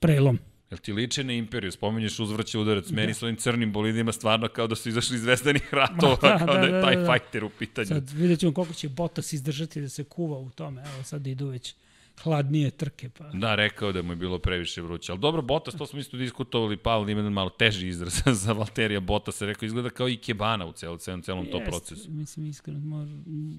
prelom. 0.00 0.38
Jel 0.76 0.82
ti 0.82 0.92
liče 0.92 1.24
na 1.24 1.32
Imperiju? 1.32 1.72
Spominješ 1.72 2.18
uzvrće 2.18 2.58
udarac. 2.58 2.90
Meni 2.90 3.14
s 3.14 3.22
ovim 3.22 3.36
crnim 3.36 3.72
bolidima 3.72 4.12
stvarno 4.12 4.48
kao 4.48 4.66
da 4.66 4.74
su 4.74 4.88
izašli 4.88 5.16
iz 5.16 5.22
zvezdanih 5.22 5.74
ratova, 5.80 6.18
Ma, 6.22 6.28
da, 6.28 6.38
kao 6.38 6.54
da, 6.54 6.60
da, 6.60 6.66
je 6.66 6.72
da, 6.72 6.82
taj 6.82 6.96
da. 6.96 7.06
fajter 7.06 7.44
u 7.44 7.50
pitanju. 7.50 7.86
Sad 7.86 8.10
vidjet 8.10 8.40
ćemo 8.40 8.52
koliko 8.52 8.74
će 8.74 8.88
Bottas 8.88 9.32
izdržati 9.32 9.80
da 9.80 9.88
se 9.88 10.04
kuva 10.04 10.38
u 10.38 10.50
tome. 10.50 10.82
Evo 10.94 11.02
sad 11.02 11.26
idu 11.26 11.46
već 11.46 11.74
hladnije 12.22 12.70
trke. 12.70 13.08
Pa. 13.08 13.24
Da, 13.24 13.54
rekao 13.54 13.92
da 13.92 14.02
mu 14.02 14.12
je 14.12 14.16
bilo 14.16 14.38
previše 14.38 14.82
vruće. 14.82 15.12
Ali 15.12 15.20
dobro, 15.20 15.42
Bottas, 15.42 15.74
to 15.74 15.86
smo 15.86 15.98
isto 15.98 16.16
diskutovali, 16.16 16.76
Pavel 16.76 17.10
ima 17.10 17.20
jedan 17.20 17.32
malo 17.32 17.50
teži 17.50 17.88
izraz 17.88 18.22
za 18.44 18.52
Valterija 18.52 19.00
Bottasa. 19.00 19.46
Rekao, 19.46 19.66
izgleda 19.66 19.90
kao 19.90 20.08
i 20.08 20.16
Kebana 20.16 20.66
u 20.66 20.72
celom, 20.72 20.98
celom, 20.98 21.22
celom 21.22 21.46
tom 21.46 21.62
procesu. 21.64 22.10
Mislim, 22.10 22.46
iskreno, 22.46 23.06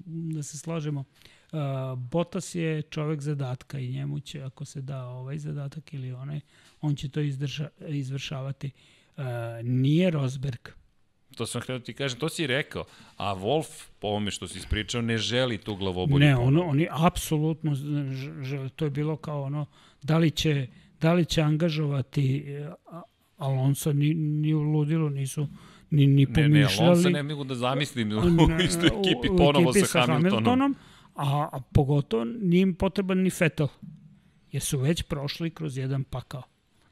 da 0.06 0.42
se 0.42 0.58
slažemo. 0.58 1.00
Uh, 1.00 1.06
Bottas 1.98 2.54
je 2.54 2.82
čovek 2.82 3.20
zadatka 3.20 3.78
i 3.78 3.88
njemu 3.88 4.20
će, 4.20 4.42
ako 4.42 4.64
se 4.64 4.80
da 4.80 5.04
ovaj 5.04 5.38
zadatak 5.38 5.94
ili 5.94 6.12
onaj, 6.12 6.40
on 6.80 6.94
će 6.94 7.08
to 7.08 7.20
izdrža, 7.20 7.68
izvršavati. 7.80 8.70
Uh, 9.16 9.24
nije 9.62 10.10
Rosberg. 10.10 10.68
To 11.36 11.46
sam 11.46 11.60
htio 11.60 11.78
da 11.78 11.84
ti 11.84 11.94
kažem, 11.94 12.18
to 12.18 12.28
si 12.28 12.46
rekao. 12.46 12.84
A 13.16 13.34
Wolf, 13.34 13.66
po 13.98 14.06
ovome 14.06 14.30
što 14.30 14.48
si 14.48 14.58
ispričao, 14.58 15.02
ne 15.02 15.18
želi 15.18 15.58
tu 15.58 15.76
glavobolju. 15.76 16.18
Ne, 16.18 16.36
ono, 16.36 16.62
oni 16.62 16.86
apsolutno, 16.92 17.74
ž- 17.74 17.82
ž- 18.42 18.68
to 18.68 18.84
je 18.84 18.90
bilo 18.90 19.16
kao 19.16 19.42
ono, 19.42 19.66
da 20.02 20.18
li 20.18 20.30
će, 20.30 20.66
da 21.00 21.12
li 21.12 21.24
će 21.24 21.42
angažovati 21.42 22.44
Alonso, 23.36 23.92
ni, 23.92 24.14
ni 24.14 24.54
u 24.54 24.60
ludilu 24.62 25.10
nisu 25.10 25.48
ni, 25.90 26.06
ni 26.06 26.26
Ne, 26.26 26.28
ne, 26.28 26.34
pomišljali. 26.34 26.88
Alonso 26.88 27.10
ne 27.10 27.22
mogu 27.22 27.44
da 27.44 27.54
zamislim 27.54 28.12
u 28.12 28.20
Ne, 28.48 28.64
istoj 28.64 28.86
ekipi 28.88 29.28
u- 29.28 29.34
u 29.34 29.36
ponovo 29.36 29.70
ekipi 29.70 29.86
sa 29.86 30.00
Hamiltonom. 30.02 30.74
A, 31.18 31.48
a 31.52 31.60
pogotovo 31.72 32.24
nije 32.24 32.62
im 32.62 32.74
potreban 32.74 33.18
ni 33.18 33.30
Vettel, 33.40 33.66
jer 34.52 34.62
su 34.62 34.78
već 34.78 35.02
prošli 35.02 35.50
kroz 35.50 35.76
jedan 35.76 36.04
pakao. 36.04 36.42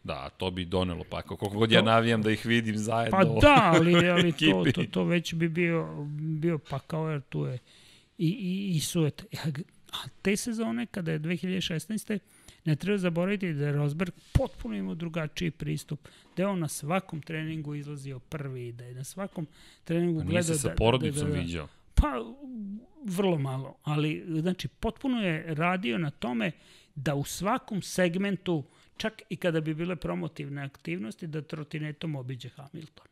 Da, 0.05 0.29
to 0.29 0.51
bi 0.51 0.65
donelo 0.65 1.05
pa 1.11 1.23
koliko 1.23 1.49
god 1.49 1.73
ja 1.73 1.83
navijam 1.83 2.23
da 2.23 2.31
ih 2.31 2.47
vidim 2.47 2.77
zajedno. 2.79 3.19
Pa 3.19 3.25
da, 3.25 3.73
ali, 3.75 4.09
ali 4.11 4.33
to, 4.33 4.65
to, 4.75 4.85
to 4.91 5.05
već 5.05 5.35
bi 5.35 5.49
bio, 5.49 6.07
bio 6.19 6.59
pakao, 6.59 7.11
jer 7.11 7.21
tu 7.21 7.45
je 7.45 7.59
i, 8.19 8.29
i, 8.29 8.77
i 8.77 8.81
sujet. 8.81 9.25
A 9.93 10.09
te 10.23 10.37
sezone, 10.37 10.87
kada 10.87 11.13
je 11.13 11.21
2016. 11.21 12.19
ne 12.65 12.77
treba 12.77 12.99
zaboraviti 12.99 13.53
da 13.53 13.67
je 13.67 13.73
Rosberg 13.73 14.13
potpuno 14.33 14.77
imao 14.77 14.95
drugačiji 14.95 15.51
pristup. 15.51 16.09
Da 16.37 16.43
je 16.43 16.47
on 16.47 16.59
na 16.59 16.69
svakom 16.69 17.23
treningu 17.23 17.75
izlazio 17.75 18.19
prvi, 18.19 18.73
da 18.73 18.85
je 18.85 18.95
na 18.95 19.05
svakom 19.05 19.47
treningu 19.85 20.19
nije 20.19 20.31
gledao... 20.31 20.55
se 20.55 20.59
sa 20.59 20.69
da- 20.69 20.75
porodicom 20.75 21.23
da, 21.23 21.29
da, 21.29 21.35
da, 21.35 21.41
viđao. 21.41 21.69
Pa, 22.01 22.25
vrlo 23.05 23.39
malo, 23.39 23.77
ali 23.83 24.25
znači 24.41 24.69
potpuno 24.69 25.23
je 25.23 25.55
radio 25.55 25.99
na 25.99 26.11
tome 26.11 26.53
da 26.95 27.15
u 27.15 27.25
svakom 27.25 27.83
segmentu, 27.83 28.65
čak 28.97 29.23
i 29.31 29.37
kada 29.37 29.61
bi 29.61 29.75
bile 29.75 29.97
promotivne 29.97 30.63
aktivnosti, 30.63 31.27
da 31.27 31.43
trotinetom 31.43 32.17
obiđe 32.17 32.49
Hamilton. 32.49 33.07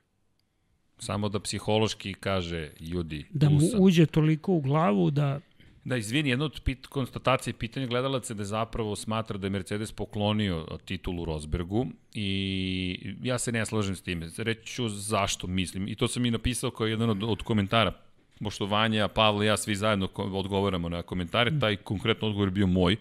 Samo 0.98 1.28
da 1.28 1.40
psihološki 1.40 2.14
kaže, 2.14 2.70
ljudi, 2.80 3.26
Da 3.30 3.48
mu 3.48 3.60
sam. 3.60 3.80
uđe 3.80 4.06
toliko 4.06 4.52
u 4.52 4.60
glavu 4.60 5.10
da... 5.10 5.40
Da, 5.84 5.96
izvini, 5.96 6.30
jedna 6.30 6.44
od 6.44 6.60
pit, 6.64 6.86
konstatacije 6.86 7.54
pitanja 7.54 7.86
gledalaca 7.86 8.32
je 8.32 8.36
da 8.36 8.44
zapravo 8.44 8.96
smatra 8.96 9.38
da 9.38 9.46
je 9.46 9.50
Mercedes 9.50 9.92
poklonio 9.92 10.66
titulu 10.84 11.24
Rosbergu 11.24 11.86
i 12.14 13.14
ja 13.22 13.38
se 13.38 13.52
ne 13.52 13.66
slažem 13.66 13.96
s 13.96 14.02
time. 14.02 14.28
Reći 14.38 14.66
ću 14.66 14.88
zašto 14.88 15.46
mislim. 15.46 15.88
I 15.88 15.94
to 15.94 16.08
sam 16.08 16.24
i 16.26 16.30
napisao 16.30 16.70
kao 16.70 16.86
jedan 16.86 17.10
od, 17.10 17.22
od 17.22 17.42
komentara. 17.42 17.92
Pošto 18.40 18.66
Vanja, 18.66 19.08
Pavle 19.08 19.46
i 19.46 19.48
ja 19.48 19.56
svi 19.56 19.74
zajedno 19.74 20.08
odgovaramo 20.16 20.88
na 20.88 21.02
komentare, 21.02 21.58
taj 21.60 21.76
konkretno 21.76 22.28
odgovor 22.28 22.48
je 22.48 22.52
bio 22.52 22.66
moj. 22.66 22.96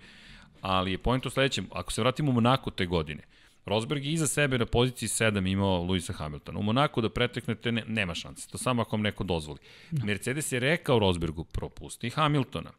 Ali 0.62 0.92
je 0.92 0.98
point 0.98 1.26
u 1.26 1.30
sledećem. 1.30 1.68
Ako 1.72 1.92
se 1.92 2.02
vratimo 2.02 2.32
u 2.32 2.34
Monako 2.34 2.72
te 2.72 2.86
godine, 2.86 3.24
Rosberg 3.66 4.06
je 4.06 4.12
iza 4.12 4.28
sebe 4.28 4.58
na 4.58 4.66
poziciji 4.66 5.10
7 5.10 5.52
imao 5.52 5.84
Luisa 5.84 6.14
Hamiltona. 6.14 6.60
U 6.60 6.64
Monaku 6.64 7.02
da 7.02 7.10
preteknete 7.10 7.72
ne, 7.72 7.84
nema 7.88 8.16
šanse. 8.16 8.50
To 8.50 8.58
samo 8.58 8.82
ako 8.82 8.96
vam 8.96 9.02
neko 9.02 9.24
dozvoli. 9.24 9.60
Mercedes 9.92 10.52
je 10.52 10.60
rekao 10.60 11.00
Rosbergu 11.00 11.44
propusti 11.44 12.10
Hamiltona. 12.10 12.72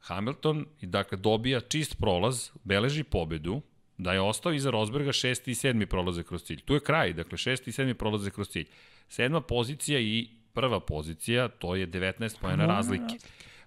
Hamilton, 0.00 0.66
dakle, 0.82 1.18
dobija 1.18 1.60
čist 1.60 1.98
prolaz, 1.98 2.50
beleži 2.64 3.04
pobedu, 3.04 3.60
da 3.98 4.12
je 4.12 4.20
ostao 4.20 4.52
iza 4.52 4.70
Rosberga 4.70 5.12
šesti 5.12 5.50
i 5.50 5.54
sedmi 5.54 5.86
prolaze 5.86 6.22
kroz 6.22 6.42
cilj. 6.42 6.60
Tu 6.60 6.74
je 6.74 6.80
kraj, 6.80 7.12
dakle, 7.12 7.38
šesti 7.38 7.70
i 7.70 7.72
sedmi 7.72 7.94
prolaze 7.94 8.30
kroz 8.30 8.48
cilj. 8.48 8.66
Sedma 9.08 9.40
pozicija 9.40 10.00
i 10.00 10.28
prva 10.58 10.80
pozicija, 10.80 11.48
to 11.48 11.76
je 11.76 11.86
19 11.86 12.40
pojena 12.40 12.66
razlike. 12.66 13.14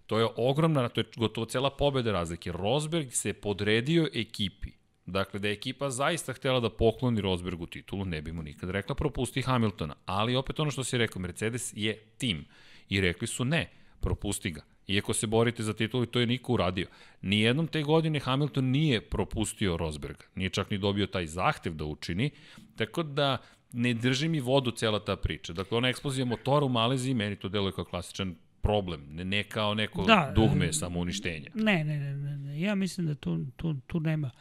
To 0.07 0.19
je 0.19 0.27
ogromna, 0.35 0.89
to 0.89 1.01
je 1.01 1.05
gotovo 1.15 1.45
cela 1.45 1.69
pobeda 1.69 2.11
razlike. 2.11 2.51
Rosberg 2.51 3.11
se 3.11 3.33
podredio 3.33 4.09
ekipi. 4.13 4.69
Dakle, 5.05 5.39
da 5.39 5.47
je 5.47 5.53
ekipa 5.53 5.89
zaista 5.89 6.33
htela 6.33 6.59
da 6.59 6.69
pokloni 6.69 7.21
Rosbergu 7.21 7.65
titulu, 7.65 8.05
ne 8.05 8.21
bi 8.21 8.31
mu 8.31 8.43
nikad 8.43 8.69
rekla 8.69 8.95
propusti 8.95 9.41
Hamiltona. 9.41 9.95
Ali 10.05 10.35
opet 10.35 10.59
ono 10.59 10.71
što 10.71 10.83
si 10.83 10.97
rekao, 10.97 11.21
Mercedes 11.21 11.73
je 11.75 11.95
tim. 12.17 12.45
I 12.89 13.01
rekli 13.01 13.27
su 13.27 13.45
ne, 13.45 13.69
propusti 14.01 14.51
ga. 14.51 14.61
Iako 14.87 15.13
se 15.13 15.27
borite 15.27 15.63
za 15.63 15.73
titulu 15.73 16.05
to 16.05 16.19
je 16.19 16.27
niko 16.27 16.53
uradio. 16.53 16.87
Nijednom 17.21 17.67
te 17.67 17.83
godine 17.83 18.19
Hamilton 18.19 18.65
nije 18.65 19.01
propustio 19.01 19.77
Rosberga. 19.77 20.25
Nije 20.35 20.49
čak 20.49 20.69
ni 20.71 20.77
dobio 20.77 21.07
taj 21.07 21.25
zahtev 21.25 21.73
da 21.73 21.85
učini. 21.85 22.29
Tako 22.75 23.03
da 23.03 23.37
ne 23.73 23.93
drži 23.93 24.27
mi 24.27 24.39
vodu 24.39 24.71
cela 24.71 24.99
ta 24.99 25.15
priča. 25.15 25.53
Dakle, 25.53 25.77
ona 25.77 25.89
eksplozija 25.89 26.25
motora 26.25 26.65
u 26.65 26.69
Maleziji, 26.69 27.13
meni 27.13 27.35
to 27.35 27.49
deluje 27.49 27.71
kao 27.71 27.85
klasičan 27.85 28.35
problem. 28.61 29.01
Ne, 29.09 29.25
ne 29.25 29.43
kao 29.43 29.73
neko 29.73 30.03
da, 30.03 30.31
dugme 30.35 30.65
e, 30.65 30.73
samo 30.73 30.99
uništenja. 30.99 31.49
Ne, 31.53 31.83
ne, 31.83 31.99
ne, 31.99 32.15
ne, 32.15 32.37
ne. 32.37 32.61
ja 32.61 32.75
mislim 32.75 33.07
da 33.07 33.15
tu, 33.15 33.45
tu, 33.55 33.75
tu 33.87 33.99
nema. 33.99 34.31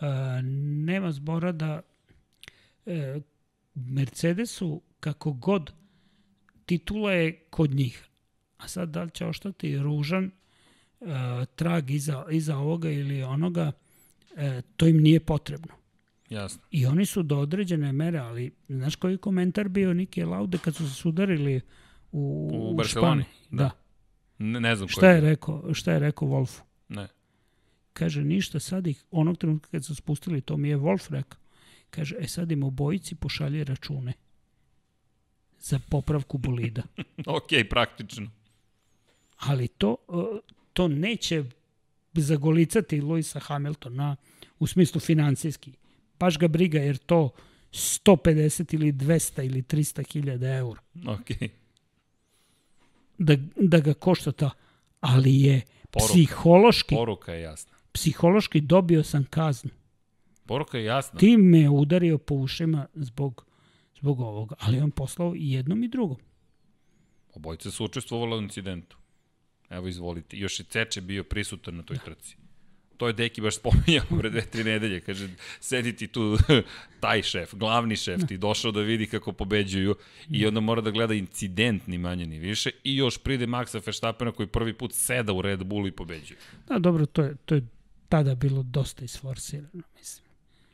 Uh, 0.00 0.06
nema 0.86 1.12
zbora 1.12 1.52
da 1.52 1.80
uh, 2.86 2.94
Mercedesu 3.74 4.82
kako 5.00 5.32
god 5.32 5.72
titula 6.66 7.12
je 7.12 7.44
kod 7.50 7.70
njih. 7.70 8.04
A 8.56 8.68
sad 8.68 8.88
da 8.88 9.02
li 9.02 9.10
će 9.10 9.26
ostati 9.26 9.78
ružan 9.78 10.30
uh, 11.00 11.08
trag 11.56 11.90
iza, 11.90 12.24
iza 12.30 12.56
ovoga 12.56 12.90
ili 12.90 13.22
onoga, 13.22 13.72
uh, 14.30 14.38
to 14.76 14.86
im 14.86 14.96
nije 14.96 15.20
potrebno. 15.20 15.77
Jasno. 16.30 16.62
I 16.70 16.86
oni 16.86 17.06
su 17.06 17.22
do 17.22 17.38
određene 17.38 17.92
mere, 17.92 18.18
ali 18.18 18.52
znaš 18.68 18.96
koji 18.96 19.12
je 19.12 19.18
komentar 19.18 19.68
bio 19.68 19.94
Nike 19.94 20.24
Laude 20.24 20.58
kad 20.58 20.74
su 20.74 20.88
se 20.88 20.94
sudarili 20.94 21.60
u, 22.12 22.50
U 22.52 22.70
u 22.70 22.74
Barceloni, 22.74 23.22
Španiji? 23.22 23.48
da. 23.50 23.64
Da. 23.64 23.70
Ne, 24.38 24.60
ne 24.60 24.76
znam 24.76 24.88
Šta 24.88 25.10
je 25.10 25.20
rekao, 25.20 25.74
šta 25.74 25.92
je 25.92 25.98
rekao 25.98 26.28
Wolfu? 26.28 26.60
Ne. 26.88 27.08
Kaže, 27.92 28.24
ništa, 28.24 28.60
sad 28.60 28.86
ih, 28.86 29.04
onog 29.10 29.38
trenutka 29.38 29.70
kad 29.70 29.84
su 29.84 29.94
spustili, 29.94 30.40
to 30.40 30.56
mi 30.56 30.68
je 30.68 30.78
Wolf 30.78 31.10
rekao. 31.12 31.40
Kaže, 31.90 32.16
e 32.18 32.28
sad 32.28 32.50
im 32.50 32.62
obojici 32.62 33.14
pošalje 33.14 33.64
račune 33.64 34.12
za 35.58 35.78
popravku 35.90 36.38
bolida. 36.38 36.82
ok, 37.36 37.48
praktično. 37.70 38.30
Ali 39.36 39.68
to, 39.68 39.96
uh, 40.08 40.24
to 40.72 40.88
neće 40.88 41.44
zagolicati 42.14 43.00
Luisa 43.00 43.40
Hamiltona 43.40 44.16
u 44.58 44.66
smislu 44.66 45.00
financijski. 45.00 45.72
Baš 46.20 46.38
ga 46.38 46.48
briga 46.48 46.78
jer 46.78 46.96
to 46.96 47.30
150 47.72 48.74
ili 48.74 48.92
200 48.92 49.46
ili 49.46 49.62
300 49.62 50.12
hiljada 50.12 50.48
eura. 50.54 50.80
Ok. 51.06 51.50
Da, 53.18 53.36
da 53.56 53.80
ga 53.80 53.94
košta 53.94 54.32
ta. 54.32 54.50
Ali 55.00 55.40
je 55.40 55.60
Poruka. 55.90 56.12
psihološki, 56.12 56.94
Poruka 56.94 57.32
je 57.32 57.42
jasna. 57.42 57.72
psihološki 57.92 58.60
dobio 58.60 59.02
sam 59.02 59.24
kaznu. 59.24 59.70
Poruka 60.46 60.78
je 60.78 60.84
jasna. 60.84 61.18
Tim 61.18 61.40
me 61.40 61.68
udario 61.68 62.18
po 62.18 62.34
ušima 62.34 62.86
zbog, 62.94 63.44
zbog 64.00 64.20
ovoga, 64.20 64.54
ali 64.58 64.80
on 64.80 64.90
poslao 64.90 65.34
i 65.36 65.52
jednom 65.52 65.82
i 65.82 65.88
drugom. 65.88 66.16
Obojica 67.34 67.70
su 67.70 67.84
učestvovali 67.84 68.34
u 68.36 68.42
incidentu. 68.42 68.96
Evo 69.70 69.88
izvolite. 69.88 70.36
Još 70.36 70.60
je 70.60 70.64
Ceče 70.64 71.00
bio 71.00 71.24
prisutan 71.24 71.76
na 71.76 71.82
toj 71.82 71.98
trci. 72.04 72.36
To 72.98 73.06
je 73.06 73.12
Deki 73.12 73.40
baš 73.40 73.56
spominjao 73.56 74.04
pre 74.18 74.30
dve, 74.30 74.42
tri 74.46 74.64
nedelje. 74.64 75.00
Kaže, 75.00 75.28
sedi 75.60 75.96
ti 75.96 76.06
tu 76.06 76.38
taj 77.00 77.22
šef, 77.22 77.54
glavni 77.54 77.96
šef, 77.96 78.20
ti 78.28 78.38
došao 78.38 78.72
da 78.72 78.80
vidi 78.80 79.06
kako 79.06 79.32
pobeđuju 79.32 79.94
i 80.30 80.46
onda 80.46 80.60
mora 80.60 80.80
da 80.80 80.90
gleda 80.90 81.14
incident 81.14 81.86
ni 81.86 81.98
manje 81.98 82.26
ni 82.26 82.38
više 82.38 82.70
i 82.84 82.96
još 82.96 83.18
pride 83.18 83.46
Maxa 83.46 83.86
Verstappena 83.86 84.32
koji 84.32 84.46
prvi 84.46 84.72
put 84.72 84.92
seda 84.92 85.32
u 85.32 85.42
Red 85.42 85.64
Bullu 85.64 85.86
i 85.86 85.92
pobeđuje. 85.92 86.38
Da, 86.68 86.78
dobro, 86.78 87.06
to 87.06 87.22
je, 87.22 87.36
to 87.44 87.54
je 87.54 87.62
tada 88.08 88.34
bilo 88.34 88.62
dosta 88.62 89.04
isforsirano, 89.04 89.82
mislim. 89.98 90.28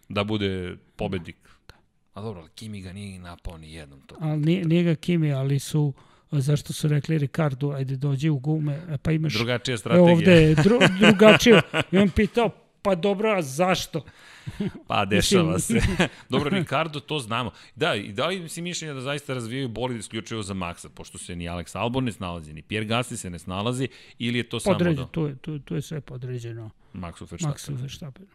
Da 0.08 0.24
bude 0.24 0.76
pobednik. 0.96 1.36
Da. 1.68 1.74
A 2.14 2.22
dobro, 2.22 2.40
ali 2.40 2.50
Kimi 2.54 2.80
ga 2.80 2.92
nije 2.92 3.18
napao 3.18 3.58
ni 3.58 3.72
jednom. 3.72 4.00
To. 4.06 4.16
Ali 4.20 4.40
nije, 4.40 4.64
nije 4.64 4.82
ga 4.82 4.94
Kimi, 4.94 5.32
ali 5.32 5.58
su 5.58 5.94
zašto 6.40 6.72
su 6.72 6.88
rekli 6.88 7.18
Ricardo, 7.18 7.70
ajde 7.70 7.96
dođi 7.96 8.28
u 8.28 8.38
gume, 8.38 8.72
e, 8.88 8.98
pa 8.98 9.12
imaš... 9.12 9.34
Drugačija 9.34 9.78
strategija. 9.78 10.12
Ovde 10.12 10.32
je 10.32 10.54
dru, 10.54 10.78
drugačija. 11.00 11.60
I 11.92 11.98
on 11.98 12.10
pitao, 12.10 12.50
pa 12.82 12.94
dobro, 12.94 13.30
a 13.30 13.42
zašto? 13.42 14.04
Pa, 14.88 15.04
dešava 15.04 15.58
se. 15.58 15.80
Dobro, 16.30 16.50
Ricardo, 16.50 17.00
to 17.00 17.18
znamo. 17.18 17.50
Da, 17.76 17.94
i 17.94 18.12
da 18.12 18.26
li 18.26 18.48
si 18.48 18.62
mišljenja 18.62 18.94
da 18.94 19.00
zaista 19.00 19.34
razvijaju 19.34 19.68
bolid 19.68 19.98
isključivo 19.98 20.42
za 20.42 20.54
Maxa, 20.54 20.88
pošto 20.88 21.18
se 21.18 21.36
ni 21.36 21.48
Alex 21.48 21.78
Albon 21.78 22.04
ne 22.04 22.12
snalazi, 22.12 22.52
ni 22.52 22.62
Pierre 22.62 22.86
Gasly 22.86 23.16
se 23.16 23.30
ne 23.30 23.38
snalazi, 23.38 23.88
ili 24.18 24.38
je 24.38 24.48
to 24.48 24.58
Podređen, 24.64 24.96
samo... 24.96 25.08
To 25.08 25.26
je, 25.26 25.36
to, 25.36 25.58
to 25.58 25.74
je 25.74 25.82
sve 25.82 26.00
podređeno. 26.00 26.70
Maxu 26.94 27.30
Verstappen. 27.30 27.76
Maxu 27.76 27.80
Verstappen. 27.82 28.26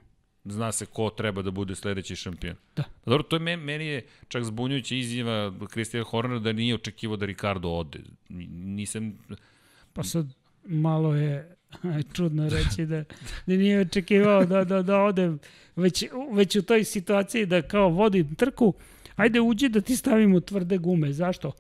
Zna 0.50 0.72
se 0.72 0.86
ko 0.86 1.10
treba 1.10 1.42
da 1.42 1.52
bude 1.52 1.76
sledeći 1.76 2.16
šampion. 2.16 2.56
Da. 2.76 2.84
Pa 3.04 3.12
dobro, 3.12 3.24
to 3.24 3.36
je 3.36 3.40
meni, 3.40 3.64
meni 3.64 3.86
je 3.86 4.06
čak 4.28 4.44
zbunjujuća 4.44 4.96
izjava 4.96 5.54
Christian 5.72 6.04
Horner 6.04 6.40
da 6.40 6.54
nije 6.54 6.76
očekivao 6.76 7.18
da 7.18 7.26
Ricardo 7.26 7.70
ode. 7.70 8.00
Nisam... 8.30 9.14
Pa 9.94 10.04
sad 10.04 10.26
malo 10.64 11.16
je 11.16 11.56
čudno 12.14 12.50
reći 12.50 12.86
da, 12.86 13.04
da 13.46 13.54
nije 13.56 13.80
očekivao 13.80 14.46
da, 14.46 14.64
da, 14.64 14.82
da 14.82 15.02
ode 15.02 15.32
već, 15.76 16.04
već 16.32 16.56
u 16.56 16.62
toj 16.62 16.84
situaciji 16.84 17.46
da 17.46 17.62
kao 17.62 17.90
vodi 17.90 18.26
trku, 18.38 18.74
ajde 19.16 19.42
uđi 19.42 19.70
da 19.70 19.82
ti 19.82 19.96
stavimo 19.96 20.40
tvrde 20.40 20.78
gume. 20.78 21.14
Zašto? 21.14 21.52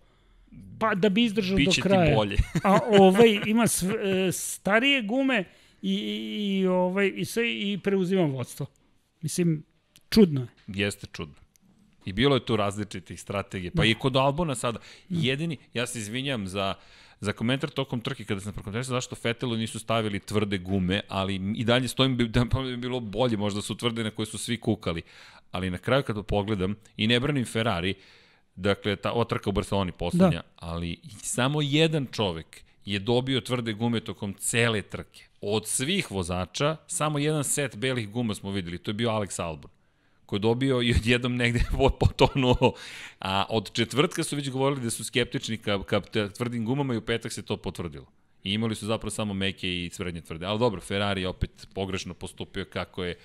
Pa 0.80 0.96
da 0.96 1.10
bi 1.10 1.24
izdržao 1.24 1.58
Biće 1.58 1.82
do 1.82 1.84
kraja. 1.84 2.06
ti 2.06 2.16
bolje. 2.16 2.38
A 2.64 2.80
ovaj 3.00 3.40
ima 3.46 3.68
sv, 3.68 3.92
e, 3.92 4.32
starije 4.32 5.02
gume 5.02 5.44
i, 5.82 5.96
i, 6.40 6.68
ovaj, 6.68 7.14
i, 7.16 7.26
sve, 7.26 7.52
i 7.52 7.80
preuzima 7.84 8.22
vodstvo. 8.22 8.66
Mislim, 9.22 9.64
čudno 10.10 10.42
je. 10.42 10.48
Jeste 10.68 11.08
čudno. 11.12 11.36
I 12.06 12.14
bilo 12.14 12.36
je 12.36 12.46
tu 12.46 12.56
različitih 12.56 13.22
strategija. 13.22 13.72
Pa 13.76 13.82
da. 13.82 13.88
i 13.88 13.94
kod 13.94 14.16
Albona 14.16 14.56
sada. 14.56 14.80
Jedini, 15.10 15.58
ja 15.74 15.88
se 15.88 16.00
izvinjam 16.00 16.48
za 16.48 16.76
za 17.22 17.34
komentar 17.34 17.70
tokom 17.70 18.02
trke 18.02 18.26
kada 18.26 18.42
sam 18.42 18.54
prokomentarisao 18.54 18.96
zašto 18.96 19.16
Fetelu 19.16 19.58
nisu 19.58 19.80
stavili 19.80 20.20
tvrde 20.20 20.58
gume, 20.58 21.02
ali 21.08 21.36
i 21.56 21.64
dalje 21.64 21.88
stojim 21.88 22.18
da 22.34 22.46
bi 22.62 22.78
bilo 22.78 23.00
bolje, 23.00 23.38
možda 23.38 23.62
su 23.62 23.78
tvrde 23.78 24.04
na 24.04 24.12
koje 24.12 24.26
su 24.26 24.38
svi 24.38 24.58
kukali. 24.58 25.02
Ali 25.52 25.70
na 25.70 25.78
kraju 25.78 26.04
kada 26.04 26.24
pogledam 26.24 26.76
i 26.98 27.08
ne 27.08 27.20
branim 27.20 27.46
Ferrari, 27.46 27.94
dakle 28.56 28.96
ta 28.96 29.12
otrka 29.12 29.50
u 29.50 29.54
Barceloni 29.54 29.92
poslednja, 29.92 30.42
da. 30.42 30.52
ali 30.56 30.98
samo 31.24 31.62
jedan 31.62 32.08
čovek 32.12 32.64
je 32.86 33.00
dobio 33.00 33.42
tvrde 33.42 33.74
gume 33.74 34.00
tokom 34.00 34.34
cele 34.34 34.82
trke. 34.82 35.24
Od 35.42 35.68
svih 35.68 36.12
vozača, 36.12 36.78
samo 36.88 37.20
jedan 37.20 37.44
set 37.44 37.76
belih 37.76 38.10
guma 38.10 38.36
smo 38.36 38.52
videli, 38.52 38.78
to 38.78 38.92
je 38.92 38.96
bio 38.96 39.10
Alex 39.10 39.42
Albon 39.42 39.72
koji 40.30 40.38
je 40.38 40.42
dobio 40.42 40.82
i 40.82 40.94
odjednom 40.94 41.36
negde 41.36 41.60
potonuo. 42.00 42.74
A 43.20 43.46
od 43.50 43.72
četvrtka 43.72 44.24
su 44.24 44.36
već 44.36 44.50
govorili 44.50 44.82
da 44.82 44.90
su 44.90 45.04
skeptični 45.04 45.58
ka, 45.58 45.84
ka 45.84 46.02
tvrdim 46.38 46.66
gumama 46.66 46.94
i 46.94 46.98
u 46.98 47.02
petak 47.02 47.32
se 47.32 47.42
to 47.42 47.58
potvrdilo. 47.58 48.06
I 48.44 48.54
imali 48.54 48.76
su 48.76 48.86
zapravo 48.86 49.12
samo 49.12 49.34
meke 49.34 49.68
i 49.68 49.90
srednje 49.94 50.22
tvrde. 50.22 50.46
Ali 50.46 50.60
dobro, 50.60 50.82
Ferrari 50.82 51.22
je 51.22 51.28
opet 51.28 51.68
pogrešno 51.74 52.14
postupio 52.14 52.66
kako 52.66 53.04
je 53.04 53.18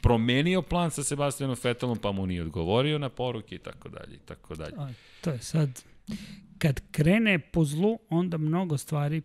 promenio 0.00 0.62
plan 0.62 0.90
sa 0.90 1.02
Sebastianom 1.02 1.56
Vettelom, 1.62 1.98
pa 1.98 2.12
mu 2.12 2.26
nije 2.26 2.42
odgovorio 2.42 2.98
na 2.98 3.08
poruke 3.08 3.54
i 3.54 3.58
tako 3.58 3.88
dalje 3.88 4.14
i 4.14 4.26
tako 4.26 4.54
dalje. 4.54 4.74
A, 4.78 4.88
to 5.20 5.30
je 5.30 5.38
sad, 5.38 5.82
kad 6.58 6.80
krene 6.90 7.38
po 7.38 7.64
zlu, 7.64 7.98
onda 8.08 8.38
mnogo 8.38 8.78
stvari 8.78 9.22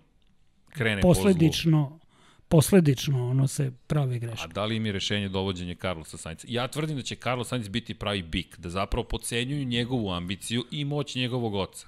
krene 0.70 1.02
posledično 1.02 1.90
po 1.90 1.98
zlu 1.98 2.06
posledično 2.48 3.30
ono 3.30 3.48
se 3.48 3.72
pravi 3.88 4.20
greške. 4.20 4.44
A 4.44 4.48
da 4.48 4.66
li 4.66 4.76
im 4.76 4.86
je 4.86 4.91
rešenje 4.91 5.30
dovođenje 5.30 5.76
Carlosa 5.76 6.18
Sainca? 6.18 6.48
Ja 6.49 6.68
tvrdim 6.68 6.98
da 6.98 7.03
će 7.03 7.16
Carlos 7.16 7.48
Sainz 7.48 7.70
biti 7.70 7.94
pravi 7.94 8.24
bik, 8.24 8.57
da 8.57 8.70
zapravo 8.70 9.07
pocenjuju 9.07 9.66
njegovu 9.66 10.12
ambiciju 10.12 10.64
i 10.72 10.86
moć 10.86 11.16
njegovog 11.16 11.56
oca. 11.56 11.88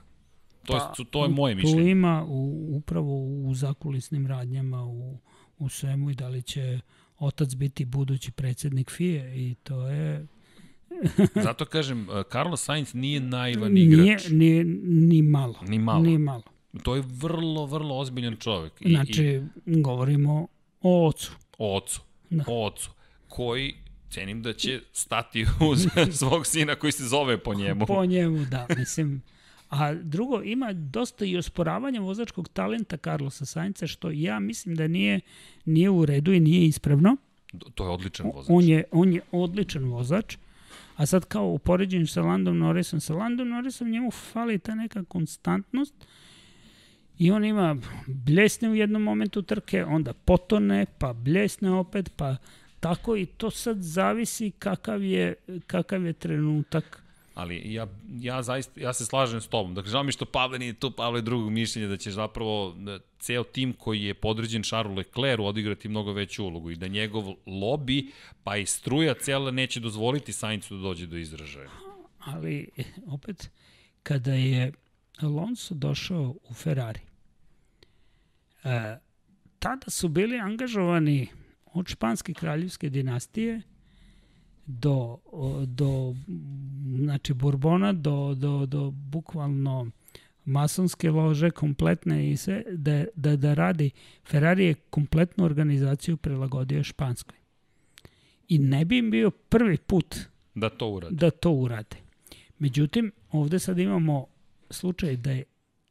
To, 0.66 0.74
pa, 0.74 0.94
je, 1.00 1.06
to 1.12 1.24
je 1.24 1.30
moje 1.30 1.56
mišljenje. 1.56 1.82
Tu 1.82 1.88
ima 1.88 2.26
u, 2.28 2.68
upravo 2.78 3.24
u 3.24 3.54
zakulisnim 3.56 4.28
radnjama, 4.28 4.84
u, 4.86 5.20
u 5.58 5.70
svemu 5.70 6.10
i 6.10 6.16
da 6.16 6.28
li 6.28 6.42
će 6.42 6.80
otac 7.20 7.56
biti 7.56 7.86
budući 7.86 8.32
predsednik 8.32 8.92
FIE 8.92 9.34
i 9.36 9.56
to 9.64 9.88
je 9.88 10.28
Zato 11.48 11.66
kažem, 11.66 12.08
Carlos 12.32 12.64
Sainz 12.64 12.94
nije 12.94 13.20
naivan 13.20 13.78
igrač. 13.78 14.30
Nije, 14.30 14.64
nije, 14.64 14.64
ni 14.84 15.22
malo. 15.22 15.56
Ni 15.68 15.80
malo. 15.80 16.04
Ni 16.04 16.18
malo. 16.18 16.44
To 16.84 16.96
je 16.96 17.04
vrlo, 17.08 17.66
vrlo 17.66 17.98
ozbiljan 17.98 18.36
čovek. 18.36 18.74
I, 18.80 18.90
znači, 18.90 19.42
i, 19.66 19.82
govorimo 19.82 20.48
o 20.82 21.08
ocu. 21.08 21.32
O 21.58 21.78
ocu. 21.78 22.02
Da. 22.30 22.44
O 22.48 22.66
ocu. 22.66 22.90
Koji 23.28 23.76
cenim 24.10 24.42
da 24.42 24.54
će 24.54 24.80
stati 24.92 25.46
uz 25.72 25.88
svog 26.20 26.46
sina 26.48 26.76
koji 26.76 26.92
se 26.92 27.08
zove 27.08 27.38
po 27.38 27.54
njemu. 27.54 27.86
Po 27.86 28.06
njemu, 28.06 28.46
da. 28.46 28.68
Mislim, 28.78 29.22
a 29.70 29.94
drugo, 29.94 30.42
ima 30.44 30.74
dosta 30.74 31.26
i 31.26 31.38
osporavanja 31.38 32.02
vozačkog 32.02 32.50
talenta 32.50 32.98
Carlosa 32.98 33.46
Sainca, 33.46 33.88
što 33.88 34.12
ja 34.12 34.40
mislim 34.40 34.76
da 34.76 34.88
nije, 34.88 35.20
nije 35.66 35.90
u 35.90 36.06
redu 36.06 36.34
i 36.34 36.40
nije 36.40 36.66
ispravno. 36.66 37.18
To 37.76 37.84
je 37.84 37.90
odličan 37.90 38.32
vozač. 38.36 38.50
On 38.50 38.64
je, 38.64 38.84
on 38.92 39.14
je 39.14 39.22
odličan 39.32 39.84
vozač. 39.84 40.38
A 40.98 41.06
sad 41.06 41.26
kao 41.26 41.46
u 41.46 41.60
poređenju 41.60 42.08
sa 42.08 42.22
Landom 42.22 42.58
Norrisom, 42.58 43.00
sa 43.00 43.14
Landom 43.14 43.50
Norrisom 43.50 43.90
njemu 43.90 44.12
fali 44.12 44.60
ta 44.60 44.76
neka 44.76 45.04
konstantnost, 45.04 45.94
I 47.18 47.32
on 47.32 47.46
ima 47.46 47.76
bljesne 48.08 48.70
u 48.70 48.76
jednom 48.76 49.04
momentu 49.04 49.42
trke, 49.42 49.86
onda 49.86 50.14
potone, 50.14 50.86
pa 51.00 51.14
bljesne 51.14 51.72
opet, 51.72 52.12
pa 52.16 52.36
tako 52.80 53.16
i 53.16 53.26
to 53.26 53.52
sad 53.52 53.78
zavisi 53.82 54.52
kakav 54.52 55.04
je, 55.04 55.36
kakav 55.68 56.06
je 56.06 56.14
trenutak. 56.14 57.04
Ali 57.38 57.74
ja, 57.74 57.88
ja, 58.20 58.44
zaista, 58.44 58.82
ja 58.82 58.94
se 58.94 59.06
slažem 59.06 59.42
s 59.42 59.48
tobom. 59.48 59.76
Dakle, 59.76 59.92
žao 59.92 60.04
mi 60.04 60.12
što 60.12 60.26
Pavle 60.26 60.60
nije 60.60 60.74
tu, 60.74 60.92
Pavle 60.92 61.22
drugog 61.22 61.52
mišljenja 61.52 61.88
da 61.88 61.98
će 61.98 62.12
zapravo 62.12 62.76
da 62.78 63.00
ceo 63.20 63.44
tim 63.44 63.74
koji 63.74 64.04
je 64.04 64.14
podređen 64.14 64.64
Charles 64.64 64.98
Leclercu 64.98 65.46
odigrati 65.46 65.90
mnogo 65.90 66.14
veću 66.14 66.46
ulogu 66.46 66.72
i 66.72 66.76
da 66.76 66.88
njegov 66.88 67.24
lobby, 67.46 68.10
pa 68.44 68.58
i 68.58 68.66
struja 68.66 69.14
cela 69.14 69.52
neće 69.52 69.80
dozvoliti 69.80 70.34
Saincu 70.34 70.76
da 70.76 70.82
dođe 70.82 71.08
do 71.08 71.18
izražaja. 71.18 71.70
Ali, 72.20 72.70
opet, 73.08 73.50
kada 74.04 74.34
je 74.34 74.74
Alonso 75.22 75.76
došao 75.76 76.36
u 76.50 76.54
Ferrari, 76.54 77.00
E, 78.68 78.98
tada 79.60 79.90
su 79.90 80.10
bili 80.10 80.40
angažovani 80.40 81.28
od 81.66 81.88
španske 81.88 82.34
kraljevske 82.34 82.90
dinastije 82.90 83.62
do, 84.68 85.18
do 85.66 86.16
znači 86.96 87.34
Bourbona, 87.34 87.94
do, 87.94 88.36
do, 88.36 88.66
do 88.66 88.92
bukvalno 88.92 89.92
masonske 90.46 91.12
lože 91.12 91.52
kompletne 91.52 92.32
i 92.32 92.38
sve, 92.38 92.64
da, 92.72 93.06
da, 93.16 93.36
da 93.36 93.54
radi, 93.54 93.92
Ferrari 94.26 94.66
je 94.66 94.74
kompletnu 94.74 95.46
organizaciju 95.46 96.18
prilagodio 96.18 96.84
španskoj. 96.84 97.38
I 98.48 98.60
ne 98.60 98.86
bi 98.86 98.98
im 98.98 99.12
bio 99.12 99.32
prvi 99.32 99.78
put 99.78 100.16
da 100.56 100.70
to 100.70 100.90
urade. 100.90 101.16
Da 101.16 101.32
to 101.32 101.52
urade. 101.52 101.98
Međutim, 102.60 103.12
ovde 103.32 103.60
sad 103.60 103.80
imamo 103.80 104.26
slučaj 104.70 105.16
da 105.16 105.32
je 105.32 105.44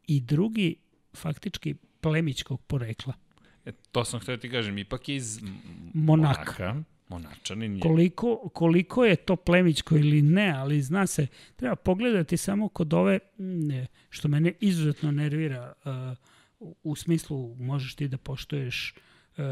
i 0.06 0.20
drugi 0.20 0.76
faktički 1.14 1.74
plemićkog 2.00 2.60
porekla. 2.62 3.12
E, 3.64 3.72
to 3.92 4.04
sam 4.04 4.20
htio 4.20 4.36
da 4.36 4.40
ti 4.40 4.50
kažem, 4.50 4.78
ipak 4.78 5.08
iz 5.08 5.40
Monaka. 5.94 6.40
Monaka. 6.40 6.82
Monačanin 7.08 7.74
je. 7.76 7.80
Koliko, 7.80 8.48
koliko 8.54 9.04
je 9.04 9.16
to 9.16 9.36
plemićko 9.36 9.96
ili 9.96 10.22
ne, 10.22 10.50
ali 10.50 10.82
zna 10.82 11.06
se, 11.06 11.26
treba 11.56 11.76
pogledati 11.76 12.36
samo 12.36 12.68
kod 12.68 12.94
ove, 12.94 13.18
što 14.10 14.28
mene 14.28 14.52
izuzetno 14.60 15.10
nervira, 15.10 15.72
uh, 16.60 16.72
u 16.82 16.96
smislu 16.96 17.54
možeš 17.54 17.94
ti 17.94 18.08
da 18.08 18.18
poštoješ 18.18 18.94
uh, 19.36 19.44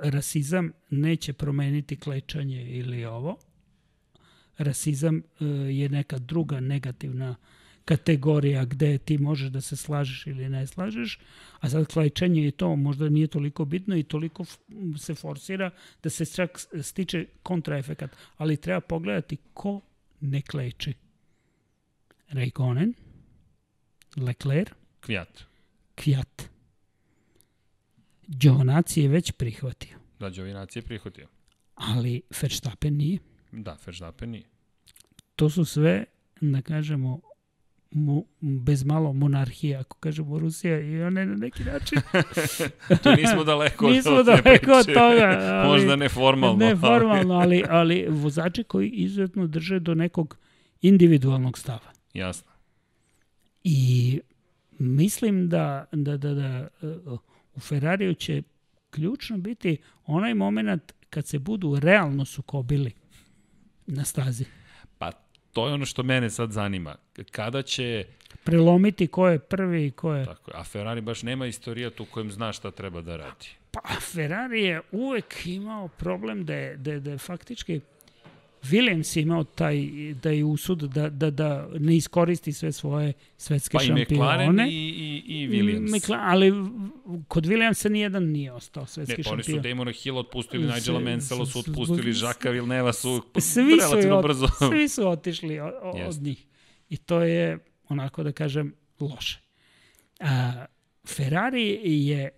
rasizam, 0.00 0.72
neće 0.90 1.32
promeniti 1.32 1.96
klečanje 1.96 2.70
ili 2.70 3.04
ovo. 3.04 3.36
Rasizam 4.58 5.16
uh, 5.16 5.46
je 5.70 5.88
neka 5.88 6.18
druga 6.18 6.60
negativna 6.60 7.30
uh, 7.30 7.36
kategorija 7.84 8.64
gde 8.64 8.98
ti 8.98 9.18
možeš 9.18 9.48
da 9.48 9.60
se 9.60 9.76
slažeš 9.76 10.26
ili 10.26 10.48
ne 10.48 10.66
slažeš, 10.66 11.18
a 11.60 11.70
sad 11.70 11.86
klečanje 11.86 12.44
je 12.44 12.50
to 12.50 12.76
možda 12.76 13.08
nije 13.08 13.26
toliko 13.26 13.64
bitno 13.64 13.96
i 13.96 14.02
toliko 14.02 14.44
se 14.98 15.14
forsira 15.14 15.70
da 16.02 16.10
se 16.10 16.26
čak 16.26 16.58
stiče 16.82 17.26
kontraefekat, 17.42 18.10
ali 18.36 18.56
treba 18.56 18.80
pogledati 18.80 19.36
ko 19.54 19.80
ne 20.20 20.42
kleče. 20.42 20.92
Raikkonen, 22.28 22.94
Leclerc, 24.16 24.68
Kvijat. 25.00 25.44
Kvijat. 25.94 26.48
Giovinazzi 28.28 29.00
je 29.00 29.08
već 29.08 29.32
prihvatio. 29.32 29.98
Da, 30.18 30.30
Đovinaci 30.30 30.78
je 30.78 30.82
prihvatio. 30.82 31.28
ali 31.74 32.22
Verstappen 32.42 32.96
nije. 32.96 33.18
Da, 33.52 33.78
Verstappen 33.86 34.30
nije. 34.30 34.44
To 35.36 35.50
su 35.50 35.64
sve, 35.64 36.04
da 36.40 36.62
kažemo, 36.62 37.20
mu, 37.90 38.24
bez 38.40 38.84
malo 38.84 39.12
monarhije, 39.12 39.76
ako 39.76 39.96
kažemo 39.96 40.38
Rusija 40.38 40.80
i 40.80 41.02
one 41.02 41.26
na 41.26 41.36
neki 41.36 41.64
način. 41.64 41.98
to 43.02 43.14
nismo 43.14 43.44
daleko 43.44 43.86
od 43.86 43.92
Nismo 43.92 44.22
daleko 44.22 44.72
od 44.72 44.86
toga. 44.86 45.38
Ali, 45.40 45.68
Možda 45.68 45.96
neformalno. 45.96 46.66
Neformalno, 46.66 47.34
ali, 47.34 47.64
ali 47.68 48.06
vozači 48.08 48.64
koji 48.64 48.88
izuzetno 48.88 49.46
drže 49.46 49.78
do 49.78 49.94
nekog 49.94 50.36
individualnog 50.82 51.58
stava. 51.58 51.92
Jasno. 52.14 52.50
I 53.64 54.20
mislim 54.78 55.48
da, 55.48 55.84
da, 55.92 56.16
da, 56.16 56.34
da 56.34 56.68
uh, 56.82 57.18
u 57.54 57.60
Ferrariju 57.60 58.14
će 58.14 58.42
ključno 58.90 59.38
biti 59.38 59.78
onaj 60.06 60.34
moment 60.34 60.92
kad 61.10 61.26
se 61.26 61.38
budu 61.38 61.78
realno 61.80 62.24
sukobili 62.24 62.92
na 63.86 64.04
stazi. 64.04 64.44
To 65.52 65.66
je 65.68 65.74
ono 65.74 65.86
što 65.86 66.02
mene 66.02 66.30
sad 66.30 66.52
zanima. 66.52 66.96
Kada 67.30 67.62
će, 67.62 68.04
Prelomiti 68.44 69.06
ko 69.06 69.28
je 69.28 69.38
prvi 69.38 69.86
i 69.86 69.90
ko 69.90 70.14
je... 70.14 70.24
tako, 70.24 70.50
a 70.54 70.64
Ferrari 70.64 71.00
baš 71.00 71.22
nema 71.22 71.46
istorijat 71.46 72.00
u 72.00 72.04
kojem 72.04 72.30
zna 72.30 72.52
šta 72.52 72.70
treba 72.70 73.00
da 73.00 73.16
radi. 73.16 73.48
Pa 73.70 73.80
Ferrari 74.00 74.62
je 74.62 74.80
uvek 74.92 75.46
imao 75.46 75.88
problem 75.88 76.44
da 76.44 76.54
je, 76.54 76.76
da 76.76 76.92
je, 76.92 77.00
da 77.00 77.10
je 77.10 77.18
faktički 77.18 77.80
Williams 78.62 79.16
je 79.16 79.22
imao 79.22 79.44
taj, 79.44 79.88
da 80.22 80.30
je 80.30 80.44
usud 80.44 80.78
da, 80.78 81.10
da, 81.10 81.30
da 81.30 81.68
ne 81.78 81.96
iskoristi 81.96 82.52
sve 82.52 82.72
svoje 82.72 83.12
svetske 83.36 83.76
Pa 83.76 83.82
i 83.82 83.86
šampione. 83.86 84.04
McLaren 84.04 84.60
i, 84.60 84.64
i, 84.72 85.22
i 85.26 85.48
Williams. 85.48 85.90
Mekla, 85.90 86.18
ali 86.20 86.52
kod 87.28 87.46
Williamsa 87.46 87.88
nijedan 87.88 88.24
nije 88.24 88.52
ostao 88.52 88.82
Ne, 88.82 88.86
svetski 88.86 89.22
pa 89.22 89.30
oni 89.30 89.42
su 89.42 89.50
šampion. 89.50 89.62
Damona 89.62 89.92
Hill 89.92 90.18
otpustili, 90.18 90.72
Nigela 90.74 91.00
Mansella 91.00 91.46
su 91.46 91.58
otpustili, 91.58 92.12
Žaka 92.12 92.50
Vilneva 92.50 92.92
su 92.92 93.22
Svi 93.38 93.70
su, 93.70 93.78
relativno 93.80 94.16
od, 94.16 94.22
brzo. 94.24 94.46
svi 94.70 94.88
su 94.88 95.08
otišli 95.08 95.60
od, 95.60 95.72
od 95.82 96.22
njih. 96.22 96.46
I 96.88 96.96
to 96.96 97.20
je, 97.20 97.58
onako 97.88 98.22
da 98.22 98.32
kažem, 98.32 98.74
loše. 99.00 99.40
A, 100.20 100.64
Ferrari 101.06 101.80
je 101.84 102.30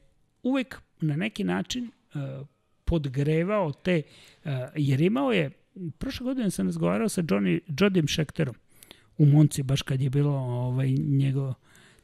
uvek 0.43 0.81
na 1.01 1.17
neki 1.17 1.45
način 1.45 1.91
a, 2.15 2.43
podgrevao 2.85 3.73
te, 3.73 4.03
a, 4.45 4.69
jer 4.77 5.01
imao 5.01 5.33
je, 5.33 5.51
prošle 5.99 6.25
godine 6.25 6.51
sam 6.51 6.67
razgovarao 6.67 7.09
sa 7.09 7.23
Johnny, 7.23 7.61
Jodim 7.81 8.09
Schecterom 8.09 8.55
u 9.19 9.27
Monci, 9.27 9.63
baš 9.63 9.83
kad 9.83 10.01
je 10.01 10.11
bilo 10.11 10.31
ovaj, 10.37 10.91
njegov 10.91 11.55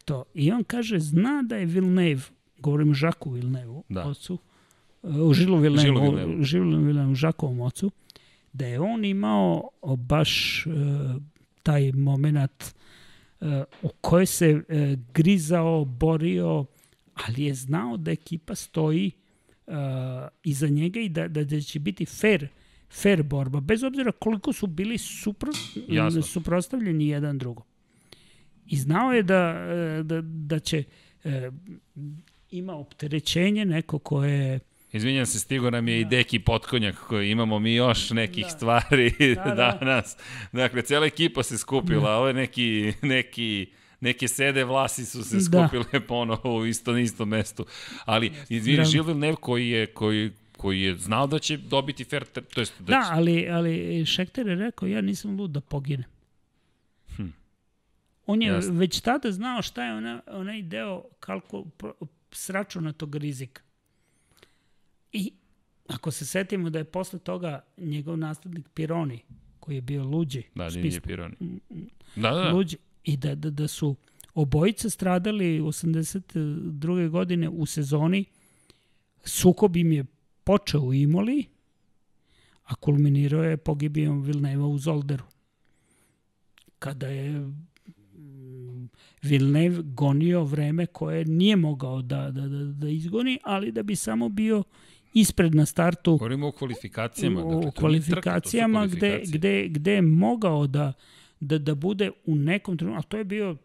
to. 0.04 0.24
I 0.34 0.52
on 0.52 0.64
kaže, 0.64 0.98
zna 0.98 1.42
da 1.42 1.56
je 1.56 1.66
Villeneuve, 1.66 2.22
govorim 2.58 2.90
o 2.90 2.94
Žaku 2.94 3.30
Villeneuve, 3.30 3.82
Da. 3.88 4.06
ocu, 4.08 4.38
u 5.02 5.34
Žilu 5.34 5.58
Villeneuve, 5.58 5.80
Žilu 5.80 6.00
Villeneuve. 6.10 6.40
u 6.40 6.44
Žilu 6.44 6.78
Villeneuve, 6.84 7.14
Žakovom 7.14 7.60
ocu, 7.60 7.90
da 8.52 8.66
je 8.66 8.80
on 8.80 9.04
imao 9.04 9.68
baš 9.98 10.64
e, 10.66 10.70
taj 11.62 11.92
moment 11.92 12.64
e, 13.40 13.64
u 13.82 13.88
kojoj 14.00 14.26
se 14.26 14.62
e, 14.68 14.96
grizao, 15.14 15.84
borio, 15.84 16.64
ali 17.14 17.44
je 17.44 17.54
znao 17.54 17.96
da 17.96 18.10
ekipa 18.10 18.54
stoji 18.54 19.10
e, 19.66 19.72
iza 20.44 20.68
njega 20.68 21.00
i 21.00 21.08
da, 21.08 21.28
da, 21.28 21.44
da 21.44 21.60
će 21.60 21.78
biti 21.78 22.06
fair, 22.06 22.48
fair 22.90 23.22
borba, 23.22 23.60
bez 23.60 23.82
obzira 23.82 24.12
koliko 24.12 24.52
su 24.52 24.66
bili 24.66 24.98
supro, 24.98 25.52
Jasno. 25.88 26.22
suprostavljeni 26.22 27.08
jedan 27.08 27.38
drugom. 27.38 27.64
I 28.66 28.76
znao 28.76 29.12
je 29.12 29.22
da, 29.22 29.66
e, 29.98 30.02
da, 30.02 30.20
da 30.22 30.58
će 30.58 30.84
e, 31.24 31.50
ima 32.50 32.76
opterećenje 32.76 33.64
neko 33.64 33.98
koje 33.98 34.60
Izvinjam 34.92 35.26
se, 35.26 35.38
stigo 35.40 35.70
nam 35.70 35.88
je 35.88 36.00
i 36.00 36.04
Deki 36.04 36.38
Potkonjak 36.38 36.96
koji 37.08 37.30
imamo 37.30 37.58
mi 37.58 37.74
još 37.74 38.10
nekih 38.10 38.44
Da. 38.44 38.50
stvari 38.50 39.14
Da, 39.34 39.54
da. 39.54 39.54
danas. 39.80 40.16
Dakle, 40.52 40.82
cela 40.82 41.06
ekipa 41.06 41.42
se 41.42 41.58
skupila, 41.58 42.16
ovo 42.16 42.28
je 42.28 42.34
neki, 42.34 42.92
neki 43.02 43.66
neke 44.00 44.28
sede 44.28 44.64
vlasi 44.64 45.04
su 45.06 45.24
se 45.24 45.36
Da. 45.36 45.68
skupile 45.68 46.06
ponovo 46.06 46.56
u 46.58 46.66
isto, 46.66 46.92
na 46.92 47.00
istom 47.00 47.28
mestu. 47.28 47.66
Ali, 48.04 48.32
izvini, 48.48 48.74
Zdravno. 48.74 48.90
Žil 48.90 49.02
Vilnev 49.04 49.34
koji 49.36 49.68
je, 49.68 49.86
koji, 49.86 50.30
koji 50.58 50.80
je 50.82 50.96
znao 50.96 51.26
da 51.26 51.38
će 51.38 51.56
dobiti 51.56 52.04
fair, 52.04 52.24
to 52.24 52.60
jest 52.60 52.74
da, 52.78 52.84
Da, 52.84 53.02
će, 53.02 53.08
ali, 53.12 53.48
ali 53.50 54.06
Šekter 54.06 54.46
je 54.46 54.54
rekao, 54.54 54.88
ja 54.88 55.00
nisam 55.00 55.40
lud 55.40 55.50
da 55.50 55.60
poginem. 55.60 56.04
On 58.26 58.42
je 58.42 58.48
Jasno. 58.48 58.72
već 58.74 59.00
tada 59.00 59.32
znao 59.32 59.62
šta 59.62 59.84
je 59.84 59.94
ona, 59.94 60.22
onaj 60.26 60.62
deo 60.62 61.02
pro- 61.78 61.94
sračunatog 62.32 63.14
rizika. 63.16 63.62
I 65.12 65.32
ako 65.86 66.10
se 66.10 66.26
setimo 66.26 66.70
da 66.70 66.78
je 66.78 66.84
posle 66.84 67.18
toga 67.18 67.64
njegov 67.76 68.18
naslednik 68.18 68.66
Pironi, 68.74 69.22
koji 69.60 69.74
je 69.76 69.80
bio 69.80 70.04
luđi, 70.04 70.42
da, 70.54 70.70
Dinje 70.70 71.00
Pironi. 71.00 71.34
Da, 72.16 72.30
da, 72.30 72.30
da. 72.30 72.52
luđi, 72.52 72.76
i 73.04 73.16
da, 73.16 73.34
da, 73.34 73.50
da 73.50 73.68
su 73.68 73.96
obojica 74.34 74.90
stradali 74.90 75.60
82. 75.60 77.08
godine 77.08 77.48
u 77.48 77.66
sezoni, 77.66 78.24
sukob 79.24 79.76
im 79.76 79.92
je 79.92 80.04
počeo 80.48 80.80
u 80.80 80.94
Imoli, 80.94 81.44
a 82.64 82.74
kulminirao 82.74 83.44
je 83.44 83.56
pogibijom 83.56 84.22
Vilneva 84.22 84.66
u 84.66 84.78
Zolderu. 84.78 85.24
Kada 86.78 87.06
je 87.06 87.30
mm, 87.30 88.88
Vilnev 89.22 89.82
gonio 89.82 90.44
vreme 90.44 90.86
koje 90.86 91.24
nije 91.24 91.56
mogao 91.56 92.02
da, 92.02 92.30
da, 92.30 92.48
da, 92.48 92.64
da 92.64 92.88
izgoni, 92.88 93.38
ali 93.44 93.72
da 93.72 93.82
bi 93.82 93.96
samo 93.96 94.28
bio 94.28 94.62
ispred 95.14 95.54
na 95.54 95.66
startu 95.66 96.16
Govorimo 96.16 96.48
o 96.48 96.52
kvalifikacijama. 96.52 97.44
u 97.44 97.54
dakle, 97.54 97.70
kvalifikacijama 97.80 98.88
su 98.88 98.96
gde, 98.96 99.22
gde, 99.26 99.68
gde 99.68 99.92
je 99.92 100.02
mogao 100.02 100.66
da, 100.66 100.92
da, 101.40 101.58
da 101.58 101.74
bude 101.74 102.10
u 102.26 102.34
nekom 102.34 102.78
trenutku, 102.78 102.98
a 102.98 103.02
to 103.02 103.16
je 103.16 103.24
bio 103.24 103.56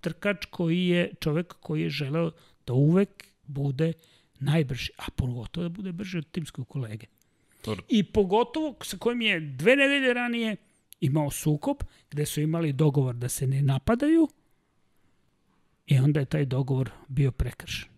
trkač 0.00 0.44
koji 0.50 0.86
je, 0.86 1.12
čovek 1.20 1.54
koji 1.60 1.82
je 1.82 1.90
želeo 1.90 2.30
da 2.66 2.72
uvek 2.72 3.24
bude 3.46 3.92
najbrži, 4.40 4.90
a 4.96 5.10
pogotovo 5.16 5.64
da 5.64 5.68
bude 5.68 5.92
brži 5.92 6.18
od 6.18 6.30
timskog 6.30 6.68
kolege. 6.68 7.06
Dobro. 7.64 7.84
I 7.88 8.02
pogotovo 8.02 8.74
sa 8.82 8.96
kojim 8.96 9.20
je 9.20 9.40
dve 9.40 9.76
nedelje 9.76 10.14
ranije 10.14 10.56
imao 11.00 11.30
sukob, 11.30 11.76
gde 12.10 12.26
su 12.26 12.40
imali 12.40 12.72
dogovor 12.72 13.14
da 13.14 13.28
se 13.28 13.46
ne 13.46 13.62
napadaju 13.62 14.28
i 15.86 15.98
onda 15.98 16.20
je 16.20 16.26
taj 16.26 16.44
dogovor 16.44 16.90
bio 17.08 17.30
prekršen. 17.30 17.88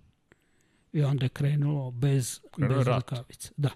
I 0.93 1.03
onda 1.03 1.25
je 1.25 1.29
krenulo 1.29 1.91
bez, 1.91 2.41
Krenuo 2.55 2.79
je 2.79 2.85
bez 2.85 2.95
rukavica. 2.95 3.51
Da. 3.57 3.71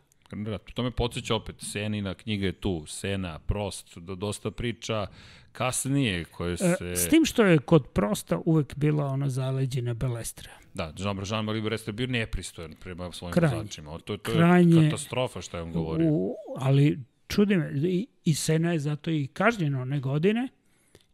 To 0.75 0.83
me 0.83 0.91
podsjeća 0.91 1.35
opet, 1.35 1.57
Senina 1.59 2.15
knjiga 2.15 2.47
je 2.47 2.53
tu, 2.53 2.87
Sena, 2.87 3.39
Prost, 3.39 3.99
do, 3.99 4.15
dosta 4.15 4.51
priča 4.51 5.07
kasnije 5.53 6.25
koje 6.25 6.57
se... 6.57 6.93
E, 6.93 6.97
S 6.97 7.09
tim 7.09 7.25
što 7.25 7.45
je 7.45 7.59
kod 7.59 7.87
Prosta 7.93 8.41
uvek 8.45 8.77
bila 8.77 9.07
ona 9.07 9.29
zaleđina 9.29 9.95
Belestra. 9.95 10.51
Da, 10.75 10.93
Jean, 10.99 11.21
Jean 11.31 11.45
Marie 11.45 11.63
Brest 11.63 11.87
je 11.87 11.93
bio 11.93 12.07
nepristojan 12.07 12.75
prema 12.81 13.13
svojim 13.13 13.33
Krajnje. 13.33 13.57
vozačima. 13.57 13.99
To, 13.99 14.17
to 14.17 14.33
Krajnje. 14.33 14.83
je 14.83 14.91
katastrofa 14.91 15.41
što 15.41 15.57
je 15.57 15.63
on 15.63 15.73
govorio. 15.73 16.09
U, 16.11 16.35
ali 16.57 16.99
čudi 17.29 17.57
me, 17.57 17.73
i, 17.75 18.07
i 18.25 18.35
Sena 18.35 18.73
je 18.73 18.79
zato 18.79 19.11
i 19.11 19.27
kažnjena 19.27 19.83
one 19.83 20.01
godine 20.01 20.49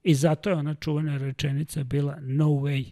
i 0.02 0.14
zato 0.14 0.50
je 0.50 0.56
ona 0.56 0.74
čuvena 0.74 1.16
rečenica 1.16 1.84
bila 1.84 2.16
no 2.20 2.44
way. 2.44 2.90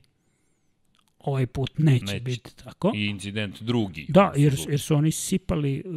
Ovaj 1.26 1.46
put 1.46 1.78
neće, 1.78 2.04
Neće. 2.04 2.20
biti 2.20 2.56
tako. 2.56 2.92
I 2.94 3.06
incident 3.06 3.62
drugi. 3.62 4.06
Da, 4.08 4.32
jer, 4.36 4.56
jer 4.68 4.80
su 4.80 4.94
oni 4.96 5.10
sipali 5.10 5.82
uh, 5.86 5.94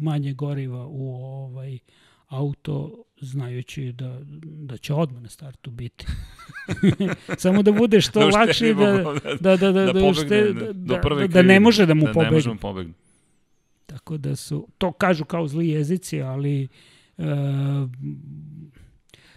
manje 0.00 0.32
goriva 0.32 0.86
u 0.86 1.14
ovaj 1.14 1.78
auto 2.26 3.04
znajući 3.20 3.92
da, 3.92 4.20
da 4.42 4.76
će 4.76 4.94
odmah 4.94 5.22
na 5.22 5.28
startu 5.28 5.70
biti. 5.70 6.06
Samo 7.38 7.62
da 7.62 7.72
bude 7.72 8.00
što 8.00 8.20
Da 8.20 8.26
uštedi 8.26 8.46
lakše 8.46 8.70
i 8.70 8.74
da, 8.74 8.80
da- 8.92 9.12
da, 9.40 9.56
da, 9.56 9.72
da, 9.72 9.84
da 9.84 9.92
da, 9.92 10.00
pobegne 10.00 10.52
da, 10.52 10.72
da, 10.72 11.26
da 11.26 11.42
ne 11.42 11.60
može 11.60 11.86
da 11.86 11.94
mu 11.94 12.04
da 12.04 12.22
ne 12.22 12.30
može 12.30 12.30
pobegne. 12.30 12.52
mu 12.52 12.58
pobegne. 12.58 12.92
Tako 13.86 14.16
da 14.16 14.36
su, 14.36 14.68
to 14.78 14.92
kažu 14.92 15.24
kao 15.24 15.48
zli 15.48 15.68
jezici, 15.68 16.20
ali 16.22 16.68
uh, 17.16 17.24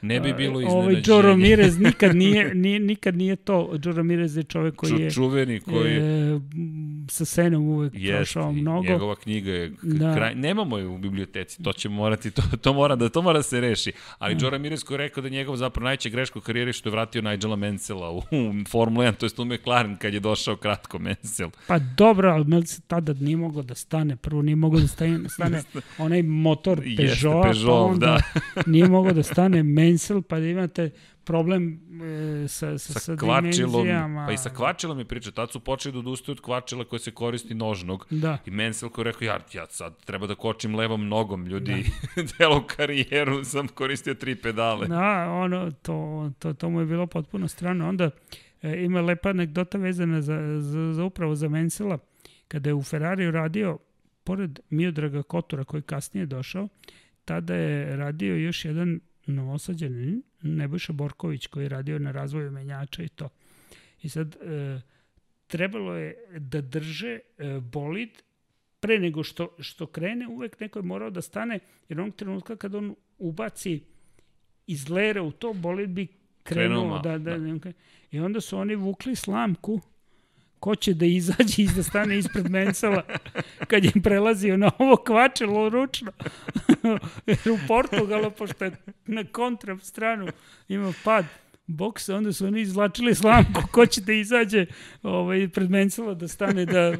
Ne 0.01 0.19
bi 0.19 0.33
bilo 0.33 0.59
ovaj 0.59 0.65
iznenađenje. 0.67 1.03
Joe 1.05 1.21
Ramirez 1.21 1.79
nikad 1.79 2.15
nije, 2.15 2.55
nije, 2.55 2.79
nikad 2.79 3.17
nije 3.17 3.35
to. 3.35 3.75
Joe 3.83 3.93
Ramirez 3.93 4.37
je 4.37 4.43
čovek 4.43 4.75
koji 4.75 4.91
je 4.91 5.09
Ču, 5.09 5.15
čuveni 5.15 5.59
koji 5.59 5.91
je... 5.91 6.35
e, 6.35 6.39
sa 7.09 7.25
Senom 7.25 7.67
uvek 7.69 7.93
Jeste, 7.95 8.15
prošao 8.17 8.51
mnogo. 8.51 8.87
njegova 8.87 9.15
knjiga 9.15 9.51
je 9.51 9.71
Da. 9.81 10.15
kraj, 10.15 10.35
nemamo 10.35 10.77
je 10.77 10.87
u 10.87 10.97
biblioteci, 10.97 11.63
to 11.63 11.73
će 11.73 11.89
morati, 11.89 12.31
to, 12.31 12.41
to 12.61 12.73
mora 12.73 12.95
da 12.95 13.09
to 13.09 13.21
mora 13.21 13.39
da 13.39 13.43
se 13.43 13.61
reši. 13.61 13.91
Ali 14.19 14.35
mm. 14.35 14.37
Joe 14.41 14.49
Ramirez 14.49 14.83
koji 14.83 14.95
je 14.95 14.97
rekao 14.97 15.21
da 15.21 15.27
je 15.27 15.31
njegov 15.31 15.55
zapravo 15.55 15.83
najveća 15.83 16.09
greška 16.09 16.39
u 16.39 16.41
karijeri 16.41 16.73
što 16.73 16.89
je 16.89 16.91
vratio 16.91 17.21
Nigela 17.21 17.55
Mansella 17.55 18.11
u, 18.11 18.17
u 18.17 18.23
Formula 18.71 19.05
1, 19.05 19.15
to 19.15 19.25
jest 19.25 19.39
u 19.39 19.45
McLaren 19.45 19.97
kad 19.97 20.13
je 20.13 20.19
došao 20.19 20.55
kratko 20.55 20.99
Mansell. 20.99 21.49
Pa 21.67 21.79
dobro, 21.79 22.31
ali 22.31 22.67
se 22.67 22.81
tada 22.81 23.13
nije 23.13 23.37
moglo 23.37 23.63
da 23.63 23.75
stane. 23.75 24.15
Prvo 24.15 24.41
nije 24.41 24.55
moglo 24.55 24.79
da 24.79 24.87
stane, 24.87 25.29
stane 25.29 25.63
onaj 25.97 26.23
motor 26.23 26.81
Jeste, 26.85 27.21
Peugeota, 27.21 27.51
Peugeot, 27.51 27.67
pa 27.67 27.73
onda 27.73 28.19
da. 28.55 28.61
nije 28.65 28.87
moglo 28.87 29.13
da 29.13 29.23
stane 29.23 29.63
Mansell, 29.63 29.86
pa 30.29 30.39
da 30.39 30.45
imate 30.45 30.91
problem 31.23 31.79
e, 32.43 32.47
sa, 32.47 32.77
sa, 32.77 32.93
sa, 32.93 32.99
sa 32.99 33.15
dimenzijama. 33.15 34.25
Pa 34.25 34.31
i 34.33 34.37
sa 34.37 34.49
kvačilom 34.49 34.99
je 34.99 35.05
priča. 35.05 35.31
Tad 35.31 35.51
su 35.51 35.59
počeli 35.59 35.93
da 35.93 35.99
odustaju 35.99 36.33
od 36.33 36.41
kvačila 36.41 36.83
koje 36.83 36.99
se 36.99 37.11
koristi 37.11 37.55
nožnog. 37.55 38.07
Da. 38.09 38.37
I 38.45 38.51
Mansell 38.51 38.91
koji 38.91 39.03
je 39.03 39.11
rekao, 39.11 39.25
ja, 39.25 39.39
ja 39.53 39.65
sad 39.69 40.05
treba 40.05 40.27
da 40.27 40.35
kočim 40.35 40.75
levom 40.75 41.07
nogom, 41.07 41.45
ljudi. 41.45 41.85
Da. 42.15 42.23
Celu 42.37 42.63
karijeru 42.67 43.43
sam 43.43 43.67
koristio 43.67 44.13
tri 44.13 44.35
pedale. 44.35 44.87
Da, 44.87 45.29
ono, 45.31 45.71
to, 45.71 46.31
to, 46.39 46.53
to 46.53 46.69
mu 46.69 46.79
je 46.79 46.85
bilo 46.85 47.07
potpuno 47.07 47.47
strano. 47.47 47.89
Onda 47.89 48.09
e, 48.61 48.83
ima 48.83 49.01
lepa 49.01 49.29
anegdota 49.29 49.77
vezana 49.77 50.21
za, 50.21 50.59
za, 50.59 50.93
za 50.93 51.03
upravo 51.03 51.35
za 51.35 51.49
Mansella. 51.49 51.97
Kada 52.47 52.69
je 52.69 52.73
u 52.73 52.83
Ferrariju 52.83 53.31
radio, 53.31 53.77
pored 54.23 54.59
Miodraga 54.69 55.23
Kotora 55.23 55.63
koji 55.63 55.81
kasnije 55.81 56.25
došao, 56.25 56.67
tada 57.25 57.55
je 57.55 57.95
radio 57.95 58.35
još 58.35 58.65
jedan 58.65 58.99
novosađanin, 59.27 60.23
Nebojša 60.41 60.93
Borković, 60.93 61.47
koji 61.47 61.63
je 61.63 61.69
radio 61.69 61.99
na 61.99 62.11
razvoju 62.11 62.51
menjača 62.51 63.03
i 63.03 63.09
to. 63.09 63.29
I 64.01 64.09
sad, 64.09 64.35
e, 64.35 64.81
trebalo 65.47 65.93
je 65.93 66.15
da 66.39 66.61
drže 66.61 67.19
e, 67.37 67.59
bolid 67.59 68.09
pre 68.79 68.99
nego 68.99 69.23
što, 69.23 69.55
što 69.59 69.85
krene, 69.85 70.27
uvek 70.27 70.59
neko 70.59 70.79
je 70.79 70.83
morao 70.83 71.09
da 71.09 71.21
stane, 71.21 71.59
jer 71.89 72.01
onog 72.01 72.15
trenutka 72.15 72.55
kad 72.55 72.75
on 72.75 72.95
ubaci 73.17 73.81
iz 74.67 74.89
lera 74.89 75.23
u 75.23 75.31
to, 75.31 75.53
bolid 75.53 75.89
bi 75.89 76.07
krenuo. 76.43 76.81
krenuo 76.81 76.99
da, 76.99 77.17
da, 77.17 77.37
da. 77.37 77.71
I 78.11 78.19
onda 78.19 78.41
su 78.41 78.57
oni 78.57 78.75
vukli 78.75 79.15
slamku 79.15 79.81
ko 80.67 80.75
će 80.75 80.93
da 80.93 81.05
izađe 81.05 81.61
i 81.63 81.67
da 81.75 81.83
stane 81.83 82.17
ispred 82.17 82.49
Mensela 82.49 83.03
kad 83.67 83.85
je 83.85 83.91
prelazio 84.03 84.57
na 84.57 84.71
ovo 84.77 84.95
kvačilo 84.95 85.69
ručno. 85.69 86.11
U 87.53 87.57
Portugalu, 87.67 88.31
pošto 88.31 88.65
je 88.65 88.71
na 89.05 89.23
kontra 89.31 89.77
stranu 89.77 90.27
ima 90.67 90.93
pad, 91.03 91.25
boksa, 91.67 92.15
onda 92.15 92.33
su 92.33 92.45
oni 92.45 92.61
izvlačili 92.61 93.15
slamku, 93.15 93.61
ko 93.71 93.85
će 93.85 94.01
da 94.01 94.13
izađe 94.13 94.65
ovaj, 95.03 95.47
pred 95.47 95.69
Mensela 95.69 96.13
da 96.13 96.27
stane 96.27 96.65
da, 96.65 96.93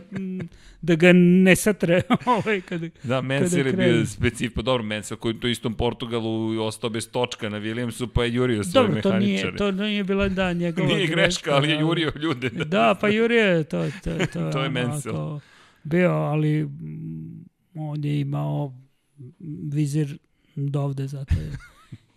da 0.81 0.95
ga 0.95 1.11
ne 1.14 1.56
satre. 1.56 2.02
ovaj, 2.38 2.61
kada, 2.61 2.88
da, 3.03 3.22
Mensel 3.22 3.68
je 3.68 3.73
bio 3.73 4.06
specif, 4.06 4.53
pa 4.56 4.61
dobro, 4.61 4.84
Mensel 4.84 5.18
koji 5.18 5.39
to 5.39 5.48
istom 5.48 5.73
Portugalu 5.73 6.61
ostao 6.61 6.89
bez 6.89 7.10
točka 7.11 7.49
na 7.49 7.60
Williamsu, 7.60 8.07
pa 8.07 8.23
je 8.23 8.34
jurio 8.34 8.64
svoje 8.64 8.88
dobro, 8.88 9.02
to 9.02 9.19
nije, 9.19 9.56
to 9.56 9.72
nije 9.72 10.03
bila, 10.03 10.30
da, 10.30 10.53
njegova 10.53 10.88
Nije 10.88 11.07
greška, 11.07 11.56
ali 11.56 11.69
je 11.69 11.80
jurio 11.80 12.11
ljude. 12.22 12.49
Da, 12.49 12.65
da 12.65 12.95
pa 13.02 13.07
jurio 13.07 13.44
je, 13.44 13.64
to, 13.64 13.85
to, 14.03 14.26
to, 14.34 14.49
to 14.53 14.64
je 14.64 14.69
Mensel. 14.69 15.39
Bio, 15.84 16.11
ali 16.11 16.68
on 17.76 18.03
je 18.03 18.19
imao 18.19 18.73
vizir 19.72 20.18
dovde, 20.56 21.07
zato 21.07 21.34
je 21.34 21.52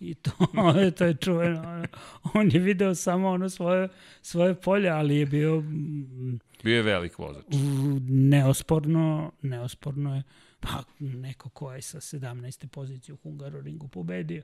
I 0.01 0.13
to, 0.13 0.31
to 0.97 1.05
je 1.05 1.13
čuveno. 1.13 1.85
On 2.33 2.49
je 2.53 2.59
video 2.59 2.95
samo 2.95 3.29
ono 3.29 3.49
svoje, 3.49 3.89
svoje 4.21 4.55
polje, 4.55 4.89
ali 4.89 5.15
je 5.15 5.25
bio... 5.25 5.61
Mm, 5.61 6.39
bio 6.63 6.75
je 6.75 6.81
velik 6.81 7.17
vozač. 7.17 7.45
Neosporno, 8.09 9.31
neosporno 9.41 10.15
je 10.15 10.23
pa 10.61 10.83
neko 10.99 11.49
ko 11.49 11.73
je 11.73 11.81
sa 11.81 11.99
17. 11.99 12.67
pozicije 12.67 13.13
u 13.13 13.17
Hungaroringu 13.17 13.87
pobedio. 13.87 14.43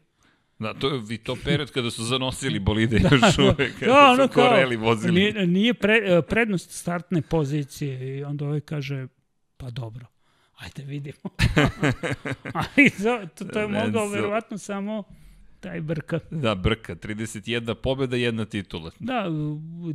Da, 0.60 0.74
to 0.74 0.90
je 0.90 1.02
i 1.10 1.18
to 1.18 1.36
period 1.44 1.72
kada 1.72 1.92
su 1.92 2.04
zanosili 2.04 2.60
bolide 2.60 3.00
da, 3.00 3.10
još 3.16 3.36
da. 3.36 3.44
uvek, 3.44 3.80
kada 3.80 3.94
da, 3.94 4.12
ono 4.12 4.28
su 4.28 4.34
Koreli 4.34 4.76
vozili. 4.76 5.14
Nije, 5.14 5.48
nije 5.48 5.74
pre, 5.74 6.22
prednost 6.30 6.72
startne 6.72 7.22
pozicije 7.22 8.18
i 8.18 8.24
onda 8.24 8.46
ovaj 8.46 8.60
kaže, 8.60 9.08
pa 9.58 9.70
dobro, 9.70 10.06
ajde 10.56 10.84
vidimo. 10.84 11.18
Ali 12.54 12.90
to, 12.90 13.28
to, 13.36 13.46
to 13.46 13.60
je 13.60 13.68
mogao 13.68 14.08
verovatno 14.08 14.58
samo 14.58 15.04
taj 15.68 15.82
Brka. 15.82 16.20
Da, 16.32 16.56
Brka, 16.56 16.96
31 16.96 17.74
pobjeda, 17.74 18.16
jedna 18.16 18.46
titula. 18.46 18.92
Da, 19.00 19.26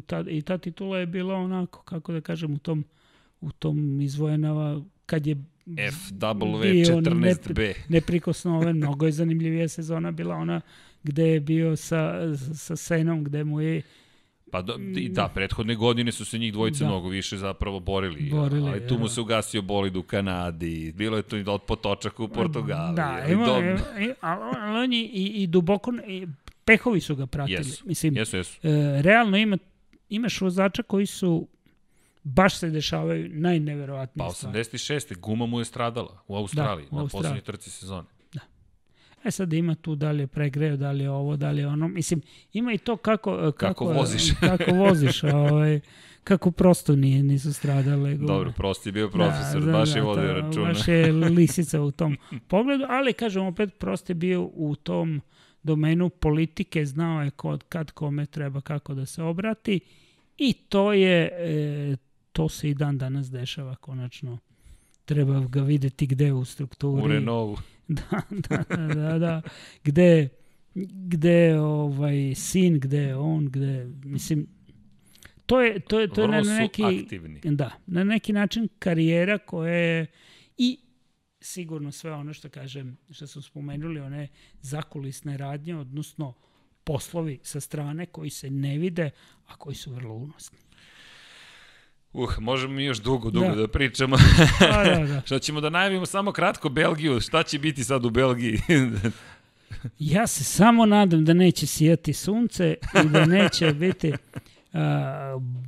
ta, 0.07 0.25
i 0.29 0.43
ta 0.43 0.59
titula 0.59 0.99
je 0.99 1.07
bila 1.07 1.35
onako, 1.35 1.83
kako 1.83 2.13
da 2.13 2.21
kažem, 2.21 2.55
u 2.55 2.59
tom, 2.59 2.85
u 3.41 3.53
tom 3.53 4.01
izvojenava, 4.01 4.83
kad 5.07 5.27
je 5.27 5.37
FW14B. 5.67 7.15
Nepri, 7.15 7.75
neprikosnoven, 7.89 8.77
mnogo 8.77 9.07
je 9.07 9.13
zanimljivija 9.13 9.69
sezona 9.69 10.11
bila 10.11 10.35
ona 10.35 10.61
gde 11.03 11.29
je 11.29 11.41
bio 11.41 11.77
sa, 11.77 12.15
sa 12.55 12.77
Senom, 12.77 13.25
gde 13.25 13.45
mu 13.45 13.61
je 13.61 13.83
Pa 14.53 14.63
do, 14.63 14.79
i 14.97 15.09
da, 15.09 15.29
prethodne 15.29 15.75
godine 15.75 16.13
su 16.13 16.25
se 16.25 16.39
njih 16.39 16.53
dvojice 16.53 16.85
da. 16.85 16.91
mnogo 16.91 17.09
više 17.09 17.37
zapravo 17.37 17.81
borili, 17.81 18.31
borili 18.31 18.71
ali 18.71 18.89
tu 18.89 18.99
mu 18.99 19.09
se 19.09 19.21
ugasio 19.21 19.63
bolid 19.63 19.97
u 19.97 20.03
Kanadi, 20.03 20.93
bilo 20.97 21.17
je 21.17 21.23
to 21.23 21.37
i 21.37 21.45
od 21.47 21.63
potočaka 21.63 22.23
u 22.23 22.29
Portugali. 22.29 22.97
Da, 22.97 23.21
ali 23.23 23.33
ima, 23.33 23.47
do... 23.47 23.53
ali 24.21 24.79
on 24.85 24.93
je 24.93 25.03
i, 25.03 25.43
i 25.43 25.47
duboko, 25.47 25.93
i 26.07 26.27
pehovi 26.65 27.01
su 27.01 27.17
ga 27.17 27.27
pratili. 27.27 27.59
Jesu, 27.59 27.85
Mislim, 27.87 28.17
jesu, 28.17 28.37
jesu. 28.37 28.59
E, 28.63 29.03
realno 29.03 29.37
ima, 29.37 29.59
imaš 30.09 30.41
vozača 30.41 30.83
koji 30.83 31.07
su 31.07 31.49
baš 32.23 32.59
se 32.59 32.71
dešavaju 32.71 33.29
najneverovatnije 33.33 34.27
pa, 34.27 34.33
stvari. 34.33 34.65
Pa 34.71 34.77
86. 34.79 35.19
guma 35.19 35.47
mu 35.47 35.59
je 35.59 35.65
stradala 35.65 36.23
u 36.29 36.37
Australiji, 36.37 36.87
da, 36.91 36.97
u 36.97 37.01
Australiji. 37.01 37.05
na 37.05 37.09
poslednjoj 37.09 37.41
trci 37.41 37.71
sezone. 37.71 38.09
E 39.25 39.31
sad 39.31 39.53
ima 39.53 39.75
tu 39.75 39.95
da 39.95 40.11
li 40.11 40.23
je 40.23 40.27
pregreo, 40.27 40.77
da 40.77 40.93
li 40.93 41.05
je 41.05 41.11
ovo, 41.11 41.37
da 41.37 41.51
li 41.51 41.61
je 41.61 41.67
ono. 41.67 41.89
Mislim, 41.89 42.23
ima 42.53 42.73
i 42.73 42.79
to 42.79 42.97
kako... 42.97 43.37
Kako, 43.37 43.53
kako 43.53 43.85
voziš. 43.85 44.33
kako 44.51 44.71
voziš, 44.71 45.25
ovaj, 45.25 45.81
kako 46.25 46.51
prosto 46.51 46.97
nije, 46.97 47.23
nisu 47.23 47.53
stradale. 47.53 48.15
Dobro, 48.15 48.53
prosto 48.57 48.89
je 48.89 48.93
bio 48.93 49.09
profesor, 49.09 49.63
da, 49.63 49.73
baš 49.73 49.91
da, 49.91 49.99
je 49.99 50.03
vodio 50.03 50.27
da, 50.27 50.33
računa. 50.33 50.69
Baš 50.69 50.89
je 50.89 51.13
lisica 51.13 51.81
u 51.81 51.91
tom 51.91 52.17
pogledu, 52.49 52.85
ali 52.89 53.13
kažem 53.13 53.47
opet, 53.47 53.79
prosto 53.79 54.11
je 54.11 54.15
bio 54.15 54.43
u 54.55 54.77
tom 54.77 55.21
domenu 55.63 56.11
politike, 56.11 56.87
znao 56.87 57.23
je 57.23 57.31
kod, 57.31 57.65
kad 57.69 57.91
kome 57.91 58.27
treba 58.27 58.61
kako 58.61 58.95
da 58.95 59.07
se 59.07 59.23
obrati 59.23 59.81
i 60.39 60.53
to 60.53 60.93
je, 60.93 61.31
e, 61.33 61.97
to 62.33 62.49
se 62.49 62.71
i 62.71 62.75
dan 62.75 62.99
danas 62.99 63.31
dešava 63.31 63.75
konačno. 63.75 64.39
Treba 65.05 65.41
ga 65.41 65.63
videti 65.63 66.07
gde 66.07 66.33
u 66.33 66.45
strukturi. 66.45 67.03
U 67.03 67.07
Renaultu 67.07 67.63
da, 68.49 68.65
da, 68.69 68.95
da, 68.95 69.19
da, 69.19 69.43
gde, 69.85 70.29
gde 70.75 71.59
ovaj, 71.61 72.35
sin, 72.35 72.81
gde 72.81 73.15
on, 73.15 73.49
gde, 73.49 73.91
mislim, 74.05 74.47
to 75.47 75.61
je, 75.61 75.81
to 75.81 76.01
je, 76.01 76.09
to 76.09 76.23
je 76.23 76.29
na 76.29 76.41
neki, 76.41 76.83
aktivni. 76.83 77.41
da, 77.45 77.71
na 77.87 78.05
neki 78.05 78.33
način 78.33 78.69
karijera 78.79 79.39
koja 79.39 79.73
je 79.73 80.07
i 80.59 80.79
sigurno 81.41 81.93
sve 81.93 82.13
ono 82.13 82.33
što 82.33 82.49
kažem, 82.49 82.97
što 83.11 83.27
smo 83.27 83.43
spomenuli, 83.43 84.01
one 84.01 84.29
zakulisne 84.61 85.37
radnje, 85.37 85.77
odnosno 85.77 86.35
poslovi 86.85 87.39
sa 87.43 87.61
strane 87.61 88.07
koji 88.07 88.31
se 88.31 88.51
ne 88.51 88.79
vide, 88.79 89.11
a 89.47 89.57
koji 89.57 89.77
su 89.77 89.95
vrlo 89.95 90.15
unosni. 90.15 90.59
Uh, 92.13 92.39
možemo 92.39 92.75
mi 92.75 92.85
još 92.85 93.03
dugo, 93.03 93.31
dugo 93.31 93.49
da, 93.49 93.55
da 93.55 93.69
pričamo. 93.69 94.17
da, 94.61 94.85
da, 94.85 95.07
da. 95.13 95.23
Šta 95.25 95.39
ćemo 95.39 95.61
da 95.61 95.71
najavimo 95.71 96.07
samo 96.07 96.33
kratko 96.33 96.69
Belgiju, 96.69 97.21
šta 97.21 97.43
će 97.43 97.59
biti 97.59 97.85
sad 97.85 98.05
u 98.05 98.11
Belgiji? 98.11 98.59
ja 100.15 100.27
se 100.27 100.45
samo 100.45 100.87
nadam 100.87 101.25
da 101.25 101.35
neće 101.35 101.67
sijati 101.67 102.13
sunce 102.13 102.75
i 103.05 103.09
da 103.09 103.27
neće 103.27 103.73
biti, 103.73 104.13
uh, 104.13 104.79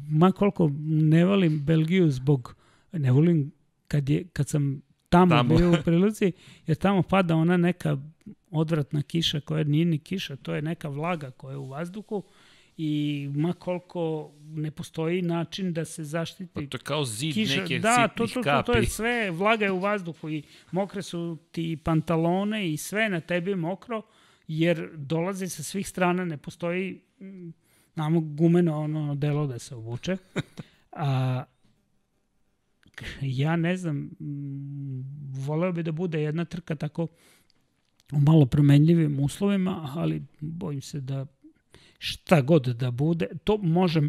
ma 0.08 0.32
koliko 0.32 0.70
ne 0.86 1.24
volim 1.24 1.64
Belgiju 1.64 2.10
zbog, 2.10 2.54
ne 2.92 3.12
volim 3.12 3.52
kad, 3.88 4.08
je, 4.08 4.24
kad 4.32 4.48
sam 4.48 4.82
tamo, 5.08 5.36
tamo. 5.36 5.56
bio 5.56 5.70
u 5.72 5.76
prilici, 5.84 6.32
jer 6.66 6.76
tamo 6.76 7.02
pada 7.02 7.36
ona 7.36 7.56
neka 7.56 7.98
odvratna 8.50 9.02
kiša 9.02 9.40
koja 9.40 9.64
nije 9.64 9.84
ni 9.84 9.98
kiša, 9.98 10.36
to 10.36 10.54
je 10.54 10.62
neka 10.62 10.88
vlaga 10.88 11.30
koja 11.30 11.52
je 11.52 11.58
u 11.58 11.68
vazduhu 11.68 12.22
i 12.76 13.28
ma 13.34 13.52
koliko 13.52 14.32
ne 14.44 14.70
postoji 14.70 15.22
način 15.22 15.72
da 15.72 15.84
se 15.84 16.04
zaštiti. 16.04 16.46
Pa 16.52 16.60
to 16.60 16.76
je 16.76 16.80
kao 16.82 17.04
zid 17.04 17.34
kiša, 17.34 17.60
neke 17.60 17.78
da, 17.78 18.08
to, 18.08 18.26
to, 18.26 18.42
to, 18.42 18.62
to, 18.66 18.72
je 18.72 18.86
sve, 18.86 19.30
vlaga 19.30 19.64
je 19.64 19.72
u 19.72 19.78
vazduhu 19.78 20.30
i 20.30 20.42
mokre 20.70 21.02
su 21.02 21.38
ti 21.52 21.78
pantalone 21.84 22.72
i 22.72 22.76
sve 22.76 23.08
na 23.08 23.20
tebi 23.20 23.54
mokro, 23.54 24.02
jer 24.48 24.90
dolazi 24.96 25.48
sa 25.48 25.62
svih 25.62 25.88
strana, 25.88 26.24
ne 26.24 26.36
postoji 26.36 27.00
mm, 27.20 27.50
namo 27.94 28.20
gumeno 28.20 28.80
ono 28.80 29.14
delo 29.14 29.46
da 29.46 29.58
se 29.58 29.74
obuče. 29.74 30.16
A, 30.92 31.44
ja 33.20 33.56
ne 33.56 33.76
znam, 33.76 33.96
mm, 33.96 35.04
voleo 35.46 35.72
bi 35.72 35.82
da 35.82 35.92
bude 35.92 36.22
jedna 36.22 36.44
trka 36.44 36.74
tako 36.74 37.06
u 38.12 38.20
malo 38.20 38.46
promenljivim 38.46 39.20
uslovima, 39.20 39.92
ali 39.94 40.22
bojim 40.40 40.80
se 40.80 41.00
da 41.00 41.26
šta 42.04 42.40
god 42.40 42.66
da 42.66 42.90
bude, 42.90 43.26
to 43.44 43.58
može 43.58 44.02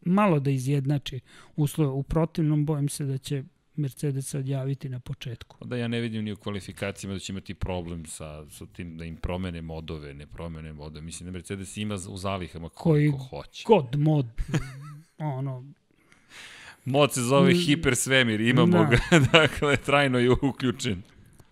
malo 0.00 0.40
da 0.40 0.50
izjednači 0.50 1.20
uslove. 1.56 1.90
U 1.90 2.02
protivnom, 2.02 2.66
bojim 2.66 2.88
se 2.88 3.04
da 3.04 3.18
će 3.18 3.44
Mercedes 3.76 4.34
odjaviti 4.34 4.88
na 4.88 5.00
početku. 5.00 5.56
Da 5.64 5.76
ja 5.76 5.88
ne 5.88 6.00
vidim 6.00 6.24
ni 6.24 6.32
u 6.32 6.36
kvalifikacijama 6.36 7.14
da 7.14 7.18
će 7.20 7.32
imati 7.32 7.54
problem 7.54 8.06
sa, 8.06 8.50
sa 8.50 8.66
tim 8.66 8.96
da 8.98 9.04
im 9.04 9.16
promene 9.16 9.62
modove, 9.62 10.14
ne 10.14 10.26
promene 10.26 10.72
modove. 10.72 11.00
Mislim 11.00 11.26
da 11.26 11.32
Mercedes 11.32 11.76
ima 11.76 11.94
u 11.94 12.16
zalihama 12.16 12.68
koliko 12.68 13.18
Koji 13.18 13.28
hoće. 13.42 13.64
god 13.66 13.96
mod, 13.96 14.26
ono... 15.18 15.64
Mod 16.84 17.12
se 17.12 17.20
zove 17.20 17.54
hiper 17.54 17.96
svemir, 17.96 18.40
imamo 18.40 18.78
da. 18.78 18.84
ga, 18.84 18.98
dakle, 19.32 19.76
trajno 19.76 20.18
je 20.18 20.30
uključen. 20.30 21.02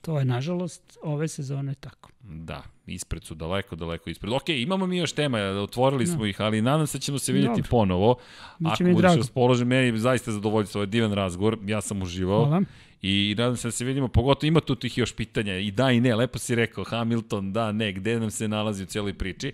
To 0.02 0.18
je, 0.18 0.24
nažalost, 0.24 0.98
ove 1.02 1.28
sezone 1.28 1.74
tako. 1.74 2.10
Da, 2.28 2.62
ispred 2.86 3.24
su 3.24 3.34
daleko, 3.34 3.76
daleko 3.76 4.10
ispred. 4.10 4.32
Ok, 4.32 4.48
imamo 4.48 4.86
mi 4.86 4.96
još 4.96 5.12
tema, 5.12 5.38
otvorili 5.38 6.04
no. 6.04 6.12
smo 6.12 6.26
ih, 6.26 6.40
ali 6.40 6.62
nadam 6.62 6.86
se 6.86 6.98
da 6.98 7.02
ćemo 7.02 7.18
se 7.18 7.32
vidjeti 7.32 7.60
Dobro. 7.60 7.70
ponovo. 7.70 8.16
Biće 8.58 8.84
Ako 8.84 8.92
budeš 8.92 9.16
raspoložen, 9.16 9.68
meni 9.68 9.86
je 9.86 9.98
zaista 9.98 10.32
zadovoljstvo, 10.32 10.78
ovo 10.78 10.82
je 10.82 10.86
divan 10.86 11.12
razgovor, 11.12 11.58
ja 11.66 11.80
sam 11.80 12.02
uživao. 12.02 12.44
Hvala. 12.44 12.62
I 13.02 13.34
nadam 13.38 13.56
se 13.56 13.68
da 13.68 13.72
se 13.72 13.84
vidimo, 13.84 14.08
pogotovo 14.08 14.48
ima 14.48 14.60
tu 14.60 14.74
tih 14.74 14.98
još 14.98 15.14
pitanja, 15.14 15.58
i 15.58 15.70
da 15.70 15.90
i 15.90 16.00
ne, 16.00 16.14
lepo 16.14 16.38
si 16.38 16.54
rekao, 16.54 16.84
Hamilton, 16.84 17.52
da, 17.52 17.72
ne, 17.72 17.92
gde 17.92 18.20
nam 18.20 18.30
se 18.30 18.48
nalazi 18.48 18.82
u 18.82 18.86
cijeloj 18.86 19.14
priči 19.14 19.52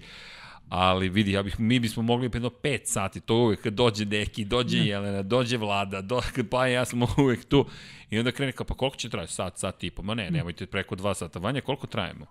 ali 0.75 1.09
vidi, 1.09 1.33
ja 1.33 1.43
bih, 1.43 1.61
mi 1.61 1.81
bismo 1.81 2.03
mogli 2.03 2.31
jedno 2.33 2.49
5 2.49 2.81
sati, 2.85 3.21
to 3.21 3.37
uvek 3.37 3.63
kad 3.63 3.73
dođe 3.73 4.05
neki, 4.05 4.45
dođe 4.45 4.79
ne. 4.79 4.87
Jelena, 4.87 5.23
dođe 5.23 5.57
Vlada, 5.57 6.01
do, 6.01 6.21
pa 6.51 6.67
ja 6.67 6.85
smo 6.85 7.07
uvek 7.19 7.45
tu. 7.45 7.67
I 8.11 8.19
onda 8.19 8.33
krene 8.33 8.53
kao, 8.53 8.67
pa 8.67 8.75
koliko 8.75 8.97
će 8.97 9.09
trajati? 9.09 9.33
Sat, 9.33 9.59
sat 9.59 9.85
i 9.85 9.91
po. 9.91 10.03
Ma 10.03 10.15
ne, 10.15 10.31
nemojte 10.31 10.67
preko 10.67 10.97
2 10.97 11.15
sata. 11.15 11.39
Vanja, 11.39 11.61
koliko 11.61 11.87
trajemo? 11.87 12.27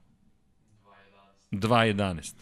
2.11. 1.52 2.34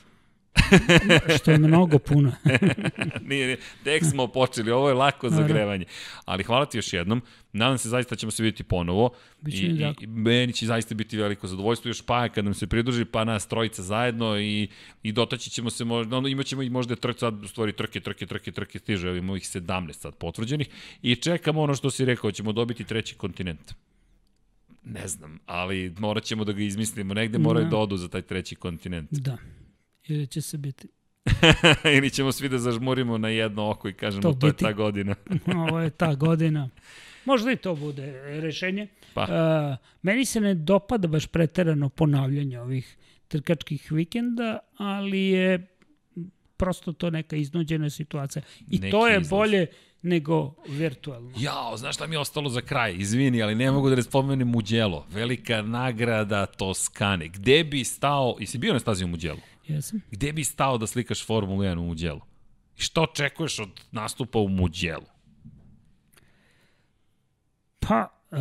što 1.40 1.52
je 1.52 1.58
mnogo 1.58 2.00
puno. 2.00 2.32
nije, 3.30 3.46
nije, 3.48 3.58
tek 3.84 4.06
smo 4.06 4.28
počeli, 4.28 4.72
ovo 4.72 4.90
je 4.90 4.94
lako 4.94 5.30
zagrevanje. 5.30 5.86
Ali 6.26 6.44
hvala 6.44 6.66
ti 6.66 6.78
još 6.78 6.94
jednom, 6.94 7.22
nadam 7.54 7.78
se 7.78 7.90
zaista 7.90 8.16
ćemo 8.16 8.32
se 8.32 8.44
vidjeti 8.44 8.64
ponovo. 8.64 9.10
Biće 9.42 9.66
I, 9.66 9.94
i, 10.00 10.08
meni 10.08 10.54
će 10.54 10.66
zaista 10.66 10.96
biti 10.96 11.18
veliko 11.18 11.48
zadovoljstvo, 11.48 11.90
još 11.90 12.02
pa 12.02 12.30
kad 12.30 12.46
nam 12.46 12.54
se 12.54 12.68
pridruži, 12.68 13.06
pa 13.06 13.24
nas 13.24 13.48
trojica 13.48 13.84
zajedno 13.84 14.40
i, 14.40 14.68
i 15.04 15.12
dotaći 15.12 15.50
ćemo 15.50 15.70
se, 15.70 15.86
možda, 15.86 16.18
ono, 16.18 16.28
imat 16.28 16.46
ćemo 16.46 16.62
i 16.62 16.70
možda 16.70 16.96
trke, 16.96 17.20
sad 17.20 17.44
u 17.44 17.48
stvari 17.48 17.72
trke, 17.72 18.00
trke, 18.00 18.26
trke, 18.26 18.52
trke, 18.52 18.80
stiže, 18.80 19.10
imamo 19.10 19.36
ih 19.36 19.44
17 19.44 19.94
sad 19.94 20.16
potvrđenih 20.16 20.68
i 21.02 21.16
čekamo 21.16 21.62
ono 21.62 21.76
što 21.76 21.90
si 21.90 22.06
rekao, 22.06 22.32
ćemo 22.32 22.52
dobiti 22.52 22.84
treći 22.84 23.16
kontinent. 23.16 23.74
Ne 24.90 25.08
znam, 25.08 25.40
ali 25.46 25.96
morat 26.00 26.24
ćemo 26.24 26.44
da 26.44 26.52
ga 26.52 26.62
izmislimo, 26.62 27.14
negde 27.14 27.38
moraju 27.38 27.66
da. 27.66 27.70
da 27.70 27.78
odu 27.78 27.98
za 27.98 28.08
taj 28.08 28.22
treći 28.22 28.56
kontinent. 28.56 29.10
Da. 29.12 29.38
Ili 30.08 30.28
će 30.28 30.42
se 30.42 30.58
biti. 30.58 30.88
Ili 31.98 32.10
ćemo 32.10 32.32
svi 32.32 32.50
da 32.50 32.58
zažmurimo 32.58 33.18
na 33.18 33.30
jedno 33.30 33.70
oko 33.70 33.90
i 33.90 33.94
kažemo 33.94 34.22
to, 34.22 34.34
to 34.34 34.48
je 34.48 34.54
ta 34.54 34.72
godina. 34.72 35.16
Ovo 35.70 35.80
je 35.80 35.90
ta 35.90 36.16
godina. 36.16 36.70
Možda 37.26 37.52
i 37.52 37.56
to 37.56 37.76
bude 37.76 38.12
rešenje. 38.42 38.88
Pa. 39.14 39.24
Uh, 39.24 39.88
meni 40.02 40.26
se 40.26 40.42
ne 40.42 40.54
dopada 40.54 41.08
baš 41.08 41.28
preterano 41.28 41.90
ponavljanje 41.90 42.60
ovih 42.60 42.98
trkačkih 43.28 43.92
vikenda, 43.92 44.60
ali 44.78 45.20
je 45.20 45.68
prosto 46.60 46.94
to 46.94 47.10
neka 47.10 47.36
iznuđena 47.36 47.90
situacija. 47.90 48.42
I 48.70 48.80
Neki 48.80 48.92
to 48.92 49.08
je 49.08 49.14
izlaz. 49.14 49.30
bolje 49.30 49.68
nego 50.02 50.54
virtualno. 50.68 51.32
Jao, 51.38 51.78
znaš 51.78 51.96
šta 51.96 52.08
mi 52.08 52.16
je 52.16 52.20
ostalo 52.20 52.50
za 52.50 52.62
kraj? 52.62 52.96
Izvini, 52.98 53.44
ali 53.44 53.56
ne 53.56 53.72
mogu 53.72 53.90
da 53.90 53.96
ne 53.96 54.04
spomenem 54.04 54.48
Muđelo. 54.48 55.06
Velika 55.10 55.62
nagrada 55.62 56.46
Toskane. 56.46 57.28
Gde 57.28 57.64
bi 57.64 57.84
stao, 57.84 58.36
i 58.40 58.46
si 58.46 58.58
bio 58.58 58.74
na 58.74 58.80
stazi 58.80 59.04
u 59.04 59.08
Muđelu? 59.08 59.40
Jesam. 59.68 60.02
Gde 60.12 60.34
bi 60.34 60.44
stao 60.44 60.78
da 60.78 60.88
slikaš 60.88 61.26
Formulu 61.26 61.64
1 61.64 61.78
u 61.78 61.84
Muđelu? 61.84 62.22
I 62.78 62.82
što 62.82 63.02
očekuješ 63.04 63.60
od 63.60 63.70
nastupa 63.92 64.40
u 64.40 64.48
Muđelu? 64.48 65.06
Pa... 67.80 68.08
Uh, 68.32 68.38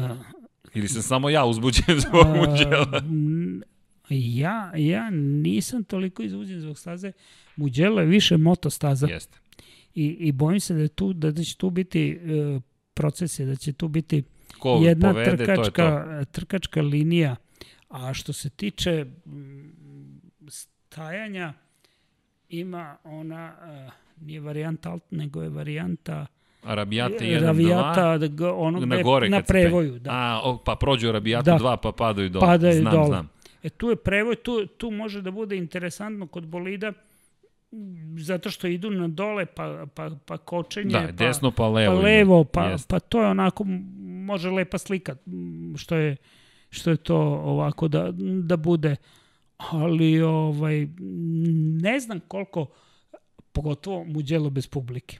Ili 0.74 0.88
sam 0.88 1.02
samo 1.02 1.30
ja 1.30 1.44
uzbuđen 1.44 2.00
zbog 2.08 2.26
uh, 2.26 2.36
Muđela? 2.36 3.02
Ja, 4.10 4.72
ja 4.76 5.10
nisam 5.10 5.84
toliko 5.84 6.22
izbuđen 6.22 6.60
zbog 6.60 6.78
staze. 6.78 7.12
Muđelo 7.58 8.00
je 8.00 8.06
više 8.06 8.36
motostaza. 8.36 9.06
Jeste. 9.06 9.38
I, 9.94 10.06
I 10.06 10.32
bojim 10.32 10.60
se 10.60 10.74
da, 10.74 10.80
je 10.80 10.88
tu, 10.88 11.12
da 11.12 11.44
će 11.44 11.56
tu 11.56 11.70
biti 11.70 12.18
uh, 12.54 12.62
procese, 12.94 13.44
da 13.44 13.56
će 13.56 13.72
tu 13.72 13.88
biti 13.88 14.22
Ko 14.58 14.80
jedna 14.82 15.12
povede, 15.12 15.36
trkačka, 15.36 16.04
to 16.04 16.24
to. 16.24 16.30
trkačka 16.32 16.82
linija. 16.82 17.36
A 17.88 18.14
što 18.14 18.32
se 18.32 18.50
tiče 18.50 19.06
stajanja 20.48 21.52
ima 22.48 22.96
ona, 23.04 23.52
uh, 23.86 23.92
nije 24.26 24.40
varijanta 24.40 24.90
alt, 24.90 25.04
nego 25.10 25.42
je 25.42 25.48
varijanta 25.48 26.26
Arabijata 26.62 27.24
1, 27.24 27.42
Arabijata, 27.42 28.18
2, 28.18 28.52
ono 28.56 28.86
na, 28.86 29.02
gore 29.02 29.28
na 29.28 29.42
prevoju. 29.42 29.98
Da. 29.98 30.10
A, 30.10 30.40
o, 30.44 30.58
pa 30.64 30.76
prođu 30.76 31.08
Arabijatu 31.08 31.44
da. 31.44 31.58
2 31.58 31.76
pa 31.82 31.92
padaju 31.92 32.28
dole. 32.28 32.46
Padaju 32.46 32.80
znam, 32.80 32.92
dole. 32.92 33.06
znam. 33.06 33.30
E 33.62 33.68
tu 33.68 33.90
je 33.90 33.96
prevoj, 33.96 34.36
tu, 34.36 34.66
tu 34.66 34.90
može 34.90 35.22
da 35.22 35.30
bude 35.30 35.56
interesantno 35.56 36.26
kod 36.26 36.46
bolida, 36.46 36.92
zato 38.18 38.50
što 38.50 38.66
idu 38.66 38.90
na 38.90 39.08
dole, 39.08 39.46
pa, 39.46 39.86
pa, 39.94 40.10
pa 40.24 40.36
kočenje, 40.36 40.90
da, 40.90 41.00
pa, 41.06 41.12
desno 41.12 41.50
pa 41.50 41.68
levo, 41.68 41.94
pa, 41.94 42.00
levo, 42.02 42.44
pa, 42.44 42.76
pa 42.88 43.00
to 43.00 43.20
je 43.20 43.26
onako, 43.26 43.64
može 44.04 44.50
lepa 44.50 44.78
slika, 44.78 45.16
što 45.76 45.96
je, 45.96 46.16
što 46.70 46.90
je 46.90 46.96
to 46.96 47.16
ovako 47.18 47.88
da, 47.88 48.08
da 48.42 48.56
bude 48.56 48.96
ali 49.58 50.20
ovaj, 50.20 50.88
ne 51.82 52.00
znam 52.00 52.20
koliko, 52.28 52.66
pogotovo 53.52 54.04
Muđelo 54.04 54.50
bez 54.50 54.66
publike. 54.66 55.18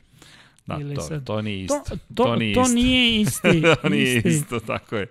Da, 0.67 0.79
Ili 0.81 0.95
to, 0.95 1.01
sad, 1.01 1.25
to 1.25 1.43
nije 1.43 1.65
isto. 1.65 1.83
To, 1.89 1.97
to, 2.15 2.25
to 2.25 2.37
nije, 2.37 2.55
to 2.55 2.61
isto. 2.61 2.75
nije 2.75 3.21
isti. 3.21 3.63
to 3.83 3.89
nije 3.89 4.17
isti. 4.17 4.29
isto, 4.29 4.61
tako 4.61 4.97
je. 4.97 5.07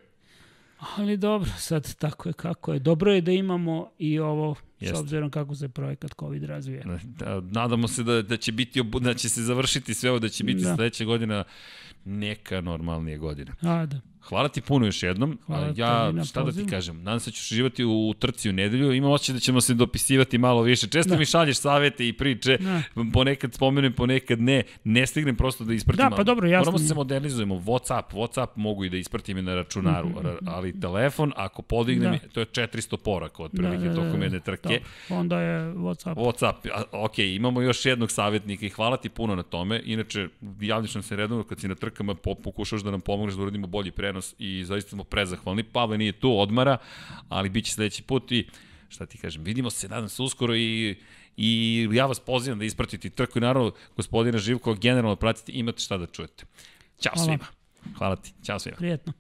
Ali 0.96 1.18
dobro, 1.18 1.50
sad 1.58 1.96
tako 1.96 2.30
je 2.30 2.34
kako 2.34 2.74
je. 2.74 2.80
Dobro 2.80 3.14
je 3.14 3.22
da 3.22 3.32
imamo 3.32 3.90
i 3.98 4.20
ovo, 4.20 4.56
Jeste. 4.80 4.98
s 4.98 5.00
obzirom 5.00 5.30
kako 5.30 5.56
se 5.56 5.70
projekat 5.70 6.12
COVID 6.20 6.44
razvija. 6.44 6.84
Da, 7.04 7.42
nadamo 7.42 7.88
se 7.88 8.04
da, 8.04 8.22
da 8.22 8.38
će 8.38 8.52
biti 8.52 8.84
da 9.02 9.14
će 9.14 9.30
se 9.30 9.42
završiti 9.42 9.94
sve 9.94 10.10
ovo, 10.10 10.20
da 10.20 10.30
će 10.30 10.44
biti 10.44 10.64
da. 10.64 10.76
sledeća 10.76 11.06
godina 11.06 11.44
neka 12.08 12.62
normalnija 12.62 13.18
godina. 13.18 13.54
A, 13.62 13.86
da. 13.86 14.02
Hvala 14.30 14.50
ti 14.50 14.62
puno 14.62 14.86
još 14.86 15.04
jednom. 15.04 15.38
Hvala 15.46 15.74
ja, 15.76 16.14
šta 16.26 16.44
poziv. 16.44 16.64
da 16.64 16.66
ti 16.66 16.76
kažem, 16.76 17.04
nadam 17.04 17.20
se 17.20 17.30
da 17.30 17.36
ćeš 17.36 17.50
živati 17.50 17.86
u 17.86 18.14
trci 18.20 18.50
u 18.50 18.54
nedelju. 18.54 18.94
Imam 18.94 19.12
osjećaj 19.12 19.34
da 19.34 19.40
ćemo 19.40 19.62
se 19.62 19.74
dopisivati 19.74 20.38
malo 20.38 20.62
više. 20.62 20.88
Često 20.88 21.10
da. 21.10 21.20
mi 21.20 21.26
šalješ 21.26 21.58
savete 21.58 22.08
i 22.08 22.14
priče, 22.14 22.58
da. 22.58 22.82
ponekad 23.14 23.54
spomenem, 23.54 23.94
ponekad 23.94 24.42
ne. 24.42 24.64
Ne 24.84 25.08
stignem 25.08 25.36
prosto 25.36 25.64
da 25.64 25.74
ispratim. 25.74 26.10
Da, 26.10 26.16
pa 26.16 26.24
dobro, 26.24 26.48
jasno. 26.48 26.72
Moramo 26.72 26.88
se 26.88 26.94
modernizujemo. 26.94 27.56
Whatsapp, 27.56 28.04
Whatsapp 28.12 28.48
mogu 28.56 28.84
i 28.86 28.90
da 28.90 28.98
ispratim 28.98 29.46
na 29.46 29.56
računaru, 29.56 30.10
mm 30.10 30.14
-hmm. 30.14 30.38
ali 30.46 30.80
telefon, 30.80 31.34
ako 31.36 31.62
podignem, 31.62 32.12
da. 32.12 32.30
to 32.34 32.40
je 32.40 32.46
400 32.46 32.98
poraka 32.98 33.44
otprilike 33.44 33.84
da, 33.84 33.90
da, 33.90 34.02
da, 34.02 34.06
tokom 34.06 34.22
jedne 34.22 34.40
trke. 34.40 34.82
Da. 35.10 35.16
Onda 35.16 35.42
je 35.42 35.74
Whatsapp. 35.74 36.16
Whatsapp, 36.16 36.70
a, 36.74 36.84
ok, 36.92 37.20
imamo 37.20 37.62
još 37.62 37.86
jednog 37.86 38.12
savjetnika 38.12 38.66
i 38.66 38.70
hvala 38.70 38.98
ti 38.98 39.10
puno 39.10 39.36
na 39.36 39.44
tome. 39.44 39.82
Inače, 39.86 40.28
javljaš 40.62 40.96
nam 40.96 41.04
se 41.04 41.16
redovno 41.16 41.44
kad 41.44 41.60
si 41.60 41.68
na 41.68 41.76
trkama, 41.98 42.16
pokušaš 42.44 42.82
da 42.82 42.92
nam 42.92 43.02
pomogneš 43.02 43.36
da 43.36 43.42
uradimo 43.42 43.68
bolji 43.68 43.92
prenos 43.92 44.36
i 44.40 44.64
zaista 44.66 44.90
smo 44.90 45.04
prezahvalni. 45.04 45.64
Pavle 45.64 45.98
nije 45.98 46.12
tu, 46.12 46.40
odmara, 46.40 46.78
ali 47.30 47.50
bit 47.50 47.66
će 47.66 47.74
sledeći 47.74 48.04
put 48.04 48.32
i 48.32 48.48
šta 48.90 49.06
ti 49.06 49.18
kažem, 49.18 49.44
vidimo 49.44 49.70
se, 49.70 49.90
nadam 49.90 50.10
se 50.10 50.22
uskoro 50.22 50.56
i 50.56 50.96
i 51.40 51.88
ja 51.92 52.06
vas 52.06 52.20
pozivam 52.20 52.60
da 52.60 52.66
ispratite 52.66 53.10
trku 53.10 53.38
i 53.38 53.42
naravno 53.42 53.72
gospodina 53.96 54.38
Živkova 54.38 54.76
generalno 54.76 55.16
pratite, 55.16 55.52
imate 55.56 55.80
šta 55.80 55.98
da 55.98 56.06
čujete. 56.06 56.46
Ćao 57.02 57.14
Hvala. 57.14 57.26
svima. 57.26 57.46
Hvala 57.98 58.16
ti. 58.16 58.34
Ćao 58.44 58.60
svima. 58.60 58.78
Prijetno. 58.78 59.14